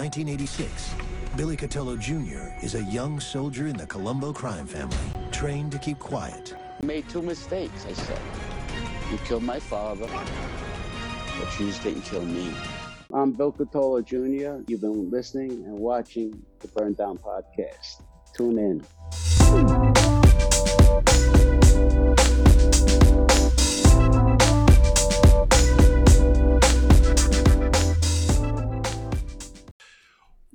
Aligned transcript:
1986, 0.00 0.94
Billy 1.36 1.58
Cutolo 1.58 1.98
Jr. 1.98 2.54
is 2.64 2.74
a 2.74 2.82
young 2.84 3.20
soldier 3.20 3.66
in 3.66 3.76
the 3.76 3.86
Colombo 3.86 4.32
crime 4.32 4.66
family, 4.66 4.96
trained 5.30 5.70
to 5.72 5.78
keep 5.78 5.98
quiet. 5.98 6.54
made 6.82 7.06
two 7.10 7.20
mistakes, 7.20 7.84
I 7.84 7.92
said. 7.92 8.18
You 9.12 9.18
killed 9.18 9.42
my 9.42 9.60
father, 9.60 10.06
but 10.06 11.60
you 11.60 11.66
just 11.66 11.82
didn't 11.82 12.00
kill 12.00 12.24
me. 12.24 12.50
I'm 13.12 13.32
Bill 13.32 13.52
Cutolo 13.52 14.02
Jr. 14.02 14.64
You've 14.68 14.80
been 14.80 15.10
listening 15.10 15.50
and 15.66 15.78
watching 15.78 16.42
the 16.60 16.68
Burn 16.68 16.94
Down 16.94 17.18
Podcast. 17.18 18.00
Tune 18.34 18.58
in. 18.58 18.82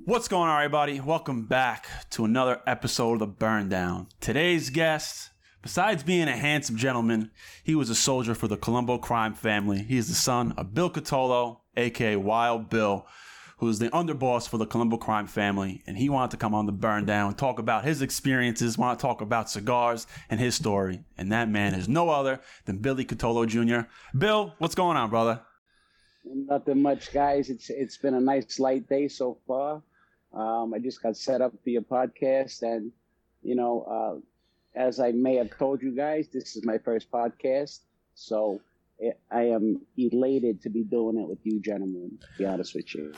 What's 0.06 0.28
going 0.28 0.48
on, 0.48 0.62
everybody? 0.62 1.00
Welcome 1.00 1.46
back 1.46 1.88
to 2.10 2.24
another 2.24 2.60
episode 2.64 3.14
of 3.14 3.18
the 3.18 3.26
Burn 3.26 3.68
Down. 3.68 4.06
Today's 4.20 4.70
guest, 4.70 5.30
besides 5.62 6.04
being 6.04 6.28
a 6.28 6.36
handsome 6.36 6.76
gentleman, 6.76 7.32
he 7.64 7.74
was 7.74 7.90
a 7.90 7.96
soldier 7.96 8.36
for 8.36 8.46
the 8.46 8.56
Colombo 8.56 8.98
crime 8.98 9.34
family. 9.34 9.82
He 9.82 9.96
is 9.96 10.06
the 10.06 10.14
son 10.14 10.52
of 10.52 10.72
Bill 10.72 10.90
Cutolo, 10.90 11.58
aka 11.76 12.14
Wild 12.14 12.70
Bill, 12.70 13.04
who 13.58 13.68
is 13.68 13.80
the 13.80 13.88
underboss 13.88 14.48
for 14.48 14.58
the 14.58 14.66
Colombo 14.66 14.96
crime 14.96 15.26
family, 15.26 15.82
and 15.88 15.98
he 15.98 16.08
wanted 16.08 16.30
to 16.30 16.36
come 16.36 16.54
on 16.54 16.66
the 16.66 16.72
Burn 16.72 17.04
Down 17.04 17.34
talk 17.34 17.58
about 17.58 17.84
his 17.84 18.00
experiences, 18.00 18.78
want 18.78 18.96
to 18.96 19.02
talk 19.02 19.20
about 19.20 19.50
cigars 19.50 20.06
and 20.30 20.38
his 20.38 20.54
story. 20.54 21.02
And 21.18 21.32
that 21.32 21.48
man 21.48 21.74
is 21.74 21.88
no 21.88 22.10
other 22.10 22.38
than 22.64 22.78
Billy 22.78 23.04
Cutolo 23.04 23.44
Jr. 23.44 23.88
Bill, 24.16 24.54
what's 24.58 24.76
going 24.76 24.96
on, 24.96 25.10
brother? 25.10 25.40
Nothing 26.24 26.80
much, 26.80 27.12
guys. 27.12 27.50
It's 27.50 27.70
it's 27.70 27.96
been 27.96 28.14
a 28.14 28.20
nice 28.20 28.60
light 28.60 28.88
day 28.88 29.08
so 29.08 29.38
far. 29.48 29.82
Um, 30.36 30.74
I 30.74 30.78
just 30.78 31.02
got 31.02 31.16
set 31.16 31.40
up 31.40 31.52
for 31.64 31.70
your 31.70 31.82
podcast, 31.82 32.62
and 32.62 32.92
you 33.42 33.54
know, 33.54 33.82
uh, 33.82 34.78
as 34.78 35.00
I 35.00 35.12
may 35.12 35.36
have 35.36 35.56
told 35.58 35.82
you 35.82 35.96
guys, 35.96 36.28
this 36.28 36.56
is 36.56 36.64
my 36.64 36.78
first 36.78 37.10
podcast, 37.10 37.80
so 38.14 38.60
I 39.30 39.42
am 39.42 39.80
elated 39.96 40.62
to 40.62 40.70
be 40.70 40.84
doing 40.84 41.18
it 41.18 41.28
with 41.28 41.38
you, 41.44 41.60
gentlemen. 41.60 42.18
To 42.20 42.38
be 42.38 42.44
honest 42.44 42.74
with 42.74 42.94
you. 42.94 43.14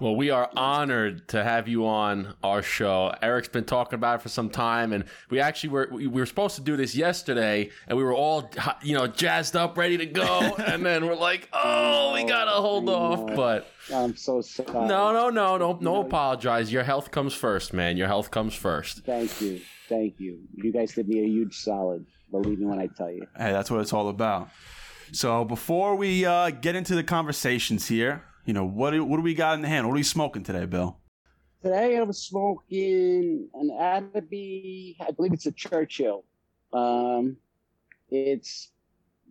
Well, 0.00 0.16
we 0.16 0.30
are 0.30 0.48
honored 0.56 1.28
to 1.28 1.44
have 1.44 1.68
you 1.68 1.86
on 1.86 2.34
our 2.42 2.62
show. 2.62 3.12
Eric's 3.20 3.48
been 3.48 3.64
talking 3.64 3.96
about 3.96 4.20
it 4.20 4.22
for 4.22 4.30
some 4.30 4.48
time, 4.48 4.94
and 4.94 5.04
we 5.28 5.40
actually 5.40 5.68
were 5.70 5.88
we 5.92 6.06
were 6.06 6.24
supposed 6.24 6.56
to 6.56 6.62
do 6.62 6.74
this 6.74 6.94
yesterday, 6.94 7.68
and 7.86 7.98
we 7.98 8.02
were 8.02 8.14
all 8.14 8.50
you 8.82 8.96
know 8.96 9.06
jazzed 9.06 9.56
up, 9.56 9.76
ready 9.76 9.98
to 9.98 10.06
go, 10.06 10.54
and 10.58 10.86
then 10.86 11.04
we're 11.06 11.14
like, 11.14 11.50
oh, 11.52 12.14
we 12.14 12.24
gotta 12.24 12.50
hold 12.50 12.88
I 12.88 12.92
off. 12.92 13.28
know. 13.28 13.36
But 13.36 13.70
I'm 13.94 14.16
so 14.16 14.40
sorry. 14.40 14.88
no, 14.88 15.12
no, 15.12 15.28
no, 15.28 15.58
no, 15.58 15.78
no, 15.78 16.00
apologize. 16.00 16.72
Your 16.72 16.82
health 16.84 17.10
comes 17.10 17.34
first, 17.34 17.74
man. 17.74 17.98
Your 17.98 18.08
health 18.08 18.30
comes 18.30 18.54
first. 18.54 19.04
Thank 19.04 19.38
you, 19.42 19.60
thank 19.90 20.18
you. 20.18 20.38
You 20.54 20.72
guys 20.72 20.94
did 20.94 21.08
me 21.08 21.20
a 21.20 21.26
huge 21.28 21.58
solid. 21.58 22.06
Believe 22.30 22.58
me 22.58 22.64
when 22.64 22.78
I 22.78 22.86
tell 22.86 23.10
you. 23.10 23.26
Hey, 23.36 23.52
that's 23.52 23.70
what 23.70 23.80
it's 23.80 23.92
all 23.92 24.08
about. 24.08 24.48
So 25.12 25.44
before 25.44 25.94
we 25.96 26.24
uh, 26.24 26.50
get 26.50 26.74
into 26.74 26.94
the 26.94 27.02
conversations 27.02 27.88
here, 27.88 28.24
you 28.50 28.54
know 28.54 28.64
what 28.64 28.90
do, 28.90 29.04
what 29.04 29.18
do 29.18 29.22
we 29.22 29.32
got 29.32 29.54
in 29.54 29.62
the 29.62 29.68
hand? 29.68 29.86
What 29.86 29.92
are 29.92 29.94
we 29.94 30.02
smoking 30.02 30.42
today, 30.42 30.66
Bill? 30.66 30.98
Today 31.62 31.96
I'm 31.96 32.12
smoking 32.12 33.48
an 33.54 33.70
Abbey. 33.78 34.96
I 35.00 35.12
believe 35.12 35.32
it's 35.32 35.46
a 35.46 35.52
Churchill. 35.52 36.24
Um, 36.72 37.36
it's 38.08 38.72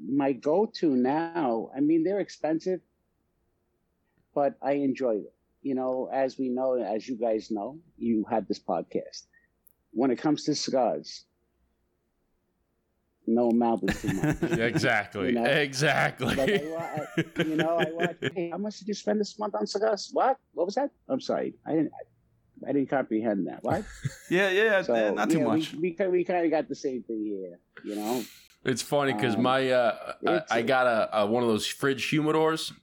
my 0.01 0.31
go-to 0.31 0.95
now. 0.95 1.69
I 1.75 1.81
mean, 1.81 2.05
they're 2.05 2.21
expensive, 2.21 2.79
but 4.33 4.55
I 4.61 4.75
enjoy 4.75 5.15
it. 5.15 5.33
You 5.63 5.75
know, 5.75 6.09
as 6.13 6.37
we 6.37 6.47
know, 6.47 6.81
as 6.81 7.09
you 7.09 7.17
guys 7.17 7.51
know, 7.51 7.77
you 7.97 8.23
have 8.29 8.47
this 8.47 8.59
podcast. 8.59 9.23
When 9.91 10.11
it 10.11 10.15
comes 10.17 10.45
to 10.45 10.55
cigars, 10.55 11.25
no 13.35 13.49
amount 13.49 13.89
is 13.89 14.01
too 14.01 14.13
much. 14.13 14.37
Exactly. 14.59 15.27
You 15.27 15.31
know, 15.33 15.43
exactly. 15.45 16.35
Like 16.35 16.49
I, 16.49 17.07
I- 17.39 17.43
you 17.43 17.55
know, 17.55 17.77
I 17.79 17.85
watch. 17.91 18.17
Hey, 18.35 18.49
how 18.49 18.57
much 18.57 18.79
did 18.79 18.87
you 18.87 18.93
spend 18.93 19.19
this 19.21 19.37
month 19.39 19.55
on 19.55 19.65
cigars? 19.67 20.09
What? 20.13 20.37
What 20.53 20.65
was 20.65 20.75
that? 20.75 20.89
I'm 21.07 21.21
sorry, 21.21 21.53
I 21.65 21.71
didn't. 21.73 21.91
I 22.67 22.73
didn't 22.73 22.89
comprehend 22.89 23.47
that. 23.47 23.63
What? 23.63 23.85
Yeah, 24.29 24.49
yeah, 24.49 24.81
So 24.81 25.13
not 25.13 25.29
too 25.29 25.39
yeah, 25.39 25.43
much. 25.45 25.73
We, 25.73 25.95
we, 25.97 26.07
we 26.07 26.23
kind 26.25 26.43
of 26.45 26.51
got 26.51 26.67
the 26.67 26.75
same 26.75 27.03
thing 27.03 27.23
here. 27.23 27.59
You 27.85 27.95
know. 27.95 28.23
It's 28.65 28.81
funny 28.81 29.13
because 29.13 29.35
Um, 29.35 29.43
my 29.43 29.71
uh, 29.71 30.13
I, 30.27 30.33
it's 30.35 30.51
I 30.51 30.57
a- 30.59 30.63
got 30.63 30.85
a, 30.87 31.19
a 31.21 31.25
one 31.25 31.41
of 31.43 31.49
those 31.49 31.65
fridge 31.65 32.11
humidors, 32.11 32.73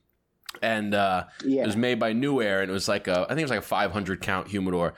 and 0.62 0.94
uh, 0.94 1.24
Yeah. 1.44 1.62
it 1.64 1.66
was 1.66 1.76
made 1.76 1.98
by 2.00 2.14
New 2.14 2.40
Air, 2.40 2.62
and 2.62 2.70
it 2.70 2.72
was 2.72 2.88
like 2.88 3.06
a 3.08 3.24
I 3.24 3.28
think 3.28 3.40
it 3.40 3.44
was 3.44 3.50
like 3.50 3.58
a 3.60 3.62
500 3.62 4.22
count 4.22 4.48
humidor, 4.48 4.94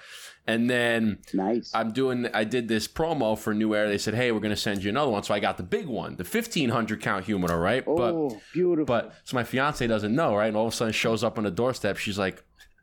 and 0.48 0.68
then 0.68 1.18
nice. 1.32 1.70
I'm 1.74 1.92
doing 1.92 2.28
I 2.34 2.44
did 2.44 2.66
this 2.68 2.88
promo 2.88 3.38
for 3.38 3.54
New 3.54 3.74
Air. 3.74 3.88
They 3.88 3.98
said, 3.98 4.14
hey, 4.14 4.32
we're 4.32 4.40
gonna 4.40 4.56
send 4.56 4.82
you 4.82 4.90
another 4.90 5.10
one, 5.10 5.22
so 5.22 5.34
I 5.34 5.40
got 5.40 5.58
the 5.58 5.62
big 5.62 5.86
one, 5.86 6.16
the 6.16 6.24
1500 6.24 7.00
count 7.00 7.24
humidor, 7.26 7.58
right? 7.60 7.84
But 7.84 8.14
oh, 8.14 8.40
beautiful. 8.52 8.86
but 8.86 9.14
so 9.24 9.36
my 9.36 9.44
fiance 9.44 9.86
doesn't 9.86 10.14
know, 10.14 10.34
right? 10.34 10.48
And 10.48 10.56
all 10.56 10.66
of 10.66 10.72
a 10.72 10.76
sudden 10.76 10.92
shows 10.92 11.22
up 11.22 11.38
on 11.38 11.44
the 11.44 11.50
doorstep. 11.50 11.98
She's 11.98 12.18
like, 12.18 12.42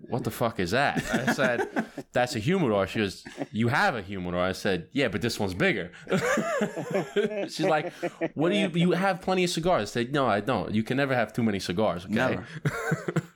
"What 0.09 0.24
the 0.24 0.31
fuck 0.31 0.59
is 0.59 0.72
that?" 0.72 1.04
I 1.12 1.34
said, 1.34 1.86
"That's 2.14 2.36
a 2.36 2.40
humidor." 2.40 2.86
She 2.88 3.00
goes, 3.00 3.24
"You 3.52 3.70
have 3.70 3.96
a 3.96 4.02
humidor?" 4.02 4.42
I 4.42 4.52
said, 4.52 4.88
"Yeah, 4.92 5.08
but 5.08 5.22
this 5.22 5.40
one's 5.40 5.56
bigger." 5.56 5.92
She's 7.50 7.62
like, 7.62 7.92
"What 8.36 8.52
do 8.52 8.58
you? 8.58 8.70
You 8.74 8.92
have 8.92 9.22
plenty 9.22 9.44
of 9.44 9.50
cigars?" 9.50 9.90
I 9.90 9.92
said, 9.92 10.14
"No, 10.14 10.28
I 10.28 10.40
don't. 10.40 10.74
You 10.74 10.84
can 10.84 10.98
never 10.98 11.16
have 11.16 11.34
too 11.34 11.44
many 11.44 11.59
cigars." 11.59 12.06
Okay. 12.06 12.14
Never. 12.14 12.46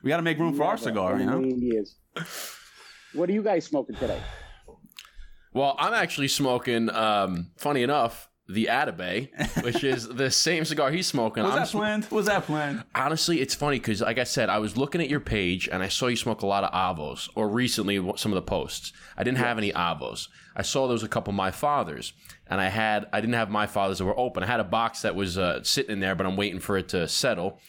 We 0.02 0.08
got 0.08 0.16
to 0.16 0.22
make 0.22 0.38
room 0.38 0.56
for 0.56 0.64
our 0.64 0.78
cigar, 0.78 1.18
you 1.18 1.24
a 1.24 1.26
know. 1.26 1.40
million 1.40 1.60
years. 1.60 1.96
What 3.12 3.28
are 3.28 3.32
you 3.32 3.42
guys 3.42 3.64
smoking 3.64 3.96
today? 3.96 4.20
Well, 5.52 5.74
I'm 5.78 5.94
actually 5.94 6.28
smoking. 6.28 6.90
Um, 6.90 7.50
funny 7.56 7.82
enough, 7.82 8.28
the 8.48 8.66
Atabey, 8.66 9.30
which 9.64 9.82
is 9.82 10.06
the 10.08 10.30
same 10.30 10.64
cigar 10.64 10.92
he's 10.92 11.08
smoking. 11.08 11.42
Was 11.42 11.52
I'm 11.52 11.58
that 11.58 11.68
sm- 11.68 11.78
planned? 11.78 12.06
Was 12.10 12.26
that 12.26 12.44
planned? 12.44 12.84
Honestly, 12.94 13.40
it's 13.40 13.54
funny 13.54 13.78
because, 13.78 14.00
like 14.00 14.18
I 14.18 14.24
said, 14.24 14.48
I 14.48 14.58
was 14.58 14.76
looking 14.76 15.00
at 15.00 15.08
your 15.08 15.20
page 15.20 15.68
and 15.70 15.82
I 15.82 15.88
saw 15.88 16.06
you 16.06 16.16
smoke 16.16 16.42
a 16.42 16.46
lot 16.46 16.62
of 16.62 16.72
avos, 16.72 17.28
or 17.34 17.48
recently 17.48 17.96
some 18.16 18.32
of 18.32 18.36
the 18.36 18.42
posts. 18.42 18.92
I 19.16 19.24
didn't 19.24 19.38
have 19.38 19.58
any 19.58 19.72
avos. 19.72 20.28
I 20.54 20.62
saw 20.62 20.86
there 20.86 20.92
was 20.92 21.02
a 21.02 21.08
couple 21.08 21.32
of 21.32 21.36
my 21.36 21.50
fathers, 21.50 22.12
and 22.46 22.60
I 22.60 22.68
had 22.68 23.06
I 23.12 23.20
didn't 23.20 23.34
have 23.34 23.50
my 23.50 23.66
fathers 23.66 23.98
that 23.98 24.04
were 24.04 24.18
open. 24.18 24.44
I 24.44 24.46
had 24.46 24.60
a 24.60 24.64
box 24.64 25.02
that 25.02 25.16
was 25.16 25.36
uh, 25.36 25.64
sitting 25.64 25.92
in 25.92 26.00
there, 26.00 26.14
but 26.14 26.26
I'm 26.26 26.36
waiting 26.36 26.60
for 26.60 26.76
it 26.76 26.88
to 26.90 27.08
settle. 27.08 27.60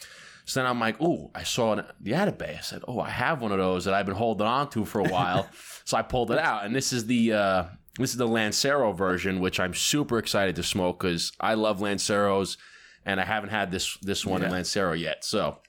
So 0.51 0.59
then 0.59 0.67
I'm 0.67 0.81
like, 0.81 0.97
oh, 0.99 1.31
I 1.33 1.43
saw 1.43 1.71
an, 1.71 1.85
the 2.01 2.11
Atabey. 2.11 2.57
I 2.57 2.59
said, 2.59 2.81
oh, 2.85 2.99
I 2.99 3.09
have 3.09 3.41
one 3.41 3.53
of 3.53 3.57
those 3.57 3.85
that 3.85 3.93
I've 3.93 4.05
been 4.05 4.15
holding 4.15 4.45
on 4.45 4.69
to 4.71 4.83
for 4.83 4.99
a 4.99 5.07
while. 5.07 5.47
so 5.85 5.95
I 5.95 6.01
pulled 6.01 6.29
it 6.29 6.39
out, 6.39 6.65
and 6.65 6.75
this 6.75 6.91
is 6.91 7.05
the 7.05 7.31
uh, 7.31 7.63
this 7.97 8.09
is 8.09 8.17
the 8.17 8.27
Lancero 8.27 8.91
version, 8.91 9.39
which 9.39 9.61
I'm 9.61 9.73
super 9.73 10.17
excited 10.17 10.57
to 10.57 10.63
smoke 10.63 10.99
because 10.99 11.31
I 11.39 11.53
love 11.53 11.79
Lanceros, 11.79 12.57
and 13.05 13.21
I 13.21 13.23
haven't 13.23 13.51
had 13.51 13.71
this 13.71 13.97
this 14.01 14.25
one 14.25 14.43
in 14.43 14.51
Lancero 14.51 14.91
yet. 14.91 15.23
So 15.23 15.59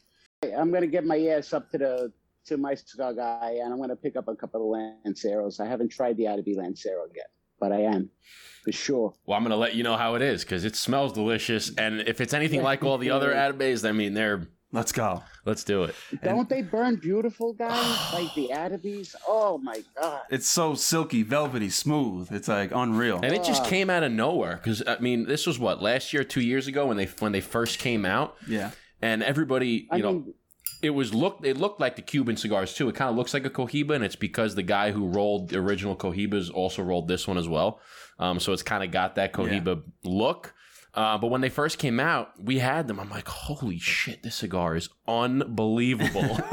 I'm 0.43 0.73
gonna 0.73 0.89
get 0.89 1.07
my 1.07 1.21
ass 1.29 1.53
up 1.53 1.71
to 1.71 1.79
the 1.79 2.13
to 2.47 2.57
my 2.57 2.75
cigar 2.75 3.15
guy, 3.15 3.59
and 3.63 3.73
I'm 3.73 3.81
gonna 3.81 3.95
pick 3.95 4.17
up 4.17 4.27
a 4.27 4.35
couple 4.35 4.75
of 4.75 4.81
Lanceros. 5.07 5.61
I 5.61 5.69
haven't 5.69 5.91
tried 5.91 6.17
the 6.17 6.27
Abbey 6.27 6.57
Lancero 6.57 7.05
yet, 7.15 7.31
but 7.61 7.71
I 7.71 7.83
am 7.83 8.11
for 8.65 8.73
sure. 8.73 9.15
Well, 9.27 9.39
I'm 9.39 9.45
gonna 9.45 9.55
let 9.55 9.77
you 9.77 9.85
know 9.85 9.97
how 9.97 10.17
it 10.17 10.23
is 10.23 10.43
because 10.43 10.65
it 10.65 10.75
smells 10.75 11.13
delicious, 11.13 11.73
and 11.79 12.01
if 12.01 12.21
it's 12.21 12.35
anything 12.35 12.65
like 12.65 12.83
all 12.83 12.99
the 12.99 13.11
other 13.11 13.33
Atabeys, 13.33 13.89
I 13.89 13.93
mean, 13.93 14.15
they're 14.15 14.49
Let's 14.73 14.91
go. 14.91 15.23
let's 15.45 15.65
do 15.65 15.85
it. 15.85 15.95
Don't 16.23 16.49
they 16.49 16.63
burn 16.63 16.97
beautiful, 16.97 17.53
guys? 17.53 17.73
like 18.15 18.35
the 18.35 18.49
Addies? 18.53 19.15
Oh 19.29 19.59
my 19.59 19.83
god! 20.01 20.23
It's 20.31 20.49
so 20.49 20.75
silky, 20.75 21.23
velvety, 21.23 21.69
smooth. 21.71 22.33
It's 22.33 22.49
like 22.49 22.71
unreal. 22.75 23.21
And 23.23 23.35
it 23.35 23.45
just 23.45 23.65
came 23.67 23.91
out 23.91 24.03
of 24.03 24.13
nowhere 24.13 24.57
because 24.57 24.83
I 24.87 24.99
mean, 24.99 25.27
this 25.27 25.47
was 25.47 25.59
what 25.59 25.83
last 25.83 26.13
year, 26.13 26.25
two 26.25 26.41
years 26.41 26.67
ago 26.69 26.87
when 26.87 26.97
they 26.97 27.07
when 27.19 27.33
they 27.33 27.41
first 27.43 27.79
came 27.79 28.05
out, 28.07 28.37
Yeah. 28.49 28.71
and 29.03 29.23
everybody, 29.23 29.69
you 29.69 29.89
I 29.91 29.99
know, 29.99 30.13
mean, 30.13 30.35
it 30.81 30.91
was 30.91 31.13
looked 31.13 31.45
it 31.47 31.59
looked 31.59 31.79
like 31.79 31.97
the 31.97 32.03
Cuban 32.03 32.37
cigars 32.39 32.73
too. 32.75 32.89
It 32.89 32.95
kind 32.95 33.11
of 33.11 33.17
looks 33.17 33.35
like 33.35 33.45
a 33.45 33.51
Cohiba, 33.51 33.95
and 33.95 34.03
it's 34.03 34.17
because 34.17 34.55
the 34.55 34.63
guy 34.63 34.91
who 34.91 35.07
rolled 35.09 35.51
the 35.51 35.59
original 35.59 35.95
Cohibas 35.95 36.51
also 36.53 36.83
rolled 36.83 37.09
this 37.09 37.29
one 37.29 37.37
as 37.37 37.47
well. 37.49 37.79
Um, 38.19 38.41
so 38.41 38.53
it's 38.55 38.63
kind 38.63 38.83
of 38.83 38.91
got 38.91 39.17
that 39.17 39.33
Cohiba 39.35 39.83
look. 40.03 40.55
Uh, 40.95 41.17
but 41.17 41.29
when 41.29 41.41
they 41.41 41.49
first 41.49 41.79
came 41.79 41.99
out, 41.99 42.33
we 42.43 42.59
had 42.59 42.87
them. 42.87 43.01
I'm 43.01 43.09
like, 43.09 43.27
holy 43.27 43.79
shit, 43.79 44.23
this 44.23 44.35
cigar 44.35 44.77
is 44.77 44.89
unbelievable. 45.09 46.39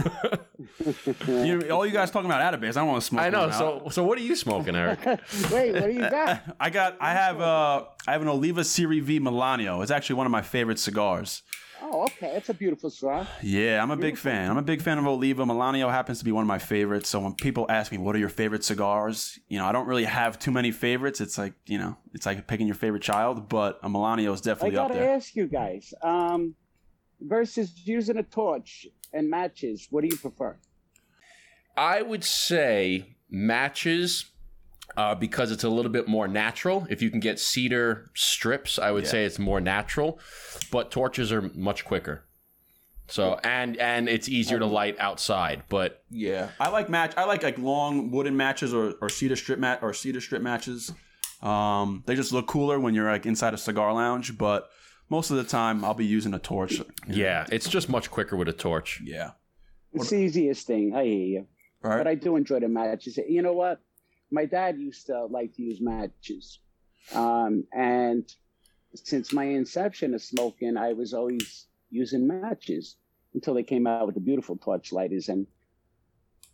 You, 1.27 1.69
all 1.71 1.86
you 1.86 1.91
guys 1.91 2.12
talking 2.12 2.30
about 2.30 2.41
Atabeys, 2.53 2.69
I 2.69 2.81
don't 2.81 2.88
want 2.88 3.01
to 3.01 3.07
smoke. 3.07 3.21
I 3.21 3.30
know. 3.30 3.41
one 3.41 3.50
out. 3.51 3.57
So, 3.57 3.89
so 3.91 4.03
what 4.03 4.18
are 4.18 4.21
you 4.21 4.36
smoking, 4.36 4.75
Eric? 4.75 5.06
wait, 5.51 5.74
what 5.74 5.83
do 5.86 5.91
you 5.91 6.00
got? 6.00 6.56
I 6.59 6.69
got, 6.69 6.97
I 7.00 7.13
have, 7.13 7.41
uh, 7.41 7.86
I 8.07 8.12
have 8.12 8.21
an 8.21 8.27
Oliva 8.27 8.63
Serie 8.63 9.00
V 9.00 9.19
Melanio. 9.19 9.81
It's 9.81 9.91
actually 9.91 10.15
one 10.15 10.25
of 10.25 10.31
my 10.31 10.41
favorite 10.41 10.80
cigars. 10.80 11.44
Oh, 11.81 12.04
okay, 12.04 12.36
it's 12.36 12.50
a 12.50 12.54
beautiful 12.54 12.90
cigar. 12.90 13.28
Yeah, 13.42 13.81
I'm 13.81 13.92
a 13.92 13.96
big 13.96 14.18
fan. 14.18 14.52
I'm 14.52 14.58
a 14.58 14.62
big 14.62 14.81
fan 14.81 14.98
of 14.98 15.08
Oliva. 15.08 15.46
Melanio 15.46 15.90
happens 15.90 16.20
to 16.20 16.26
be 16.26 16.31
one 16.31 16.42
of 16.42 16.48
my 16.48 16.60
favorites. 16.60 17.10
So 17.10 17.20
when 17.20 17.34
people 17.34 17.66
ask 17.70 17.92
me, 17.92 17.98
what 17.98 18.16
are 18.16 18.20
your 18.20 18.30
favorite 18.30 18.64
cigars? 18.64 19.40
You 19.48 19.60
know, 19.60 19.66
I 19.66 19.72
don't 19.72 19.88
really 19.88 20.04
have 20.04 20.38
too 20.38 20.52
many 20.52 20.72
favorites. 20.72 21.22
It's 21.22 21.38
like, 21.38 21.54
you 21.66 21.78
know, 21.78 21.98
it's 22.14 22.26
like 22.26 22.46
picking 22.48 22.68
your 22.68 22.76
favorite 22.76 23.02
child, 23.02 23.48
but 23.50 23.80
a 23.81 23.90
Melanio 23.90 24.34
is 24.34 24.42
I 24.42 24.52
definitely 24.52 24.78
up 24.78 24.92
there. 24.92 25.04
I 25.04 25.06
gotta 25.06 25.16
ask 25.16 25.36
you 25.36 25.48
guys, 25.48 25.94
um, 26.02 26.56
versus 27.22 27.72
using 27.86 28.18
a 28.18 28.24
torch 28.24 28.88
and 29.14 29.30
matches, 29.30 29.88
what 29.90 30.02
do 30.02 30.08
you 30.08 30.18
prefer? 30.18 30.58
I 31.78 32.02
would 32.02 32.24
say 32.24 33.16
matches 33.30 34.25
uh, 34.97 35.15
because 35.15 35.51
it's 35.51 35.63
a 35.63 35.69
little 35.69 35.91
bit 35.91 36.07
more 36.07 36.27
natural. 36.27 36.86
If 36.89 37.01
you 37.01 37.09
can 37.09 37.19
get 37.19 37.39
cedar 37.39 38.12
strips, 38.15 38.77
I 38.80 38.91
would 38.91 39.03
Yeah. 39.06 39.09
say 39.12 39.25
it's 39.25 39.39
more 39.39 39.62
natural, 39.62 40.19
but 40.71 40.91
torches 40.91 41.31
are 41.31 41.41
much 41.53 41.86
quicker. 41.86 42.25
So 43.07 43.39
and 43.44 43.75
and 43.77 44.07
it's 44.07 44.30
easier 44.30 44.59
to 44.59 44.68
light 44.68 44.95
outside, 45.00 45.63
but 45.68 46.03
Yeah, 46.12 46.50
I 46.59 46.69
like 46.69 46.89
match. 46.89 47.13
I 47.18 47.24
like 47.25 47.41
like 47.41 47.57
long 47.57 48.12
wooden 48.12 48.38
matches 48.38 48.71
or, 48.74 48.94
or 49.01 49.09
cedar 49.09 49.36
strip 49.36 49.57
mat 49.57 49.80
or 49.81 49.94
cedar 49.94 50.21
strip 50.21 50.44
matches. 50.44 50.91
Um, 51.41 52.03
they 52.06 52.15
just 52.15 52.31
look 52.31 52.45
cooler 52.47 52.80
when 52.80 52.94
you're 52.94 53.09
like 53.12 53.25
inside 53.25 53.53
a 53.56 53.57
cigar 53.57 53.94
lounge. 53.94 54.38
But 54.38 54.69
most 55.09 55.31
of 55.31 55.38
the 55.38 55.44
time, 55.44 55.83
I'll 55.83 55.95
be 55.95 56.06
using 56.06 56.33
a 56.36 56.39
torch. 56.39 56.81
yeah, 57.07 57.47
it's 57.51 57.68
just 57.68 57.89
much 57.89 58.12
quicker 58.12 58.36
with 58.36 58.47
a 58.47 58.53
torch. 58.53 59.01
Yeah. 59.03 59.31
It's 59.94 60.12
the 60.12 60.18
easiest 60.18 60.68
thing. 60.68 60.94
I 60.95 61.03
hear 61.06 61.13
you. 61.25 61.47
All 61.83 61.89
right. 61.89 61.97
But 61.97 62.07
I 62.07 62.13
do 62.13 62.36
enjoy 62.36 62.59
the 62.59 62.68
matches. 62.68 63.18
You 63.27 63.41
know 63.41 63.53
what? 63.53 63.81
My 64.31 64.46
dad 64.46 64.78
used 64.80 65.08
to 65.08 65.26
like 65.26 65.54
to 65.56 65.64
use 65.64 65.80
matches. 65.81 66.60
Um, 67.14 67.64
and 67.74 68.31
since 68.96 69.34
my 69.34 69.46
inception 69.46 70.14
of 70.14 70.22
smoking, 70.22 70.78
I 70.78 70.94
was 70.94 71.14
always 71.14 71.66
using 71.90 72.28
matches 72.28 72.96
until 73.34 73.54
they 73.54 73.64
came 73.64 73.88
out 73.88 74.06
with 74.06 74.16
the 74.16 74.22
beautiful 74.22 74.58
torch 74.58 74.92
lighters. 74.92 75.30
And 75.30 75.48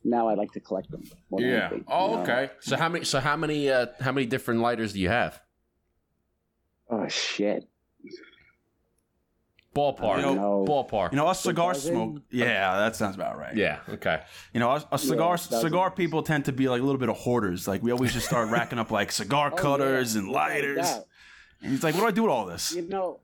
now 0.04 0.28
I 0.30 0.36
like 0.36 0.52
to 0.54 0.60
collect 0.60 0.90
them. 0.92 1.04
Yeah. 1.38 1.68
anything, 1.68 1.86
Oh, 1.88 2.16
know? 2.16 2.22
okay. 2.22 2.52
So 2.60 2.78
how 2.78 2.90
many? 2.90 3.06
So 3.06 3.20
how 3.20 3.36
many? 3.36 3.70
Uh, 3.70 3.88
how 4.00 4.12
many 4.12 4.28
different 4.28 4.62
lighters 4.62 4.94
do 4.94 5.00
you 5.00 5.10
have? 5.10 5.42
Oh, 6.90 7.08
shit. 7.08 7.68
Ballpark. 9.76 10.16
I 10.18 10.22
don't 10.22 10.38
know. 10.38 10.66
Ballpark. 10.68 11.12
You 11.12 11.18
know, 11.18 11.28
us 11.28 11.42
cigar 11.42 11.74
smoke. 11.74 12.22
Yeah, 12.32 12.78
that 12.78 12.96
sounds 12.96 13.16
about 13.16 13.38
right. 13.38 13.56
yeah. 13.56 13.80
Okay. 13.90 14.22
You 14.54 14.62
know, 14.62 14.72
us, 14.72 14.86
us 14.92 15.04
cigar 15.04 15.36
dozens. 15.36 15.62
cigar 15.62 15.92
people 15.92 16.24
tend 16.24 16.46
to 16.46 16.54
be 16.54 16.70
like 16.70 16.82
a 16.82 16.84
little 16.84 17.00
bit 17.00 17.10
of 17.10 17.18
hoarders. 17.18 17.68
Like 17.68 17.84
we 17.84 17.92
always 17.92 18.14
just 18.14 18.26
start 18.26 18.50
racking 18.50 18.80
up 18.80 18.90
like 18.90 19.12
cigar 19.12 19.50
Oh, 19.54 19.56
cutters 19.58 20.16
yeah, 20.16 20.22
and 20.22 20.32
lighters. 20.32 20.78
doubt. 20.78 21.04
And 21.62 21.72
he's 21.72 21.84
like, 21.84 21.94
"What 21.96 22.02
do 22.02 22.08
I 22.08 22.12
do 22.12 22.24
with 22.24 22.32
all 22.32 22.46
this?" 22.46 22.74
You 22.74 22.84
know, 22.88 23.20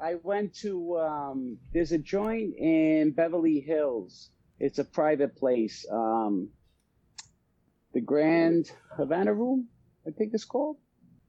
I 0.00 0.16
went 0.22 0.54
to 0.56 0.98
um, 0.98 1.58
there's 1.72 1.92
a 1.92 1.98
joint 1.98 2.54
in 2.58 3.12
Beverly 3.12 3.60
Hills. 3.60 4.30
It's 4.60 4.78
a 4.78 4.84
private 4.84 5.36
place. 5.36 5.86
Um, 5.90 6.50
the 7.94 8.00
Grand 8.02 8.70
Havana 8.96 9.32
Room, 9.32 9.68
I 10.06 10.10
think 10.10 10.34
it's 10.34 10.44
called. 10.44 10.76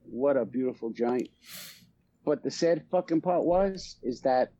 What 0.03 0.35
a 0.37 0.43
beautiful 0.45 0.89
joint. 0.91 1.29
But 2.27 2.43
the 2.43 2.51
sad 2.51 2.83
fucking 2.91 3.21
part 3.21 3.45
was 3.45 3.95
is 4.03 4.19
that 4.23 4.51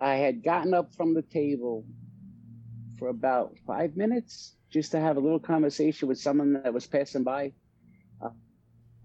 I 0.00 0.14
had 0.14 0.44
gotten 0.44 0.72
up 0.72 0.94
from 0.94 1.14
the 1.14 1.22
table 1.22 1.84
for 2.96 3.08
about 3.08 3.56
five 3.66 3.96
minutes 3.96 4.54
just 4.70 4.92
to 4.92 5.00
have 5.00 5.16
a 5.16 5.20
little 5.20 5.40
conversation 5.40 6.06
with 6.06 6.18
someone 6.20 6.52
that 6.62 6.72
was 6.72 6.86
passing 6.86 7.24
by 7.24 7.54
uh, 8.24 8.30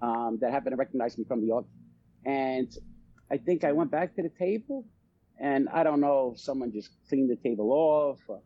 um, 0.06 0.38
that 0.42 0.52
happened 0.52 0.74
to 0.74 0.78
recognize 0.78 1.18
me 1.18 1.26
from 1.28 1.42
the 1.42 1.52
audience. 1.52 1.74
And 2.24 2.72
I 3.32 3.38
think 3.38 3.64
I 3.64 3.72
went 3.72 3.90
back 3.90 4.16
to 4.18 4.22
the 4.22 4.32
table, 4.38 4.86
and 5.40 5.68
I 5.68 5.82
don't 5.82 6.00
know 6.00 6.34
if 6.36 6.40
someone 6.40 6.72
just 6.72 6.92
cleaned 7.10 7.32
the 7.32 7.36
table 7.50 7.72
off, 7.72 8.20
or, 8.28 8.42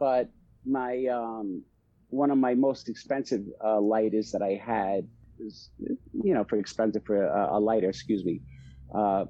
but 0.00 0.30
my 0.64 1.04
um, 1.12 1.62
one 2.08 2.30
of 2.30 2.38
my 2.38 2.54
most 2.54 2.88
expensive 2.88 3.44
uh, 3.62 3.78
lighters 3.78 4.30
that 4.32 4.40
I 4.40 4.54
had 4.54 5.06
was, 5.38 5.68
you 5.78 6.32
know, 6.32 6.44
for 6.44 6.56
expensive 6.56 7.04
for 7.04 7.26
a, 7.26 7.58
a 7.58 7.60
lighter, 7.60 7.90
excuse 7.90 8.24
me, 8.24 8.40
uh, 8.94 9.24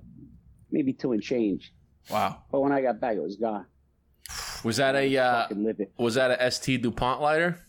maybe 0.71 0.93
two 0.93 1.13
and 1.13 1.23
change. 1.23 1.73
Wow. 2.11 2.43
But 2.51 2.61
when 2.61 2.73
I 2.73 2.83
got 2.83 3.01
back, 3.01 3.17
it 3.17 3.23
was 3.23 3.37
gone. 3.37 3.67
Was 4.65 4.79
that 4.79 4.95
a 4.97 5.17
uh, 5.17 5.43
Fucking 5.43 5.65
live 5.65 5.81
it. 5.81 5.93
was 5.99 6.15
that 6.15 6.31
a 6.41 6.51
ST 6.51 6.83
Dupont 6.83 7.21
lighter? 7.21 7.61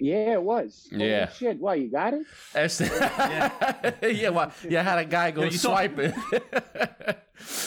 Yeah, 0.00 0.34
it 0.34 0.42
was. 0.42 0.88
Holy 0.92 1.08
Yeah. 1.08 1.28
shit. 1.30 1.58
Why 1.58 1.74
you 1.76 1.88
got 1.90 2.14
it? 2.14 2.70
ST- 2.70 2.90
yeah. 4.16 4.28
well, 4.30 4.52
yeah. 4.68 4.80
I 4.80 4.82
had 4.84 4.98
a 4.98 5.04
guy 5.04 5.30
go 5.30 5.42
Yeah, 5.42 5.50
you 5.50 5.58
saw- 5.58 5.70
swipe 5.70 5.98
it. 5.98 6.14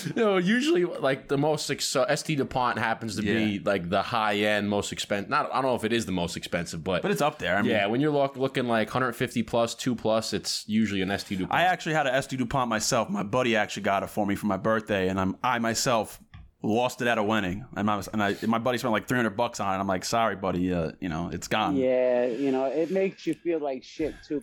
you 0.05 0.13
know, 0.15 0.37
usually 0.37 0.85
like 0.85 1.27
the 1.27 1.37
most 1.37 1.69
ex- 1.69 1.85
so 1.85 2.05
ST 2.13 2.37
Dupont 2.37 2.77
happens 2.77 3.15
to 3.15 3.21
be 3.21 3.59
like 3.59 3.89
the 3.89 4.01
high 4.01 4.35
end, 4.35 4.69
most 4.69 4.91
expensive. 4.91 5.29
Not 5.29 5.49
I 5.51 5.61
don't 5.61 5.71
know 5.71 5.75
if 5.75 5.83
it 5.83 5.93
is 5.93 6.05
the 6.05 6.11
most 6.11 6.35
expensive, 6.37 6.83
but, 6.83 7.01
But 7.01 7.11
it's 7.11 7.21
up 7.21 7.39
there. 7.39 7.55
I 7.55 7.61
mean, 7.61 7.71
yeah, 7.71 7.85
when 7.87 8.01
you're 8.01 8.11
look, 8.11 8.35
looking 8.37 8.67
like 8.67 8.87
150 8.87 9.43
plus, 9.43 9.75
two 9.75 9.95
plus, 9.95 10.33
it's 10.33 10.63
usually 10.67 11.01
an 11.01 11.17
ST 11.17 11.37
Dupont. 11.39 11.53
I 11.53 11.63
actually 11.63 11.95
had 11.95 12.07
a 12.07 12.11
SD 12.11 12.37
Dupont 12.37 12.69
myself. 12.69 13.09
My 13.09 13.23
buddy 13.23 13.55
actually 13.55 13.83
got 13.83 14.03
it 14.03 14.09
for 14.09 14.25
me 14.25 14.35
for 14.35 14.47
my 14.47 14.57
birthday, 14.57 15.07
and 15.09 15.19
I'm 15.19 15.37
I 15.43 15.59
myself 15.59 16.19
lost 16.63 17.01
it 17.01 17.07
at 17.07 17.17
a 17.17 17.23
wedding. 17.23 17.65
And 17.75 17.85
my 17.85 18.03
and 18.13 18.21
I 18.23 18.35
my 18.47 18.59
buddy 18.59 18.77
spent 18.77 18.91
like 18.91 19.07
300 19.07 19.31
bucks 19.31 19.59
on 19.59 19.75
it. 19.75 19.79
I'm 19.79 19.87
like, 19.87 20.05
sorry, 20.05 20.35
buddy, 20.35 20.73
uh, 20.73 20.91
you 20.99 21.09
know, 21.09 21.29
it's 21.31 21.47
gone. 21.47 21.75
Yeah, 21.75 22.25
you 22.25 22.51
know, 22.51 22.65
it 22.65 22.91
makes 22.91 23.25
you 23.25 23.33
feel 23.33 23.59
like 23.59 23.83
shit 23.83 24.15
too 24.27 24.41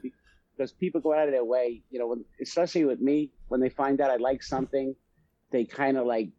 because 0.59 0.73
people 0.73 1.01
go 1.01 1.15
out 1.15 1.29
of 1.29 1.33
their 1.33 1.45
way, 1.45 1.83
you 1.91 1.99
know, 2.01 2.09
when, 2.09 2.25
especially 2.43 2.85
with 2.85 3.01
me, 3.01 3.31
when 3.47 3.61
they 3.61 3.69
find 3.69 4.01
out 4.01 4.11
I 4.11 4.17
like 4.17 4.43
something, 4.43 4.95
they 5.53 5.65
kind 5.65 5.97
of 5.97 6.07
like, 6.07 6.31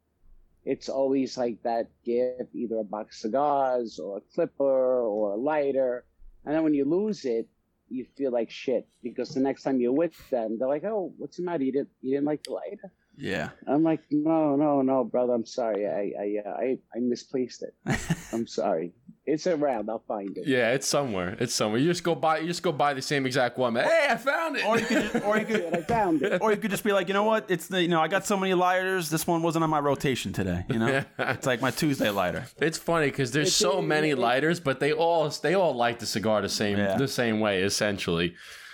it's 0.66 0.90
always 0.90 1.38
like 1.38 1.64
that 1.64 1.88
gift, 2.06 2.54
either 2.54 2.80
a 2.80 2.84
box 2.84 3.16
of 3.16 3.32
cigars 3.32 3.98
or 3.98 4.18
a 4.18 4.22
clipper 4.36 5.02
or 5.02 5.32
a 5.32 5.38
lighter. 5.38 6.06
And 6.46 6.54
then 6.54 6.64
when 6.64 6.74
you 6.74 6.84
lose 6.84 7.24
it, 7.24 7.48
you 7.88 8.06
feel 8.18 8.32
like 8.32 8.52
shit 8.52 8.88
because 9.02 9.34
the 9.34 9.40
next 9.40 9.64
time 9.64 9.80
you're 9.80 9.94
with 9.94 10.30
them, 10.30 10.58
they're 10.60 10.68
like, 10.68 10.84
oh, 10.84 11.14
what's 11.18 11.38
the 11.38 11.44
matter? 11.44 11.64
You 11.64 11.72
didn't, 11.72 11.90
you 12.02 12.12
didn't 12.12 12.28
like 12.28 12.44
the 12.44 12.52
lighter? 12.52 12.92
Yeah. 13.20 13.50
I'm 13.68 13.84
like, 13.84 14.00
no, 14.10 14.56
no, 14.56 14.82
no, 14.82 15.04
brother. 15.04 15.34
I'm 15.34 15.46
sorry. 15.46 15.86
I, 15.88 16.14
I, 16.20 16.50
uh, 16.50 16.54
I, 16.54 16.78
I 16.96 17.00
misplaced 17.00 17.64
it. 17.64 17.76
I'm 18.34 18.48
sorry. 18.48 18.94
It's 19.26 19.46
around. 19.46 19.90
I'll 19.92 20.04
find 20.08 20.36
it. 20.38 20.48
yeah, 20.48 20.72
it's 20.72 20.88
somewhere. 20.88 21.36
It's 21.40 21.54
somewhere. 21.54 21.80
You 21.80 21.90
just 21.90 22.04
go 22.04 22.16
buy. 22.16 22.40
You 22.40 22.48
just 22.48 22.64
go 22.64 22.72
buy 22.72 22.96
the 22.96 23.02
same 23.02 23.28
exact 23.28 23.60
one. 23.60 23.74
Man. 23.74 23.84
Hey, 23.84 24.08
I 24.10 24.16
found 24.18 24.58
it. 24.58 24.66
Or 24.66 24.80
you 24.80 24.86
could, 24.88 25.12
just, 25.12 25.24
or 25.26 25.38
you 25.38 25.56
And 25.68 25.76
I 25.76 25.82
found 25.84 26.24
it. 26.24 26.42
or 26.42 26.50
you 26.52 26.58
could 26.58 26.72
just 26.72 26.84
be 26.84 26.94
like, 26.94 27.08
you 27.10 27.14
know 27.14 27.26
what? 27.26 27.46
It's 27.52 27.68
the, 27.68 27.80
you 27.82 27.90
know, 27.90 28.02
I 28.02 28.08
got 28.08 28.26
so 28.26 28.38
many 28.38 28.56
lighters. 28.56 29.10
This 29.12 29.28
one 29.28 29.44
wasn't 29.44 29.64
on 29.64 29.70
my 29.70 29.80
rotation 29.80 30.34
today. 30.34 30.66
You 30.70 30.80
know, 30.80 31.04
it's 31.20 31.46
like 31.46 31.62
my 31.62 31.70
Tuesday 31.70 32.10
lighter. 32.10 32.46
It's 32.58 32.80
funny 32.80 33.08
because 33.12 33.32
there's 33.32 33.54
so 33.56 33.70
It's- 33.74 33.84
many 33.86 34.16
lighters, 34.16 34.60
but 34.60 34.80
they 34.80 34.94
all 34.94 35.30
they 35.30 35.54
all 35.54 35.76
light 35.76 36.00
the 36.00 36.08
cigar 36.08 36.42
the 36.42 36.50
same 36.50 36.78
Yeah. 36.78 36.98
the 36.98 37.08
same 37.08 37.40
way 37.40 37.62
essentially. 37.62 38.34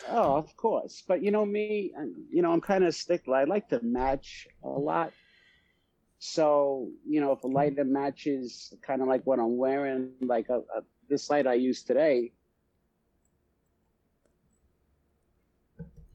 Oh, 0.09 0.35
of 0.35 0.55
course. 0.57 1.03
But 1.07 1.21
you 1.23 1.31
know 1.31 1.45
me, 1.45 1.91
you 2.31 2.41
know 2.41 2.51
I'm 2.51 2.61
kind 2.61 2.83
of 2.83 2.89
a 2.89 2.91
stickler. 2.93 3.37
I 3.37 3.43
like 3.45 3.69
to 3.69 3.79
match 3.83 4.47
a 4.63 4.67
lot. 4.69 5.11
So 6.19 6.89
you 7.07 7.21
know, 7.21 7.31
if 7.31 7.43
a 7.43 7.47
lighter 7.47 7.83
matches 7.83 8.73
kind 8.81 9.01
of 9.01 9.07
like 9.07 9.23
what 9.25 9.39
I'm 9.39 9.57
wearing, 9.57 10.11
like 10.21 10.49
a, 10.49 10.57
a, 10.59 10.83
this 11.09 11.29
light 11.29 11.47
I 11.47 11.53
use 11.55 11.83
today. 11.83 12.31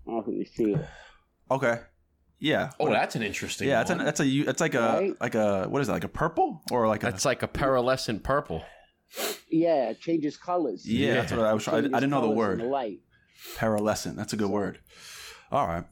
Oh, 0.06 0.24
you 0.28 0.44
see 0.44 0.72
it? 0.72 0.80
Okay. 1.50 1.78
Yeah. 2.38 2.70
Oh, 2.80 2.88
that's 2.90 3.16
an 3.16 3.22
interesting. 3.22 3.68
yeah. 3.68 3.78
That's 3.78 3.90
an, 3.90 3.98
that's 3.98 4.20
a 4.20 4.26
u- 4.26 4.44
it's 4.48 4.60
like 4.60 4.74
a 4.74 4.78
Right? 4.80 5.20
like 5.20 5.34
a 5.34 5.66
what 5.68 5.80
is 5.82 5.88
that? 5.88 5.92
Like 5.94 6.04
a 6.04 6.08
purple 6.08 6.62
or 6.70 6.88
like 6.88 7.02
a 7.02 7.06
that's 7.06 7.24
like 7.24 7.42
a 7.42 7.48
pearlescent 7.48 8.22
purple. 8.22 8.64
Yeah, 9.50 9.90
it 9.90 10.00
changes 10.00 10.36
colors. 10.36 10.86
yeah. 10.88 11.14
That's 11.14 11.32
what 11.32 11.40
I 11.42 11.52
was. 11.52 11.68
I, 11.68 11.78
I 11.78 11.80
didn't 11.82 12.10
know 12.10 12.22
the 12.22 12.30
word. 12.30 12.60
The 12.60 12.64
light. 12.64 13.00
Pearlescent. 13.56 14.16
That's 14.16 14.32
a 14.32 14.36
good 14.36 14.50
word. 14.50 14.80
All 15.50 15.66
right. 15.66 15.84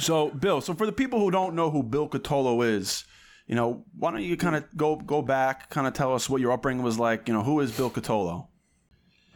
So, 0.00 0.30
Bill, 0.30 0.60
so 0.60 0.74
for 0.74 0.86
the 0.86 0.92
people 0.92 1.20
who 1.20 1.30
don't 1.30 1.54
know 1.54 1.70
who 1.70 1.82
Bill 1.82 2.08
Cutolo 2.08 2.66
is, 2.66 3.04
you 3.46 3.54
know, 3.54 3.84
why 3.96 4.10
don't 4.10 4.22
you 4.22 4.36
kind 4.36 4.56
of 4.56 4.64
go 4.76 4.96
go 4.96 5.22
back, 5.22 5.70
kind 5.70 5.86
of 5.86 5.92
tell 5.92 6.14
us 6.14 6.28
what 6.28 6.40
your 6.40 6.52
upbringing 6.52 6.82
was 6.82 6.98
like? 6.98 7.28
You 7.28 7.34
know, 7.34 7.42
who 7.42 7.60
is 7.60 7.70
Bill 7.72 7.90
Cutolo? 7.90 8.48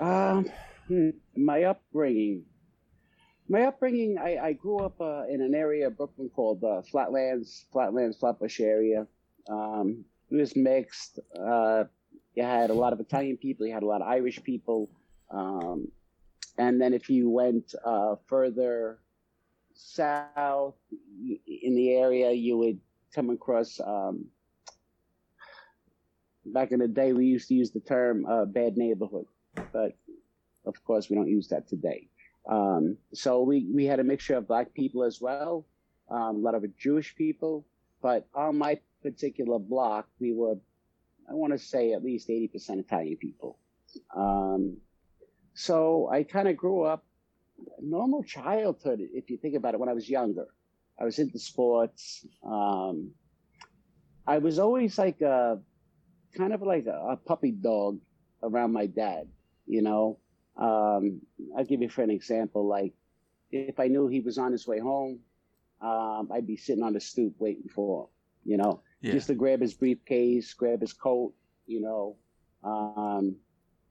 Um, 0.01 0.51
hmm, 0.89 1.11
my 1.37 1.65
upbringing. 1.65 2.45
My 3.49 3.63
upbringing, 3.63 4.19
I, 4.19 4.37
I 4.37 4.53
grew 4.53 4.79
up 4.79 5.01
uh, 5.01 5.25
in 5.29 5.41
an 5.41 5.55
area 5.55 5.87
of 5.87 5.97
Brooklyn 5.97 6.29
called 6.29 6.63
uh, 6.63 6.83
Flatlands, 6.83 7.65
Flatlands, 7.73 8.19
Flatbush 8.19 8.61
area. 8.61 9.07
Um, 9.49 10.05
it 10.31 10.37
was 10.37 10.55
mixed. 10.55 11.19
Uh, 11.39 11.85
you 12.35 12.43
had 12.43 12.71
a 12.71 12.75
lot 12.75 12.93
of 12.93 13.01
Italian 13.01 13.39
people, 13.39 13.67
you 13.67 13.73
had 13.73 13.83
a 13.83 13.87
lot 13.87 14.03
of 14.03 14.09
Irish 14.09 14.43
people. 14.43 14.91
Um, 15.31 15.89
and 16.59 16.81
then 16.81 16.93
if 16.93 17.09
you 17.09 17.31
went 17.31 17.75
uh, 17.85 18.17
further 18.27 18.99
south 19.75 20.75
in 21.47 21.75
the 21.75 21.95
area, 21.95 22.33
you 22.33 22.59
would 22.59 22.81
come 23.15 23.31
across. 23.31 23.81
Um, 23.81 24.27
back 26.45 26.73
in 26.73 26.81
the 26.81 26.89
day, 26.89 27.13
we 27.13 27.27
used 27.27 27.49
to 27.49 27.55
use 27.55 27.71
the 27.71 27.81
term 27.81 28.27
uh, 28.27 28.45
"bad 28.45 28.77
neighborhood," 28.77 29.27
but 29.73 29.97
of 30.67 30.85
course, 30.85 31.09
we 31.09 31.17
don't 31.17 31.29
use 31.29 31.49
that 31.49 31.69
today. 31.69 32.09
Um, 32.49 32.97
so 33.15 33.43
we 33.43 33.67
we 33.73 33.85
had 33.85 34.01
a 34.01 34.05
mixture 34.05 34.37
of 34.37 34.49
black 34.49 34.75
people 34.75 35.05
as 35.05 35.21
well, 35.21 35.65
um, 36.11 36.37
a 36.37 36.41
lot 36.41 36.55
of 36.55 36.65
Jewish 36.77 37.15
people, 37.15 37.65
but 38.03 38.27
on 38.35 38.59
my 38.59 38.81
particular 39.03 39.59
block, 39.59 40.09
we 40.19 40.33
were, 40.33 40.57
I 41.31 41.35
want 41.35 41.53
to 41.53 41.59
say, 41.59 41.93
at 41.93 42.03
least 42.03 42.31
eighty 42.31 42.49
percent 42.49 42.81
Italian 42.81 43.17
people. 43.17 43.59
Um, 44.15 44.79
so 45.67 46.09
I 46.09 46.23
kind 46.23 46.47
of 46.47 46.57
grew 46.57 46.83
up 46.83 47.03
normal 47.83 48.23
childhood, 48.23 49.01
if 49.21 49.29
you 49.31 49.37
think 49.43 49.57
about 49.57 49.75
it. 49.75 49.81
When 49.81 49.89
I 49.89 49.93
was 50.01 50.09
younger, 50.09 50.47
I 51.01 51.05
was 51.05 51.19
into 51.19 51.39
sports. 51.41 52.25
Um, 52.45 53.11
I 54.25 54.39
was 54.39 54.61
always 54.61 54.97
like 54.99 55.21
a 55.21 55.59
kind 56.37 56.53
of 56.53 56.63
like 56.63 56.87
a, 56.87 56.99
a 57.15 57.17
puppy 57.17 57.51
dog. 57.51 57.99
around 58.43 58.73
my 58.73 58.87
dad. 58.87 59.27
You 59.67 59.83
know, 59.83 60.05
um, 60.57 61.21
I'll 61.57 61.65
give 61.71 61.83
you 61.83 61.89
for 61.91 62.03
an 62.05 62.11
example. 62.11 62.63
Like, 62.79 62.95
if 63.51 63.81
I 63.81 63.89
knew 63.89 64.07
he 64.07 64.21
was 64.21 64.39
on 64.39 64.53
his 64.53 64.65
way 64.71 64.79
home, 64.79 65.19
um, 65.81 66.31
I'd 66.33 66.47
be 66.47 66.57
sitting 66.57 66.85
on 66.85 66.93
the 66.93 67.01
stoop 67.01 67.35
waiting 67.41 67.69
for 67.69 68.05
him. 68.05 68.09
You 68.51 68.57
know, 68.63 68.81
Yeah. 69.03 69.15
just 69.17 69.27
to 69.27 69.35
grab 69.35 69.61
his 69.61 69.75
briefcase, 69.75 70.55
grab 70.55 70.81
his 70.87 70.93
coat. 70.93 71.35
You 71.67 71.81
know, 71.87 72.17
um, 72.63 73.25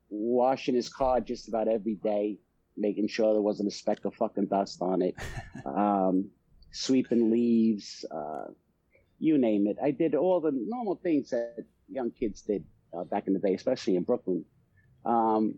washing 0.10 0.76
his 0.76 0.90
car 0.90 1.20
just 1.22 1.48
about 1.48 1.68
every 1.68 1.96
day, 1.96 2.38
making 2.76 3.08
sure 3.08 3.34
there 3.34 3.42
wasn't 3.42 3.68
a 3.68 3.72
speck 3.72 4.06
of 4.06 4.16
fucking 4.16 4.46
dust 4.48 4.82
on 4.82 5.02
it. 5.02 5.16
um, 5.66 6.30
sweeping 6.72 7.32
leaves, 7.32 8.06
uh, 8.12 8.46
you 9.20 9.38
name 9.38 9.68
it. 9.68 9.78
I 9.84 9.92
did 9.92 10.16
all 10.16 10.40
the 10.40 10.52
normal 10.54 10.96
things 10.96 11.32
that 11.32 11.66
young 11.90 12.12
kids 12.12 12.42
did 12.42 12.64
uh, 12.94 13.04
back 13.04 13.28
in 13.28 13.34
the 13.34 13.40
day, 13.40 13.54
especially 13.54 13.96
in 13.96 14.04
Brooklyn. 14.04 14.46
Um, 15.06 15.56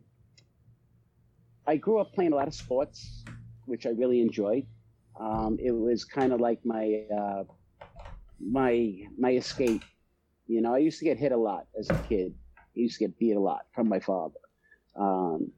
I 1.67 1.77
grew 1.77 1.99
up 1.99 2.13
playing 2.13 2.33
a 2.33 2.35
lot 2.35 2.47
of 2.47 2.53
sports, 2.53 3.23
which 3.65 3.85
I 3.85 3.89
really 3.89 4.21
enjoyed. 4.21 4.65
Um, 5.19 5.57
it 5.61 5.71
was 5.71 6.05
kind 6.05 6.31
of 6.31 6.39
like 6.39 6.59
my 6.63 7.03
uh, 7.15 7.43
my 8.39 9.03
my 9.17 9.31
escape. 9.31 9.83
You 10.47 10.61
know, 10.61 10.73
I 10.73 10.79
used 10.79 10.99
to 10.99 11.05
get 11.05 11.17
hit 11.17 11.31
a 11.31 11.37
lot 11.37 11.67
as 11.77 11.89
a 11.89 11.97
kid. 12.07 12.33
I 12.75 12.79
used 12.79 12.97
to 12.99 13.05
get 13.05 13.17
beat 13.19 13.33
a 13.33 13.39
lot 13.39 13.65
from 13.73 13.89
my 13.89 13.99
father. 13.99 14.39
Um, 14.95 15.51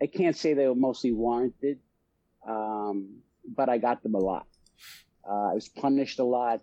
I 0.00 0.06
can't 0.06 0.36
say 0.36 0.54
they 0.54 0.66
were 0.66 0.74
mostly 0.74 1.12
warranted, 1.12 1.78
um, 2.46 3.18
but 3.46 3.68
I 3.68 3.78
got 3.78 4.02
them 4.02 4.14
a 4.14 4.18
lot. 4.18 4.46
Uh, 5.28 5.50
I 5.50 5.54
was 5.54 5.68
punished 5.68 6.18
a 6.18 6.24
lot, 6.24 6.60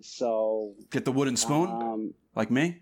so 0.00 0.74
Get 0.90 1.04
the 1.04 1.12
wooden 1.12 1.36
spoon 1.36 1.70
um, 1.70 2.14
like 2.34 2.50
me. 2.50 2.80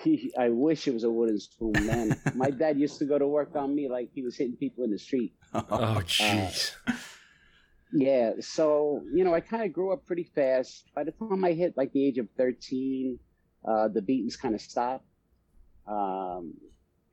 he, 0.00 0.32
I 0.38 0.50
wish 0.50 0.86
it 0.86 0.94
was 0.94 1.04
a 1.04 1.10
wooden 1.10 1.40
spoon, 1.40 1.72
man. 1.86 2.20
My 2.34 2.50
dad 2.50 2.78
used 2.78 2.98
to 2.98 3.04
go 3.04 3.18
to 3.18 3.26
work 3.26 3.56
on 3.56 3.74
me 3.74 3.88
like 3.88 4.10
he 4.14 4.22
was 4.22 4.36
hitting 4.36 4.56
people 4.56 4.84
in 4.84 4.90
the 4.90 4.98
street. 4.98 5.34
Oh, 5.54 6.02
jeez. 6.04 6.74
Yeah, 7.90 8.32
so 8.40 9.02
you 9.14 9.24
know, 9.24 9.32
I 9.34 9.40
kind 9.40 9.62
of 9.64 9.72
grew 9.72 9.92
up 9.94 10.04
pretty 10.04 10.24
fast. 10.34 10.84
By 10.94 11.04
the 11.04 11.12
time 11.12 11.42
I 11.42 11.52
hit 11.52 11.74
like 11.74 11.90
the 11.92 12.04
age 12.06 12.18
of 12.18 12.28
thirteen, 12.36 13.18
uh, 13.64 13.88
the 13.88 14.02
beatings 14.02 14.36
kind 14.36 14.54
of 14.54 14.60
stopped. 14.60 15.04
Um, 15.86 16.54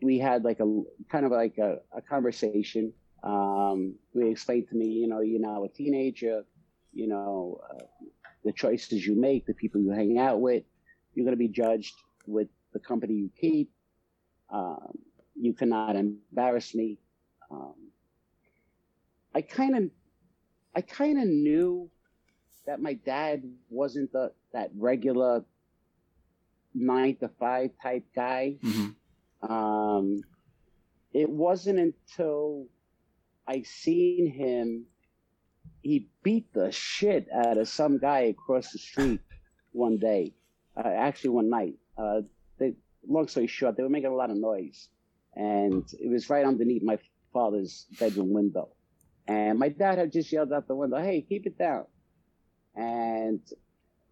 we 0.01 0.19
had 0.19 0.43
like 0.43 0.59
a 0.59 0.81
kind 1.09 1.25
of 1.25 1.31
like 1.31 1.57
a, 1.57 1.77
a 1.95 2.01
conversation. 2.01 2.93
Um, 3.23 3.95
we 4.13 4.29
explained 4.29 4.67
to 4.69 4.75
me, 4.75 4.87
you 4.87 5.07
know, 5.07 5.21
you're 5.21 5.39
now 5.39 5.63
a 5.63 5.69
teenager. 5.69 6.43
You 6.93 7.07
know, 7.07 7.61
uh, 7.69 7.83
the 8.43 8.53
choices 8.53 9.05
you 9.05 9.19
make, 9.19 9.45
the 9.45 9.53
people 9.53 9.81
you 9.81 9.91
hang 9.91 10.17
out 10.17 10.39
with, 10.39 10.63
you're 11.13 11.25
going 11.25 11.33
to 11.33 11.37
be 11.37 11.47
judged 11.47 11.93
with 12.27 12.47
the 12.73 12.79
company 12.79 13.13
you 13.13 13.29
keep. 13.39 13.71
Um, 14.49 14.97
you 15.35 15.53
cannot 15.53 15.95
embarrass 15.95 16.75
me. 16.75 16.97
Um, 17.51 17.73
I 19.33 19.41
kind 19.41 19.75
of 19.75 19.83
I 20.75 20.81
kind 20.81 21.19
of 21.19 21.27
knew 21.27 21.89
that 22.65 22.81
my 22.81 22.93
dad 22.93 23.43
wasn't 23.69 24.11
the 24.11 24.31
that 24.53 24.69
regular 24.77 25.43
nine 26.75 27.15
to 27.21 27.29
five 27.39 27.71
type 27.81 28.05
guy. 28.13 28.57
hmm 28.61 28.89
Um, 29.41 30.21
it 31.13 31.29
wasn't 31.29 31.79
until 31.79 32.67
I 33.47 33.61
seen 33.61 34.29
him, 34.31 34.85
he 35.81 36.09
beat 36.23 36.51
the 36.53 36.71
shit 36.71 37.27
out 37.31 37.57
of 37.57 37.67
some 37.69 37.99
guy 37.99 38.21
across 38.21 38.71
the 38.71 38.79
street 38.79 39.21
one 39.71 39.97
day, 39.97 40.33
uh, 40.75 40.87
actually 40.87 41.29
one 41.29 41.49
night. 41.49 41.75
Uh, 41.97 42.21
they, 42.57 42.73
long 43.07 43.27
story 43.27 43.47
short, 43.47 43.77
they 43.77 43.83
were 43.83 43.89
making 43.89 44.11
a 44.11 44.15
lot 44.15 44.31
of 44.31 44.37
noise, 44.37 44.89
and 45.35 45.83
it 45.99 46.09
was 46.09 46.29
right 46.29 46.45
underneath 46.45 46.83
my 46.83 46.97
father's 47.31 47.85
bedroom 47.99 48.33
window. 48.33 48.69
And 49.27 49.59
my 49.59 49.69
dad 49.69 49.97
had 49.99 50.11
just 50.11 50.31
yelled 50.31 50.51
out 50.51 50.67
the 50.67 50.75
window, 50.75 50.97
"Hey, 50.97 51.21
keep 51.21 51.45
it 51.45 51.57
down!" 51.57 51.85
And 52.75 53.41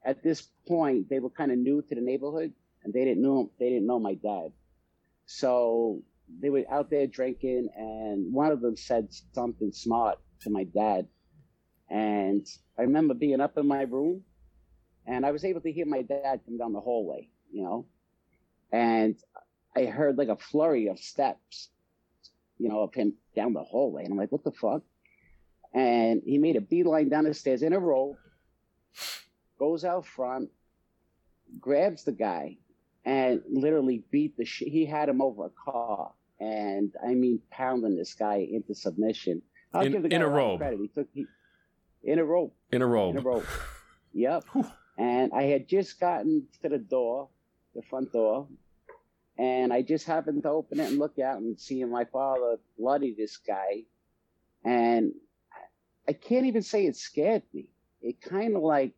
at 0.06 0.24
this 0.24 0.48
point, 0.68 1.10
they 1.10 1.20
were 1.20 1.30
kind 1.30 1.52
of 1.52 1.58
new 1.58 1.82
to 1.82 1.96
the 1.96 2.02
neighborhood, 2.02 2.54
and 2.84 2.94
they 2.94 3.06
didn't 3.06 3.22
know 3.22 3.52
they 3.60 3.70
didn't 3.70 3.88
know 3.88 4.00
my 4.00 4.16
dad. 4.16 4.52
So 5.26 6.02
they 6.40 6.50
were 6.50 6.64
out 6.70 6.90
there 6.90 7.08
drinking, 7.08 7.70
and 7.76 8.34
one 8.34 8.52
of 8.52 8.62
them 8.62 8.76
said 8.76 9.08
something 9.34 9.72
smart 9.72 10.20
to 10.42 10.50
my 10.50 10.64
dad. 10.66 11.08
And 11.90 12.46
I 12.78 12.84
remember 12.84 13.14
being 13.14 13.42
up 13.42 13.58
in 13.58 13.68
my 13.68 13.84
room, 13.84 14.24
and 15.06 15.26
I 15.26 15.32
was 15.32 15.46
able 15.46 15.62
to 15.62 15.72
hear 15.72 15.86
my 15.86 16.02
dad 16.02 16.42
come 16.46 16.58
down 16.58 16.74
the 16.74 16.80
hallway, 16.80 17.30
you 17.52 17.64
know, 17.64 17.86
and 18.72 19.16
I 19.76 19.86
heard 19.86 20.18
like 20.18 20.30
a 20.30 20.38
flurry 20.38 20.88
of 20.88 21.00
steps, 21.00 21.70
you 22.58 22.70
know, 22.70 22.82
of 22.82 22.94
him 22.94 23.14
down 23.36 23.54
the 23.54 23.64
hallway, 23.64 24.04
and 24.04 24.12
I'm 24.12 24.18
like, 24.18 24.32
what 24.32 24.44
the 24.44 24.52
fuck? 24.52 24.82
And 25.74 26.22
he 26.26 26.38
made 26.38 26.56
a 26.56 26.62
beeline 26.62 27.10
down 27.10 27.24
the 27.26 27.34
stairs 27.34 27.64
in 27.64 27.74
a 27.74 27.80
row, 27.80 28.16
goes 29.64 29.86
out 29.86 30.06
front, 30.06 30.50
grabs 31.62 32.04
the 32.04 32.12
guy, 32.12 32.58
and 33.06 33.42
literally 33.50 34.04
beat 34.12 34.36
the 34.36 34.44
shit. 34.44 34.68
He 34.68 34.86
had 34.86 35.08
him 35.08 35.22
over 35.22 35.46
a 35.46 35.50
car, 35.72 36.12
and 36.38 36.94
I 37.02 37.14
mean 37.14 37.40
pounding 37.50 37.96
this 37.96 38.14
guy 38.14 38.46
into 38.52 38.76
submission. 38.76 39.42
I'll 39.74 39.86
In- 39.86 39.94
give 39.94 40.04
the 40.04 40.10
guy 40.10 40.18
in 40.18 40.22
a 40.22 40.28
robe. 40.28 40.60
Credit. 40.60 40.80
He 40.82 40.88
took 40.90 41.08
he, 41.14 41.26
in 42.04 42.20
a 42.20 42.26
rope. 42.26 42.54
In 42.74 42.82
a 42.82 42.86
rope 42.86 43.12
In 43.16 43.20
a 43.20 43.22
robe. 43.22 43.44
rope. 43.44 43.46
Yep. 44.16 44.44
And 44.96 45.32
I 45.34 45.44
had 45.44 45.68
just 45.68 46.00
gotten 46.00 46.46
to 46.62 46.70
the 46.70 46.78
door, 46.78 47.30
the 47.74 47.82
front 47.82 48.12
door, 48.12 48.48
and 49.40 49.74
I 49.74 49.82
just 49.82 50.06
happened 50.06 50.44
to 50.44 50.50
open 50.50 50.80
it 50.80 50.90
and 50.92 51.00
look 51.00 51.18
out 51.18 51.38
and 51.38 51.60
see 51.60 51.84
my 51.86 52.06
father 52.06 52.58
bloody 52.78 53.16
this 53.18 53.38
guy. 53.38 53.86
And 54.64 55.14
I 56.08 56.14
can't 56.14 56.46
even 56.46 56.62
say 56.62 56.86
it 56.86 56.96
scared 56.96 57.42
me. 57.54 57.70
It 58.04 58.22
kind 58.22 58.56
of 58.56 58.62
like, 58.62 58.94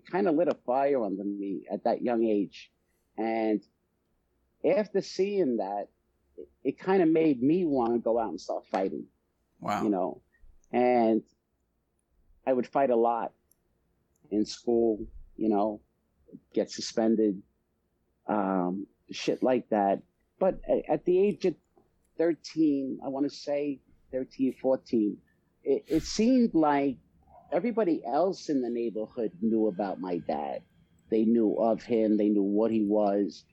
kind 0.00 0.28
of 0.28 0.34
lit 0.34 0.48
a 0.48 0.54
fire 0.66 1.04
under 1.04 1.24
me 1.24 1.64
at 1.70 1.84
that 1.84 2.02
young 2.02 2.24
age. 2.24 2.70
And 3.18 3.60
after 4.64 5.00
seeing 5.00 5.58
that, 5.58 5.88
it, 6.36 6.48
it 6.64 6.78
kind 6.78 7.02
of 7.02 7.08
made 7.08 7.42
me 7.42 7.64
want 7.64 7.92
to 7.94 7.98
go 7.98 8.18
out 8.18 8.30
and 8.30 8.40
start 8.40 8.64
fighting 8.70 9.06
Wow. 9.62 9.84
you 9.84 9.90
know, 9.90 10.20
and 10.72 11.22
I 12.46 12.52
would 12.52 12.66
fight 12.66 12.90
a 12.90 12.96
lot 12.96 13.32
in 14.30 14.44
school, 14.44 15.06
you 15.36 15.48
know, 15.48 15.80
get 16.52 16.70
suspended, 16.70 17.40
um, 18.26 18.86
shit 19.12 19.42
like 19.42 19.68
that. 19.70 20.02
But 20.40 20.60
at 20.88 21.04
the 21.04 21.16
age 21.16 21.44
of 21.44 21.54
13, 22.18 22.98
I 23.04 23.08
want 23.08 23.30
to 23.30 23.30
say 23.30 23.78
13, 24.10 24.56
14, 24.60 25.16
it, 25.62 25.84
it 25.86 26.02
seemed 26.02 26.54
like 26.54 26.96
everybody 27.52 28.02
else 28.04 28.48
in 28.48 28.62
the 28.62 28.70
neighborhood 28.70 29.32
knew 29.40 29.68
about 29.68 30.00
my 30.00 30.18
dad. 30.18 30.62
They 31.10 31.24
knew 31.24 31.56
of 31.58 31.82
him, 31.82 32.16
they 32.16 32.28
knew 32.28 32.42
what 32.42 32.70
he 32.70 32.82
was. 32.82 33.44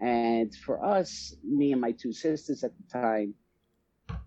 And 0.00 0.54
for 0.54 0.84
us, 0.84 1.34
me 1.44 1.72
and 1.72 1.80
my 1.80 1.92
two 1.92 2.12
sisters 2.12 2.64
at 2.64 2.72
the 2.76 2.98
time, 2.98 3.34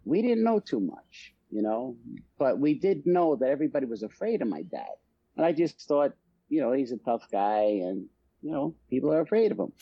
we 0.05 0.21
didn't 0.21 0.43
know 0.43 0.59
too 0.59 0.79
much, 0.79 1.33
you 1.51 1.61
know, 1.61 1.97
but 2.37 2.59
we 2.59 2.75
did 2.75 3.05
know 3.05 3.35
that 3.35 3.49
everybody 3.49 3.85
was 3.85 4.03
afraid 4.03 4.41
of 4.41 4.47
my 4.47 4.61
dad. 4.61 4.95
And 5.35 5.45
I 5.45 5.51
just 5.51 5.81
thought, 5.81 6.13
you 6.49 6.61
know, 6.61 6.71
he's 6.71 6.91
a 6.91 6.97
tough 6.97 7.27
guy 7.31 7.61
and, 7.83 8.05
you 8.41 8.51
know, 8.51 8.75
people 8.89 9.11
are 9.11 9.21
afraid 9.21 9.51
of 9.51 9.59
him. 9.59 9.73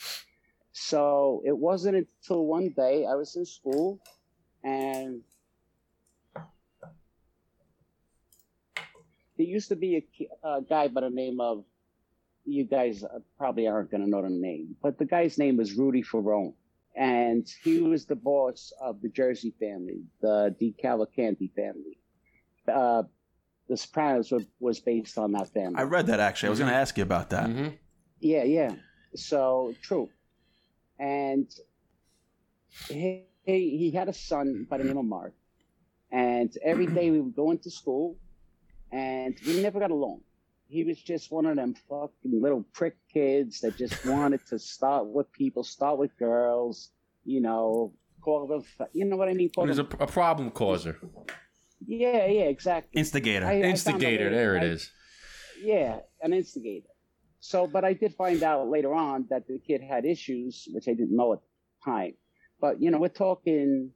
So 0.72 1.42
it 1.46 1.56
wasn't 1.56 1.96
until 1.96 2.46
one 2.46 2.70
day 2.76 3.06
I 3.06 3.14
was 3.14 3.36
in 3.36 3.46
school 3.46 4.00
and 4.64 5.22
there 9.36 9.46
used 9.46 9.68
to 9.68 9.76
be 9.76 9.96
a, 9.96 10.48
a 10.48 10.62
guy 10.62 10.88
by 10.88 11.02
the 11.02 11.10
name 11.10 11.40
of, 11.40 11.64
you 12.44 12.64
guys 12.64 13.02
uh, 13.02 13.18
probably 13.38 13.66
aren't 13.66 13.90
going 13.90 14.02
to 14.04 14.08
know 14.08 14.22
the 14.22 14.30
name, 14.30 14.76
but 14.82 14.98
the 14.98 15.04
guy's 15.04 15.36
name 15.36 15.56
was 15.56 15.74
Rudy 15.74 16.02
Ferrone 16.02 16.54
and 16.96 17.46
he 17.62 17.80
was 17.80 18.06
the 18.06 18.16
boss 18.16 18.72
of 18.80 19.02
the 19.02 19.08
Jersey 19.08 19.52
family, 19.60 20.00
the 20.22 20.54
DeCavalcante 20.60 21.52
family. 21.54 21.98
Uh, 22.66 23.02
the 23.68 23.76
Sopranos 23.76 24.30
was, 24.30 24.44
was 24.60 24.80
based 24.80 25.18
on 25.18 25.32
that 25.32 25.52
family. 25.52 25.76
I 25.76 25.82
read 25.82 26.06
that 26.06 26.20
actually. 26.20 26.48
I 26.48 26.50
was 26.50 26.58
going 26.58 26.70
to 26.70 26.76
ask 26.76 26.96
you 26.96 27.02
about 27.02 27.30
that. 27.30 27.50
hmm 27.50 27.68
Yeah, 28.20 28.44
yeah. 28.44 28.74
So 29.14 29.74
true. 29.82 30.08
And 30.98 31.50
he, 32.88 33.24
he 33.44 33.76
he 33.76 33.90
had 33.90 34.08
a 34.08 34.12
son 34.12 34.66
by 34.70 34.78
the 34.78 34.84
name 34.84 34.96
of 34.96 35.04
Mark, 35.04 35.34
and 36.10 36.56
every 36.62 36.86
day 36.86 37.10
we 37.10 37.20
would 37.20 37.36
go 37.36 37.50
into 37.50 37.70
school, 37.70 38.16
and 38.92 39.36
we 39.46 39.62
never 39.62 39.78
got 39.80 39.90
along. 39.90 40.20
He 40.68 40.82
was 40.84 41.00
just 41.00 41.30
one 41.30 41.46
of 41.46 41.56
them 41.56 41.74
fucking 41.88 42.40
little 42.42 42.64
prick 42.72 42.96
kids 43.12 43.60
that 43.60 43.76
just 43.76 44.04
wanted 44.14 44.40
to 44.48 44.58
start 44.58 45.06
with 45.06 45.30
people, 45.32 45.62
start 45.62 45.98
with 45.98 46.16
girls, 46.18 46.90
you 47.24 47.40
know, 47.40 47.92
call 48.20 48.46
them, 48.46 48.64
you 48.92 49.04
know 49.04 49.16
what 49.16 49.28
I 49.28 49.34
mean? 49.34 49.50
Call 49.50 49.66
He's 49.66 49.78
a, 49.78 49.84
them, 49.84 50.00
a 50.00 50.06
problem 50.06 50.50
causer. 50.50 50.98
yeah, 51.86 52.26
yeah, 52.26 52.42
exactly. 52.44 52.98
Instigator. 52.98 53.46
I- 53.46 53.58
I 53.60 53.62
Instigator. 53.62 54.26
out 54.26 54.32
There 54.32 54.56
it 54.56 54.62
I- 54.62 54.66
is. 54.66 54.90
Yeah, 55.62 56.00
an 56.20 56.32
instigator. 56.34 56.88
So, 57.40 57.66
but 57.66 57.84
I 57.84 57.92
did 57.92 58.12
find 58.14 58.42
out 58.42 58.68
later 58.68 58.92
on 58.92 59.26
that 59.30 59.46
the 59.46 59.58
kid 59.58 59.80
had 59.82 60.04
issues, 60.04 60.66
which 60.72 60.88
I 60.88 60.92
didn't 60.94 61.14
know 61.16 61.32
at 61.34 61.38
the 61.40 61.90
time. 61.90 62.14
But 62.60 62.82
you 62.82 62.90
know, 62.90 62.98
we're 62.98 63.08
talking. 63.08 63.92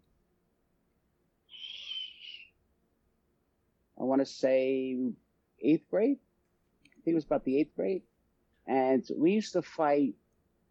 I 4.00 4.04
want 4.04 4.21
to 4.21 4.26
say 4.26 4.97
eighth 5.61 5.90
grade. 5.90 6.19
I 6.87 7.02
think 7.04 7.12
it 7.12 7.14
was 7.14 7.25
about 7.25 7.45
the 7.45 7.59
eighth 7.59 7.75
grade, 7.76 8.02
and 8.66 9.04
we 9.16 9.33
used 9.33 9.52
to 9.52 9.62
fight 9.62 10.14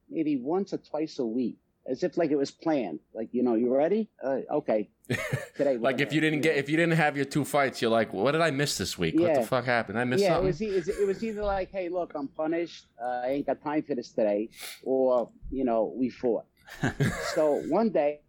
maybe 0.09 0.37
once 0.37 0.73
or 0.73 0.77
twice 0.77 1.19
a 1.19 1.25
week, 1.25 1.57
as 1.87 2.03
if 2.03 2.17
like 2.17 2.31
it 2.31 2.37
was 2.37 2.51
planned. 2.51 2.99
Like 3.13 3.29
you 3.31 3.43
know, 3.43 3.55
you 3.55 3.73
ready? 3.75 4.09
Uh, 4.23 4.39
okay. 4.51 4.89
Today, 5.55 5.77
Like 5.77 6.01
if 6.01 6.13
you 6.13 6.21
didn't 6.21 6.41
get 6.41 6.57
if 6.57 6.69
you 6.69 6.77
didn't 6.77 6.97
have 6.97 7.15
your 7.15 7.25
two 7.25 7.43
fights, 7.45 7.81
you're 7.81 7.91
like, 7.91 8.13
what 8.13 8.31
did 8.31 8.41
I 8.41 8.51
miss 8.51 8.77
this 8.77 8.97
week? 8.97 9.19
What 9.19 9.33
the 9.33 9.41
fuck 9.43 9.65
happened? 9.65 9.99
I 9.99 10.03
missed 10.03 10.23
yeah, 10.23 10.33
it 10.33 10.33
something. 10.33 10.47
was, 10.47 10.61
e- 10.61 10.67
it 10.67 10.75
was 10.75 10.87
it 10.87 11.07
was 11.07 11.23
either 11.23 11.43
like, 11.43 11.71
hey, 11.71 11.89
look, 11.89 12.13
I'm 12.15 12.27
punished. 12.27 12.85
Uh, 13.01 13.21
I 13.25 13.27
ain't 13.29 13.47
got 13.47 13.61
time 13.61 13.83
for 13.83 13.95
this 13.95 14.11
today, 14.11 14.49
or 14.83 15.29
you 15.51 15.65
know, 15.65 15.93
we 15.95 16.09
fought. 16.09 16.45
so 17.33 17.61
one 17.69 17.89
day, 17.89 18.21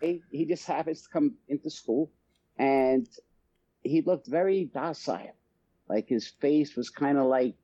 he, 0.00 0.20
he 0.30 0.44
just 0.44 0.66
happens 0.66 1.02
to 1.02 1.08
come 1.08 1.34
into 1.48 1.70
school, 1.70 2.10
and 2.58 3.08
he 3.82 4.02
looked 4.02 4.26
very 4.26 4.64
docile. 4.64 5.34
Like 5.88 6.08
his 6.08 6.28
face 6.28 6.76
was 6.76 6.90
kind 6.90 7.18
of 7.18 7.26
like 7.26 7.54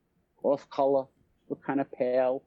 off 0.43 0.69
color, 0.71 1.07
looked 1.49 1.65
kind 1.65 1.81
of 1.81 1.91
pale. 1.93 2.43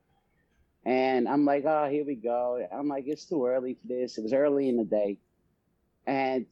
And 0.85 1.27
I'm 1.27 1.45
like, 1.45 1.65
oh, 1.65 1.87
here 1.89 2.05
we 2.05 2.15
go. 2.15 2.65
I'm 2.71 2.87
like, 2.87 3.05
it's 3.07 3.25
too 3.25 3.45
early 3.45 3.75
for 3.75 3.87
this. 3.87 4.17
It 4.17 4.23
was 4.23 4.33
early 4.33 4.69
in 4.69 4.77
the 4.77 4.85
day. 4.85 5.17
And 6.07 6.45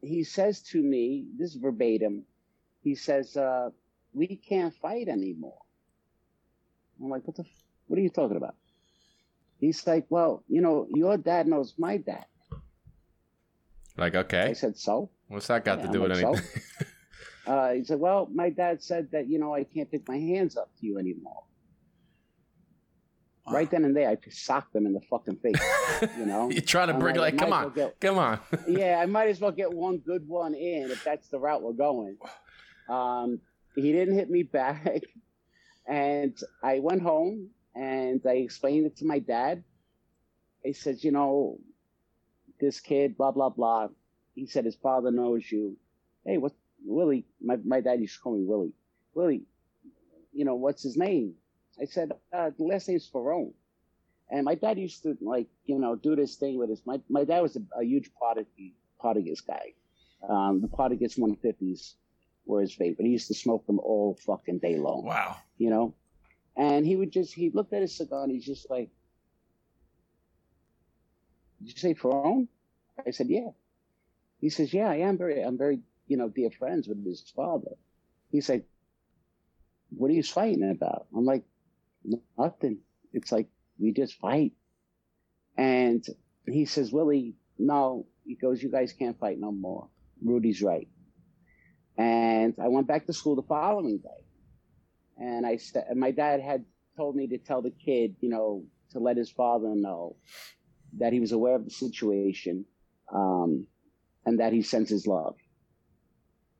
he 0.00 0.24
says 0.24 0.62
to 0.70 0.82
me, 0.82 1.26
this 1.36 1.50
is 1.50 1.56
verbatim, 1.56 2.24
he 2.82 2.94
says, 2.94 3.36
uh, 3.36 3.70
we 4.12 4.36
can't 4.36 4.74
fight 4.74 5.08
anymore. 5.08 5.60
I'm 7.02 7.10
like, 7.10 7.26
what 7.26 7.36
the, 7.36 7.42
f- 7.42 7.64
what 7.86 7.98
are 7.98 8.02
you 8.02 8.10
talking 8.10 8.36
about? 8.36 8.54
He's 9.58 9.86
like, 9.86 10.06
well, 10.08 10.44
you 10.48 10.60
know, 10.60 10.86
your 10.94 11.16
dad 11.16 11.46
knows 11.46 11.74
my 11.78 11.96
dad. 11.96 12.26
Like, 13.96 14.14
okay. 14.14 14.42
I 14.48 14.52
said, 14.54 14.76
so? 14.76 15.10
what's 15.28 15.46
that 15.48 15.64
got 15.64 15.78
Yeah, 15.78 15.86
to 15.86 15.92
do 15.92 16.04
I'm 16.04 16.10
with 16.10 16.22
like, 16.22 16.26
anything? 16.34 16.62
Uh, 17.46 17.72
he 17.72 17.84
said, 17.84 18.00
well, 18.00 18.26
my 18.32 18.48
dad 18.48 18.82
said 18.82 19.06
that, 19.12 19.28
you 19.28 19.38
know, 19.38 19.54
I 19.54 19.64
can't 19.64 19.90
pick 19.90 20.08
my 20.08 20.16
hands 20.16 20.56
up 20.56 20.70
to 20.80 20.86
you 20.86 20.98
anymore. 20.98 21.42
Right 23.46 23.70
then 23.70 23.84
and 23.84 23.94
there, 23.94 24.08
I 24.08 24.14
just 24.14 24.42
socked 24.46 24.72
them 24.72 24.86
in 24.86 24.94
the 24.94 25.02
fucking 25.10 25.36
face, 25.36 25.60
you 26.18 26.24
know? 26.24 26.48
You're 26.50 26.62
trying 26.62 26.88
to 26.88 26.94
I'm 26.94 27.00
bring 27.00 27.16
like, 27.16 27.34
I 27.34 27.36
come 27.36 27.52
on, 27.52 27.62
well 27.64 27.70
get- 27.70 28.00
come 28.00 28.16
on. 28.16 28.40
yeah, 28.66 28.98
I 28.98 29.04
might 29.04 29.28
as 29.28 29.38
well 29.40 29.50
get 29.52 29.70
one 29.70 29.98
good 29.98 30.26
one 30.26 30.54
in 30.54 30.90
if 30.90 31.04
that's 31.04 31.28
the 31.28 31.38
route 31.38 31.60
we're 31.60 31.72
going. 31.74 32.16
Um, 32.88 33.40
he 33.74 33.92
didn't 33.92 34.14
hit 34.14 34.30
me 34.30 34.44
back, 34.44 35.02
and 35.86 36.34
I 36.62 36.78
went 36.78 37.02
home 37.02 37.50
and 37.74 38.22
I 38.26 38.36
explained 38.36 38.86
it 38.86 38.96
to 38.98 39.04
my 39.04 39.18
dad. 39.18 39.62
He 40.62 40.72
says, 40.72 41.04
you 41.04 41.12
know, 41.12 41.58
this 42.64 42.80
kid, 42.80 43.16
blah 43.16 43.30
blah 43.30 43.50
blah. 43.50 43.88
He 44.34 44.46
said 44.46 44.64
his 44.64 44.76
father 44.76 45.10
knows 45.10 45.50
you. 45.50 45.76
Hey, 46.24 46.38
what, 46.38 46.52
Willie? 46.84 47.24
My 47.40 47.56
my 47.64 47.80
dad 47.80 48.00
used 48.00 48.16
to 48.16 48.20
call 48.22 48.36
me 48.36 48.44
Willie. 48.44 48.72
Willie, 49.14 49.42
you 50.32 50.44
know 50.44 50.54
what's 50.56 50.82
his 50.82 50.96
name? 50.96 51.34
I 51.80 51.84
said 51.86 52.12
uh, 52.32 52.50
the 52.56 52.64
last 52.64 52.88
name's 52.88 53.08
Ferrone. 53.10 53.52
And 54.30 54.44
my 54.44 54.54
dad 54.54 54.78
used 54.78 55.02
to 55.02 55.16
like, 55.20 55.48
you 55.66 55.78
know, 55.78 55.94
do 55.96 56.16
this 56.16 56.36
thing 56.36 56.58
with 56.58 56.70
his. 56.70 56.82
My 56.86 57.00
my 57.08 57.24
dad 57.24 57.40
was 57.40 57.56
a, 57.56 57.62
a 57.80 57.84
huge 57.84 58.10
Partagas 59.02 59.46
guy. 59.46 59.74
Um, 60.28 60.62
the 60.62 60.68
Partagas 60.68 61.18
150s 61.18 61.94
were 62.46 62.62
his 62.62 62.72
favorite. 62.72 62.96
But 62.96 63.06
he 63.06 63.12
used 63.12 63.28
to 63.28 63.34
smoke 63.34 63.66
them 63.66 63.78
all 63.80 64.16
fucking 64.26 64.58
day 64.58 64.76
long, 64.78 65.04
Wow. 65.04 65.36
you 65.58 65.68
know. 65.70 65.94
And 66.56 66.86
he 66.86 66.96
would 66.96 67.12
just 67.12 67.34
he 67.34 67.50
looked 67.50 67.72
at 67.74 67.82
his 67.82 67.94
cigar 67.96 68.22
and 68.22 68.32
he's 68.32 68.46
just 68.46 68.70
like, 68.70 68.88
"Did 71.60 71.68
you 71.72 71.76
say 71.78 71.94
Ferrone?" 71.94 72.48
I 73.06 73.10
said, 73.10 73.28
"Yeah." 73.28 73.50
He 74.40 74.50
says, 74.50 74.72
"Yeah, 74.72 74.88
I 74.88 74.96
am 74.96 75.18
very 75.18 75.40
I'm 75.42 75.58
very 75.58 75.80
you 76.06 76.16
know 76.16 76.28
dear 76.28 76.50
friends 76.50 76.88
with 76.88 77.04
his 77.04 77.32
father." 77.34 77.76
He 78.30 78.40
said, 78.40 78.64
"What 79.90 80.10
are 80.10 80.14
you 80.14 80.22
fighting 80.22 80.70
about?" 80.70 81.06
I'm 81.16 81.24
like, 81.24 81.44
"Nothing." 82.38 82.80
It's 83.12 83.30
like 83.30 83.48
we 83.78 83.92
just 83.92 84.14
fight. 84.18 84.52
And 85.56 86.04
he 86.46 86.64
says, 86.64 86.92
Willie, 86.92 87.34
no. 87.58 88.06
He 88.24 88.34
goes, 88.34 88.62
you 88.62 88.70
guys 88.70 88.92
can't 88.92 89.18
fight 89.18 89.38
no 89.38 89.52
more. 89.52 89.88
Rudy's 90.22 90.62
right. 90.62 90.88
And 91.96 92.54
I 92.60 92.68
went 92.68 92.86
back 92.88 93.06
to 93.06 93.12
school 93.12 93.36
the 93.36 93.42
following 93.42 93.98
day. 93.98 94.24
And 95.16 95.46
I 95.46 95.58
said, 95.58 95.84
my 95.96 96.10
dad 96.10 96.40
had 96.40 96.64
told 96.96 97.14
me 97.14 97.28
to 97.28 97.38
tell 97.38 97.62
the 97.62 97.70
kid, 97.70 98.16
you 98.20 98.30
know, 98.30 98.64
to 98.90 98.98
let 98.98 99.16
his 99.16 99.30
father 99.30 99.74
know 99.74 100.16
that 100.98 101.12
he 101.12 101.20
was 101.20 101.32
aware 101.32 101.54
of 101.54 101.64
the 101.64 101.70
situation 101.70 102.64
um, 103.12 103.66
and 104.26 104.40
that 104.40 104.52
he 104.52 104.62
sends 104.62 104.90
his 104.90 105.06
love. 105.06 105.36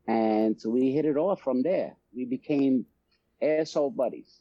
And 0.07 0.61
so 0.61 0.71
we 0.71 0.93
hit 0.93 1.05
it 1.05 1.17
off 1.17 1.41
from 1.41 1.63
there. 1.63 1.97
We 2.15 2.25
became 2.25 2.87
asshole 3.41 3.91
buddies 3.91 4.41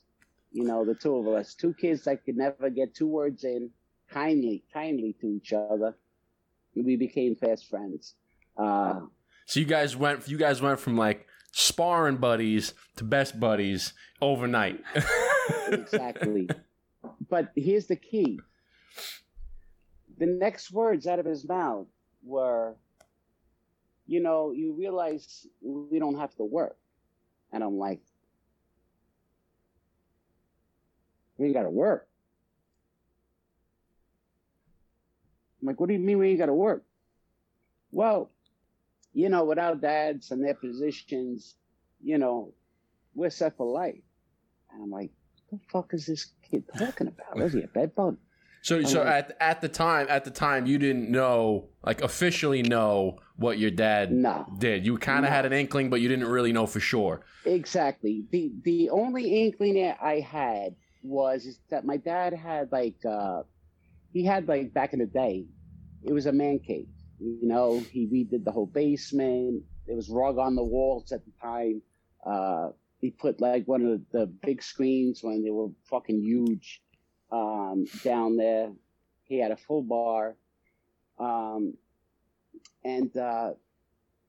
you 0.53 0.63
know, 0.63 0.85
the 0.85 0.93
two 0.93 1.15
of 1.17 1.27
us, 1.27 1.55
two 1.55 1.73
kids 1.73 2.03
that 2.03 2.23
could 2.23 2.37
never 2.37 2.69
get 2.69 2.93
two 2.93 3.07
words 3.07 3.43
in 3.43 3.71
kindly, 4.09 4.63
kindly 4.71 5.15
to 5.19 5.27
each 5.27 5.51
other. 5.51 5.97
We 6.75 6.95
became 6.95 7.35
fast 7.35 7.67
friends. 7.69 8.13
Uh, 8.55 9.01
So 9.45 9.59
you 9.59 9.65
guys 9.65 9.95
went, 9.97 10.27
you 10.27 10.37
guys 10.37 10.61
went 10.61 10.79
from 10.79 10.95
like 10.95 11.27
sparring 11.51 12.17
buddies 12.17 12.73
to 12.97 13.03
best 13.03 13.39
buddies 13.39 13.93
overnight. 14.21 14.79
exactly. 15.71 16.47
but 17.29 17.51
here's 17.55 17.87
the 17.87 17.95
key. 17.95 18.39
The 20.17 20.25
next 20.25 20.71
words 20.71 21.07
out 21.07 21.19
of 21.19 21.25
his 21.25 21.47
mouth 21.47 21.87
were, 22.23 22.75
you 24.05 24.19
know, 24.19 24.51
you 24.51 24.73
realize 24.73 25.47
we 25.61 25.99
don't 25.99 26.19
have 26.19 26.35
to 26.35 26.43
work. 26.43 26.77
And 27.51 27.63
I'm 27.63 27.77
like, 27.77 28.01
we 31.37 31.47
ain't 31.47 31.55
got 31.55 31.63
to 31.63 31.69
work. 31.69 32.07
I'm 35.61 35.67
like, 35.67 35.79
what 35.79 35.87
do 35.87 35.93
you 35.93 35.99
mean 35.99 36.17
we 36.17 36.29
ain't 36.29 36.39
got 36.39 36.47
to 36.47 36.53
work? 36.53 36.83
Well, 37.91 38.31
you 39.13 39.29
know, 39.29 39.45
without 39.45 39.81
dads 39.81 40.31
and 40.31 40.43
their 40.43 40.55
positions, 40.55 41.55
you 42.03 42.17
know, 42.17 42.53
we're 43.13 43.29
set 43.29 43.55
for 43.55 43.71
life. 43.71 44.01
And 44.71 44.83
I'm 44.83 44.89
like, 44.89 45.11
What 45.49 45.61
the 45.61 45.67
fuck 45.71 45.93
is 45.93 46.05
this 46.05 46.31
kid 46.49 46.65
talking 46.77 47.07
about? 47.07 47.37
Was 47.37 47.53
he 47.53 47.61
a 47.61 47.67
bed 47.67 47.95
So, 48.63 48.81
so 48.83 49.03
at 49.03 49.35
at 49.41 49.59
the 49.59 49.67
time, 49.67 50.07
at 50.09 50.23
the 50.23 50.31
time, 50.31 50.65
you 50.65 50.77
didn't 50.77 51.09
know, 51.09 51.67
like 51.85 52.01
officially 52.01 52.63
know 52.63 53.19
what 53.35 53.59
your 53.59 53.71
dad 53.71 54.11
No. 54.11 54.45
did. 54.57 54.85
You 54.85 54.97
kind 54.97 55.25
of 55.25 55.31
No. 55.31 55.35
had 55.35 55.45
an 55.45 55.51
inkling, 55.51 55.89
but 55.89 55.99
you 55.99 56.07
didn't 56.07 56.27
really 56.27 56.53
know 56.53 56.65
for 56.65 56.79
sure. 56.79 57.21
Exactly. 57.45 58.23
The 58.31 58.53
the 58.63 58.89
only 58.89 59.25
inkling 59.45 59.73
that 59.75 59.97
I 60.01 60.21
had 60.21 60.75
was 61.03 61.59
that 61.71 61.83
my 61.83 61.97
dad 61.97 62.33
had 62.33 62.71
like 62.71 62.95
uh 63.05 63.43
he 64.13 64.23
had 64.23 64.47
like 64.47 64.73
back 64.73 64.93
in 64.93 64.99
the 64.99 65.07
day, 65.07 65.45
it 66.01 66.13
was 66.13 66.25
a 66.25 66.31
man 66.31 66.59
cave. 66.59 66.87
You 67.19 67.47
know, 67.47 67.81
he 67.91 68.07
redid 68.07 68.45
the 68.45 68.51
whole 68.51 68.65
basement. 68.67 69.63
There 69.87 69.97
was 69.97 70.09
rug 70.09 70.37
on 70.37 70.55
the 70.55 70.63
walls 70.63 71.11
at 71.11 71.25
the 71.25 71.31
time. 71.41 71.81
Uh 72.25 72.69
he 72.99 73.11
put 73.11 73.41
like 73.41 73.67
one 73.67 73.85
of 73.85 73.99
the 74.13 74.27
big 74.27 74.63
screens 74.63 75.21
when 75.21 75.43
they 75.43 75.51
were 75.51 75.67
fucking 75.89 76.21
huge 76.21 76.81
um 77.33 77.85
down 78.03 78.37
there. 78.37 78.71
He 79.23 79.39
had 79.39 79.51
a 79.51 79.57
full 79.57 79.81
bar. 79.81 80.35
Um 81.19 81.73
and 82.83 83.15
uh 83.17 83.51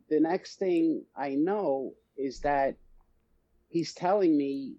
the 0.09 0.21
next 0.21 0.59
thing 0.59 1.05
I 1.17 1.31
know 1.35 1.95
is 2.17 2.41
that 2.41 2.77
he's 3.69 3.93
telling 3.95 4.37
me, 4.37 4.75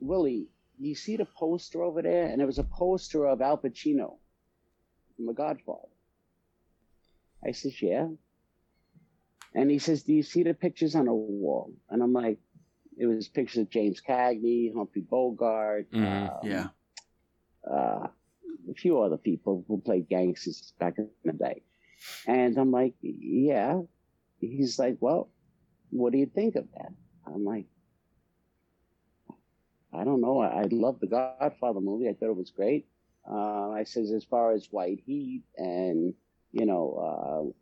Willie, 0.00 0.48
you 0.78 0.94
see 0.94 1.16
the 1.16 1.24
poster 1.24 1.82
over 1.82 2.02
there? 2.02 2.26
And 2.26 2.42
it 2.42 2.46
was 2.46 2.58
a 2.58 2.64
poster 2.64 3.24
of 3.26 3.40
Al 3.40 3.56
Pacino 3.58 4.18
from 5.16 5.26
The 5.26 5.32
Godfather. 5.32 5.88
I 7.46 7.52
says, 7.52 7.80
yeah. 7.80 8.08
And 9.54 9.70
he 9.70 9.78
says, 9.78 10.02
do 10.02 10.12
you 10.12 10.22
see 10.22 10.42
the 10.42 10.52
pictures 10.54 10.94
on 10.94 11.06
the 11.06 11.14
wall? 11.14 11.72
And 11.88 12.02
I'm 12.02 12.12
like, 12.12 12.38
it 12.98 13.06
was 13.06 13.28
pictures 13.28 13.62
of 13.62 13.70
James 13.70 14.02
Cagney, 14.06 14.74
Humphrey 14.74 15.02
Bogart, 15.02 15.90
Mhm, 15.92 16.30
um, 16.42 16.50
Yeah. 16.50 16.68
Uh, 17.70 18.08
a 18.70 18.74
few 18.74 19.00
other 19.00 19.16
people 19.16 19.64
who 19.68 19.80
played 19.80 20.08
gangsters 20.08 20.72
back 20.78 20.98
in 20.98 21.08
the 21.24 21.32
day. 21.32 21.62
And 22.26 22.56
I'm 22.58 22.70
like, 22.70 22.94
yeah. 23.00 23.80
He's 24.40 24.78
like, 24.78 24.98
well, 25.00 25.30
what 25.90 26.12
do 26.12 26.18
you 26.18 26.26
think 26.26 26.56
of 26.56 26.66
that? 26.74 26.92
I'm 27.26 27.44
like, 27.44 27.66
I 29.92 30.04
don't 30.04 30.20
know. 30.20 30.40
I, 30.40 30.62
I 30.62 30.68
love 30.70 31.00
the 31.00 31.06
Godfather 31.06 31.80
movie. 31.80 32.08
I 32.08 32.12
thought 32.12 32.30
it 32.30 32.36
was 32.36 32.50
great. 32.50 32.86
Uh, 33.28 33.70
I 33.70 33.84
says, 33.84 34.12
as 34.12 34.24
far 34.24 34.52
as 34.52 34.68
White 34.70 35.02
Heat 35.04 35.42
and, 35.56 36.14
you 36.52 36.66
know, 36.66 37.54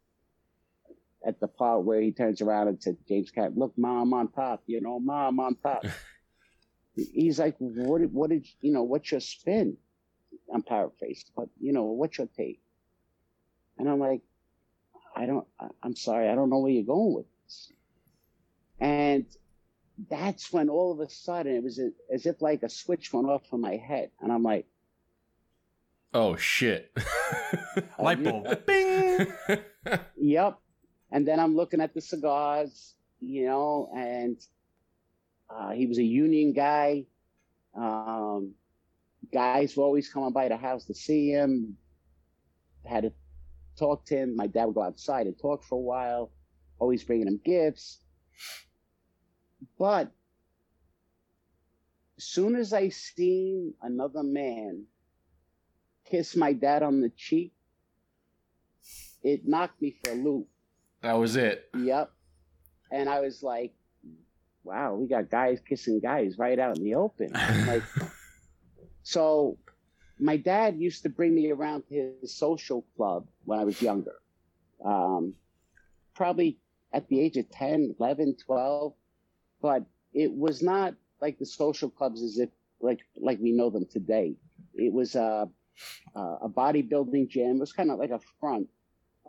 uh, 1.25 1.29
at 1.29 1.41
the 1.41 1.49
part 1.49 1.85
where 1.85 2.01
he 2.01 2.13
turns 2.13 2.43
around 2.43 2.69
and 2.69 2.83
said, 2.83 2.97
James 3.09 3.31
Cat, 3.31 3.57
look, 3.57 3.73
mom 3.77 4.13
on 4.13 4.29
top, 4.29 4.63
you 4.67 4.81
know, 4.81 4.99
mom 5.01 5.41
on 5.41 5.57
top. 5.57 5.85
he's 6.97 7.39
like, 7.39 7.57
what, 7.59 8.03
what 8.11 8.31
did, 8.31 8.47
you 8.61 8.73
know, 8.73 8.83
what's 8.83 9.11
your 9.11 9.21
spin? 9.21 9.77
I'm 10.53 10.63
paraphrasing, 10.63 11.31
but 11.37 11.49
you 11.61 11.73
know, 11.73 11.85
what's 11.85 12.19
your 12.19 12.29
take? 12.37 12.61
And 13.79 13.89
I'm 13.89 13.99
like, 13.99 14.23
I 15.17 15.27
don't, 15.27 15.47
I'm 15.83 15.97
sorry, 15.97 16.29
I 16.29 16.35
don't 16.35 16.51
know 16.51 16.59
where 16.59 16.73
you're 16.73 16.85
going 16.85 17.15
with 17.15 17.27
this. 17.45 17.73
And 18.81 19.27
that's 20.11 20.53
when 20.53 20.69
all 20.69 20.93
of 20.93 21.01
a 21.01 21.09
sudden 21.09 21.55
it 21.55 21.63
was 21.63 21.79
a, 21.79 21.91
as 22.13 22.27
if 22.27 22.43
like 22.43 22.63
a 22.63 22.69
switch 22.69 23.13
went 23.13 23.29
off 23.29 23.43
in 23.53 23.61
my 23.61 23.77
head. 23.77 24.11
And 24.21 24.33
I'm 24.33 24.43
like, 24.43 24.67
Oh 26.15 26.37
shit. 26.37 26.97
Light 27.99 28.23
bulb. 28.23 28.47
Bing. 28.67 29.27
Yep. 30.17 30.59
And 31.11 31.27
then 31.27 31.41
I'm 31.41 31.57
looking 31.57 31.81
at 31.81 31.93
the 31.93 32.01
cigars, 32.01 32.95
you 33.21 33.47
know, 33.47 33.91
and 33.95 34.37
uh, 35.51 35.71
he 35.71 35.87
was 35.87 35.99
a 35.99 36.05
union 36.05 36.53
guy. 36.53 37.07
Um, 37.75 38.53
guys 39.33 39.77
were 39.77 39.85
always 39.85 40.09
coming 40.09 40.33
by 40.33 40.49
the 40.49 40.57
house 40.57 40.85
to 40.87 40.95
see 40.95 41.31
him. 41.31 41.77
Had 42.85 43.05
to 43.05 43.13
talk 43.79 44.05
to 44.07 44.17
him. 44.17 44.37
My 44.37 44.47
dad 44.47 44.67
would 44.67 44.75
go 44.75 44.83
outside 44.83 45.27
and 45.27 45.39
talk 45.39 45.65
for 45.65 45.77
a 45.77 45.81
while, 45.81 46.31
always 46.79 47.05
bringing 47.05 47.29
him 47.29 47.41
gifts. 47.45 48.01
But 49.79 50.13
as 52.19 52.25
soon 52.25 52.57
as 52.57 52.73
I 52.73 52.91
seen 52.91 53.75
another 53.83 54.23
man 54.23 54.85
kiss 56.05 56.37
my 56.37 56.53
dad 56.53 56.83
on 56.83 57.01
the 57.01 57.11
cheek, 57.17 57.53
it 59.23 59.47
knocked 59.47 59.81
me 59.81 59.97
for 60.05 60.13
a 60.13 60.15
loop. 60.15 60.49
that 61.01 61.19
was 61.19 61.37
it. 61.37 61.69
Yep. 61.77 62.13
And 62.93 63.09
I 63.09 63.21
was 63.21 63.43
like, 63.43 63.73
wow, 64.63 64.95
we 64.95 65.09
got 65.09 65.31
guys 65.31 65.61
kissing 65.67 66.01
guys 66.01 66.39
right 66.39 66.59
out 66.59 66.77
in 66.79 66.85
the 66.85 66.95
open. 66.95 67.33
like, 67.67 67.83
so 69.05 69.59
my 70.19 70.37
dad 70.37 70.79
used 70.79 71.03
to 71.03 71.09
bring 71.09 71.35
me 71.35 71.51
around 71.51 71.85
to 71.89 72.15
his 72.21 72.35
social 72.35 72.85
club 72.97 73.27
when 73.45 73.59
I 73.59 73.65
was 73.65 73.81
younger. 73.81 74.17
Um, 74.85 75.35
probably 76.15 76.59
at 76.93 77.09
the 77.09 77.21
age 77.21 77.37
of 77.37 77.49
10, 77.51 77.97
11, 78.01 78.37
12. 78.45 78.95
But 79.61 79.85
it 80.13 80.33
was 80.33 80.63
not 80.63 80.95
like 81.21 81.39
the 81.39 81.47
social 81.47 81.91
clubs 81.91 82.23
as 82.23 82.39
if 82.39 82.49
like 82.81 83.01
like 83.17 83.39
we 83.41 83.53
know 83.53 83.71
them 83.71 83.87
today. 83.91 84.37
It 84.75 84.93
was 84.93 85.15
a, 85.15 85.49
a 86.15 86.49
bodybuilding 86.49 87.29
gym. 87.29 87.57
It 87.57 87.61
was 87.61 87.73
kind 87.73 87.91
of 87.91 87.99
like 87.99 88.11
a 88.11 88.21
front. 88.41 88.69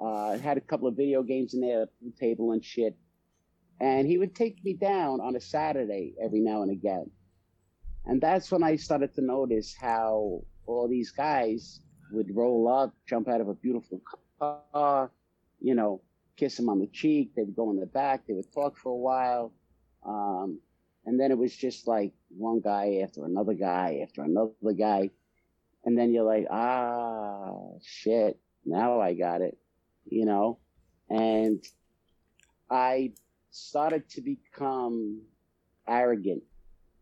Uh, 0.01 0.33
it 0.35 0.41
had 0.41 0.57
a 0.57 0.61
couple 0.61 0.87
of 0.87 0.95
video 0.95 1.23
games 1.23 1.53
in 1.53 1.61
there, 1.61 1.83
a 1.83 2.19
table 2.19 2.51
and 2.51 2.63
shit. 2.63 2.95
And 3.79 4.07
he 4.07 4.17
would 4.17 4.35
take 4.35 4.63
me 4.63 4.73
down 4.73 5.19
on 5.21 5.35
a 5.35 5.41
Saturday 5.41 6.13
every 6.21 6.39
now 6.39 6.61
and 6.61 6.71
again. 6.71 7.09
And 8.07 8.21
that's 8.21 8.51
when 8.51 8.63
I 8.63 8.75
started 8.75 9.13
to 9.15 9.21
notice 9.21 9.75
how 9.79 10.43
all 10.67 10.87
these 10.87 11.11
guys 11.11 11.81
would 12.11 12.35
roll 12.35 12.67
up, 12.67 12.93
jump 13.07 13.27
out 13.27 13.41
of 13.41 13.49
a 13.49 13.55
beautiful 13.55 14.01
car, 14.39 15.11
you 15.59 15.75
know, 15.75 16.01
kiss 16.37 16.59
him 16.59 16.69
on 16.69 16.79
the 16.79 16.87
cheek. 16.87 17.33
They 17.35 17.43
would 17.43 17.55
go 17.55 17.71
in 17.71 17.79
the 17.79 17.85
back. 17.85 18.27
They 18.27 18.33
would 18.33 18.51
talk 18.53 18.77
for 18.77 18.91
a 18.91 18.95
while. 18.95 19.53
Um, 20.05 20.59
and 21.05 21.19
then 21.19 21.31
it 21.31 21.37
was 21.37 21.55
just 21.55 21.87
like 21.87 22.13
one 22.29 22.59
guy 22.59 23.01
after 23.03 23.25
another 23.25 23.53
guy 23.53 24.01
after 24.03 24.23
another 24.23 24.73
guy. 24.77 25.11
And 25.83 25.97
then 25.97 26.13
you're 26.13 26.23
like, 26.23 26.47
ah, 26.49 27.53
shit, 27.83 28.39
now 28.65 28.99
I 28.99 29.13
got 29.13 29.41
it, 29.41 29.57
you 30.09 30.25
know? 30.25 30.59
And 31.09 31.63
I 32.69 33.13
started 33.51 34.09
to 34.09 34.21
become 34.21 35.21
arrogant. 35.87 36.43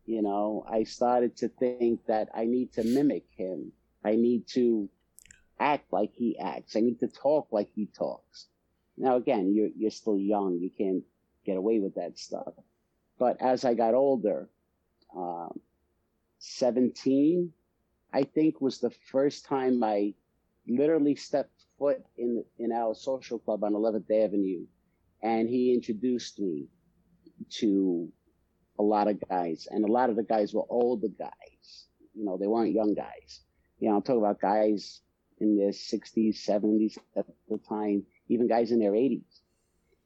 You 0.06 0.22
know, 0.22 0.66
I 0.70 0.84
started 0.84 1.38
to 1.38 1.48
think 1.48 2.06
that 2.08 2.30
I 2.36 2.46
need 2.46 2.74
to 2.74 2.84
mimic 2.84 3.26
him. 3.36 3.72
I 4.04 4.16
need 4.16 4.48
to 4.50 4.90
act 5.60 5.94
like 5.94 6.12
he 6.14 6.38
acts. 6.38 6.76
I 6.76 6.82
need 6.82 7.00
to 7.00 7.08
talk 7.08 7.48
like 7.52 7.70
he 7.74 7.86
talks. 7.86 8.48
Now, 8.98 9.16
again, 9.16 9.54
you're, 9.56 9.70
you're 9.76 9.92
still 9.92 10.20
young. 10.20 10.60
You 10.60 10.70
can't 10.70 11.04
get 11.46 11.58
away 11.58 11.80
with 11.80 11.96
that 11.96 12.18
stuff. 12.18 12.54
But 13.18 13.42
as 13.42 13.64
I 13.64 13.74
got 13.74 13.94
older, 13.94 14.50
um, 15.16 15.60
17, 16.40 17.52
I 18.12 18.24
think 18.24 18.60
was 18.60 18.80
the 18.80 18.92
first 19.12 19.46
time 19.46 19.84
I 19.84 20.14
literally 20.68 21.16
stepped 21.16 21.64
foot 21.80 22.04
in, 22.18 22.44
in 22.60 22.72
our 22.72 22.94
social 22.94 23.40
club 23.40 23.64
on 23.64 23.74
11th 23.74 24.12
Avenue. 24.12 24.66
And 25.22 25.48
he 25.48 25.74
introduced 25.74 26.40
me 26.40 26.68
to 27.60 28.12
a 28.80 28.84
lot 28.84 29.08
of 29.08 29.18
guys. 29.30 29.68
And 29.70 29.86
a 29.86 29.92
lot 29.92 30.10
of 30.10 30.16
the 30.16 30.24
guys 30.24 30.54
were 30.54 30.66
older 30.70 31.08
guys. 31.20 31.88
You 32.14 32.26
know, 32.26 32.38
they 32.38 32.48
weren't 32.48 32.74
young 32.74 32.94
guys. 32.94 33.42
You 33.80 33.90
know, 33.90 33.96
I'm 33.96 34.02
talking 34.02 34.22
about 34.22 34.40
guys 34.40 35.02
in 35.40 35.58
their 35.58 35.72
60s, 35.72 36.46
70s 36.48 36.98
at 37.18 37.26
the 37.50 37.58
time, 37.68 38.04
even 38.30 38.48
guys 38.48 38.72
in 38.72 38.80
their 38.80 38.92
80s. 38.92 39.42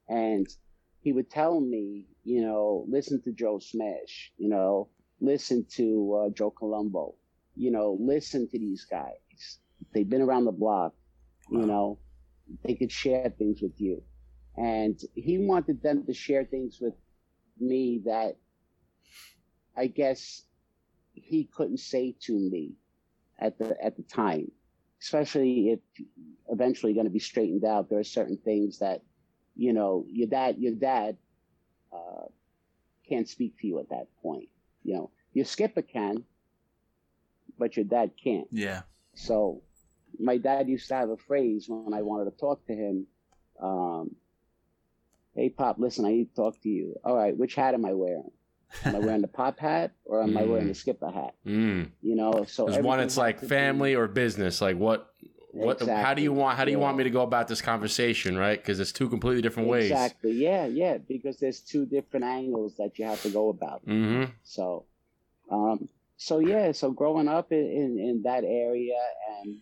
And 0.07 0.47
he 1.01 1.13
would 1.13 1.29
tell 1.29 1.59
me, 1.59 2.05
you 2.23 2.41
know, 2.41 2.85
listen 2.89 3.21
to 3.23 3.31
Joe 3.31 3.59
Smash, 3.59 4.31
you 4.37 4.49
know, 4.49 4.89
listen 5.21 5.65
to 5.75 6.25
uh, 6.25 6.29
Joe 6.33 6.51
Colombo, 6.51 7.15
you 7.55 7.71
know, 7.71 7.97
listen 7.99 8.47
to 8.49 8.59
these 8.59 8.85
guys. 8.85 9.59
They've 9.93 10.09
been 10.09 10.21
around 10.21 10.45
the 10.45 10.51
block, 10.51 10.93
you 11.49 11.65
know, 11.65 11.99
they 12.63 12.75
could 12.75 12.91
share 12.91 13.33
things 13.37 13.61
with 13.61 13.79
you. 13.79 14.01
And 14.55 14.99
he 15.13 15.37
wanted 15.37 15.81
them 15.81 16.05
to 16.05 16.13
share 16.13 16.43
things 16.43 16.79
with 16.81 16.95
me 17.59 18.01
that 18.05 18.37
I 19.77 19.87
guess 19.87 20.43
he 21.13 21.45
couldn't 21.45 21.79
say 21.79 22.15
to 22.21 22.33
me 22.33 22.73
at 23.39 23.57
the 23.57 23.77
at 23.83 23.95
the 23.95 24.03
time, 24.03 24.51
especially 25.01 25.71
if 25.71 25.79
eventually 26.49 26.93
going 26.93 27.05
to 27.05 27.11
be 27.11 27.19
straightened 27.19 27.63
out. 27.63 27.89
There 27.89 27.99
are 27.99 28.03
certain 28.03 28.37
things 28.37 28.79
that 28.79 29.03
you 29.55 29.73
know 29.73 30.05
your 30.09 30.27
dad 30.27 30.57
your 30.57 30.73
dad 30.73 31.17
uh, 31.93 32.25
can't 33.07 33.29
speak 33.29 33.59
to 33.59 33.67
you 33.67 33.79
at 33.79 33.89
that 33.89 34.07
point. 34.21 34.49
You 34.83 34.95
know 34.95 35.11
your 35.33 35.45
skipper 35.45 35.83
can, 35.83 36.23
but 37.59 37.77
your 37.77 37.85
dad 37.85 38.11
can't. 38.21 38.47
Yeah. 38.51 38.81
So 39.13 39.61
my 40.19 40.37
dad 40.37 40.67
used 40.67 40.87
to 40.87 40.95
have 40.95 41.09
a 41.09 41.17
phrase 41.17 41.67
when 41.67 41.93
I 41.93 42.01
wanted 42.01 42.25
to 42.25 42.37
talk 42.37 42.65
to 42.67 42.73
him. 42.73 43.07
Um, 43.61 44.15
hey 45.35 45.49
pop, 45.49 45.77
listen, 45.77 46.05
I 46.05 46.09
need 46.09 46.29
to 46.29 46.35
talk 46.35 46.61
to 46.61 46.69
you. 46.69 46.95
All 47.03 47.15
right, 47.15 47.37
which 47.37 47.55
hat 47.55 47.73
am 47.73 47.85
I 47.85 47.93
wearing? 47.93 48.31
Am 48.83 48.95
I 48.95 48.99
wearing 48.99 49.21
the 49.21 49.27
pop 49.27 49.59
hat 49.59 49.93
or 50.05 50.21
am 50.23 50.37
I 50.37 50.43
wearing 50.43 50.67
the 50.67 50.75
skip 50.75 50.97
skipper 50.97 51.11
hat? 51.11 51.35
Mm. 51.45 51.91
You 52.01 52.15
know, 52.15 52.45
so 52.47 52.65
There's 52.65 52.83
one 52.83 52.99
it's 52.99 53.17
like 53.17 53.39
family 53.41 53.95
or 53.95 54.07
business. 54.07 54.61
Like 54.61 54.77
what 54.77 55.13
what 55.51 55.81
how 55.81 56.13
do 56.13 56.21
you 56.21 56.33
want 56.33 56.57
how 56.57 56.65
do 56.65 56.71
you 56.71 56.77
Yeah. 56.77 56.83
want 56.83 56.97
me 56.97 57.03
to 57.03 57.09
go 57.09 57.21
about 57.21 57.47
this 57.47 57.61
conversation, 57.61 58.37
right? 58.37 58.59
Because 58.59 58.79
it's 58.79 58.91
two 58.91 59.09
completely 59.09 59.41
different 59.41 59.69
ways. 59.69 59.91
Exactly. 59.91 60.31
Yeah, 60.31 60.65
yeah. 60.67 60.97
Because 60.97 61.37
there's 61.37 61.61
two 61.61 61.85
different 61.85 62.25
angles 62.25 62.75
that 62.77 62.99
you 62.99 63.05
have 63.05 63.21
to 63.23 63.29
go 63.29 63.49
about. 63.49 63.85
Mm-hmm. 63.85 64.31
So, 64.43 64.85
um, 65.49 65.89
so 66.17 66.39
yeah. 66.39 66.71
So 66.73 66.91
growing 66.91 67.27
up 67.27 67.51
in, 67.51 67.59
in, 67.59 67.99
in 67.99 68.21
that 68.23 68.43
area 68.43 68.99
and 69.41 69.57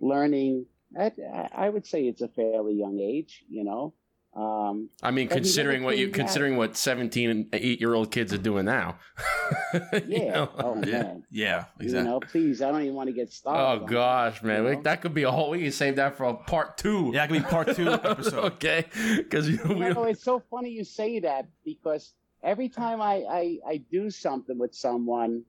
learning, 0.00 0.66
at, 0.94 1.16
I 1.54 1.68
would 1.68 1.86
say 1.86 2.02
it's 2.02 2.20
a 2.22 2.28
fairly 2.28 2.74
young 2.74 3.00
age. 3.00 3.44
You 3.48 3.64
know. 3.64 3.94
Um, 4.34 4.88
I 5.02 5.10
mean, 5.10 5.28
considering 5.28 5.82
what 5.82 5.98
you 5.98 6.06
came 6.06 6.12
back. 6.12 6.18
considering 6.20 6.56
what 6.56 6.74
17 6.74 7.28
and 7.30 7.46
8 7.52 7.80
year 7.80 7.92
old 7.92 8.10
kids 8.10 8.32
are 8.32 8.38
doing 8.38 8.64
now. 8.64 8.96
You 9.92 10.00
yeah. 10.08 10.32
know? 10.32 10.50
Oh 10.58 10.74
Yeah. 10.76 11.02
man. 11.02 11.24
Yeah. 11.30 11.64
You 11.78 11.84
Exactly. 11.84 12.10
know, 12.10 12.20
please. 12.20 12.62
I 12.62 12.70
don't 12.70 12.82
even 12.82 12.94
want 12.94 13.08
to 13.08 13.12
get 13.12 13.30
started. 13.32 13.82
Oh 13.82 13.86
gosh, 13.86 14.42
man, 14.42 14.62
you 14.62 14.68
We- 14.70 14.76
know? 14.76 14.82
that 14.82 15.00
could 15.02 15.12
be 15.14 15.24
a 15.24 15.30
whole. 15.30 15.50
We 15.50 15.62
can 15.62 15.72
save 15.72 15.96
that 15.96 16.16
for 16.16 16.24
a 16.24 16.34
part 16.34 16.78
two. 16.78 17.10
Yeah, 17.14 17.24
it 17.24 17.28
could 17.28 17.42
be 17.42 17.48
part 17.48 17.74
two 17.76 17.90
episode. 17.92 18.44
okay, 18.54 18.86
because 19.18 19.48
You 19.50 19.56
know, 19.64 19.92
don't. 19.94 20.08
it's 20.08 20.22
so 20.24 20.42
funny 20.50 20.70
you 20.70 20.84
say 20.84 21.20
that 21.20 21.46
because 21.64 22.14
every 22.42 22.68
time 22.70 23.00
I, 23.02 23.14
I, 23.30 23.58
I 23.66 23.76
do 23.90 24.08
something 24.10 24.56
with 24.58 24.74
someone, 24.74 25.42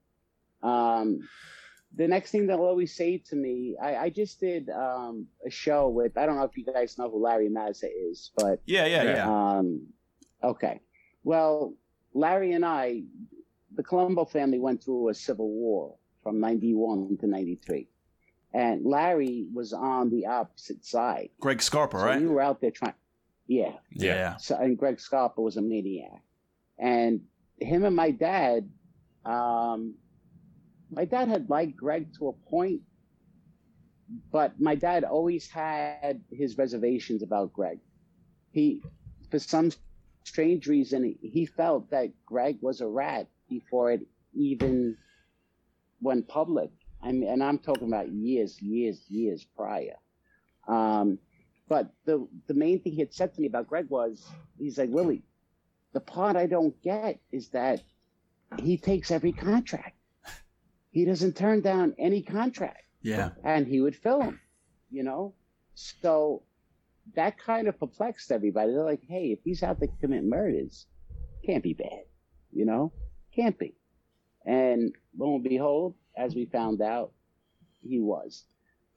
um, 0.62 1.28
the 1.95 2.08
next 2.08 2.32
thing 2.32 2.47
they'll 2.47 2.60
always 2.62 2.95
say 2.95 3.19
to 3.29 3.36
me, 3.36 3.75
I, 3.82 3.95
I 3.95 4.10
just 4.10 4.39
did 4.39 4.69
um, 4.69 5.27
a 5.45 5.49
show 5.49 5.89
with, 5.89 6.17
I 6.17 6.25
don't 6.25 6.36
know 6.38 6.43
if 6.43 6.58
you 6.58 6.65
guys 6.65 6.97
know 6.97 7.10
who 7.10 7.21
Larry 7.23 7.49
Mazza 7.49 7.88
is, 8.12 8.32
but 8.36 8.62
Yeah, 8.65 8.86
yeah, 8.88 9.03
Yeah. 9.03 9.15
yeah. 9.15 9.58
um, 9.60 9.88
okay. 10.43 10.82
Well, 11.23 11.75
Larry 12.13 12.53
and 12.53 12.65
I, 12.65 13.03
the 13.75 13.84
Colombo 13.84 14.25
family 14.25 14.60
went 14.60 14.84
through 14.84 15.10
a 15.10 15.13
civil 15.13 15.49
war 15.49 15.95
from 16.23 16.39
91 16.39 17.17
to 17.19 17.27
93. 17.27 17.88
And 18.56 18.86
Larry 18.86 19.47
was 19.53 19.73
on 19.73 20.10
the 20.10 20.25
opposite 20.27 20.86
side. 20.86 21.29
Greg 21.39 21.62
Scarpa, 21.62 21.97
So 21.99 22.06
right? 22.06 22.21
we 22.21 22.27
were 22.27 22.41
out 22.41 22.62
there 22.62 22.71
trying, 22.71 22.93
yeah. 23.47 23.73
Yeah. 23.91 24.38
So, 24.38 24.56
and 24.58 24.77
Greg 24.77 24.99
Scarpa 24.99 25.41
was 25.41 25.58
a 25.58 25.62
maniac. 25.62 26.21
And 26.77 27.21
him 27.60 27.84
and 27.84 27.95
my 27.95 28.12
dad, 28.12 28.69
um, 29.25 29.95
my 30.95 31.06
dad 31.06 31.27
had 31.27 31.49
liked 31.49 31.75
Greg 31.75 32.13
to 32.17 32.29
a 32.29 32.34
point, 32.49 32.82
but 34.32 34.60
my 34.60 34.75
dad 34.75 35.03
always 35.03 35.49
had 35.49 36.21
his 36.32 36.58
reservations 36.58 37.23
about 37.23 37.53
Greg. 37.53 37.79
He, 38.51 38.82
for 39.32 39.39
some 39.39 39.71
strange 40.23 40.67
reason, 40.67 41.15
he 41.21 41.45
felt 41.45 41.89
that 41.91 42.12
Greg 42.25 42.58
was 42.62 42.82
a 42.82 42.88
rat 42.88 43.27
before 43.49 43.91
it 43.91 44.01
even 44.34 44.97
went 46.01 46.27
public. 46.27 46.71
I 47.01 47.12
mean, 47.12 47.29
and 47.29 47.43
I'm 47.43 47.60
talking 47.60 47.88
about 47.88 48.10
years, 48.12 48.62
years, 48.62 49.01
years 49.10 49.45
prior. 49.56 49.95
Um, 50.67 51.19
but 51.67 51.93
the 52.06 52.27
the 52.47 52.53
main 52.53 52.82
thing 52.82 52.93
he 52.93 52.99
had 52.99 53.13
said 53.13 53.34
to 53.34 53.41
me 53.41 53.47
about 53.47 53.67
Greg 53.67 53.89
was, 53.89 54.25
he's 54.60 54.77
like, 54.77 54.89
Willie, 54.89 55.23
the 55.93 55.99
part 55.99 56.36
I 56.36 56.45
don't 56.45 56.79
get 56.82 57.19
is 57.32 57.49
that 57.49 57.82
he 58.62 58.77
takes 58.77 59.12
every 59.12 59.32
contract. 59.32 59.97
He 60.93 61.06
doesn't 61.06 61.36
turn 61.36 61.62
down 61.62 61.95
any 61.97 62.21
contract, 62.21 62.84
Yeah. 63.01 63.32
and 63.43 63.65
he 63.67 63.82
would 63.82 63.95
fill 63.95 64.19
them. 64.19 64.39
You 64.91 65.01
know, 65.03 65.34
so 65.73 66.43
that 67.15 67.38
kind 67.39 67.67
of 67.67 67.79
perplexed 67.79 68.32
everybody. 68.32 68.71
They're 68.71 68.86
like, 68.86 69.03
hey, 69.08 69.32
if 69.32 69.39
he's 69.43 69.63
out 69.63 69.79
to 69.79 69.88
commit 69.99 70.23
murders, 70.23 70.86
can't 71.45 71.63
be 71.63 71.73
bad. 71.73 72.03
You 72.51 72.65
know, 72.65 72.93
can't 73.36 73.58
be. 73.58 73.75
And 74.45 74.93
lo 75.17 75.34
and 75.36 75.43
behold, 75.43 75.95
as 76.15 76.36
we 76.36 76.45
found 76.45 76.79
out, 76.82 77.12
he 77.82 77.99
was. 77.99 78.45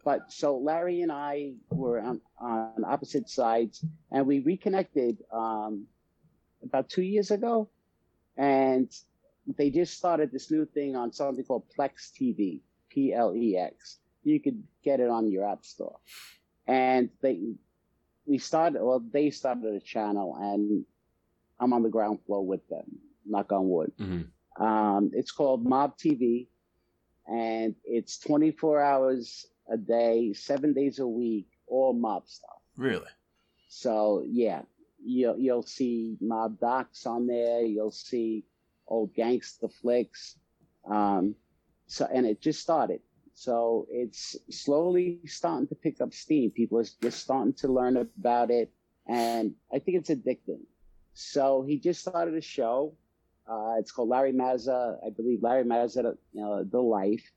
But 0.04 0.30
so 0.30 0.58
Larry 0.58 1.00
and 1.00 1.10
I 1.10 1.54
were 1.70 1.98
on, 1.98 2.20
on 2.38 2.84
opposite 2.84 3.30
sides, 3.30 3.82
and 4.12 4.26
we 4.26 4.40
reconnected 4.40 5.16
um, 5.32 5.86
about 6.62 6.90
two 6.90 7.02
years 7.02 7.30
ago, 7.30 7.70
and 8.36 8.88
they 9.56 9.70
just 9.70 9.96
started 9.96 10.32
this 10.32 10.50
new 10.50 10.66
thing 10.66 10.96
on 10.96 11.12
something 11.12 11.44
called 11.44 11.64
Plex 11.76 12.10
TV, 12.12 12.60
P 12.88 13.12
L 13.12 13.34
E 13.34 13.56
X. 13.56 13.98
You 14.24 14.40
could 14.40 14.62
get 14.82 15.00
it 15.00 15.08
on 15.08 15.30
your 15.30 15.48
app 15.48 15.64
store, 15.64 15.98
and 16.66 17.10
they 17.22 17.54
we 18.26 18.38
started. 18.38 18.82
Well, 18.82 19.00
they 19.12 19.30
started 19.30 19.74
a 19.74 19.80
channel, 19.80 20.36
and 20.40 20.84
I'm 21.60 21.72
on 21.72 21.82
the 21.82 21.88
ground 21.88 22.18
floor 22.26 22.44
with 22.44 22.66
them. 22.68 22.84
Knock 23.24 23.52
on 23.52 23.68
wood. 23.68 23.92
Mhm. 23.98 24.28
Um, 24.60 25.10
it's 25.12 25.30
called 25.30 25.64
Mob 25.64 25.96
TV, 25.96 26.48
and 27.26 27.74
it's 27.84 28.18
24 28.18 28.80
hours 28.80 29.46
a 29.68 29.76
day, 29.76 30.32
seven 30.32 30.72
days 30.72 30.98
a 30.98 31.06
week, 31.06 31.48
all 31.66 31.92
mob 31.92 32.26
stuff. 32.26 32.62
Really? 32.76 33.10
So 33.68 34.24
yeah, 34.26 34.62
you'll 35.04 35.38
you'll 35.38 35.62
see 35.62 36.16
mob 36.20 36.58
docs 36.58 37.06
on 37.06 37.26
there. 37.26 37.62
You'll 37.62 37.90
see 37.90 38.44
old 38.88 39.14
gangster 39.14 39.68
flicks. 39.68 40.36
Um, 40.88 41.34
so 41.86 42.08
and 42.12 42.26
it 42.26 42.40
just 42.40 42.60
started. 42.60 43.00
So 43.34 43.86
it's 43.90 44.36
slowly 44.50 45.20
starting 45.26 45.68
to 45.68 45.74
pick 45.74 46.00
up 46.00 46.14
steam. 46.14 46.50
People 46.50 46.78
are 46.78 46.86
just 47.02 47.20
starting 47.20 47.52
to 47.54 47.68
learn 47.68 47.96
about 47.96 48.50
it, 48.50 48.72
and 49.06 49.54
I 49.72 49.78
think 49.78 49.98
it's 49.98 50.10
addicting. 50.10 50.60
So 51.14 51.62
he 51.62 51.78
just 51.78 52.00
started 52.00 52.34
a 52.34 52.40
show. 52.40 52.94
Uh, 53.48 53.74
it's 53.78 53.92
called 53.92 54.08
Larry 54.08 54.32
Mazza. 54.32 54.96
I 55.06 55.10
believe 55.10 55.42
Larry 55.42 55.64
Mazza, 55.64 56.16
you 56.32 56.40
know, 56.40 56.64
the 56.64 56.80
life. 56.80 57.30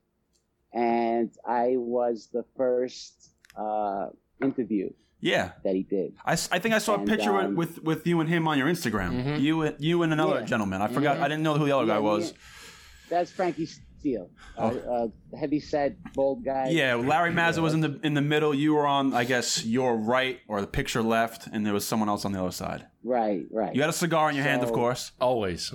And 0.73 1.31
I 1.45 1.75
was 1.77 2.29
the 2.31 2.45
first 2.55 3.31
uh, 3.55 4.07
interview 4.41 4.89
Yeah. 5.21 5.51
that 5.63 5.75
he 5.75 5.83
did. 5.83 6.13
I, 6.25 6.33
I 6.33 6.59
think 6.59 6.73
I 6.73 6.77
saw 6.79 6.95
a 6.95 7.05
picture 7.05 7.35
um, 7.39 7.55
with 7.55 7.83
with 7.83 8.07
you 8.07 8.19
and 8.21 8.29
him 8.29 8.47
on 8.47 8.57
your 8.57 8.67
Instagram. 8.67 9.11
Mhm. 9.23 9.41
You 9.41 9.61
and- 9.63 9.75
you 9.79 10.01
and 10.03 10.13
another 10.13 10.39
Yeah. 10.39 10.45
gentleman. 10.45 10.81
I 10.81 10.87
forgot. 10.87 11.17
Mhm. 11.17 11.21
I 11.23 11.27
didn't 11.27 11.43
know 11.43 11.55
who 11.57 11.65
the 11.65 11.75
other 11.75 11.87
guy 11.87 11.99
was. 11.99 12.31
yeah. 12.31 12.37
That's 13.09 13.31
Frankie 13.31 13.65
Steele, 13.65 14.29
uh, 14.57 14.61
uh, 14.61 15.07
heavy 15.37 15.59
set, 15.59 15.95
bold 16.13 16.45
guy. 16.45 16.69
Yeah, 16.69 16.93
Larry 16.95 17.31
Mazza 17.31 17.59
was 17.61 17.73
in 17.73 17.81
the 17.81 17.99
in 18.03 18.13
the 18.13 18.21
middle. 18.21 18.53
You 18.53 18.75
were 18.75 18.85
on, 18.87 19.13
I 19.13 19.23
guess, 19.25 19.65
your 19.65 19.97
right 19.97 20.39
or 20.47 20.61
the 20.61 20.67
picture 20.67 21.01
left, 21.01 21.47
and 21.51 21.65
there 21.65 21.73
was 21.73 21.85
someone 21.85 22.07
else 22.07 22.23
on 22.23 22.31
the 22.31 22.39
other 22.41 22.51
side. 22.51 22.85
Right, 23.03 23.45
right. 23.51 23.73
You 23.75 23.81
had 23.81 23.89
a 23.89 23.93
cigar 23.93 24.29
in 24.29 24.35
your 24.35 24.45
hand, 24.45 24.61
of 24.63 24.71
course. 24.71 25.11
Always. 25.19 25.73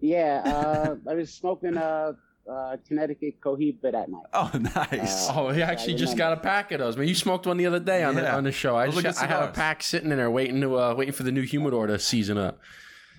Yeah, 0.00 0.42
uh, 0.44 0.96
I 1.10 1.14
was 1.14 1.32
smoking 1.32 1.76
a, 1.76 2.14
uh 2.50 2.76
Connecticut 2.86 3.40
Cohiba 3.40 3.92
that 3.92 4.08
night. 4.08 4.24
Oh, 4.32 4.50
nice. 4.76 5.28
Uh, 5.28 5.32
Oh, 5.36 5.48
he 5.50 5.62
actually 5.62 5.94
just 5.94 6.16
got 6.16 6.32
a 6.32 6.36
pack 6.40 6.72
of 6.72 6.80
those. 6.80 6.96
Man, 6.96 7.06
you 7.08 7.14
smoked 7.14 7.46
one 7.46 7.56
the 7.56 7.66
other 7.66 7.80
day 7.80 8.02
on 8.02 8.14
the 8.14 8.30
on 8.30 8.44
the 8.44 8.52
show. 8.52 8.76
I, 8.76 8.86
Those 8.86 8.98
are 8.98 9.02
just, 9.02 9.20
good 9.20 9.30
I 9.30 9.32
had 9.40 9.48
a 9.48 9.52
pack 9.52 9.82
sitting 9.82 10.10
in 10.10 10.16
there 10.18 10.30
waiting 10.30 10.60
to 10.62 10.76
uh, 10.78 10.94
waiting 10.94 11.14
for 11.14 11.22
the 11.22 11.32
new 11.32 11.42
humidor 11.42 11.86
to 11.86 11.98
season 11.98 12.36
up. 12.38 12.58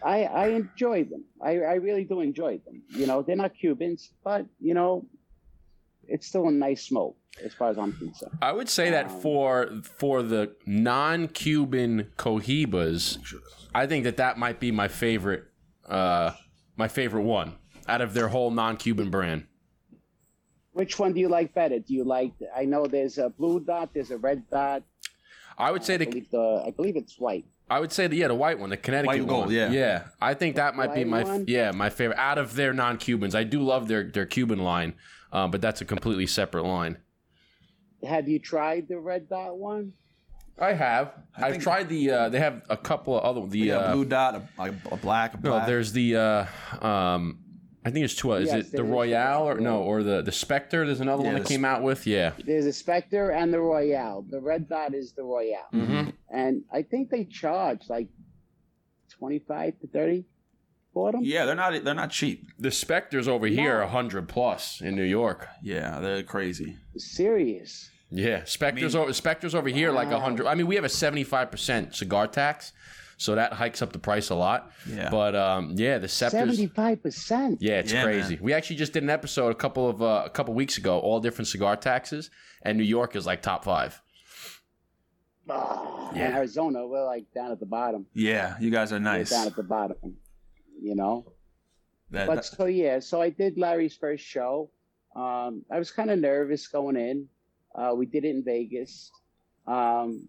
I, 0.04 0.24
I 0.24 0.48
enjoyed 0.48 1.12
them. 1.12 1.24
I, 1.44 1.52
I 1.60 1.74
really 1.76 2.04
do 2.04 2.22
enjoy 2.22 2.58
them. 2.66 2.82
You 2.90 3.06
know, 3.06 3.22
they're 3.22 3.36
not 3.36 3.52
Cubans, 3.54 4.12
but 4.24 4.46
you 4.60 4.74
know, 4.74 5.06
it's 6.08 6.26
still 6.28 6.48
a 6.48 6.52
nice 6.52 6.84
smoke 6.84 7.16
as 7.46 7.54
far 7.54 7.70
as 7.70 7.78
I'm 7.78 7.94
concerned. 7.94 8.32
I 8.42 8.52
would 8.52 8.68
say 8.68 8.90
that 8.90 9.06
Um, 9.12 9.22
for 9.22 9.70
for 9.98 10.24
the 10.24 10.56
non-Cuban 10.66 12.12
cohibas, 12.18 13.20
I 13.74 13.86
think 13.88 14.04
that 14.04 14.18
that 14.18 14.38
might 14.38 14.60
be 14.60 14.72
my 14.72 14.88
favorite 14.88 15.44
uh, 15.88 16.32
my 16.78 16.88
favorite 16.88 17.24
one 17.24 17.54
out 17.88 18.02
of 18.02 18.14
their 18.14 18.28
whole 18.28 18.52
non-Cuban 18.52 19.10
brand. 19.10 19.46
Which 20.74 20.98
one 20.98 21.14
do 21.14 21.20
you 21.20 21.28
like 21.28 21.54
better? 21.54 21.80
Do 21.80 21.94
you 21.94 22.04
like? 22.04 22.32
I 22.56 22.66
know 22.66 22.88
there's 22.88 23.18
a 23.18 23.30
blue 23.30 23.60
dot, 23.60 23.90
there's 23.94 24.12
a 24.12 24.18
red 24.18 24.50
dot. 24.50 24.84
I 25.58 25.72
would 25.72 25.84
say 25.84 25.96
I 25.96 25.98
the 25.98 26.06
believe, 26.06 26.32
the, 26.32 26.64
I 26.66 26.72
believe 26.72 26.96
it's 26.96 27.20
white. 27.20 27.46
I 27.70 27.80
would 27.80 27.92
say 27.92 28.08
the 28.08 28.16
yeah 28.18 28.28
the 28.28 28.36
white 28.36 28.60
one, 28.60 28.70
the 28.70 28.78
Connecticut 28.78 29.08
White 29.20 29.28
gold, 29.28 29.46
one. 29.48 29.54
yeah. 29.54 29.70
yeah. 29.72 30.04
I 30.22 30.34
think 30.34 30.56
that 30.56 30.76
might 30.76 30.94
be 30.94 31.04
my 31.04 31.24
one? 31.24 31.46
yeah 31.48 31.72
my 31.72 31.90
favorite 31.90 32.18
out 32.18 32.38
of 32.38 32.56
their 32.56 32.74
non-Cubans. 32.74 33.36
I 33.36 33.44
do 33.44 33.62
love 33.62 33.88
their 33.88 34.04
their 34.04 34.26
Cuban 34.26 34.60
line, 34.60 34.94
um, 35.32 35.52
but 35.52 35.62
that's 35.62 35.82
a 35.82 35.86
completely 35.86 36.28
separate 36.28 36.64
line. 36.64 36.98
Have 38.08 38.28
you 38.28 38.40
tried 38.40 38.88
the 38.88 39.00
red 39.00 39.30
dot 39.30 39.58
one? 39.58 39.94
I 40.60 40.74
have. 40.74 41.14
I 41.36 41.48
I've 41.48 41.60
tried 41.62 41.90
the. 41.90 42.12
Uh, 42.12 42.30
they 42.30 42.40
have 42.40 42.62
a 42.70 42.78
couple 42.78 43.18
of 43.18 43.24
other. 43.24 43.48
The 43.48 43.60
Yeah, 43.60 43.78
uh, 43.78 43.94
blue 43.94 44.06
dot, 44.06 44.36
a, 44.36 44.62
a, 44.62 44.74
a 44.92 44.98
black, 44.98 45.34
a 45.36 45.42
no, 45.42 45.66
there's 45.66 45.92
the. 45.92 46.16
Uh, 46.16 46.86
um, 46.86 47.40
I 47.84 47.90
think 47.92 48.06
it's 48.06 48.14
two. 48.16 48.32
Is 48.34 48.48
Yes, 48.50 48.68
it 48.68 48.72
the. 48.78 48.84
Royale 48.84 49.48
or 49.50 49.60
no 49.60 49.82
or 49.82 50.04
the 50.04 50.22
the 50.22 50.32
Spectre? 50.32 50.86
There's 50.86 51.00
another 51.00 51.24
Yeah, 51.24 51.30
one 51.30 51.36
that 51.36 51.44
the 51.48 51.50
came 51.50 51.66
out 51.66 51.82
with. 51.82 52.06
Yeah. 52.06 52.34
There's 52.46 52.66
a 52.68 52.74
Spectre 52.74 53.32
and 53.32 53.52
the 53.54 53.60
Royale. 53.60 54.24
The 54.30 54.40
red 54.40 54.70
dot 54.70 54.94
is 54.94 55.14
the 55.14 55.24
Royale. 55.24 55.68
Mm-hmm. 55.74 56.10
And 56.30 56.64
I 56.72 56.84
think 56.84 57.10
they 57.10 57.26
charge 57.26 57.90
like 57.90 58.08
25 59.18 59.80
to 59.82 59.88
30 59.88 60.26
for 60.94 61.12
them. 61.12 61.22
yeah, 61.24 61.46
they're 61.46 61.56
not 61.56 61.84
they're 61.84 61.94
not 61.94 62.12
cheap. 62.12 62.50
The 62.60 62.72
Spectres 62.72 63.28
over 63.28 63.48
here 63.48 63.78
No. 63.80 63.84
are 63.86 63.88
hundred 63.88 64.28
plus 64.28 64.82
in 64.82 64.96
New 64.96 65.04
York. 65.04 65.48
Yeah, 65.64 66.00
they're 66.00 66.24
crazy. 66.24 66.78
Serious. 66.98 67.90
Yeah, 68.10 68.44
Spectres 68.44 68.94
I 68.94 68.98
mean- 69.00 69.04
over 69.06 69.14
Spectres 69.14 69.56
over 69.56 69.70
here 69.70 69.92
like 69.92 70.10
Wow. 70.12 70.20
hundred. 70.20 70.48
I 70.48 70.56
mean, 70.56 70.68
we 70.68 70.76
have 70.76 70.84
a 70.84 70.90
seventy 70.90 71.24
five 71.24 71.50
percent 71.50 71.96
cigar 71.96 72.28
tax, 72.28 72.74
so 73.22 73.36
that 73.36 73.54
hikes 73.54 73.82
up 73.82 73.92
the 73.94 74.00
price 74.00 74.30
a 74.32 74.36
lot. 74.36 74.72
Yeah. 74.90 75.10
But 75.12 75.36
um, 75.36 75.74
yeah, 75.78 76.00
the 76.00 76.08
Scepters. 76.08 76.60
75%. 76.60 77.58
Yeah, 77.60 77.80
it's 77.80 77.94
Yeah, 77.94 78.04
crazy. 78.04 78.36
man. 78.36 78.44
We 78.44 78.54
actually 78.54 78.78
just 78.78 78.94
did 78.94 79.04
an 79.04 79.10
episode 79.12 79.50
a 79.52 79.56
couple 79.56 79.88
of 79.88 80.02
uh, 80.02 80.24
a 80.26 80.30
couple 80.30 80.54
weeks 80.56 80.78
ago, 80.78 81.00
all 81.00 81.20
different 81.20 81.48
cigar 81.48 81.76
taxes, 81.76 82.32
and 82.64 82.78
New 82.78 82.84
York 82.84 83.16
is 83.16 83.26
like 83.26 83.42
top 83.42 83.64
five. 83.64 84.02
Ah, 85.50 86.12
Yeah. 86.16 86.30
In 86.30 86.36
Arizona, 86.36 86.86
we're 86.88 87.06
like 87.06 87.26
down 87.34 87.52
at 87.52 87.60
the 87.60 87.66
bottom. 87.66 88.06
Yeah, 88.14 88.56
you 88.60 88.70
guys 88.72 88.92
are 88.92 89.00
nice. 89.00 89.32
We're 89.32 89.38
down 89.38 89.48
at 89.48 89.56
the 89.56 89.64
bottom, 89.64 90.18
you 90.82 90.96
know? 90.96 91.32
That- 92.12 92.28
But 92.28 92.36
that- 92.36 92.46
so, 92.46 92.66
yeah, 92.66 93.00
so 93.00 93.22
I 93.22 93.30
did 93.30 93.58
Larry's 93.58 93.96
first 93.96 94.24
show. 94.26 94.70
Um, 95.16 95.64
I 95.72 95.78
was 95.80 95.92
kind 95.92 96.10
of 96.10 96.20
nervous 96.20 96.68
going 96.68 96.96
in. 96.98 97.28
Uh, 97.76 97.94
we 97.96 98.06
did 98.06 98.26
it 98.26 98.30
in 98.36 98.44
Vegas. 98.44 99.12
Um, 99.68 100.28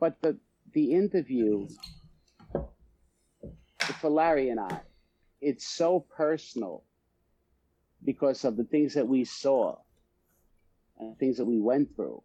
but 0.00 0.20
the, 0.22 0.38
the 0.74 0.92
interview 0.92 1.66
for 4.00 4.10
Larry 4.10 4.50
and 4.50 4.60
I, 4.60 4.80
it's 5.40 5.66
so 5.66 6.00
personal 6.00 6.84
because 8.04 8.44
of 8.44 8.56
the 8.56 8.64
things 8.64 8.94
that 8.94 9.06
we 9.06 9.24
saw 9.24 9.76
and 10.98 11.18
things 11.18 11.38
that 11.38 11.44
we 11.44 11.60
went 11.60 11.94
through. 11.96 12.22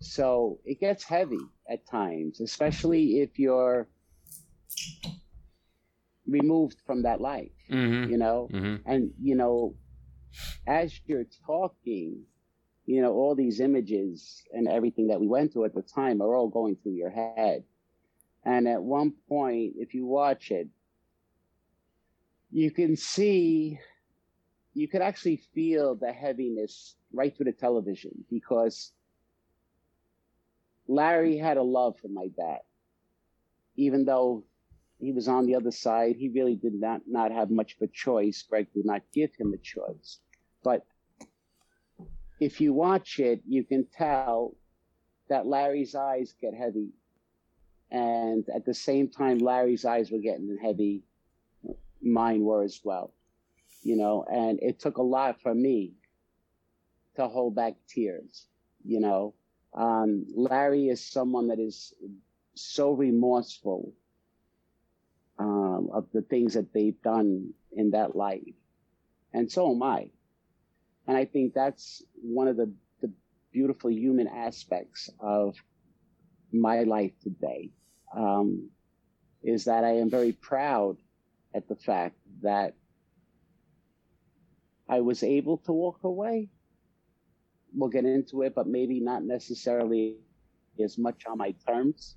So 0.00 0.58
it 0.64 0.80
gets 0.80 1.04
heavy 1.04 1.38
at 1.70 1.86
times, 1.86 2.40
especially 2.40 3.20
if 3.20 3.38
you're 3.38 3.88
removed 6.26 6.76
from 6.86 7.02
that 7.02 7.20
life, 7.20 7.50
Mm-hmm. 7.70 8.10
you 8.10 8.18
know? 8.18 8.48
Mm-hmm. 8.52 8.88
And, 8.88 9.10
you 9.20 9.34
know, 9.34 9.74
as 10.66 11.00
you're 11.06 11.26
talking, 11.46 12.22
you 12.86 13.02
know, 13.02 13.12
all 13.12 13.34
these 13.34 13.60
images 13.60 14.44
and 14.52 14.68
everything 14.68 15.08
that 15.08 15.20
we 15.20 15.26
went 15.26 15.52
through 15.52 15.64
at 15.64 15.74
the 15.74 15.82
time 15.82 16.22
are 16.22 16.34
all 16.34 16.48
going 16.48 16.76
through 16.76 16.92
your 16.92 17.10
head. 17.10 17.64
And 18.44 18.68
at 18.68 18.80
one 18.80 19.12
point, 19.28 19.74
if 19.76 19.92
you 19.92 20.06
watch 20.06 20.52
it, 20.52 20.68
you 22.52 22.70
can 22.70 22.96
see, 22.96 23.80
you 24.72 24.86
could 24.86 25.02
actually 25.02 25.42
feel 25.52 25.96
the 25.96 26.12
heaviness 26.12 26.94
right 27.12 27.36
through 27.36 27.46
the 27.46 27.52
television 27.52 28.24
because 28.30 28.92
Larry 30.86 31.36
had 31.36 31.56
a 31.56 31.62
love 31.62 31.98
for 31.98 32.08
my 32.08 32.28
dad. 32.36 32.60
Even 33.74 34.04
though 34.04 34.44
he 35.00 35.12
was 35.12 35.26
on 35.26 35.44
the 35.44 35.56
other 35.56 35.72
side, 35.72 36.14
he 36.16 36.28
really 36.28 36.54
did 36.54 36.72
not, 36.72 37.02
not 37.06 37.32
have 37.32 37.50
much 37.50 37.74
of 37.74 37.82
a 37.82 37.88
choice. 37.88 38.44
Greg 38.48 38.68
did 38.72 38.86
not 38.86 39.02
give 39.12 39.34
him 39.34 39.52
a 39.52 39.58
choice. 39.58 40.20
But 40.62 40.86
if 42.38 42.60
you 42.60 42.72
watch 42.72 43.18
it, 43.18 43.40
you 43.46 43.64
can 43.64 43.86
tell 43.86 44.54
that 45.28 45.46
Larry's 45.46 45.94
eyes 45.94 46.34
get 46.40 46.54
heavy. 46.54 46.90
And 47.90 48.44
at 48.54 48.64
the 48.64 48.74
same 48.74 49.08
time, 49.08 49.38
Larry's 49.38 49.84
eyes 49.84 50.10
were 50.10 50.18
getting 50.18 50.58
heavy. 50.60 51.02
mine 52.02 52.42
were 52.42 52.62
as 52.62 52.80
well. 52.84 53.12
You 53.82 53.96
know, 53.96 54.24
and 54.30 54.58
it 54.62 54.80
took 54.80 54.98
a 54.98 55.02
lot 55.02 55.40
for 55.40 55.54
me 55.54 55.92
to 57.16 57.28
hold 57.28 57.54
back 57.54 57.74
tears. 57.88 58.46
You 58.84 59.00
know, 59.00 59.34
um, 59.74 60.26
Larry 60.34 60.88
is 60.88 61.04
someone 61.04 61.48
that 61.48 61.58
is 61.58 61.94
so 62.54 62.92
remorseful 62.92 63.92
um, 65.38 65.90
of 65.92 66.06
the 66.12 66.22
things 66.22 66.54
that 66.54 66.72
they've 66.72 67.00
done 67.02 67.52
in 67.72 67.90
that 67.90 68.16
life, 68.16 68.54
and 69.32 69.50
so 69.50 69.72
am 69.72 69.82
I. 69.82 70.10
And 71.06 71.16
I 71.16 71.24
think 71.24 71.54
that's 71.54 72.02
one 72.20 72.48
of 72.48 72.56
the, 72.56 72.72
the 73.00 73.12
beautiful 73.52 73.90
human 73.90 74.26
aspects 74.26 75.10
of 75.20 75.56
my 76.52 76.82
life 76.82 77.12
today. 77.22 77.70
Um, 78.16 78.70
is 79.42 79.64
that 79.64 79.84
I 79.84 79.98
am 79.98 80.10
very 80.10 80.32
proud 80.32 80.96
at 81.54 81.68
the 81.68 81.76
fact 81.76 82.16
that 82.42 82.74
I 84.88 85.00
was 85.00 85.22
able 85.22 85.58
to 85.58 85.72
walk 85.72 86.00
away. 86.02 86.48
We'll 87.72 87.90
get 87.90 88.04
into 88.04 88.42
it, 88.42 88.54
but 88.54 88.66
maybe 88.66 89.00
not 89.00 89.22
necessarily 89.22 90.16
as 90.82 90.98
much 90.98 91.26
on 91.26 91.38
my 91.38 91.54
terms, 91.66 92.16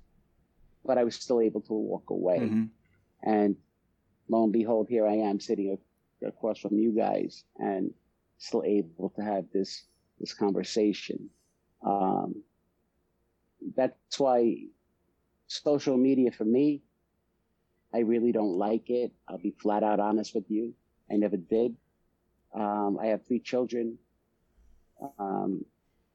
but 0.84 0.98
I 0.98 1.04
was 1.04 1.14
still 1.14 1.40
able 1.40 1.60
to 1.62 1.72
walk 1.72 2.10
away. 2.10 2.38
Mm-hmm. 2.40 2.64
And 3.22 3.56
lo 4.28 4.44
and 4.44 4.52
behold, 4.52 4.88
here 4.88 5.06
I 5.06 5.14
am 5.14 5.40
sitting 5.40 5.76
across 6.26 6.58
from 6.58 6.78
you 6.78 6.92
guys 6.92 7.44
and 7.58 7.92
still 8.40 8.64
able 8.64 9.10
to 9.10 9.22
have 9.22 9.44
this, 9.52 9.84
this 10.18 10.32
conversation. 10.32 11.28
Um, 11.86 12.42
that's 13.76 14.18
why 14.18 14.64
social 15.46 15.96
media 15.96 16.32
for 16.32 16.46
me, 16.46 16.80
I 17.92 17.98
really 17.98 18.32
don't 18.32 18.56
like 18.56 18.88
it. 18.88 19.12
I'll 19.28 19.38
be 19.38 19.54
flat 19.60 19.82
out 19.82 20.00
honest 20.00 20.34
with 20.34 20.50
you. 20.50 20.72
I 21.10 21.16
never 21.16 21.36
did. 21.36 21.76
Um, 22.54 22.98
I 23.00 23.06
have 23.06 23.26
three 23.26 23.40
children. 23.40 23.98
Um, 25.18 25.64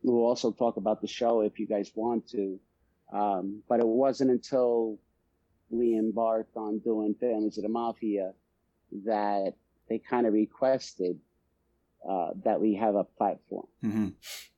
we'll 0.02 0.26
also 0.26 0.52
talk 0.52 0.78
about 0.78 1.02
the 1.02 1.08
show 1.08 1.42
if 1.42 1.60
you 1.60 1.68
guys 1.68 1.92
want 1.94 2.28
to. 2.30 2.60
Um, 3.14 3.62
but 3.70 3.80
it 3.80 3.88
wasn't 3.88 4.32
until 4.32 4.98
we 5.70 5.96
embarked 5.96 6.58
on 6.58 6.80
doing 6.80 7.14
Families 7.20 7.58
of 7.58 7.64
the 7.64 7.70
Mafia 7.70 8.34
that 9.06 9.54
they 9.90 10.00
kind 10.00 10.26
of 10.26 10.34
requested 10.34 11.20
uh, 12.08 12.32
that 12.44 12.62
we 12.62 12.76
have 12.76 12.96
a 12.96 13.04
platform. 13.04 13.68
Mm-hmm. 13.84 14.10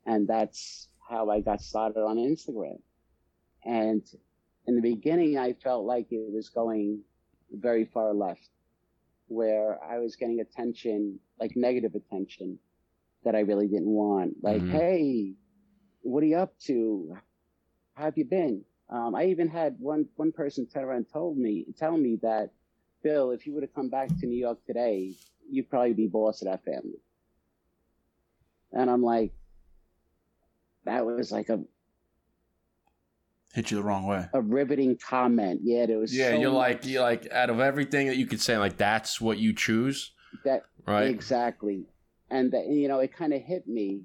And 0.05 0.27
that's 0.27 0.89
how 1.09 1.29
I 1.29 1.39
got 1.41 1.61
started 1.61 2.01
on 2.01 2.17
Instagram. 2.17 2.79
And 3.63 4.03
in 4.65 4.75
the 4.75 4.81
beginning, 4.81 5.37
I 5.37 5.53
felt 5.53 5.85
like 5.85 6.07
it 6.11 6.31
was 6.31 6.49
going 6.49 7.01
very 7.51 7.85
far 7.85 8.13
left, 8.13 8.49
where 9.27 9.81
I 9.83 9.99
was 9.99 10.15
getting 10.15 10.39
attention, 10.39 11.19
like 11.39 11.55
negative 11.55 11.95
attention, 11.95 12.59
that 13.23 13.35
I 13.35 13.39
really 13.41 13.67
didn't 13.67 13.89
want. 13.89 14.43
Like, 14.43 14.61
Mhm. 14.61 14.71
hey, 14.71 15.35
what 16.01 16.23
are 16.23 16.27
you 16.27 16.37
up 16.37 16.57
to? 16.59 17.15
How 17.93 18.05
have 18.05 18.17
you 18.17 18.25
been? 18.25 18.63
Um, 18.89 19.15
I 19.15 19.25
even 19.25 19.49
had 19.49 19.79
one 19.79 20.07
one 20.15 20.31
person 20.31 20.65
turn 20.65 20.83
around 20.83 20.97
and 20.97 21.09
told 21.09 21.37
me, 21.37 21.65
tell 21.77 21.97
me 21.97 22.17
that, 22.21 22.51
Bill, 23.03 23.31
if 23.31 23.45
you 23.45 23.53
were 23.53 23.61
to 23.61 23.67
come 23.67 23.89
back 23.89 24.09
to 24.19 24.25
New 24.25 24.37
York 24.37 24.63
today, 24.65 25.13
you'd 25.49 25.69
probably 25.69 25.93
be 25.93 26.07
boss 26.07 26.41
of 26.41 26.47
that 26.47 26.63
family. 26.63 27.01
And 28.73 28.89
I'm 28.89 29.01
like, 29.01 29.33
that 30.85 31.05
was 31.05 31.31
like 31.31 31.49
a, 31.49 31.59
Hit 33.53 33.71
you 33.71 33.77
the 33.77 33.83
wrong 33.83 34.05
way. 34.05 34.27
a 34.33 34.41
riveting 34.41 34.97
comment. 34.97 35.61
Yeah, 35.63 35.85
it 35.89 35.95
was. 35.97 36.15
Yeah, 36.15 36.31
so 36.31 36.39
you're 36.39 36.51
like 36.51 36.85
you're 36.85 37.01
like 37.01 37.31
out 37.31 37.49
of 37.49 37.59
everything 37.59 38.07
that 38.07 38.17
you 38.17 38.27
could 38.27 38.41
say, 38.41 38.57
like 38.57 38.77
that's 38.77 39.19
what 39.19 39.37
you 39.39 39.53
choose, 39.53 40.11
that 40.43 40.65
right? 40.85 41.07
exactly, 41.07 41.85
and 42.29 42.51
that 42.51 42.67
you 42.67 42.87
know 42.87 42.99
it 42.99 43.15
kind 43.15 43.33
of 43.33 43.41
hit 43.41 43.67
me, 43.67 44.01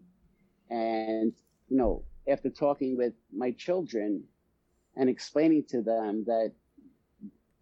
and 0.71 1.33
you 1.69 1.77
know 1.77 2.05
after 2.27 2.49
talking 2.49 2.97
with 2.97 3.13
my 3.33 3.51
children, 3.51 4.23
and 4.97 5.11
explaining 5.11 5.65
to 5.69 5.83
them 5.83 6.25
that 6.27 6.53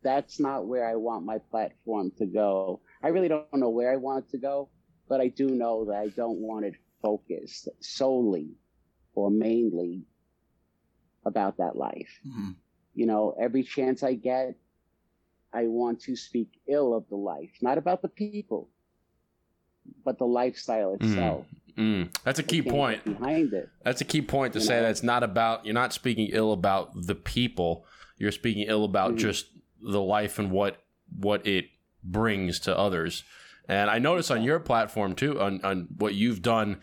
that's 0.02 0.38
not 0.38 0.66
where 0.66 0.88
I 0.88 0.96
want 0.96 1.24
my 1.24 1.38
platform 1.50 2.12
to 2.18 2.26
go. 2.26 2.80
I 3.02 3.08
really 3.08 3.28
don't 3.28 3.52
know 3.54 3.70
where 3.70 3.90
I 3.92 3.96
want 3.96 4.26
it 4.26 4.30
to 4.32 4.38
go, 4.38 4.68
but 5.08 5.20
I 5.20 5.28
do 5.28 5.48
know 5.48 5.86
that 5.86 5.96
I 5.96 6.08
don't 6.08 6.38
want 6.38 6.66
it 6.66 6.74
focused 7.02 7.68
solely 7.80 8.50
or 9.14 9.30
mainly 9.30 10.02
about 11.24 11.56
that 11.58 11.76
life. 11.76 12.20
Mhm. 12.26 12.56
You 12.94 13.06
know, 13.06 13.34
every 13.40 13.62
chance 13.62 14.02
I 14.02 14.14
get, 14.14 14.56
I 15.52 15.66
want 15.66 16.00
to 16.02 16.16
speak 16.16 16.48
ill 16.66 16.94
of 16.94 17.08
the 17.08 17.16
life, 17.16 17.50
not 17.60 17.78
about 17.78 18.02
the 18.02 18.08
people, 18.08 18.68
but 20.04 20.18
the 20.18 20.26
lifestyle 20.26 20.94
itself. 20.94 21.46
Mm, 21.76 22.12
that's 22.24 22.38
a 22.38 22.42
key 22.42 22.62
point. 22.62 23.04
behind 23.04 23.52
it. 23.52 23.68
That's 23.84 24.00
a 24.00 24.04
key 24.04 24.22
point 24.22 24.52
to 24.54 24.58
You 24.58 24.64
say 24.64 24.76
know? 24.76 24.82
that 24.82 24.90
it's 24.90 25.02
not 25.02 25.22
about 25.22 25.64
you're 25.64 25.74
not 25.74 25.92
speaking 25.92 26.28
ill 26.32 26.52
about 26.52 26.90
the 27.06 27.14
people. 27.14 27.84
You're 28.18 28.32
speaking 28.32 28.64
ill 28.68 28.84
about 28.84 29.14
Mhm. 29.14 29.18
just 29.18 29.46
the 29.80 30.00
life 30.02 30.38
and 30.38 30.50
what 30.50 30.82
what 31.18 31.46
it 31.46 31.66
brings 32.04 32.60
to 32.60 32.76
others. 32.76 33.24
And 33.68 33.90
I 33.90 33.98
notice 33.98 34.30
on 34.30 34.42
your 34.42 34.58
platform 34.58 35.14
too, 35.14 35.40
on, 35.40 35.60
on 35.64 35.88
what 35.98 36.14
you've 36.14 36.42
done, 36.42 36.80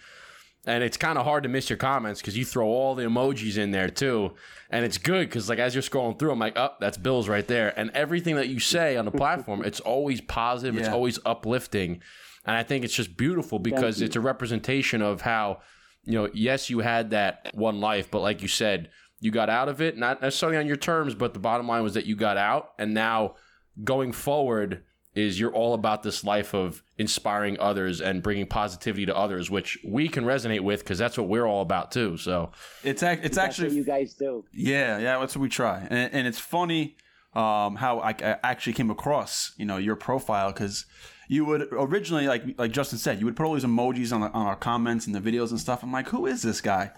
and 0.66 0.84
it's 0.84 0.98
kind 0.98 1.18
of 1.18 1.24
hard 1.24 1.44
to 1.44 1.50
miss 1.50 1.70
your 1.70 1.78
comments 1.78 2.22
because 2.22 2.38
you 2.38 2.44
throw 2.44 2.68
all 2.68 2.96
the 2.96 3.04
emojis 3.04 3.58
in 3.58 3.72
there 3.72 3.90
too, 3.90 4.34
and 4.70 4.84
it's 4.84 4.98
good 4.98 5.28
because 5.28 5.50
like 5.50 5.60
as 5.60 5.74
you're 5.74 5.82
scrolling 5.82 6.20
through, 6.20 6.32
I'm 6.32 6.40
like, 6.40 6.58
oh, 6.58 6.72
that's 6.80 6.98
Bill's 6.98 7.30
right 7.30 7.48
there, 7.48 7.78
and 7.80 7.90
everything 7.92 8.36
that 8.36 8.50
you 8.50 8.60
say 8.60 8.98
on 8.98 9.06
the 9.06 9.12
platform, 9.12 9.64
it's 9.64 9.80
always 9.80 10.22
positive, 10.22 10.78
it's 10.78 10.90
always 10.90 11.20
uplifting, 11.26 12.02
and 12.46 12.56
I 12.56 12.64
think 12.64 12.84
it's 12.84 12.94
just 12.94 13.18
beautiful 13.18 13.60
because 13.60 14.02
it's 14.02 14.16
a 14.16 14.22
representation 14.22 15.02
of 15.02 15.22
how 15.22 15.62
you 16.08 16.14
know, 16.14 16.30
yes, 16.34 16.70
you 16.70 16.80
had 16.80 17.10
that 17.10 17.52
one 17.54 17.82
life, 17.82 18.10
but 18.10 18.22
like 18.22 18.42
you 18.42 18.48
said, 18.48 18.90
you 19.20 19.30
got 19.30 19.50
out 19.50 19.68
of 19.68 19.82
it, 19.82 19.98
not 19.98 20.22
necessarily 20.22 20.58
on 20.58 20.66
your 20.66 20.78
terms, 20.78 21.14
but 21.14 21.34
the 21.34 21.40
bottom 21.40 21.68
line 21.68 21.84
was 21.84 21.96
that 21.96 22.06
you 22.06 22.16
got 22.16 22.38
out, 22.38 22.72
and 22.80 22.94
now 22.94 23.36
going 23.84 24.14
forward 24.14 24.84
is 25.18 25.40
you're 25.40 25.54
all 25.54 25.74
about 25.74 26.04
this 26.04 26.24
life 26.24 26.54
of 26.54 26.84
inspiring 26.98 27.60
others 27.60 28.02
and 28.02 28.22
bringing 28.22 28.46
positivity 28.46 29.06
to 29.06 29.16
others, 29.16 29.50
which 29.50 29.78
we 29.84 30.08
can 30.08 30.24
resonate 30.26 30.62
with 30.62 30.80
because 30.82 30.98
that's 30.98 31.18
what 31.18 31.28
we're 31.28 31.46
all 31.46 31.62
about 31.62 31.92
too. 31.92 32.18
So, 32.18 32.52
It's 32.84 33.04
ac- 33.04 33.22
it's 33.24 33.36
That's 33.36 33.50
actually 33.50 33.70
what 33.70 33.76
you 33.76 33.84
guys 33.84 34.14
do. 34.14 34.46
Yeah, 34.54 34.98
yeah, 35.00 35.20
that's 35.20 35.36
what 35.36 35.42
we 35.42 35.50
try, 35.50 35.88
and, 35.90 36.14
and 36.14 36.28
it's 36.28 36.40
funny 36.40 36.98
um, 37.34 37.76
how 37.76 38.00
I, 38.00 38.12
I 38.12 38.38
actually 38.44 38.74
came 38.74 38.90
across 38.90 39.52
you 39.58 39.66
know 39.66 39.78
your 39.78 39.96
profile 39.96 40.52
because 40.52 40.86
you 41.28 41.46
would 41.46 41.68
originally 41.72 42.28
like 42.28 42.44
like 42.58 42.72
Justin 42.72 42.98
said 43.00 43.20
you 43.20 43.26
would 43.26 43.36
put 43.36 43.46
all 43.46 43.54
these 43.54 43.66
emojis 43.66 44.14
on 44.14 44.22
the, 44.22 44.32
on 44.32 44.46
our 44.48 44.56
comments 44.56 45.08
and 45.08 45.16
the 45.16 45.20
videos 45.20 45.50
and 45.52 45.60
stuff. 45.60 45.84
I'm 45.84 45.92
like, 45.92 46.10
who 46.10 46.26
is 46.26 46.42
this 46.42 46.62
guy? 46.62 46.92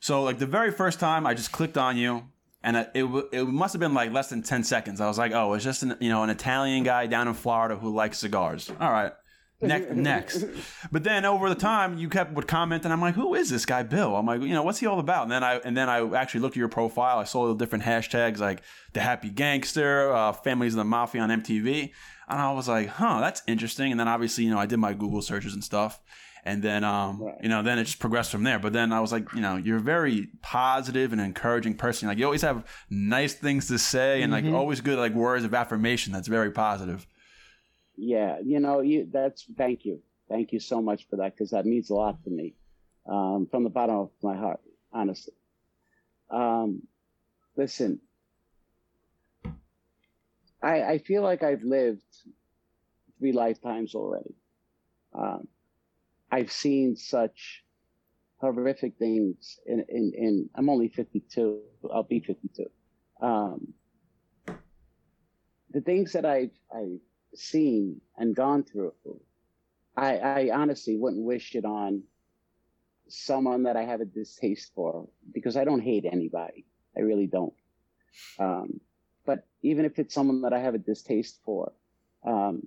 So 0.00 0.22
like 0.22 0.38
the 0.38 0.46
very 0.46 0.70
first 0.70 0.98
time 1.00 1.26
I 1.26 1.34
just 1.34 1.52
clicked 1.52 1.78
on 1.78 1.96
you. 1.96 2.24
And 2.64 2.76
it, 2.76 2.90
it 2.94 3.02
w- 3.02 3.28
it 3.32 3.44
must 3.48 3.72
have 3.72 3.80
been 3.80 3.94
like 3.94 4.12
less 4.12 4.28
than 4.28 4.42
ten 4.42 4.62
seconds. 4.62 5.00
I 5.00 5.08
was 5.08 5.18
like, 5.18 5.32
"Oh, 5.32 5.54
it's 5.54 5.64
just 5.64 5.82
an 5.82 5.96
you 6.00 6.08
know 6.08 6.22
an 6.22 6.30
Italian 6.30 6.84
guy 6.84 7.06
down 7.06 7.26
in 7.26 7.34
Florida 7.34 7.76
who 7.76 7.92
likes 7.92 8.18
cigars." 8.18 8.70
All 8.80 8.92
right, 8.92 9.12
next 9.60 9.90
next. 9.96 10.44
But 10.92 11.02
then 11.02 11.24
over 11.24 11.48
the 11.48 11.56
time, 11.56 11.98
you 11.98 12.08
kept 12.08 12.32
would 12.34 12.46
comment, 12.46 12.84
and 12.84 12.92
I'm 12.92 13.00
like, 13.00 13.16
"Who 13.16 13.34
is 13.34 13.50
this 13.50 13.66
guy, 13.66 13.82
Bill?" 13.82 14.14
I'm 14.14 14.26
like, 14.26 14.42
"You 14.42 14.54
know, 14.54 14.62
what's 14.62 14.78
he 14.78 14.86
all 14.86 15.00
about?" 15.00 15.24
And 15.24 15.32
then 15.32 15.42
I 15.42 15.56
and 15.56 15.76
then 15.76 15.88
I 15.88 16.08
actually 16.14 16.40
looked 16.40 16.54
at 16.54 16.60
your 16.60 16.68
profile. 16.68 17.18
I 17.18 17.24
saw 17.24 17.48
the 17.48 17.54
different 17.54 17.84
hashtags 17.84 18.38
like 18.38 18.62
the 18.92 19.00
Happy 19.00 19.30
Gangster, 19.30 20.12
uh, 20.12 20.32
Families 20.32 20.74
of 20.74 20.78
the 20.78 20.84
Mafia 20.84 21.22
on 21.22 21.30
MTV, 21.30 21.90
and 22.28 22.40
I 22.40 22.52
was 22.52 22.68
like, 22.68 22.88
"Huh, 22.88 23.18
that's 23.20 23.42
interesting." 23.48 23.90
And 23.90 23.98
then 23.98 24.06
obviously, 24.06 24.44
you 24.44 24.50
know, 24.50 24.58
I 24.58 24.66
did 24.66 24.78
my 24.78 24.92
Google 24.92 25.20
searches 25.22 25.52
and 25.52 25.64
stuff, 25.64 26.00
and 26.44 26.62
then 26.62 26.82
um, 26.84 27.22
Right. 27.22 27.36
you 27.42 27.48
know, 27.48 27.62
then 27.62 27.78
it 27.78 27.84
just 27.84 27.98
progressed 27.98 28.32
from 28.32 28.42
there. 28.42 28.58
But 28.58 28.72
then 28.72 28.92
I 28.92 29.00
was 29.00 29.12
like, 29.12 29.32
you 29.32 29.40
know, 29.40 29.56
you're 29.56 29.76
a 29.76 29.80
very 29.80 30.28
positive 30.42 31.12
and 31.12 31.20
encouraging 31.20 31.74
person. 31.76 32.08
Like 32.08 32.18
you 32.18 32.24
always 32.24 32.42
have 32.42 32.66
nice 32.90 33.34
things 33.34 33.68
to 33.68 33.78
say, 33.78 34.22
and 34.22 34.32
like 34.32 34.44
always 34.46 34.80
good 34.80 34.98
like 34.98 35.14
words 35.14 35.44
of 35.44 35.54
affirmation. 35.54 36.12
That's 36.12 36.28
very 36.28 36.50
positive. 36.50 37.06
Yeah, 37.96 38.38
you 38.42 38.58
know, 38.60 38.80
you 38.80 39.08
that's 39.12 39.46
thank 39.56 39.84
you, 39.84 40.00
thank 40.28 40.52
you 40.52 40.58
so 40.60 40.80
much 40.82 41.06
for 41.08 41.16
that 41.16 41.34
because 41.34 41.50
that 41.50 41.66
means 41.66 41.90
a 41.90 41.94
lot 41.94 42.22
to 42.24 42.30
me, 42.30 42.54
um, 43.08 43.46
from 43.50 43.64
the 43.64 43.70
bottom 43.70 43.96
of 43.96 44.10
my 44.22 44.36
heart, 44.36 44.60
honestly. 44.92 45.34
Um, 46.30 46.82
listen, 47.56 48.00
I 50.62 50.82
I 50.82 50.98
feel 50.98 51.22
like 51.22 51.42
I've 51.42 51.62
lived 51.62 52.02
three 53.18 53.32
lifetimes 53.32 53.94
already. 53.94 54.34
Um, 55.14 55.46
I've 56.32 56.50
seen 56.50 56.96
such 56.96 57.62
horrific 58.38 58.94
things 58.98 59.60
in, 59.66 59.84
in, 59.88 60.12
in 60.16 60.50
I'm 60.54 60.70
only 60.70 60.88
52. 60.88 61.60
I'll 61.92 62.02
be 62.02 62.20
52. 62.20 62.64
Um, 63.20 63.74
the 65.70 65.82
things 65.82 66.12
that 66.12 66.24
I've, 66.24 66.50
I've 66.74 67.00
seen 67.34 68.00
and 68.16 68.34
gone 68.34 68.64
through, 68.64 68.94
I, 69.94 70.16
I 70.16 70.50
honestly 70.54 70.96
wouldn't 70.96 71.22
wish 71.22 71.54
it 71.54 71.66
on 71.66 72.02
someone 73.08 73.64
that 73.64 73.76
I 73.76 73.84
have 73.84 74.00
a 74.00 74.06
distaste 74.06 74.72
for 74.74 75.06
because 75.34 75.58
I 75.58 75.64
don't 75.64 75.82
hate 75.82 76.06
anybody. 76.10 76.64
I 76.96 77.00
really 77.00 77.26
don't. 77.26 77.52
Um, 78.38 78.80
but 79.26 79.46
even 79.62 79.84
if 79.84 79.98
it's 79.98 80.14
someone 80.14 80.40
that 80.42 80.54
I 80.54 80.60
have 80.60 80.74
a 80.74 80.78
distaste 80.78 81.40
for, 81.44 81.72
um, 82.24 82.66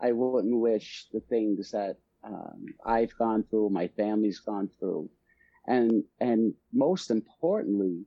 I 0.00 0.12
wouldn't 0.12 0.58
wish 0.58 1.06
the 1.12 1.20
things 1.20 1.72
that 1.72 1.98
um, 2.24 2.74
I've 2.84 3.16
gone 3.16 3.44
through, 3.44 3.70
my 3.70 3.88
family's 3.88 4.40
gone 4.40 4.68
through, 4.78 5.10
and 5.66 6.04
and 6.20 6.54
most 6.72 7.10
importantly, 7.10 8.04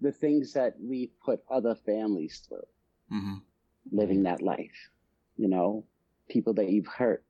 the 0.00 0.12
things 0.12 0.52
that 0.54 0.74
we 0.80 1.12
put 1.24 1.42
other 1.50 1.74
families 1.74 2.40
through, 2.48 2.66
Mm-hmm. 3.12 3.38
living 3.90 4.22
that 4.24 4.42
life. 4.42 4.90
You 5.36 5.48
know, 5.48 5.84
people 6.28 6.54
that 6.54 6.68
you've 6.70 6.86
hurt 6.86 7.24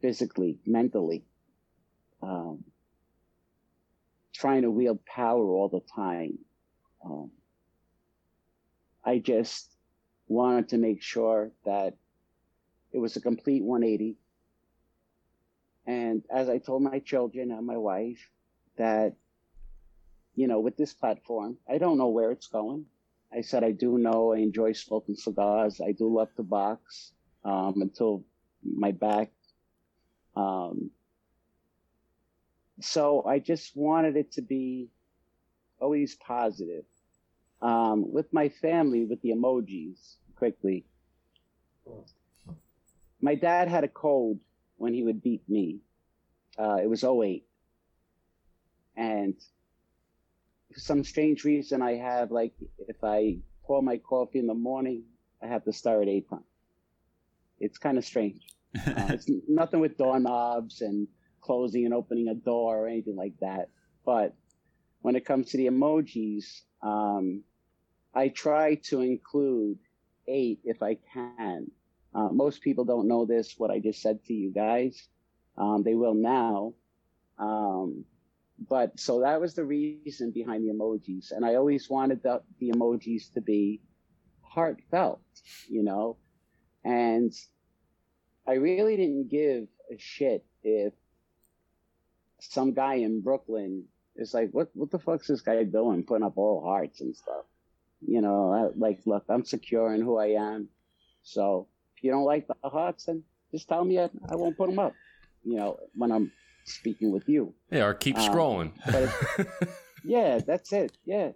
physically, 0.00 0.58
mentally, 0.66 1.24
um, 2.22 2.64
trying 4.32 4.62
to 4.62 4.70
wield 4.70 5.04
power 5.04 5.44
all 5.54 5.68
the 5.68 5.80
time. 5.80 6.38
Um, 7.04 7.30
I 9.04 9.18
just 9.18 9.76
wanted 10.28 10.68
to 10.70 10.78
make 10.78 11.02
sure 11.02 11.52
that 11.64 11.96
it 12.92 12.98
was 12.98 13.16
a 13.16 13.20
complete 13.20 13.62
180. 13.62 14.16
And 15.86 16.22
as 16.30 16.48
I 16.48 16.58
told 16.58 16.82
my 16.82 16.98
children 17.00 17.50
and 17.50 17.66
my 17.66 17.76
wife, 17.76 18.30
that, 18.76 19.14
you 20.34 20.46
know, 20.46 20.60
with 20.60 20.76
this 20.76 20.92
platform, 20.92 21.56
I 21.68 21.78
don't 21.78 21.98
know 21.98 22.08
where 22.08 22.30
it's 22.30 22.46
going. 22.46 22.86
I 23.34 23.40
said, 23.40 23.64
I 23.64 23.72
do 23.72 23.98
know 23.98 24.32
I 24.32 24.38
enjoy 24.38 24.72
smoking 24.72 25.16
cigars. 25.16 25.80
I 25.80 25.92
do 25.92 26.14
love 26.14 26.34
to 26.36 26.42
box 26.42 27.12
um, 27.44 27.74
until 27.80 28.24
my 28.62 28.92
back. 28.92 29.30
Um, 30.36 30.90
so 32.80 33.24
I 33.24 33.38
just 33.38 33.76
wanted 33.76 34.16
it 34.16 34.32
to 34.32 34.42
be 34.42 34.90
always 35.80 36.14
positive. 36.14 36.84
Um, 37.60 38.12
with 38.12 38.32
my 38.32 38.48
family, 38.48 39.04
with 39.04 39.22
the 39.22 39.30
emojis, 39.30 40.16
quickly. 40.36 40.84
My 43.22 43.36
dad 43.36 43.68
had 43.68 43.84
a 43.84 43.88
cold 43.88 44.40
when 44.76 44.92
he 44.92 45.04
would 45.04 45.22
beat 45.22 45.48
me. 45.48 45.78
Uh, 46.58 46.78
it 46.82 46.90
was 46.90 47.04
08. 47.04 47.46
And 48.96 49.34
for 50.74 50.80
some 50.80 51.04
strange 51.04 51.44
reason, 51.44 51.80
I 51.82 51.94
have 51.94 52.32
like, 52.32 52.52
if 52.88 52.96
I 53.02 53.38
pour 53.64 53.80
my 53.80 53.98
coffee 53.98 54.40
in 54.40 54.48
the 54.48 54.54
morning, 54.54 55.04
I 55.40 55.46
have 55.46 55.64
to 55.64 55.72
start 55.72 56.02
at 56.02 56.08
eight 56.08 56.28
times. 56.28 56.42
It's 57.60 57.78
kind 57.78 57.96
of 57.96 58.04
strange. 58.04 58.42
Uh, 58.74 59.08
it's 59.10 59.30
nothing 59.46 59.80
with 59.80 59.98
doorknobs 59.98 60.80
and 60.80 61.06
closing 61.42 61.84
and 61.84 61.92
opening 61.92 62.28
a 62.28 62.34
door 62.34 62.78
or 62.78 62.88
anything 62.88 63.16
like 63.16 63.34
that. 63.40 63.68
But 64.04 64.34
when 65.02 65.14
it 65.14 65.26
comes 65.26 65.50
to 65.50 65.58
the 65.58 65.66
emojis, 65.66 66.62
um, 66.82 67.42
I 68.14 68.28
try 68.28 68.76
to 68.88 69.00
include 69.00 69.78
eight 70.26 70.60
if 70.64 70.82
I 70.82 70.96
can. 71.12 71.70
Uh, 72.14 72.28
most 72.30 72.62
people 72.62 72.84
don't 72.84 73.08
know 73.08 73.24
this, 73.24 73.54
what 73.56 73.70
I 73.70 73.78
just 73.78 74.02
said 74.02 74.24
to 74.24 74.34
you 74.34 74.52
guys. 74.52 75.08
Um, 75.56 75.82
they 75.82 75.94
will 75.94 76.14
now. 76.14 76.74
Um, 77.38 78.04
but 78.68 79.00
so 79.00 79.20
that 79.20 79.40
was 79.40 79.54
the 79.54 79.64
reason 79.64 80.30
behind 80.30 80.64
the 80.64 80.72
emojis. 80.72 81.32
And 81.32 81.44
I 81.44 81.54
always 81.54 81.88
wanted 81.88 82.22
the, 82.22 82.42
the 82.58 82.70
emojis 82.70 83.32
to 83.34 83.40
be 83.40 83.80
heartfelt, 84.42 85.20
you 85.68 85.82
know? 85.82 86.18
And 86.84 87.32
I 88.46 88.54
really 88.54 88.96
didn't 88.96 89.28
give 89.28 89.68
a 89.90 89.98
shit 89.98 90.44
if 90.62 90.92
some 92.40 92.72
guy 92.72 92.96
in 92.96 93.20
Brooklyn 93.20 93.84
is 94.16 94.34
like, 94.34 94.50
what, 94.52 94.68
what 94.74 94.90
the 94.90 94.98
fuck's 94.98 95.28
this 95.28 95.40
guy 95.40 95.62
doing? 95.64 96.04
Putting 96.04 96.26
up 96.26 96.36
all 96.36 96.62
hearts 96.62 97.00
and 97.00 97.16
stuff. 97.16 97.44
You 98.06 98.20
know, 98.20 98.52
I, 98.52 98.76
like, 98.76 99.00
look, 99.06 99.24
I'm 99.28 99.44
secure 99.44 99.94
in 99.94 100.02
who 100.02 100.18
I 100.18 100.52
am. 100.52 100.68
So 101.22 101.68
you 102.02 102.10
don't 102.10 102.24
like 102.24 102.46
the 102.48 102.56
hearts, 102.68 103.04
then 103.06 103.22
just 103.50 103.68
tell 103.68 103.84
me 103.84 103.98
I, 103.98 104.10
I 104.28 104.36
won't 104.36 104.56
put 104.56 104.68
them 104.68 104.78
up, 104.78 104.94
you 105.44 105.56
know, 105.56 105.78
when 105.94 106.10
I'm 106.12 106.32
speaking 106.64 107.10
with 107.12 107.28
you. 107.28 107.54
Yeah, 107.70 107.86
or 107.86 107.94
keep 107.94 108.16
Um, 108.18 108.22
scrolling. 108.32 108.72
but 108.86 109.68
Yeah, 110.04 110.38
that's 110.38 110.72
it. 110.72 110.92
Yeah. 111.04 111.32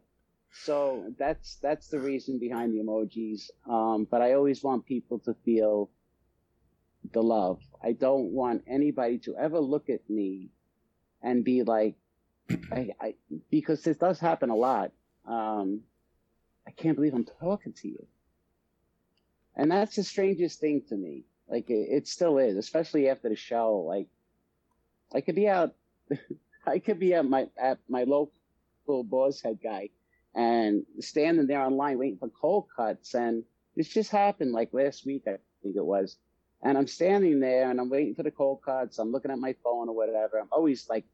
So 0.52 1.12
that's 1.18 1.56
that's 1.56 1.88
the 1.88 2.00
reason 2.00 2.38
behind 2.38 2.72
the 2.74 2.82
emojis. 2.82 3.50
Um, 3.68 4.06
but 4.10 4.22
I 4.22 4.32
always 4.32 4.62
want 4.62 4.86
people 4.86 5.18
to 5.20 5.34
feel 5.44 5.90
the 7.12 7.22
love. 7.22 7.60
I 7.82 7.92
don't 7.92 8.32
want 8.32 8.64
anybody 8.66 9.18
to 9.18 9.36
ever 9.36 9.60
look 9.60 9.88
at 9.90 10.08
me 10.10 10.48
and 11.22 11.44
be 11.44 11.62
like, 11.62 11.94
I, 12.72 12.90
I 13.00 13.14
because 13.50 13.82
this 13.82 13.98
does 13.98 14.18
happen 14.18 14.50
a 14.50 14.56
lot. 14.56 14.92
Um, 15.26 15.82
I 16.66 16.70
can't 16.72 16.96
believe 16.96 17.14
I'm 17.14 17.26
talking 17.40 17.72
to 17.74 17.88
you. 17.88 18.06
And 19.56 19.70
that's 19.70 19.96
the 19.96 20.02
strangest 20.02 20.60
thing 20.60 20.82
to 20.88 20.96
me. 20.96 21.24
Like 21.48 21.70
it, 21.70 21.88
it 21.90 22.08
still 22.08 22.38
is, 22.38 22.56
especially 22.56 23.08
after 23.08 23.28
the 23.28 23.36
show. 23.36 23.84
Like 23.86 24.08
I 25.14 25.20
could 25.20 25.34
be 25.34 25.48
out, 25.48 25.74
I 26.66 26.78
could 26.78 26.98
be 26.98 27.14
at 27.14 27.24
my 27.24 27.48
at 27.56 27.78
my 27.88 28.04
local 28.04 28.32
Boar's 29.04 29.40
Head 29.40 29.58
guy, 29.62 29.90
and 30.34 30.84
standing 31.00 31.46
there 31.46 31.62
online 31.62 31.98
waiting 31.98 32.18
for 32.18 32.28
cold 32.28 32.66
cuts. 32.74 33.14
And 33.14 33.44
this 33.76 33.88
just 33.88 34.10
happened 34.10 34.52
like 34.52 34.72
last 34.72 35.06
week, 35.06 35.22
I 35.26 35.38
think 35.62 35.76
it 35.76 35.84
was. 35.84 36.16
And 36.62 36.76
I'm 36.76 36.86
standing 36.86 37.40
there 37.40 37.70
and 37.70 37.78
I'm 37.80 37.90
waiting 37.90 38.14
for 38.14 38.22
the 38.22 38.30
cold 38.30 38.62
cuts. 38.62 38.98
I'm 38.98 39.12
looking 39.12 39.30
at 39.30 39.38
my 39.38 39.54
phone 39.62 39.88
or 39.88 39.94
whatever. 39.94 40.38
I'm 40.38 40.48
always 40.50 40.88
like 40.88 41.04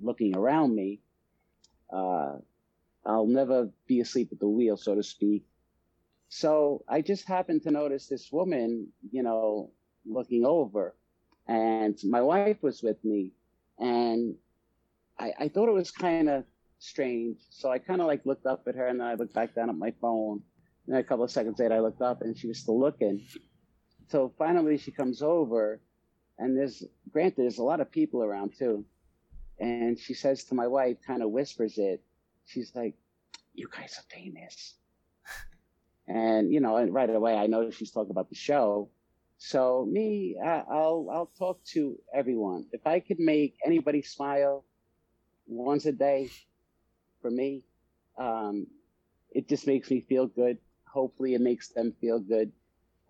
looking 0.00 0.36
around 0.36 0.74
me. 0.74 1.00
Uh, 1.90 2.36
I'll 3.04 3.26
never 3.26 3.70
be 3.86 4.00
asleep 4.00 4.28
at 4.32 4.38
the 4.38 4.48
wheel, 4.48 4.76
so 4.76 4.94
to 4.94 5.02
speak. 5.02 5.44
So 6.28 6.84
I 6.88 7.02
just 7.02 7.26
happened 7.26 7.62
to 7.62 7.70
notice 7.70 8.08
this 8.08 8.32
woman, 8.32 8.88
you 9.10 9.22
know, 9.22 9.70
looking 10.04 10.44
over, 10.44 10.94
and 11.46 11.96
my 12.04 12.20
wife 12.20 12.62
was 12.62 12.82
with 12.82 13.02
me, 13.04 13.32
and 13.78 14.34
I, 15.18 15.32
I 15.38 15.48
thought 15.48 15.68
it 15.68 15.72
was 15.72 15.90
kind 15.90 16.28
of 16.28 16.44
strange. 16.78 17.38
So 17.50 17.70
I 17.70 17.78
kind 17.78 18.00
of 18.00 18.06
like 18.06 18.26
looked 18.26 18.46
up 18.46 18.66
at 18.66 18.74
her, 18.74 18.86
and 18.86 19.00
then 19.00 19.06
I 19.06 19.14
looked 19.14 19.34
back 19.34 19.54
down 19.54 19.70
at 19.70 19.76
my 19.76 19.92
phone. 20.00 20.42
And 20.86 20.96
a 20.96 21.02
couple 21.02 21.24
of 21.24 21.30
seconds 21.30 21.58
later, 21.58 21.74
I 21.74 21.80
looked 21.80 22.02
up, 22.02 22.22
and 22.22 22.36
she 22.36 22.46
was 22.48 22.58
still 22.58 22.78
looking. 22.78 23.26
So 24.08 24.32
finally, 24.38 24.78
she 24.78 24.92
comes 24.92 25.22
over, 25.22 25.80
and 26.38 26.56
there's 26.56 26.84
granted 27.12 27.38
there's 27.38 27.58
a 27.58 27.64
lot 27.64 27.80
of 27.80 27.90
people 27.90 28.22
around 28.22 28.52
too, 28.58 28.84
and 29.58 29.98
she 29.98 30.14
says 30.14 30.44
to 30.44 30.54
my 30.54 30.66
wife, 30.66 30.98
kind 31.06 31.22
of 31.22 31.30
whispers 31.30 31.78
it. 31.78 32.02
She's 32.44 32.72
like, 32.74 32.94
"You 33.54 33.68
guys 33.74 33.98
are 33.98 34.16
famous." 34.16 34.74
And 36.08 36.52
you 36.52 36.60
know, 36.60 36.76
and 36.76 36.92
right 36.94 37.10
away 37.10 37.34
I 37.36 37.46
know 37.46 37.70
she's 37.70 37.90
talking 37.90 38.10
about 38.10 38.28
the 38.30 38.36
show. 38.36 38.90
So 39.38 39.86
me, 39.90 40.36
I, 40.42 40.62
I'll 40.70 41.08
I'll 41.12 41.30
talk 41.38 41.62
to 41.74 41.98
everyone. 42.14 42.66
If 42.72 42.86
I 42.86 43.00
could 43.00 43.18
make 43.20 43.56
anybody 43.64 44.02
smile 44.02 44.64
once 45.46 45.86
a 45.86 45.92
day, 45.92 46.30
for 47.20 47.30
me, 47.30 47.62
um, 48.18 48.66
it 49.32 49.48
just 49.48 49.66
makes 49.66 49.90
me 49.90 50.00
feel 50.00 50.26
good. 50.26 50.58
Hopefully, 50.92 51.34
it 51.34 51.40
makes 51.40 51.68
them 51.68 51.92
feel 52.00 52.18
good. 52.20 52.52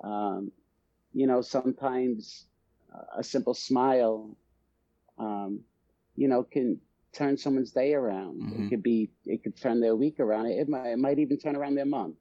Um, 0.02 0.52
you 1.12 1.26
know, 1.26 1.42
sometimes 1.42 2.46
a 3.16 3.22
simple 3.22 3.54
smile, 3.54 4.36
um, 5.18 5.60
you 6.16 6.28
know, 6.28 6.42
can 6.42 6.80
turn 7.12 7.36
someone's 7.36 7.72
day 7.72 7.94
around. 7.94 8.40
Mhm. 8.40 8.66
It 8.66 8.70
could 8.70 8.82
be, 8.82 9.10
it 9.26 9.42
could 9.42 9.56
turn 9.56 9.80
their 9.80 9.96
week 9.96 10.20
around. 10.20 10.46
It 10.46 10.68
might, 10.68 10.86
it 10.88 10.98
might 10.98 11.18
even 11.18 11.38
turn 11.38 11.56
around 11.56 11.74
their 11.76 11.86
month. 11.86 12.16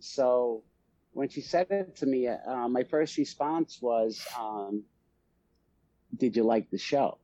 So 0.00 0.62
when 1.12 1.28
she 1.28 1.40
said 1.40 1.70
it 1.70 1.96
to 1.96 2.06
me, 2.06 2.28
uh, 2.28 2.68
my 2.68 2.84
first 2.84 3.16
response 3.16 3.80
was, 3.80 4.26
um, 4.38 4.84
"Did 6.16 6.36
you 6.36 6.44
like 6.44 6.70
the 6.70 6.78
show?" 6.78 7.18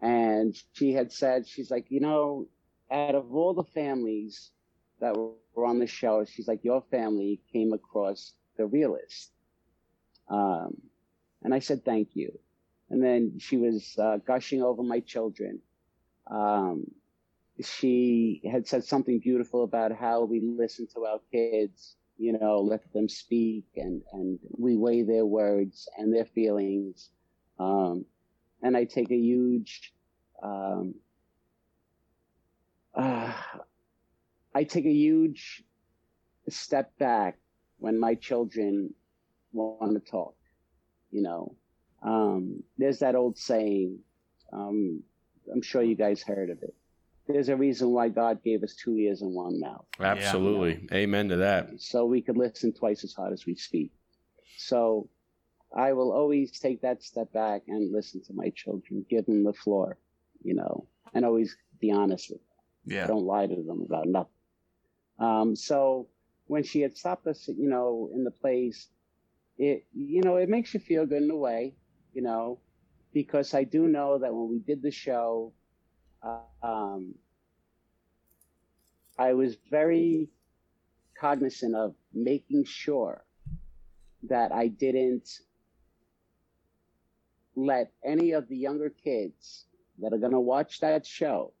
And 0.00 0.54
she 0.72 0.92
had 0.92 1.12
said, 1.12 1.46
"She's 1.46 1.70
like, 1.70 1.90
you 1.90 2.00
know, 2.00 2.48
out 2.90 3.14
of 3.14 3.34
all 3.34 3.54
the 3.54 3.64
families 3.64 4.52
that 5.00 5.16
were 5.16 5.34
on 5.34 5.78
the 5.78 5.86
show, 5.86 6.24
she's 6.24 6.48
like, 6.48 6.64
your 6.64 6.82
family 6.90 7.40
came 7.52 7.72
across 7.72 8.34
the 8.56 8.66
realist." 8.66 9.32
Um, 10.28 10.80
and 11.42 11.54
I 11.54 11.58
said, 11.60 11.84
"Thank 11.84 12.14
you." 12.14 12.38
And 12.90 13.02
then 13.02 13.38
she 13.38 13.56
was 13.56 13.96
uh, 13.98 14.18
gushing 14.18 14.62
over 14.62 14.82
my 14.82 15.00
children. 15.00 15.60
Um, 16.30 16.90
she 17.62 18.40
had 18.50 18.66
said 18.66 18.84
something 18.84 19.20
beautiful 19.20 19.64
about 19.64 19.92
how 19.92 20.24
we 20.24 20.40
listen 20.40 20.86
to 20.94 21.04
our 21.06 21.20
kids, 21.30 21.96
you 22.18 22.36
know, 22.38 22.60
let 22.60 22.92
them 22.92 23.08
speak 23.08 23.64
and, 23.76 24.02
and 24.12 24.38
we 24.58 24.76
weigh 24.76 25.02
their 25.02 25.26
words 25.26 25.88
and 25.96 26.12
their 26.14 26.24
feelings. 26.24 27.10
Um, 27.58 28.04
and 28.62 28.76
I 28.76 28.84
take 28.84 29.10
a 29.10 29.16
huge, 29.16 29.92
um, 30.42 30.94
uh, 32.94 33.32
I 34.54 34.64
take 34.64 34.86
a 34.86 34.92
huge 34.92 35.62
step 36.48 36.96
back 36.98 37.38
when 37.78 37.98
my 37.98 38.14
children 38.14 38.94
want 39.52 39.94
to 39.94 40.10
talk, 40.10 40.36
you 41.10 41.22
know. 41.22 41.54
Um, 42.02 42.62
there's 42.78 42.98
that 42.98 43.14
old 43.14 43.38
saying, 43.38 43.98
um, 44.52 45.02
I'm 45.52 45.62
sure 45.62 45.82
you 45.82 45.94
guys 45.94 46.22
heard 46.22 46.50
of 46.50 46.62
it. 46.62 46.74
There's 47.26 47.48
a 47.48 47.56
reason 47.56 47.90
why 47.90 48.08
God 48.08 48.42
gave 48.42 48.62
us 48.62 48.74
two 48.74 48.96
ears 48.98 49.22
and 49.22 49.34
one 49.34 49.60
mouth. 49.60 49.86
Absolutely. 50.00 50.86
Amen 50.92 51.28
to 51.30 51.36
that. 51.36 51.80
So 51.80 52.04
we 52.04 52.20
could 52.20 52.36
listen 52.36 52.72
twice 52.72 53.02
as 53.04 53.14
hard 53.14 53.32
as 53.32 53.46
we 53.46 53.54
speak. 53.54 53.92
So 54.58 55.08
I 55.74 55.92
will 55.92 56.12
always 56.12 56.58
take 56.58 56.82
that 56.82 57.02
step 57.02 57.32
back 57.32 57.62
and 57.68 57.92
listen 57.92 58.22
to 58.24 58.32
my 58.34 58.50
children, 58.50 59.04
give 59.08 59.26
them 59.26 59.42
the 59.42 59.52
floor, 59.52 59.98
you 60.42 60.54
know, 60.54 60.86
and 61.14 61.24
always 61.24 61.56
be 61.80 61.90
honest 61.90 62.30
with 62.30 62.40
them. 62.40 62.48
Yeah. 62.86 62.98
I 62.98 63.00
Yeah. 63.02 63.06
don't 63.08 63.24
lie 63.24 63.46
to 63.46 63.62
them 63.62 63.82
about 63.82 64.06
nothing. 64.06 64.30
Um, 65.18 65.56
so 65.56 66.08
when 66.46 66.62
she 66.62 66.80
had 66.80 66.96
stopped 66.96 67.26
us, 67.26 67.48
you 67.48 67.68
know, 67.68 68.10
in 68.12 68.24
the 68.24 68.30
place, 68.30 68.88
it, 69.56 69.86
you 69.94 70.20
know, 70.22 70.36
it 70.36 70.48
makes 70.48 70.74
you 70.74 70.80
feel 70.80 71.06
good 71.06 71.22
in 71.22 71.30
a 71.30 71.36
way, 71.36 71.74
you 72.12 72.20
know, 72.22 72.58
because 73.12 73.54
I 73.54 73.64
do 73.64 73.86
know 73.88 74.18
that 74.18 74.34
when 74.34 74.50
we 74.50 74.58
did 74.58 74.82
the 74.82 74.90
show, 74.90 75.52
um, 76.24 76.78
I 79.18 79.32
was 79.34 79.56
very 79.70 80.30
cognizant 81.18 81.74
of 81.74 81.94
making 82.12 82.64
sure 82.64 83.24
that 84.22 84.52
I 84.52 84.68
didn't 84.68 85.28
let 87.56 87.92
any 88.04 88.32
of 88.32 88.48
the 88.48 88.56
younger 88.56 88.90
kids 88.90 89.66
that 89.98 90.12
are 90.12 90.18
going 90.18 90.32
to 90.32 90.40
watch 90.40 90.80
that 90.80 91.06
show 91.06 91.52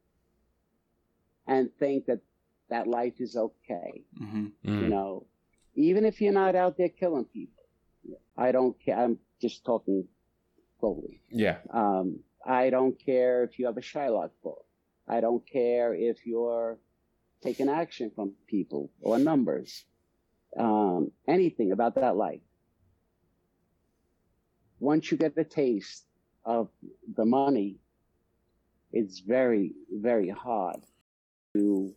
and 1.46 1.70
think 1.78 2.06
that 2.06 2.20
that 2.68 2.86
life 2.86 3.20
is 3.20 3.36
okay. 3.36 4.04
hmm 4.18 4.46
You 4.76 4.88
Mm. 4.88 4.88
know, 4.88 5.26
even 5.74 6.04
if 6.04 6.20
you're 6.20 6.32
not 6.32 6.54
out 6.54 6.76
there 6.76 6.88
killing 6.88 7.24
people, 7.24 7.64
I 8.36 8.52
don't 8.52 8.78
care. 8.80 8.96
I'm 8.98 9.18
just 9.40 9.64
talking 9.64 10.08
globally. 10.82 11.20
Yeah. 11.30 11.58
Um, 11.72 12.20
I 12.44 12.70
don't 12.70 12.98
care 12.98 13.44
if 13.44 13.58
you 13.58 13.66
have 13.66 13.76
a 13.78 13.80
Shylock 13.82 14.30
book. 14.42 14.64
I 15.08 15.20
don't 15.20 15.46
care 15.46 15.94
if 15.94 16.26
you're 16.26 16.78
taking 17.42 17.68
action 17.68 18.10
from 18.14 18.32
people 18.46 18.90
or 19.00 19.18
numbers. 19.18 19.84
Um, 20.58 21.12
anything 21.28 21.72
about 21.72 21.96
that 21.96 22.16
life. 22.16 22.40
Once 24.80 25.10
you 25.10 25.16
get 25.16 25.34
the 25.34 25.44
taste 25.44 26.04
of 26.44 26.68
the 27.16 27.24
money, 27.24 27.78
it's 28.92 29.20
very, 29.20 29.74
very 29.90 30.28
hard 30.28 30.80
to, 31.54 31.94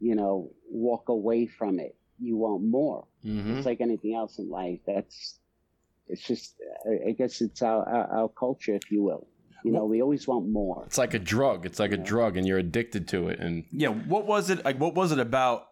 you 0.00 0.14
know, 0.14 0.50
walk 0.70 1.08
away 1.08 1.46
from 1.46 1.78
it. 1.78 1.96
You 2.18 2.36
want 2.36 2.62
more 2.64 3.06
hmm 3.22 3.64
it's 3.64 3.66
like 3.66 3.80
anything 3.80 4.14
else 4.14 4.38
in 4.38 4.48
life. 4.50 4.80
That's 4.86 5.38
it's 6.08 6.22
just 6.26 6.54
I 6.86 7.08
I 7.08 7.12
guess 7.12 7.40
it's 7.40 7.62
our, 7.62 7.82
our 7.88 8.06
our 8.22 8.28
culture, 8.28 8.74
if 8.74 8.90
you 8.90 9.02
will. 9.02 9.26
You 9.64 9.72
know, 9.72 9.86
we 9.86 10.02
always 10.02 10.28
want 10.28 10.46
more. 10.48 10.82
It's 10.86 10.98
like 10.98 11.14
a 11.14 11.18
drug. 11.18 11.64
It's 11.64 11.78
like 11.78 11.92
a 11.92 11.96
drug, 11.96 12.36
and 12.36 12.46
you're 12.46 12.58
addicted 12.58 13.08
to 13.08 13.28
it. 13.28 13.38
And 13.40 13.64
Yeah. 13.72 13.88
What 13.88 14.26
was 14.26 14.50
it 14.50 14.62
like? 14.64 14.78
What 14.78 14.94
was 14.94 15.10
it 15.10 15.18
about? 15.18 15.68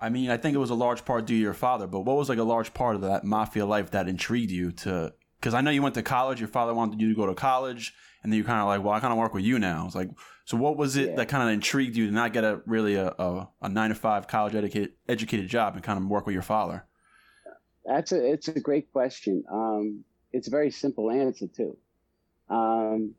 I 0.00 0.08
mean, 0.10 0.30
I 0.30 0.36
think 0.36 0.54
it 0.54 0.58
was 0.58 0.70
a 0.70 0.74
large 0.74 1.04
part 1.04 1.26
due 1.26 1.36
to 1.36 1.40
your 1.40 1.54
father, 1.54 1.86
but 1.86 2.00
what 2.00 2.16
was 2.16 2.28
like 2.28 2.38
a 2.38 2.42
large 2.44 2.74
part 2.74 2.96
of 2.96 3.02
that 3.02 3.24
mafia 3.24 3.64
life 3.64 3.92
that 3.92 4.08
intrigued 4.08 4.50
you 4.50 4.72
to? 4.72 5.14
Because 5.38 5.54
I 5.54 5.60
know 5.60 5.70
you 5.70 5.80
went 5.80 5.94
to 5.94 6.02
college. 6.02 6.40
Your 6.40 6.48
father 6.48 6.74
wanted 6.74 7.00
you 7.00 7.08
to 7.10 7.14
go 7.14 7.26
to 7.26 7.34
college, 7.34 7.94
and 8.22 8.32
then 8.32 8.36
you're 8.38 8.46
kind 8.46 8.60
of 8.60 8.66
like, 8.66 8.82
well, 8.82 8.92
I 8.94 9.00
kind 9.00 9.12
of 9.12 9.18
work 9.18 9.32
with 9.32 9.44
you 9.44 9.58
now. 9.60 9.86
It's 9.86 9.94
like, 9.94 10.10
so 10.44 10.56
what 10.56 10.76
was 10.76 10.96
it 10.96 11.10
Yeah. 11.10 11.16
that 11.16 11.28
kind 11.28 11.42
of 11.44 11.50
intrigued 11.54 11.96
you 11.96 12.06
to 12.08 12.12
not 12.12 12.32
get 12.32 12.42
a 12.44 12.60
really 12.66 12.96
a, 12.96 13.08
a, 13.18 13.48
a 13.62 13.68
nine 13.68 13.90
to 13.90 13.94
five 13.94 14.26
college 14.26 14.54
educated 14.56 14.92
educated 15.08 15.46
job 15.48 15.74
and 15.76 15.84
kind 15.84 15.98
of 15.98 16.06
work 16.08 16.26
with 16.26 16.32
your 16.34 16.42
father? 16.42 16.84
That's 17.86 18.12
a 18.12 18.32
it's 18.32 18.48
a 18.48 18.60
great 18.60 18.92
question. 18.92 19.44
Um, 19.50 20.04
it's 20.32 20.48
a 20.48 20.50
very 20.50 20.70
simple 20.70 21.10
answer 21.10 21.46
too. 21.46 21.76
Um, 22.50 23.14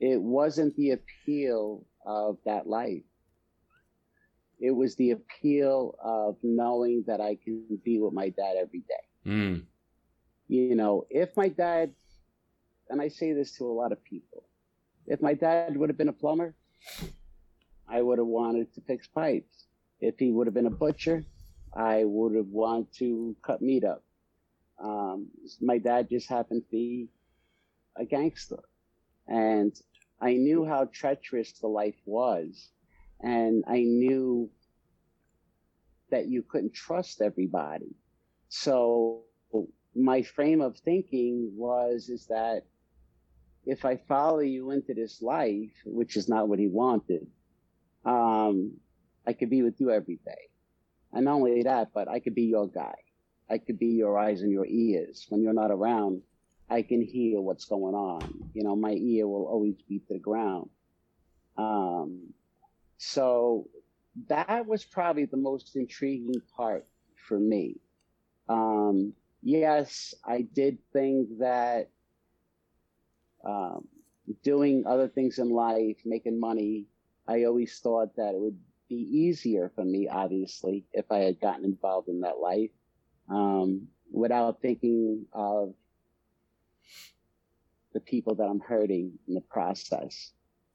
it 0.00 0.20
wasn't 0.20 0.76
the 0.76 0.92
appeal 0.92 1.84
of 2.06 2.38
that 2.44 2.66
life. 2.66 3.02
It 4.60 4.70
was 4.70 4.96
the 4.96 5.12
appeal 5.12 5.96
of 6.02 6.36
knowing 6.42 7.04
that 7.06 7.20
I 7.20 7.36
can 7.42 7.80
be 7.84 7.98
with 7.98 8.12
my 8.12 8.28
dad 8.28 8.56
every 8.60 8.80
day. 8.80 9.30
mm, 9.30 9.62
you 10.48 10.74
know, 10.74 11.06
if 11.10 11.36
my 11.36 11.48
dad, 11.48 11.92
and 12.88 13.00
I 13.00 13.08
say 13.08 13.32
this 13.32 13.56
to 13.58 13.64
a 13.64 13.72
lot 13.72 13.92
of 13.92 14.02
people, 14.02 14.44
if 15.06 15.20
my 15.20 15.34
dad 15.34 15.76
would 15.76 15.90
have 15.90 15.98
been 15.98 16.08
a 16.08 16.12
plumber, 16.12 16.54
I 17.88 18.02
would 18.02 18.18
have 18.18 18.26
wanted 18.26 18.74
to 18.74 18.80
fix 18.80 19.06
pipes. 19.06 19.66
If 20.00 20.18
he 20.18 20.30
would 20.30 20.46
have 20.46 20.54
been 20.54 20.66
a 20.66 20.70
butcher, 20.70 21.24
I 21.74 22.04
would 22.04 22.34
have 22.34 22.48
wanted 22.48 22.92
to 22.98 23.36
cut 23.42 23.62
meat 23.62 23.84
up. 23.84 24.02
Um, 24.82 25.28
my 25.60 25.78
dad 25.78 26.08
just 26.08 26.28
happened 26.28 26.62
to 26.62 26.70
be 26.70 27.08
a 27.96 28.04
gangster. 28.04 28.60
And 29.26 29.74
I 30.20 30.34
knew 30.34 30.64
how 30.64 30.88
treacherous 30.92 31.52
the 31.52 31.66
life 31.68 32.00
was. 32.04 32.70
And 33.20 33.64
I 33.66 33.80
knew 33.80 34.50
that 36.10 36.28
you 36.28 36.42
couldn't 36.42 36.74
trust 36.74 37.20
everybody. 37.20 37.94
So 38.48 39.22
my 39.94 40.22
frame 40.22 40.60
of 40.60 40.78
thinking 40.78 41.52
was 41.56 42.08
is 42.08 42.26
that 42.26 42.62
if 43.66 43.84
I 43.84 43.96
follow 43.96 44.40
you 44.40 44.70
into 44.70 44.94
this 44.94 45.20
life, 45.20 45.72
which 45.84 46.16
is 46.16 46.28
not 46.28 46.48
what 46.48 46.58
he 46.58 46.68
wanted, 46.68 47.26
um, 48.04 48.72
I 49.26 49.34
could 49.34 49.50
be 49.50 49.62
with 49.62 49.78
you 49.80 49.90
every 49.90 50.18
day. 50.24 50.47
And 51.12 51.24
not 51.24 51.34
only 51.34 51.62
that, 51.62 51.88
but 51.94 52.08
I 52.08 52.20
could 52.20 52.34
be 52.34 52.44
your 52.44 52.68
guy. 52.68 52.94
I 53.50 53.58
could 53.58 53.78
be 53.78 53.88
your 53.88 54.18
eyes 54.18 54.42
and 54.42 54.52
your 54.52 54.66
ears. 54.66 55.26
When 55.28 55.42
you're 55.42 55.54
not 55.54 55.70
around, 55.70 56.22
I 56.68 56.82
can 56.82 57.00
hear 57.02 57.40
what's 57.40 57.64
going 57.64 57.94
on. 57.94 58.34
You 58.52 58.62
know, 58.62 58.76
my 58.76 58.92
ear 58.92 59.26
will 59.26 59.46
always 59.46 59.76
be 59.88 60.00
to 60.00 60.14
the 60.14 60.18
ground. 60.18 60.68
Um, 61.56 62.34
so 62.98 63.68
that 64.28 64.66
was 64.66 64.84
probably 64.84 65.24
the 65.24 65.36
most 65.36 65.76
intriguing 65.76 66.42
part 66.56 66.86
for 67.26 67.38
me. 67.38 67.76
Um, 68.48 69.14
yes, 69.42 70.14
I 70.24 70.42
did 70.42 70.78
think 70.92 71.38
that 71.38 71.90
um, 73.46 73.88
doing 74.42 74.84
other 74.86 75.08
things 75.08 75.38
in 75.38 75.48
life, 75.50 75.96
making 76.04 76.38
money, 76.38 76.86
I 77.26 77.44
always 77.44 77.78
thought 77.78 78.16
that 78.16 78.34
it 78.34 78.40
would 78.40 78.58
be 78.88 78.96
easier 78.96 79.70
for 79.74 79.84
me, 79.84 80.08
obviously, 80.08 80.84
if 80.92 81.10
I 81.10 81.18
had 81.18 81.40
gotten 81.40 81.64
involved 81.64 82.08
in 82.08 82.20
that 82.20 82.38
life 82.38 82.70
um, 83.30 83.88
without 84.10 84.60
thinking 84.60 85.26
of 85.32 85.74
the 87.92 88.00
people 88.00 88.34
that 88.36 88.44
I'm 88.44 88.60
hurting 88.60 89.12
in 89.26 89.34
the 89.34 89.40
process, 89.40 90.32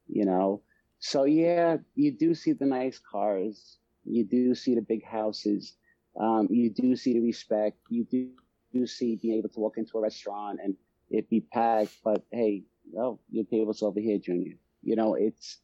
you 0.07 0.25
know? 0.25 0.61
So, 0.99 1.25
yeah, 1.25 1.77
you 1.95 2.11
do 2.11 2.33
see 2.33 2.53
the 2.53 2.65
nice 2.65 2.99
cars, 2.99 3.77
you 4.05 4.23
do 4.23 4.55
see 4.55 4.75
the 4.75 4.81
big 4.81 5.03
houses, 5.03 5.73
um, 6.19 6.47
you 6.49 6.69
do 6.69 6.95
see 6.95 7.13
the 7.13 7.19
respect, 7.21 7.77
you 7.89 8.05
do, 8.05 8.29
do 8.71 8.87
see 8.87 9.15
being 9.15 9.37
able 9.37 9.49
to 9.49 9.59
walk 9.59 9.77
into 9.77 9.97
a 9.97 10.01
restaurant 10.01 10.59
and 10.63 10.75
it 11.09 11.29
be 11.29 11.41
packed, 11.41 11.97
but 12.03 12.23
hey, 12.31 12.63
oh, 12.97 13.19
your 13.31 13.45
table's 13.45 13.83
over 13.83 13.99
here, 13.99 14.17
Junior. 14.17 14.53
You 14.81 14.95
know, 14.95 15.15
it's 15.15 15.59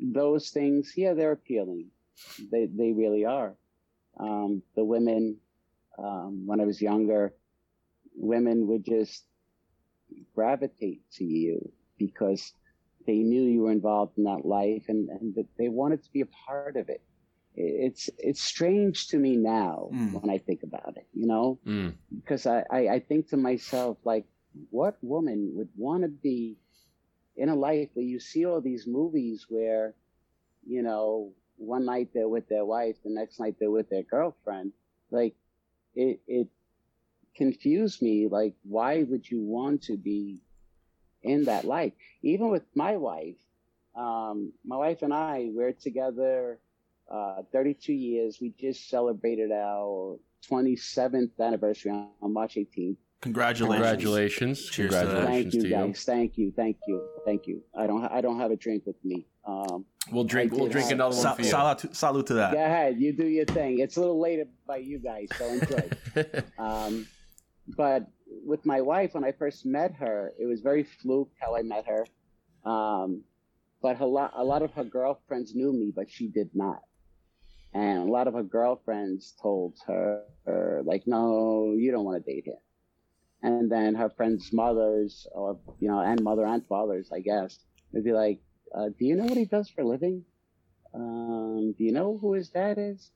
those 0.00 0.50
things, 0.50 0.92
yeah, 0.96 1.14
they're 1.14 1.32
appealing. 1.32 1.86
They, 2.50 2.66
they 2.66 2.92
really 2.92 3.24
are. 3.24 3.54
Um, 4.18 4.62
the 4.76 4.84
women, 4.84 5.36
um, 5.98 6.44
when 6.46 6.60
I 6.60 6.64
was 6.64 6.80
younger, 6.80 7.34
women 8.16 8.66
would 8.68 8.84
just 8.84 9.24
gravitate 10.34 11.02
to 11.12 11.24
you 11.24 11.72
because 11.98 12.52
they 13.06 13.18
knew 13.18 13.42
you 13.42 13.62
were 13.62 13.72
involved 13.72 14.18
in 14.18 14.24
that 14.24 14.44
life 14.44 14.84
and, 14.88 15.08
and 15.08 15.34
that 15.34 15.48
they 15.58 15.68
wanted 15.68 16.02
to 16.04 16.10
be 16.12 16.22
a 16.22 16.26
part 16.46 16.68
of 16.76 16.88
it. 16.88 17.02
It's, 17.54 18.08
it's 18.18 18.42
strange 18.42 19.08
to 19.08 19.18
me 19.18 19.36
now 19.36 19.92
Mm. 19.92 20.10
when 20.10 20.28
I 20.30 20.38
think 20.38 20.62
about 20.62 20.96
it, 20.96 21.06
you 21.12 21.26
know? 21.26 21.58
mm, 21.66 21.94
because 22.14 22.46
I, 22.46 22.64
I, 22.70 22.88
I 22.94 23.00
think 23.00 23.28
to 23.28 23.36
myself, 23.36 23.98
like, 24.04 24.24
what 24.70 24.96
woman 25.02 25.52
would 25.54 25.68
want 25.76 26.02
to 26.02 26.08
be 26.08 26.58
in 27.36 27.48
a 27.48 27.54
life 27.54 27.88
where 27.94 28.04
you 28.04 28.20
see 28.20 28.44
all 28.44 28.60
these 28.60 28.86
movies 28.86 29.46
where, 29.48 29.94
you 30.66 30.82
know, 30.82 31.32
one 31.56 31.84
night 31.84 32.08
they're 32.14 32.28
with 32.28 32.48
their 32.48 32.64
wife, 32.64 32.96
the 33.04 33.10
next 33.10 33.38
night 33.38 33.56
they're 33.58 33.70
with 33.70 33.88
their 33.90 34.02
girlfriend. 34.02 34.72
Like, 35.10 35.34
it, 35.94 36.20
it 36.26 36.48
confused 37.36 38.02
me. 38.02 38.28
Like, 38.28 38.54
why 38.62 39.02
would 39.02 39.30
you 39.30 39.40
want 39.40 39.82
to 39.84 39.96
be 39.96 40.40
in 41.22 41.44
that 41.44 41.64
life? 41.64 41.92
Even 42.22 42.50
with 42.50 42.64
my 42.74 42.96
wife, 42.96 43.36
um, 43.94 44.52
my 44.64 44.76
wife 44.76 45.02
and 45.02 45.12
I, 45.12 45.50
we're 45.52 45.72
together 45.72 46.58
uh, 47.10 47.42
32 47.52 47.92
years. 47.92 48.38
We 48.40 48.54
just 48.58 48.88
celebrated 48.88 49.50
our 49.52 50.18
27th 50.48 51.30
anniversary 51.40 51.90
on, 51.90 52.08
on 52.22 52.32
March 52.32 52.54
18th. 52.54 52.96
Congratulations. 53.22 53.76
congratulations. 53.76 54.66
Cheers. 54.70 54.90
Congratulations 54.94 55.26
Thank 55.28 55.54
you, 55.54 55.60
to 55.62 55.68
you. 55.68 55.74
guys. 55.74 56.04
Thank 56.04 56.38
you, 56.38 56.52
thank 56.56 56.76
you, 56.88 57.08
thank 57.26 57.46
you. 57.46 57.62
I 57.76 57.86
don't, 57.86 58.04
I 58.06 58.20
don't 58.20 58.38
have 58.40 58.50
a 58.50 58.56
drink 58.56 58.84
with 58.86 58.96
me. 59.04 59.26
Um, 59.44 59.84
We'll 60.10 60.24
drink. 60.24 60.52
We'll 60.52 60.68
drink 60.68 60.86
have- 60.88 60.92
another 60.96 61.14
one 61.14 61.22
Sa- 61.22 61.34
for 61.34 61.42
you. 61.42 61.48
salute, 61.48 61.78
to, 61.78 61.94
salute 61.94 62.26
to 62.28 62.34
that. 62.34 62.52
go 62.54 62.58
ahead, 62.64 62.98
you 62.98 63.12
do 63.12 63.26
your 63.26 63.44
thing. 63.44 63.78
It's 63.80 63.96
a 63.96 64.00
little 64.00 64.18
later 64.20 64.44
by 64.66 64.78
you 64.78 64.98
guys, 64.98 65.28
so 65.36 65.46
enjoy. 65.46 65.90
Um, 66.58 67.06
but 67.76 68.06
with 68.44 68.64
my 68.64 68.80
wife, 68.80 69.14
when 69.14 69.22
I 69.24 69.32
first 69.32 69.66
met 69.66 69.92
her, 69.94 70.32
it 70.40 70.46
was 70.46 70.60
very 70.62 70.82
fluke 70.84 71.30
how 71.38 71.54
I 71.54 71.62
met 71.62 71.84
her. 71.86 72.06
Um, 72.68 73.22
but 73.82 74.00
a 74.00 74.06
lot, 74.06 74.32
a 74.34 74.42
lot 74.42 74.62
of 74.62 74.72
her 74.72 74.84
girlfriends 74.84 75.54
knew 75.54 75.72
me, 75.72 75.92
but 75.94 76.10
she 76.10 76.28
did 76.28 76.50
not. 76.54 76.80
And 77.74 77.98
a 78.08 78.10
lot 78.12 78.26
of 78.26 78.34
her 78.34 78.42
girlfriends 78.42 79.34
told 79.40 79.76
her, 79.86 80.22
her 80.46 80.82
like, 80.84 81.06
no, 81.06 81.74
you 81.76 81.92
don't 81.92 82.04
want 82.04 82.24
to 82.24 82.32
date 82.32 82.46
him. 82.46 82.54
And 83.42 83.70
then 83.70 83.94
her 83.94 84.10
friends' 84.10 84.52
mothers, 84.52 85.26
or, 85.32 85.58
you 85.78 85.88
know, 85.88 86.00
and 86.00 86.22
mother 86.22 86.44
and 86.44 86.66
fathers, 86.66 87.10
I 87.12 87.20
guess, 87.20 87.58
would 87.92 88.04
be 88.04 88.12
like, 88.12 88.40
uh, 88.74 88.88
do 88.98 89.04
you 89.06 89.16
know 89.16 89.24
what 89.24 89.36
he 89.36 89.46
does 89.46 89.68
for 89.68 89.80
a 89.80 89.88
living? 89.88 90.24
Um, 90.94 91.74
do 91.76 91.84
you 91.84 91.92
know 91.92 92.18
who 92.20 92.34
his 92.34 92.50
dad 92.50 92.76
is? 92.78 93.10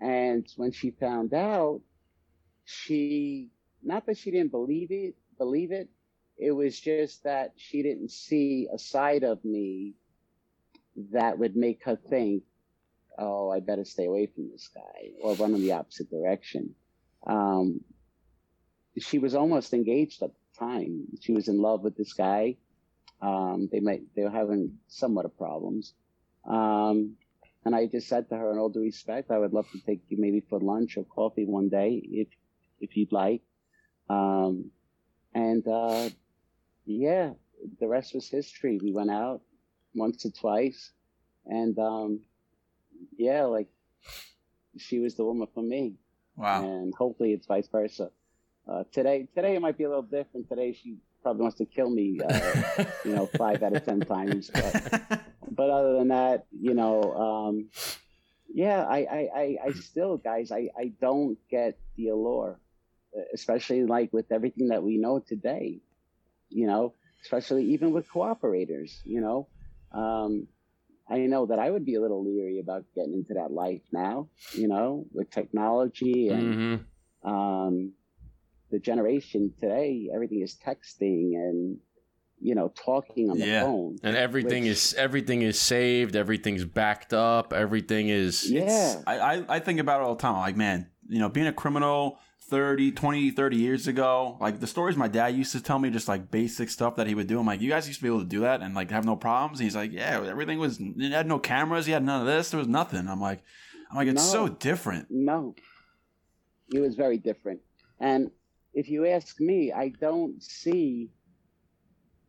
And 0.00 0.46
when 0.56 0.72
she 0.72 0.92
found 0.92 1.34
out, 1.34 1.82
she, 2.64 3.50
not 3.82 4.06
that 4.06 4.16
she 4.16 4.30
didn't 4.30 4.50
believe 4.50 4.90
it, 4.90 5.14
believe 5.36 5.72
it, 5.72 5.88
it 6.36 6.52
was 6.52 6.78
just 6.78 7.24
that 7.24 7.52
she 7.56 7.82
didn't 7.82 8.10
see 8.10 8.68
a 8.72 8.78
side 8.78 9.24
of 9.24 9.44
me 9.44 9.94
that 11.12 11.38
would 11.38 11.56
make 11.56 11.84
her 11.84 11.96
think, 12.08 12.44
oh, 13.18 13.50
I 13.50 13.60
better 13.60 13.84
stay 13.84 14.06
away 14.06 14.26
from 14.26 14.48
this 14.50 14.68
guy 14.74 15.10
or 15.20 15.34
run 15.34 15.54
in 15.54 15.60
the 15.60 15.72
opposite 15.72 16.10
direction. 16.10 16.74
Um, 17.26 17.80
she 19.00 19.18
was 19.18 19.34
almost 19.34 19.74
engaged 19.74 20.22
at 20.22 20.30
the 20.30 20.58
time. 20.58 21.04
She 21.20 21.32
was 21.32 21.48
in 21.48 21.60
love 21.60 21.82
with 21.82 21.96
this 21.96 22.12
guy. 22.12 22.56
Um, 23.20 23.68
they 23.70 23.80
might, 23.80 24.02
they 24.14 24.22
were 24.22 24.30
having 24.30 24.78
somewhat 24.86 25.24
of 25.24 25.36
problems. 25.36 25.92
Um, 26.44 27.16
and 27.64 27.74
I 27.74 27.86
just 27.86 28.08
said 28.08 28.28
to 28.28 28.36
her, 28.36 28.52
in 28.52 28.58
all 28.58 28.68
due 28.68 28.80
respect, 28.80 29.30
I 29.30 29.38
would 29.38 29.52
love 29.52 29.70
to 29.72 29.80
take 29.80 30.00
you 30.08 30.16
maybe 30.18 30.40
for 30.48 30.60
lunch 30.60 30.96
or 30.96 31.04
coffee 31.04 31.44
one 31.44 31.68
day 31.68 32.00
if, 32.04 32.28
if 32.80 32.96
you'd 32.96 33.12
like. 33.12 33.42
Um, 34.08 34.70
and, 35.34 35.66
uh, 35.66 36.08
yeah, 36.86 37.32
the 37.80 37.88
rest 37.88 38.14
was 38.14 38.28
history. 38.28 38.78
We 38.82 38.92
went 38.92 39.10
out 39.10 39.42
once 39.94 40.24
or 40.24 40.30
twice 40.30 40.92
and, 41.44 41.78
um, 41.78 42.20
yeah, 43.16 43.44
like 43.44 43.68
she 44.76 45.00
was 45.00 45.14
the 45.16 45.24
woman 45.24 45.48
for 45.52 45.62
me. 45.62 45.94
Wow. 46.36 46.64
And 46.64 46.94
hopefully 46.94 47.32
it's 47.32 47.46
vice 47.46 47.68
versa. 47.68 48.10
Uh, 48.68 48.84
today, 48.92 49.26
today 49.34 49.54
it 49.54 49.62
might 49.62 49.78
be 49.78 49.84
a 49.84 49.88
little 49.88 50.02
different. 50.02 50.48
Today 50.48 50.72
she 50.72 50.96
probably 51.22 51.42
wants 51.42 51.58
to 51.58 51.64
kill 51.64 51.90
me, 51.90 52.20
uh, 52.22 52.54
you 53.04 53.14
know, 53.14 53.26
five 53.38 53.62
out 53.62 53.72
of 53.72 53.84
ten 53.84 54.04
times. 54.04 54.50
But, 54.52 54.76
but 55.50 55.70
other 55.70 55.94
than 55.94 56.08
that, 56.08 56.46
you 56.52 56.74
know, 56.74 57.14
um, 57.14 57.68
yeah, 58.52 58.84
I, 58.84 58.98
I, 58.98 59.28
I, 59.34 59.56
I 59.68 59.72
still, 59.72 60.18
guys, 60.18 60.52
I, 60.52 60.68
I 60.78 60.92
don't 61.00 61.38
get 61.50 61.78
the 61.96 62.08
allure, 62.08 62.60
especially 63.34 63.84
like 63.84 64.12
with 64.12 64.30
everything 64.32 64.68
that 64.68 64.82
we 64.82 64.98
know 64.98 65.20
today, 65.20 65.80
you 66.50 66.66
know, 66.66 66.94
especially 67.22 67.64
even 67.72 67.92
with 67.92 68.08
cooperators, 68.08 69.00
you 69.04 69.20
know. 69.20 69.48
Um, 69.92 70.46
I 71.10 71.18
know 71.20 71.46
that 71.46 71.58
I 71.58 71.70
would 71.70 71.86
be 71.86 71.94
a 71.94 72.00
little 72.02 72.22
leery 72.24 72.60
about 72.60 72.84
getting 72.94 73.14
into 73.14 73.34
that 73.34 73.50
life 73.50 73.80
now, 73.92 74.28
you 74.52 74.68
know, 74.68 75.06
with 75.12 75.30
technology 75.30 76.28
and 76.28 76.58
Mm-hmm. 76.58 77.28
um, 77.30 77.92
the 78.70 78.78
generation 78.78 79.52
today, 79.60 80.10
everything 80.14 80.40
is 80.42 80.56
texting 80.64 81.34
and 81.34 81.78
you 82.40 82.54
know 82.54 82.68
talking 82.68 83.30
on 83.30 83.38
the 83.38 83.46
Yeah. 83.46 83.62
phone. 83.62 83.96
And 84.02 84.16
everything 84.16 84.64
Which- 84.64 84.72
is 84.72 84.94
everything 84.94 85.42
is 85.42 85.58
saved. 85.58 86.14
Everything's 86.16 86.64
backed 86.64 87.12
up. 87.12 87.52
Everything 87.52 88.08
is. 88.08 88.50
Yeah, 88.50 89.02
I, 89.06 89.18
I, 89.18 89.44
I 89.56 89.58
think 89.58 89.80
about 89.80 90.00
it 90.00 90.04
all 90.04 90.14
the 90.14 90.22
time. 90.22 90.36
Like, 90.36 90.56
man, 90.56 90.88
you 91.08 91.18
know, 91.18 91.28
being 91.28 91.46
a 91.48 91.52
criminal 91.52 92.18
30, 92.50 92.92
20, 92.92 93.30
30 93.32 93.56
years 93.56 93.88
ago, 93.88 94.38
like 94.40 94.58
the 94.60 94.66
stories 94.66 94.96
my 94.96 95.08
dad 95.08 95.34
used 95.34 95.52
to 95.52 95.60
tell 95.62 95.78
me, 95.78 95.90
just 95.90 96.08
like 96.08 96.30
basic 96.30 96.70
stuff 96.70 96.96
that 96.96 97.06
he 97.06 97.14
would 97.14 97.26
do. 97.26 97.38
I'm 97.40 97.44
like, 97.46 97.60
you 97.60 97.68
guys 97.68 97.86
used 97.86 97.98
to 98.00 98.02
be 98.04 98.08
able 98.08 98.20
to 98.20 98.24
do 98.26 98.40
that 98.40 98.62
and 98.62 98.74
like 98.74 98.90
have 98.90 99.04
no 99.04 99.16
problems. 99.16 99.58
And 99.60 99.64
he's 99.66 99.76
like, 99.76 99.92
yeah, 99.92 100.22
everything 100.26 100.58
was, 100.58 100.78
he 100.78 101.10
had 101.10 101.26
no 101.26 101.38
cameras. 101.38 101.84
He 101.86 101.92
had 101.92 102.02
none 102.04 102.20
of 102.22 102.26
this. 102.26 102.50
There 102.50 102.58
was 102.58 102.68
nothing. 102.68 103.06
I'm 103.08 103.20
like, 103.20 103.42
I'm 103.90 103.96
like, 103.96 104.08
it's 104.08 104.32
No. 104.32 104.46
so 104.46 104.48
different. 104.48 105.08
no, 105.10 105.54
it 106.72 106.80
was 106.80 106.94
very 106.94 107.18
different. 107.18 107.60
And 108.00 108.30
if 108.74 108.88
you 108.88 109.06
ask 109.06 109.40
me, 109.40 109.72
I 109.72 109.88
don't 109.88 110.42
see. 110.42 111.10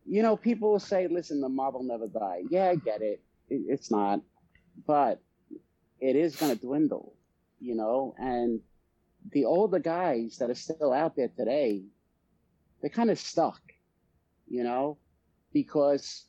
You 0.06 0.22
know, 0.22 0.36
people 0.36 0.72
will 0.72 0.80
say, 0.80 1.06
"Listen, 1.06 1.40
the 1.40 1.48
mob 1.48 1.74
will 1.74 1.84
never 1.84 2.08
die." 2.08 2.42
Yeah, 2.50 2.70
I 2.70 2.76
get 2.76 3.02
it. 3.02 3.22
it 3.48 3.62
it's 3.68 3.90
not, 3.90 4.20
but 4.86 5.22
it 6.00 6.16
is 6.16 6.36
going 6.36 6.54
to 6.56 6.60
dwindle. 6.60 7.14
You 7.60 7.74
know, 7.74 8.14
and 8.18 8.60
the 9.32 9.44
older 9.44 9.78
guys 9.78 10.38
that 10.38 10.50
are 10.50 10.54
still 10.54 10.92
out 10.92 11.14
there 11.16 11.28
today, 11.28 11.84
they're 12.80 12.90
kind 12.90 13.10
of 13.10 13.18
stuck. 13.18 13.60
You 14.48 14.64
know, 14.64 14.98
because 15.52 16.26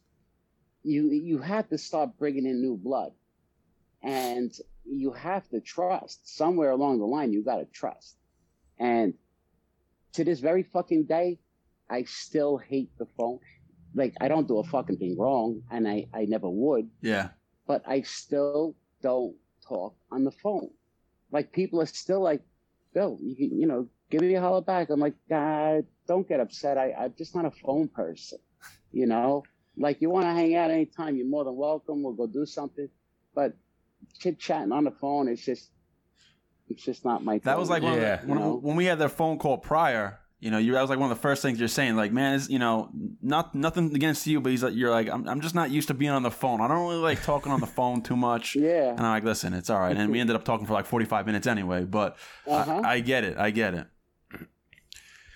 you 0.84 1.12
you 1.12 1.39
have 1.39 1.70
to 1.70 1.78
start 1.78 2.18
bringing 2.18 2.45
in 2.45 2.62
new 2.62 2.78
blood, 2.78 3.14
and 4.03 4.51
you 4.86 5.12
have 5.14 5.47
to 5.49 5.62
trust 5.62 6.36
somewhere 6.36 6.72
along 6.72 6.99
the 6.99 7.05
line. 7.05 7.34
You 7.34 7.43
got 7.43 7.57
to 7.57 7.66
trust, 7.66 8.16
and 8.78 9.14
to 10.14 10.24
this 10.24 10.39
very 10.39 10.64
fucking 10.64 11.05
day, 11.05 11.39
I 11.89 12.03
still 12.03 12.57
hate 12.57 12.91
the 12.97 13.05
phone. 13.18 13.39
Like 13.93 14.14
I 14.22 14.28
don't 14.28 14.47
do 14.47 14.59
a 14.59 14.64
fucking 14.64 14.97
thing 14.97 15.18
wrong, 15.18 15.62
and 15.72 15.88
I 15.88 16.07
I 16.14 16.26
never 16.26 16.49
would, 16.49 16.89
Yeah. 17.01 17.30
but 17.68 17.84
I 17.88 18.01
still 18.01 18.76
don't 19.01 19.36
talk 19.68 19.95
on 20.12 20.24
the 20.24 20.32
phone. 20.32 20.70
Like 21.32 21.51
people 21.51 21.82
are 21.82 21.86
still 21.86 22.22
like, 22.22 22.41
Bill, 22.93 23.18
you 23.22 23.36
can, 23.36 23.59
you 23.59 23.68
know, 23.68 23.88
give 24.09 24.22
me 24.22 24.36
a 24.36 24.41
holler 24.41 24.62
back. 24.62 24.89
I'm 24.89 24.99
like, 24.99 25.16
God, 25.30 25.86
don't 26.07 26.28
get 26.28 26.39
upset. 26.39 26.78
I 26.78 26.93
I'm 26.93 27.14
just 27.18 27.36
not 27.36 27.45
a 27.45 27.51
phone 27.51 27.88
person, 27.89 28.39
you 28.91 29.05
know. 29.07 29.43
Like 29.78 30.01
you 30.01 30.09
want 30.09 30.26
to 30.26 30.34
hang 30.34 30.55
out 30.55 30.72
anytime, 30.72 31.16
you're 31.16 31.28
more 31.28 31.43
than 31.45 31.55
welcome. 31.55 32.03
We'll 32.03 32.14
go 32.14 32.28
do 32.28 32.45
something, 32.45 32.89
but 33.34 33.53
chit 34.20 34.39
chatting 34.39 34.72
on 34.74 34.84
the 34.84 34.91
phone, 34.91 35.28
it's 35.30 35.43
just, 35.45 35.72
it's 36.72 36.84
just 36.84 37.05
not 37.05 37.24
my. 37.24 37.38
That 37.39 37.57
was 37.59 37.69
like 37.69 37.84
one 37.84 37.93
Yeah. 37.99 38.15
of 38.15 38.22
the, 38.22 38.28
when, 38.28 38.39
you 38.39 38.45
know? 38.45 38.55
when 38.55 38.76
we 38.76 38.86
had 38.86 38.99
that 38.99 39.09
phone 39.09 39.38
call 39.38 39.57
prior. 39.57 40.17
You 40.43 40.49
know, 40.49 40.57
you 40.57 40.72
that 40.74 40.82
was 40.82 40.89
like 40.89 40.97
one 40.97 41.11
of 41.11 41.15
the 41.15 41.22
first 41.22 41.43
things 41.43 41.59
you're 41.59 41.67
saying. 41.67 41.95
Like, 41.95 42.11
man, 42.11 42.34
is 42.34 42.49
you 42.49 42.57
know, 42.57 42.89
not 43.22 43.53
nothing 43.53 43.93
against 43.93 44.26
you, 44.26 44.41
but 44.41 44.49
he's 44.49 44.63
like, 44.63 44.74
you're 44.74 44.89
like, 44.89 45.07
I'm, 45.07 45.28
I'm 45.30 45.39
just 45.39 45.53
not 45.53 45.69
used 45.69 45.88
to 45.89 45.93
being 45.93 46.09
on 46.09 46.24
the 46.24 46.32
phone. 46.32 46.61
I 46.61 46.67
don't 46.67 46.80
really 46.89 46.95
like 47.01 47.22
talking 47.22 47.51
on 47.51 47.59
the 47.59 47.67
phone 47.67 48.01
too 48.01 48.15
much. 48.15 48.55
Yeah. 48.59 48.89
And 48.89 49.01
I'm 49.01 49.11
like, 49.11 49.24
listen, 49.24 49.53
it's 49.53 49.69
all 49.69 49.80
right. 49.80 49.95
And 49.95 50.11
we 50.11 50.19
ended 50.19 50.36
up 50.36 50.43
talking 50.43 50.65
for 50.65 50.74
like 50.74 50.88
45 50.88 51.28
minutes 51.28 51.45
anyway. 51.45 51.84
But 51.84 52.17
Uh-huh. 52.47 52.82
I, 52.84 52.93
I 52.93 52.99
get 53.01 53.24
it. 53.24 53.38
I 53.38 53.51
get 53.51 53.76
it. 53.76 53.86